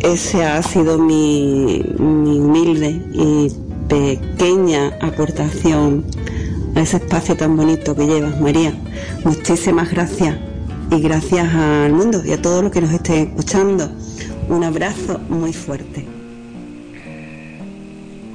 ese 0.00 0.42
ha 0.42 0.62
sido 0.62 0.96
mi, 0.96 1.84
humilde 1.98 3.02
y 3.12 3.52
pequeña 3.88 4.96
aportación 5.02 6.06
a 6.78 6.82
ese 6.82 6.98
espacio 6.98 7.36
tan 7.36 7.56
bonito 7.56 7.94
que 7.96 8.06
llevas, 8.06 8.40
María. 8.40 8.72
Muchísimas 9.24 9.90
gracias 9.90 10.36
y 10.92 11.00
gracias 11.00 11.52
al 11.52 11.92
mundo 11.92 12.22
y 12.24 12.32
a 12.32 12.40
todos 12.40 12.62
los 12.62 12.72
que 12.72 12.80
nos 12.80 12.92
estén 12.92 13.30
escuchando. 13.30 13.90
Un 14.48 14.62
abrazo 14.62 15.18
muy 15.28 15.52
fuerte. 15.52 16.04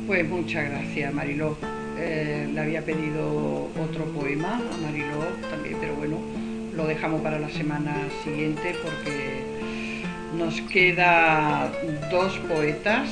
Pues 0.07 0.27
muchas 0.27 0.69
gracias, 0.69 1.13
Mariló. 1.13 1.55
Eh, 1.97 2.49
le 2.53 2.59
había 2.59 2.83
pedido 2.83 3.69
otro 3.81 4.05
poema 4.13 4.55
a 4.55 4.77
Mariló 4.77 5.23
también, 5.49 5.77
pero 5.80 5.95
bueno, 5.95 6.17
lo 6.75 6.85
dejamos 6.85 7.22
para 7.22 7.39
la 7.39 7.49
semana 7.49 7.95
siguiente 8.25 8.75
porque 8.83 9.45
nos 10.38 10.59
queda 10.69 11.72
dos 12.11 12.38
poetas 12.49 13.07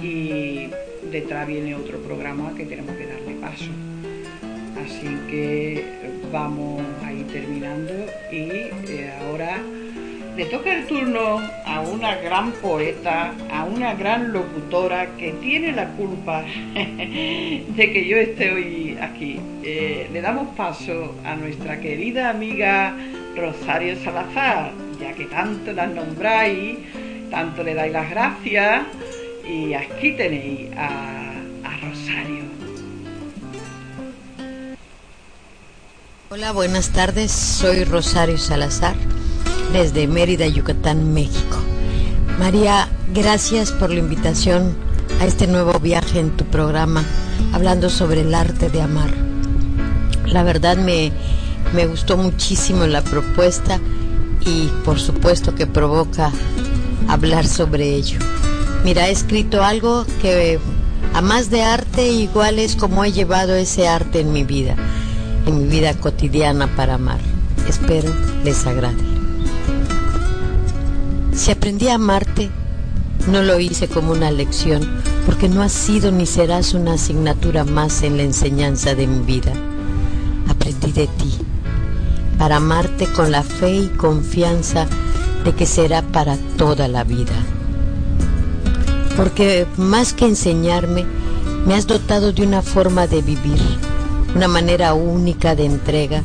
y 0.00 0.70
detrás 1.10 1.48
viene 1.48 1.74
otro 1.74 1.98
programa 1.98 2.54
que 2.56 2.64
tenemos 2.64 2.96
que 2.96 3.06
darle 3.06 3.34
paso. 3.40 3.87
Así 4.84 5.08
que 5.30 5.84
vamos 6.32 6.82
a 7.04 7.12
ir 7.12 7.26
terminando 7.28 7.92
y 8.30 8.36
eh, 8.36 9.12
ahora 9.20 9.58
le 10.36 10.44
toca 10.46 10.72
el 10.72 10.86
turno 10.86 11.40
a 11.66 11.80
una 11.80 12.14
gran 12.16 12.52
poeta, 12.52 13.32
a 13.50 13.64
una 13.64 13.94
gran 13.94 14.32
locutora 14.32 15.16
que 15.16 15.32
tiene 15.32 15.72
la 15.72 15.88
culpa 15.90 16.44
de 16.74 17.90
que 17.92 18.06
yo 18.06 18.16
esté 18.16 18.52
hoy 18.52 18.96
aquí. 19.00 19.40
Eh, 19.64 20.08
le 20.12 20.20
damos 20.20 20.54
paso 20.56 21.16
a 21.24 21.34
nuestra 21.34 21.80
querida 21.80 22.30
amiga 22.30 22.94
Rosario 23.36 23.96
Salazar 23.96 24.72
ya 25.00 25.12
que 25.12 25.26
tanto 25.26 25.72
las 25.72 25.90
nombráis, 25.90 26.78
tanto 27.30 27.62
le 27.62 27.74
dais 27.74 27.92
las 27.92 28.10
gracias, 28.10 28.82
y 29.48 29.74
aquí 29.74 30.12
tenéis 30.12 30.70
a 30.76 31.18
Rosario. 31.80 32.57
Hola, 36.30 36.52
buenas 36.52 36.90
tardes, 36.90 37.32
soy 37.32 37.84
Rosario 37.84 38.36
Salazar, 38.36 38.94
desde 39.72 40.06
Mérida, 40.06 40.46
Yucatán, 40.46 41.14
México. 41.14 41.56
María, 42.38 42.86
gracias 43.14 43.72
por 43.72 43.88
la 43.88 44.00
invitación 44.00 44.76
a 45.22 45.24
este 45.24 45.46
nuevo 45.46 45.80
viaje 45.80 46.20
en 46.20 46.36
tu 46.36 46.44
programa, 46.44 47.02
hablando 47.54 47.88
sobre 47.88 48.20
el 48.20 48.34
arte 48.34 48.68
de 48.68 48.82
amar. 48.82 49.08
La 50.26 50.42
verdad 50.42 50.76
me, 50.76 51.12
me 51.72 51.86
gustó 51.86 52.18
muchísimo 52.18 52.86
la 52.86 53.00
propuesta 53.00 53.80
y 54.44 54.66
por 54.84 55.00
supuesto 55.00 55.54
que 55.54 55.66
provoca 55.66 56.30
hablar 57.08 57.46
sobre 57.46 57.94
ello. 57.94 58.18
Mira, 58.84 59.08
he 59.08 59.12
escrito 59.12 59.64
algo 59.64 60.04
que 60.20 60.58
a 61.14 61.22
más 61.22 61.48
de 61.48 61.62
arte 61.62 62.06
igual 62.06 62.58
es 62.58 62.76
como 62.76 63.02
he 63.02 63.12
llevado 63.12 63.54
ese 63.54 63.88
arte 63.88 64.20
en 64.20 64.34
mi 64.34 64.44
vida, 64.44 64.76
en 65.48 65.62
mi 65.62 65.68
vida 65.68 65.94
cotidiana 65.94 66.66
para 66.76 66.94
amar. 66.94 67.20
Espero 67.68 68.12
les 68.44 68.66
agrade. 68.66 69.02
Si 71.32 71.50
aprendí 71.50 71.88
a 71.88 71.94
amarte, 71.94 72.50
no 73.30 73.42
lo 73.42 73.58
hice 73.58 73.88
como 73.88 74.12
una 74.12 74.30
lección, 74.30 74.82
porque 75.24 75.48
no 75.48 75.62
has 75.62 75.72
sido 75.72 76.12
ni 76.12 76.26
serás 76.26 76.74
una 76.74 76.94
asignatura 76.94 77.64
más 77.64 78.02
en 78.02 78.18
la 78.18 78.24
enseñanza 78.24 78.94
de 78.94 79.06
mi 79.06 79.24
vida. 79.24 79.52
Aprendí 80.48 80.92
de 80.92 81.06
ti 81.06 81.38
para 82.38 82.56
amarte 82.56 83.06
con 83.06 83.32
la 83.32 83.42
fe 83.42 83.76
y 83.76 83.88
confianza 83.88 84.86
de 85.44 85.54
que 85.54 85.66
será 85.66 86.02
para 86.02 86.36
toda 86.56 86.88
la 86.88 87.04
vida. 87.04 87.34
Porque 89.16 89.66
más 89.76 90.12
que 90.12 90.26
enseñarme, 90.26 91.04
me 91.66 91.74
has 91.74 91.86
dotado 91.86 92.32
de 92.32 92.42
una 92.42 92.62
forma 92.62 93.06
de 93.06 93.20
vivir, 93.22 93.60
una 94.34 94.48
manera 94.48 94.94
única 94.94 95.54
de 95.54 95.64
entrega, 95.64 96.22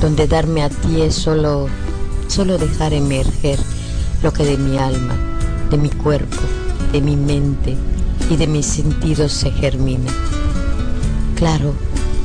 donde 0.00 0.26
darme 0.26 0.62
a 0.62 0.68
ti 0.68 1.02
es 1.02 1.14
solo, 1.14 1.68
solo 2.28 2.58
dejar 2.58 2.92
emerger 2.92 3.58
lo 4.22 4.32
que 4.32 4.44
de 4.44 4.56
mi 4.56 4.78
alma, 4.78 5.14
de 5.70 5.76
mi 5.76 5.90
cuerpo, 5.90 6.38
de 6.92 7.00
mi 7.00 7.16
mente 7.16 7.76
y 8.30 8.36
de 8.36 8.46
mis 8.46 8.66
sentidos 8.66 9.32
se 9.32 9.50
germina. 9.50 10.10
Claro, 11.36 11.74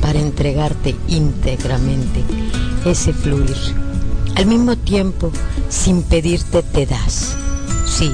para 0.00 0.20
entregarte 0.20 0.94
íntegramente 1.08 2.22
ese 2.84 3.12
fluir. 3.12 3.56
Al 4.36 4.46
mismo 4.46 4.76
tiempo, 4.76 5.32
sin 5.68 6.02
pedirte, 6.02 6.62
te 6.62 6.86
das. 6.86 7.34
Sí, 7.86 8.12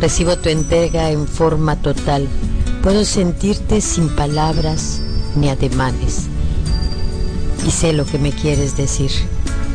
recibo 0.00 0.36
tu 0.36 0.48
entrega 0.48 1.10
en 1.10 1.28
forma 1.28 1.76
total. 1.76 2.26
Puedo 2.82 3.04
sentirte 3.04 3.80
sin 3.80 4.08
palabras 4.08 5.00
ni 5.40 5.48
ademanes. 5.48 6.26
Y 7.66 7.70
sé 7.70 7.92
lo 7.92 8.04
que 8.04 8.18
me 8.18 8.32
quieres 8.32 8.76
decir, 8.76 9.10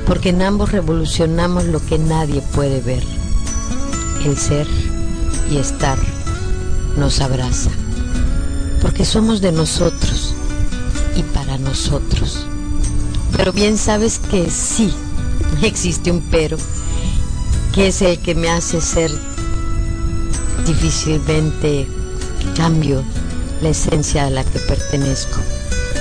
porque 0.05 0.29
en 0.29 0.41
ambos 0.41 0.71
revolucionamos 0.71 1.65
lo 1.65 1.83
que 1.85 1.97
nadie 1.97 2.41
puede 2.53 2.81
ver. 2.81 3.03
El 4.25 4.37
ser 4.37 4.67
y 5.51 5.57
estar 5.57 5.97
nos 6.97 7.19
abraza, 7.21 7.71
porque 8.81 9.05
somos 9.05 9.41
de 9.41 9.51
nosotros 9.51 10.33
y 11.15 11.23
para 11.23 11.57
nosotros. 11.57 12.45
Pero 13.35 13.51
bien 13.51 13.77
sabes 13.77 14.19
que 14.19 14.49
sí, 14.49 14.93
existe 15.61 16.11
un 16.11 16.21
pero, 16.31 16.57
que 17.73 17.87
es 17.87 18.01
el 18.01 18.19
que 18.19 18.35
me 18.35 18.49
hace 18.49 18.79
ser 18.79 19.11
difícilmente 20.65 21.87
cambio 22.55 23.03
la 23.63 23.69
esencia 23.69 24.25
a 24.25 24.29
la 24.29 24.43
que 24.43 24.59
pertenezco. 24.59 25.39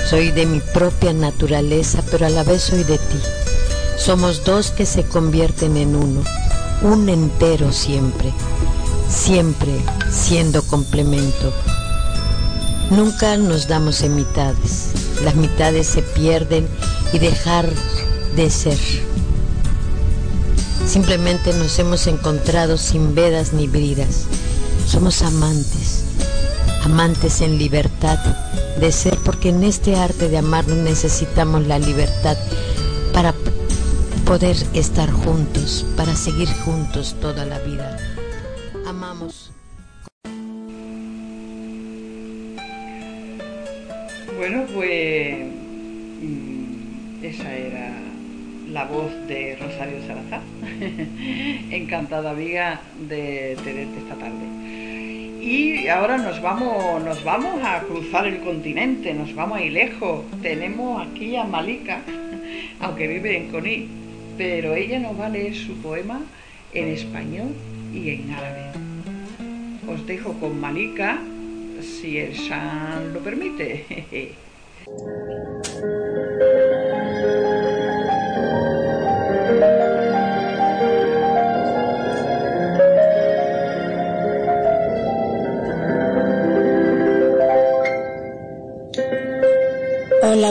Soy 0.09 0.31
de 0.31 0.45
mi 0.45 0.59
propia 0.59 1.13
naturaleza, 1.13 2.03
pero 2.11 2.25
a 2.25 2.29
la 2.29 2.43
vez 2.43 2.61
soy 2.63 2.83
de 2.83 2.97
ti. 2.97 3.19
Somos 3.97 4.43
dos 4.43 4.71
que 4.71 4.85
se 4.85 5.03
convierten 5.03 5.77
en 5.77 5.95
uno, 5.95 6.23
un 6.81 7.07
entero 7.07 7.71
siempre, 7.71 8.33
siempre 9.09 9.71
siendo 10.11 10.61
complemento. 10.63 11.53
Nunca 12.89 13.37
nos 13.37 13.69
damos 13.69 14.01
en 14.01 14.15
mitades, 14.15 14.89
las 15.23 15.35
mitades 15.35 15.87
se 15.87 16.01
pierden 16.01 16.67
y 17.13 17.19
dejar 17.19 17.69
de 18.35 18.49
ser. 18.49 18.77
Simplemente 20.85 21.53
nos 21.53 21.79
hemos 21.79 22.07
encontrado 22.07 22.77
sin 22.77 23.15
vedas 23.15 23.53
ni 23.53 23.67
bridas. 23.67 24.25
Somos 24.85 25.21
amantes, 25.21 26.02
amantes 26.83 27.41
en 27.41 27.57
libertad 27.57 28.19
de 28.79 28.91
ser, 28.91 29.17
porque 29.23 29.49
en 29.49 29.63
este 29.63 29.95
arte 29.95 30.29
de 30.29 30.37
amar 30.37 30.67
necesitamos 30.67 31.65
la 31.67 31.79
libertad 31.79 32.37
para 33.13 33.33
poder 34.25 34.55
estar 34.73 35.09
juntos, 35.11 35.85
para 35.95 36.15
seguir 36.15 36.47
juntos 36.47 37.15
toda 37.21 37.45
la 37.45 37.59
vida. 37.59 37.97
Amamos. 38.85 39.51
Bueno, 44.37 44.65
pues 44.73 45.45
mm, 46.21 47.23
esa 47.23 47.53
era 47.53 47.93
la 48.71 48.85
voz 48.85 49.11
de 49.27 49.57
Rosario 49.61 49.99
Salazar, 50.07 50.41
encantada 51.71 52.31
amiga 52.31 52.81
de 53.07 53.57
tenerte 53.63 53.99
esta 53.99 54.15
tarde. 54.15 54.82
Y 55.45 55.89
ahora 55.89 56.17
nos 56.17 56.41
vamos, 56.41 57.03
nos 57.03 57.21
vamos 57.21 57.61
a 57.65 57.81
cruzar 57.81 58.25
el 58.25 58.39
continente, 58.39 59.13
nos 59.13 59.35
vamos 59.35 59.57
ahí 59.57 59.69
lejos. 59.69 60.23
Tenemos 60.41 61.05
aquí 61.05 61.35
a 61.35 61.43
Malika, 61.43 62.01
aunque 62.79 63.07
vive 63.09 63.35
en 63.35 63.51
Coní, 63.51 63.89
pero 64.37 64.73
ella 64.73 64.99
nos 64.99 65.19
va 65.19 65.25
a 65.25 65.29
leer 65.29 65.53
su 65.53 65.73
poema 65.81 66.21
en 66.73 66.87
español 66.87 67.49
y 67.93 68.11
en 68.11 68.31
árabe. 68.31 68.71
Os 69.85 70.07
dejo 70.07 70.31
con 70.39 70.61
Malika, 70.61 71.19
si 71.81 72.19
el 72.19 72.37
San 72.37 73.13
lo 73.13 73.19
permite. 73.19 74.31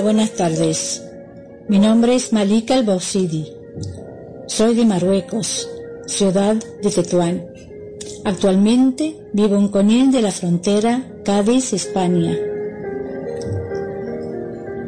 buenas 0.02 0.32
tardes. 0.32 1.02
Mi 1.68 1.78
nombre 1.78 2.16
es 2.16 2.32
Malika 2.32 2.74
El 2.74 2.86
Soy 4.48 4.74
de 4.74 4.84
Marruecos, 4.84 5.68
ciudad 6.06 6.56
de 6.56 6.90
Tetuán. 6.90 7.46
Actualmente 8.24 9.16
vivo 9.32 9.56
en 9.56 9.68
Coniel 9.68 10.10
de 10.10 10.22
la 10.22 10.32
frontera 10.32 11.08
Cádiz, 11.24 11.72
España. 11.72 12.36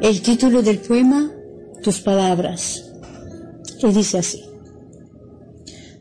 El 0.03 0.21
título 0.21 0.63
del 0.63 0.81
poema, 0.81 1.31
Tus 1.83 2.01
palabras. 2.01 2.91
Y 3.81 3.93
dice 3.93 4.19
así. 4.19 4.45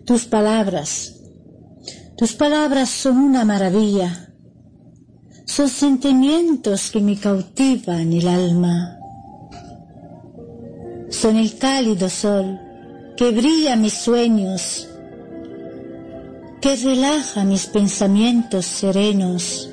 Tus 0.06 0.25
palabras. 0.25 1.19
Tus 2.17 2.33
palabras 2.33 2.90
son 2.90 3.17
una 3.17 3.45
maravilla. 3.45 4.33
Son 5.45 5.69
sentimientos 5.69 6.90
que 6.90 7.00
me 7.00 7.16
cautivan 7.16 8.11
el 8.11 8.27
alma. 8.27 9.00
Son 11.24 11.38
el 11.38 11.58
cálido 11.58 12.10
sol 12.10 12.60
que 13.16 13.32
brilla 13.32 13.77
mis 13.77 13.93
sueños, 13.93 14.90
que 16.60 16.76
relaja 16.76 17.45
mis 17.45 17.66
pensamientos 17.68 18.66
serenos. 18.66 19.69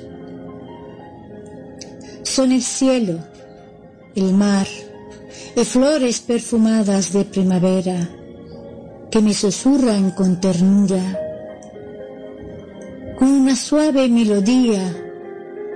Son 2.23 2.53
el 2.53 2.61
cielo, 2.61 3.19
el 4.15 4.33
mar 4.33 4.65
y 5.53 5.65
flores 5.65 6.21
perfumadas 6.21 7.11
de 7.11 7.25
primavera 7.25 8.09
que 9.11 9.19
me 9.19 9.33
susurran 9.33 10.11
con 10.11 10.39
ternura, 10.39 11.19
con 13.19 13.27
una 13.27 13.57
suave 13.57 14.07
melodía 14.07 14.85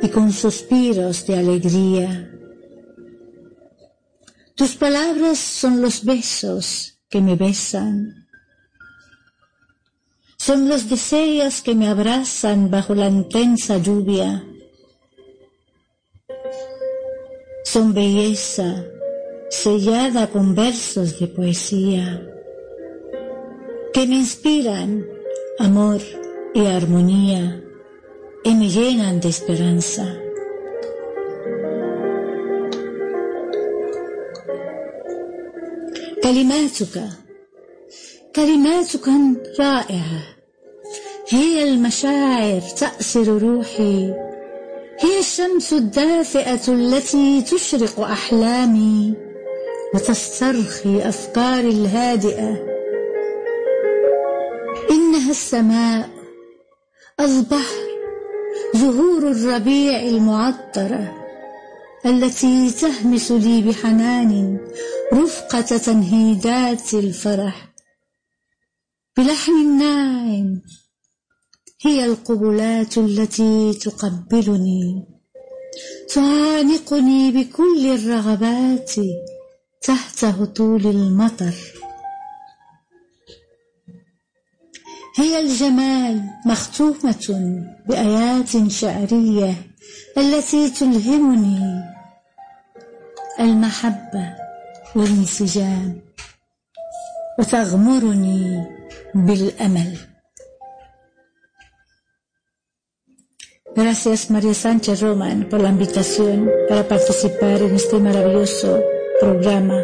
y 0.02 0.08
con 0.08 0.32
suspiros 0.32 1.28
de 1.28 1.38
alegría. 1.38 2.35
Tus 4.56 4.76
palabras 4.76 5.38
son 5.38 5.82
los 5.82 6.06
besos 6.06 6.98
que 7.10 7.20
me 7.20 7.36
besan, 7.36 8.26
son 10.38 10.70
los 10.70 10.90
deseos 10.90 11.62
que 11.62 11.76
me 11.76 11.90
abrazan 11.90 12.72
bajo 12.72 12.96
la 12.96 13.10
intensa 13.10 13.78
lluvia, 13.78 14.46
son 17.66 17.94
belleza 17.94 18.86
sellada 19.50 20.28
con 20.28 20.56
versos 20.56 21.20
de 21.20 21.28
poesía 21.28 22.26
que 23.94 24.08
me 24.08 24.16
inspiran 24.16 25.06
amor 25.60 26.02
y 26.54 26.66
armonía 26.66 27.62
y 28.44 28.56
me 28.56 28.70
llenan 28.70 29.20
de 29.20 29.30
esperanza. 29.30 30.25
كلماتك 36.26 37.10
كلماتك 38.36 39.08
رائعة. 39.60 40.22
هي 41.30 41.64
المشاعر 41.64 42.62
تأسر 42.62 43.28
روحي. 43.28 44.14
هي 45.00 45.20
الشمس 45.20 45.74
الدافئة 45.74 46.62
التي 46.68 47.42
تشرق 47.42 48.00
أحلامي 48.00 49.14
وتسترخي 49.94 51.10
أفكاري 51.10 51.70
الهادئة. 51.70 52.66
إنها 54.92 55.32
السماء 55.32 56.10
البحر 57.20 57.86
زهور 58.74 59.32
الربيع 59.32 60.00
المعطرة. 60.00 61.25
التي 62.06 62.72
تهمس 62.72 63.32
لي 63.32 63.62
بحنان 63.62 64.60
رفقة 65.14 65.78
تنهيدات 65.78 66.94
الفرح 66.94 67.74
بلحن 69.18 69.78
ناعم 69.78 70.62
هي 71.82 72.06
القبلات 72.06 72.98
التي 72.98 73.74
تقبلني 73.74 75.06
تعانقني 76.14 77.32
بكل 77.32 77.86
الرغبات 77.86 78.92
تحت 79.82 80.24
هطول 80.24 80.88
المطر. 80.88 81.54
هي 85.18 85.40
الجمال 85.40 86.30
مختومة 86.46 87.64
بآيات 87.88 88.68
شعرية 88.68 89.56
التي 90.18 90.70
تلهمني 90.70 91.95
المحبة 93.41 94.35
والانسجام 94.97 96.01
وتغمرني 97.39 98.67
بالأمل 99.15 99.99
Gracias 103.77 104.31
María 104.31 104.53
Sánchez 104.53 105.01
Roman 105.01 105.49
por 105.49 105.61
la 105.61 105.69
invitación 105.71 106.51
para 106.69 106.87
participar 106.89 107.63
en 107.63 107.75
este 107.77 107.99
maravilloso 108.01 108.83
programa 109.21 109.81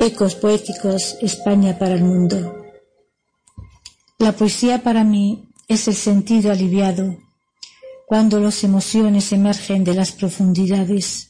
Ecos 0.00 0.34
Poéticos 0.34 1.16
España 1.22 1.78
para 1.78 1.94
el 1.94 2.02
Mundo. 2.02 2.66
La 4.18 4.32
poesía 4.32 4.82
para 4.82 5.04
mí 5.04 5.48
es 5.68 5.86
el 5.86 5.94
sentido 5.94 6.50
aliviado 6.50 7.16
cuando 8.06 8.40
las 8.40 8.62
emociones 8.64 9.32
emergen 9.32 9.84
de 9.84 9.94
las 9.94 10.12
profundidades. 10.12 11.25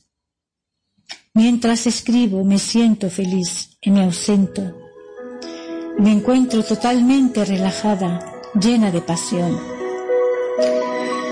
Mientras 1.38 1.85
escribo 1.85 2.43
me 2.43 2.57
siento 2.57 3.11
feliz 3.11 3.77
y 3.80 3.91
me 3.91 4.06
ausento. 4.06 4.64
Me 5.99 6.11
encuentro 6.11 6.64
totalmente 6.64 7.45
relajada, 7.45 8.41
llena 8.59 8.90
de 8.90 9.01
pasión. 9.01 9.56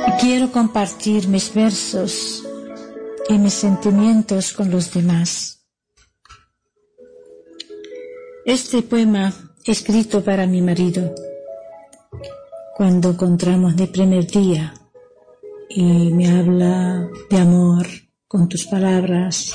Y 0.07 0.11
quiero 0.21 0.51
compartir 0.51 1.27
mis 1.27 1.51
versos 1.51 2.43
y 3.29 3.39
mis 3.39 3.55
sentimientos 3.55 4.53
con 4.53 4.69
los 4.69 4.93
demás. 4.93 5.65
Este 8.45 8.83
poema 8.83 9.33
escrito 9.65 10.23
para 10.23 10.45
mi 10.45 10.61
marido 10.61 11.15
cuando 12.77 13.09
encontramos 13.09 13.75
de 13.75 13.87
primer 13.87 14.27
día 14.27 14.71
y 15.67 16.13
me 16.13 16.29
habla 16.29 17.09
de 17.31 17.37
amor 17.39 17.87
con 18.27 18.47
tus 18.47 18.67
palabras, 18.67 19.51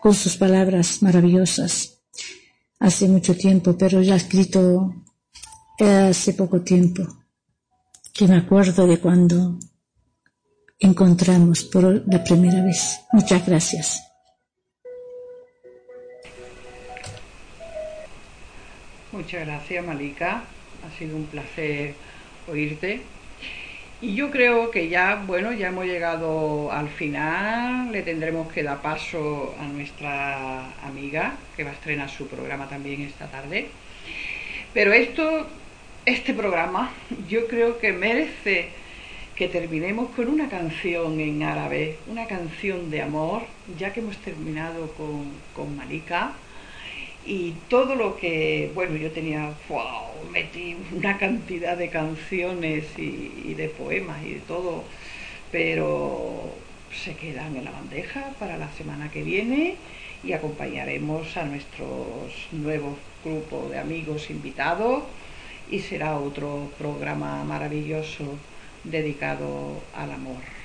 con 0.00 0.14
sus 0.14 0.36
palabras 0.36 1.02
maravillosas. 1.02 2.02
Hace 2.78 3.08
mucho 3.08 3.36
tiempo, 3.36 3.76
pero 3.76 4.02
ya 4.02 4.16
escrito 4.16 4.94
hace 5.78 6.32
poco 6.34 6.62
tiempo, 6.62 7.02
que 8.12 8.26
me 8.26 8.36
acuerdo 8.36 8.86
de 8.86 8.98
cuando 8.98 9.58
encontramos 10.78 11.64
por 11.64 12.04
la 12.06 12.22
primera 12.22 12.62
vez. 12.62 13.00
Muchas 13.12 13.46
gracias. 13.46 14.02
Muchas 19.12 19.46
gracias, 19.46 19.84
Malika. 19.84 20.44
Ha 20.84 20.98
sido 20.98 21.16
un 21.16 21.26
placer 21.26 21.94
oírte. 22.48 23.02
Y 24.00 24.14
yo 24.14 24.30
creo 24.30 24.70
que 24.70 24.88
ya, 24.88 25.22
bueno, 25.26 25.52
ya 25.52 25.68
hemos 25.68 25.86
llegado 25.86 26.70
al 26.70 26.88
final. 26.90 27.90
Le 27.92 28.02
tendremos 28.02 28.52
que 28.52 28.62
dar 28.62 28.82
paso 28.82 29.54
a 29.58 29.64
nuestra 29.64 30.66
amiga, 30.82 31.36
que 31.56 31.64
va 31.64 31.70
a 31.70 31.72
estrenar 31.72 32.10
su 32.10 32.28
programa 32.28 32.68
también 32.68 33.00
esta 33.00 33.26
tarde. 33.26 33.68
Pero 34.74 34.92
esto, 34.92 35.46
este 36.04 36.34
programa, 36.34 36.92
yo 37.26 37.46
creo 37.48 37.78
que 37.78 37.94
merece 37.94 38.68
que 39.34 39.48
terminemos 39.48 40.10
con 40.10 40.28
una 40.28 40.50
canción 40.50 41.18
en 41.18 41.42
árabe, 41.42 41.96
una 42.06 42.26
canción 42.26 42.90
de 42.90 43.00
amor, 43.00 43.44
ya 43.78 43.94
que 43.94 44.00
hemos 44.00 44.18
terminado 44.18 44.92
con, 44.92 45.30
con 45.54 45.74
Malika 45.74 46.32
y 47.26 47.54
todo 47.68 47.96
lo 47.96 48.16
que, 48.16 48.70
bueno, 48.74 48.96
yo 48.96 49.10
tenía, 49.10 49.52
wow, 49.68 50.30
metí 50.30 50.76
una 50.94 51.18
cantidad 51.18 51.76
de 51.76 51.88
canciones 51.88 52.84
y, 52.96 53.54
de 53.54 53.68
poemas 53.68 54.22
y 54.24 54.34
de 54.34 54.40
todo, 54.40 54.84
pero 55.50 56.52
se 56.92 57.14
quedan 57.14 57.56
en 57.56 57.64
la 57.64 57.72
bandeja 57.72 58.30
para 58.38 58.56
la 58.56 58.70
semana 58.72 59.10
que 59.10 59.22
viene 59.22 59.76
y 60.22 60.32
acompañaremos 60.32 61.36
a 61.36 61.44
nuestros 61.44 61.88
nuevos 62.52 62.94
grupos 63.24 63.70
de 63.70 63.78
amigos 63.78 64.30
invitados 64.30 65.02
y 65.70 65.80
será 65.80 66.18
otro 66.18 66.70
programa 66.78 67.42
maravilloso 67.44 68.24
dedicado 68.84 69.80
al 69.94 70.12
amor. 70.12 70.55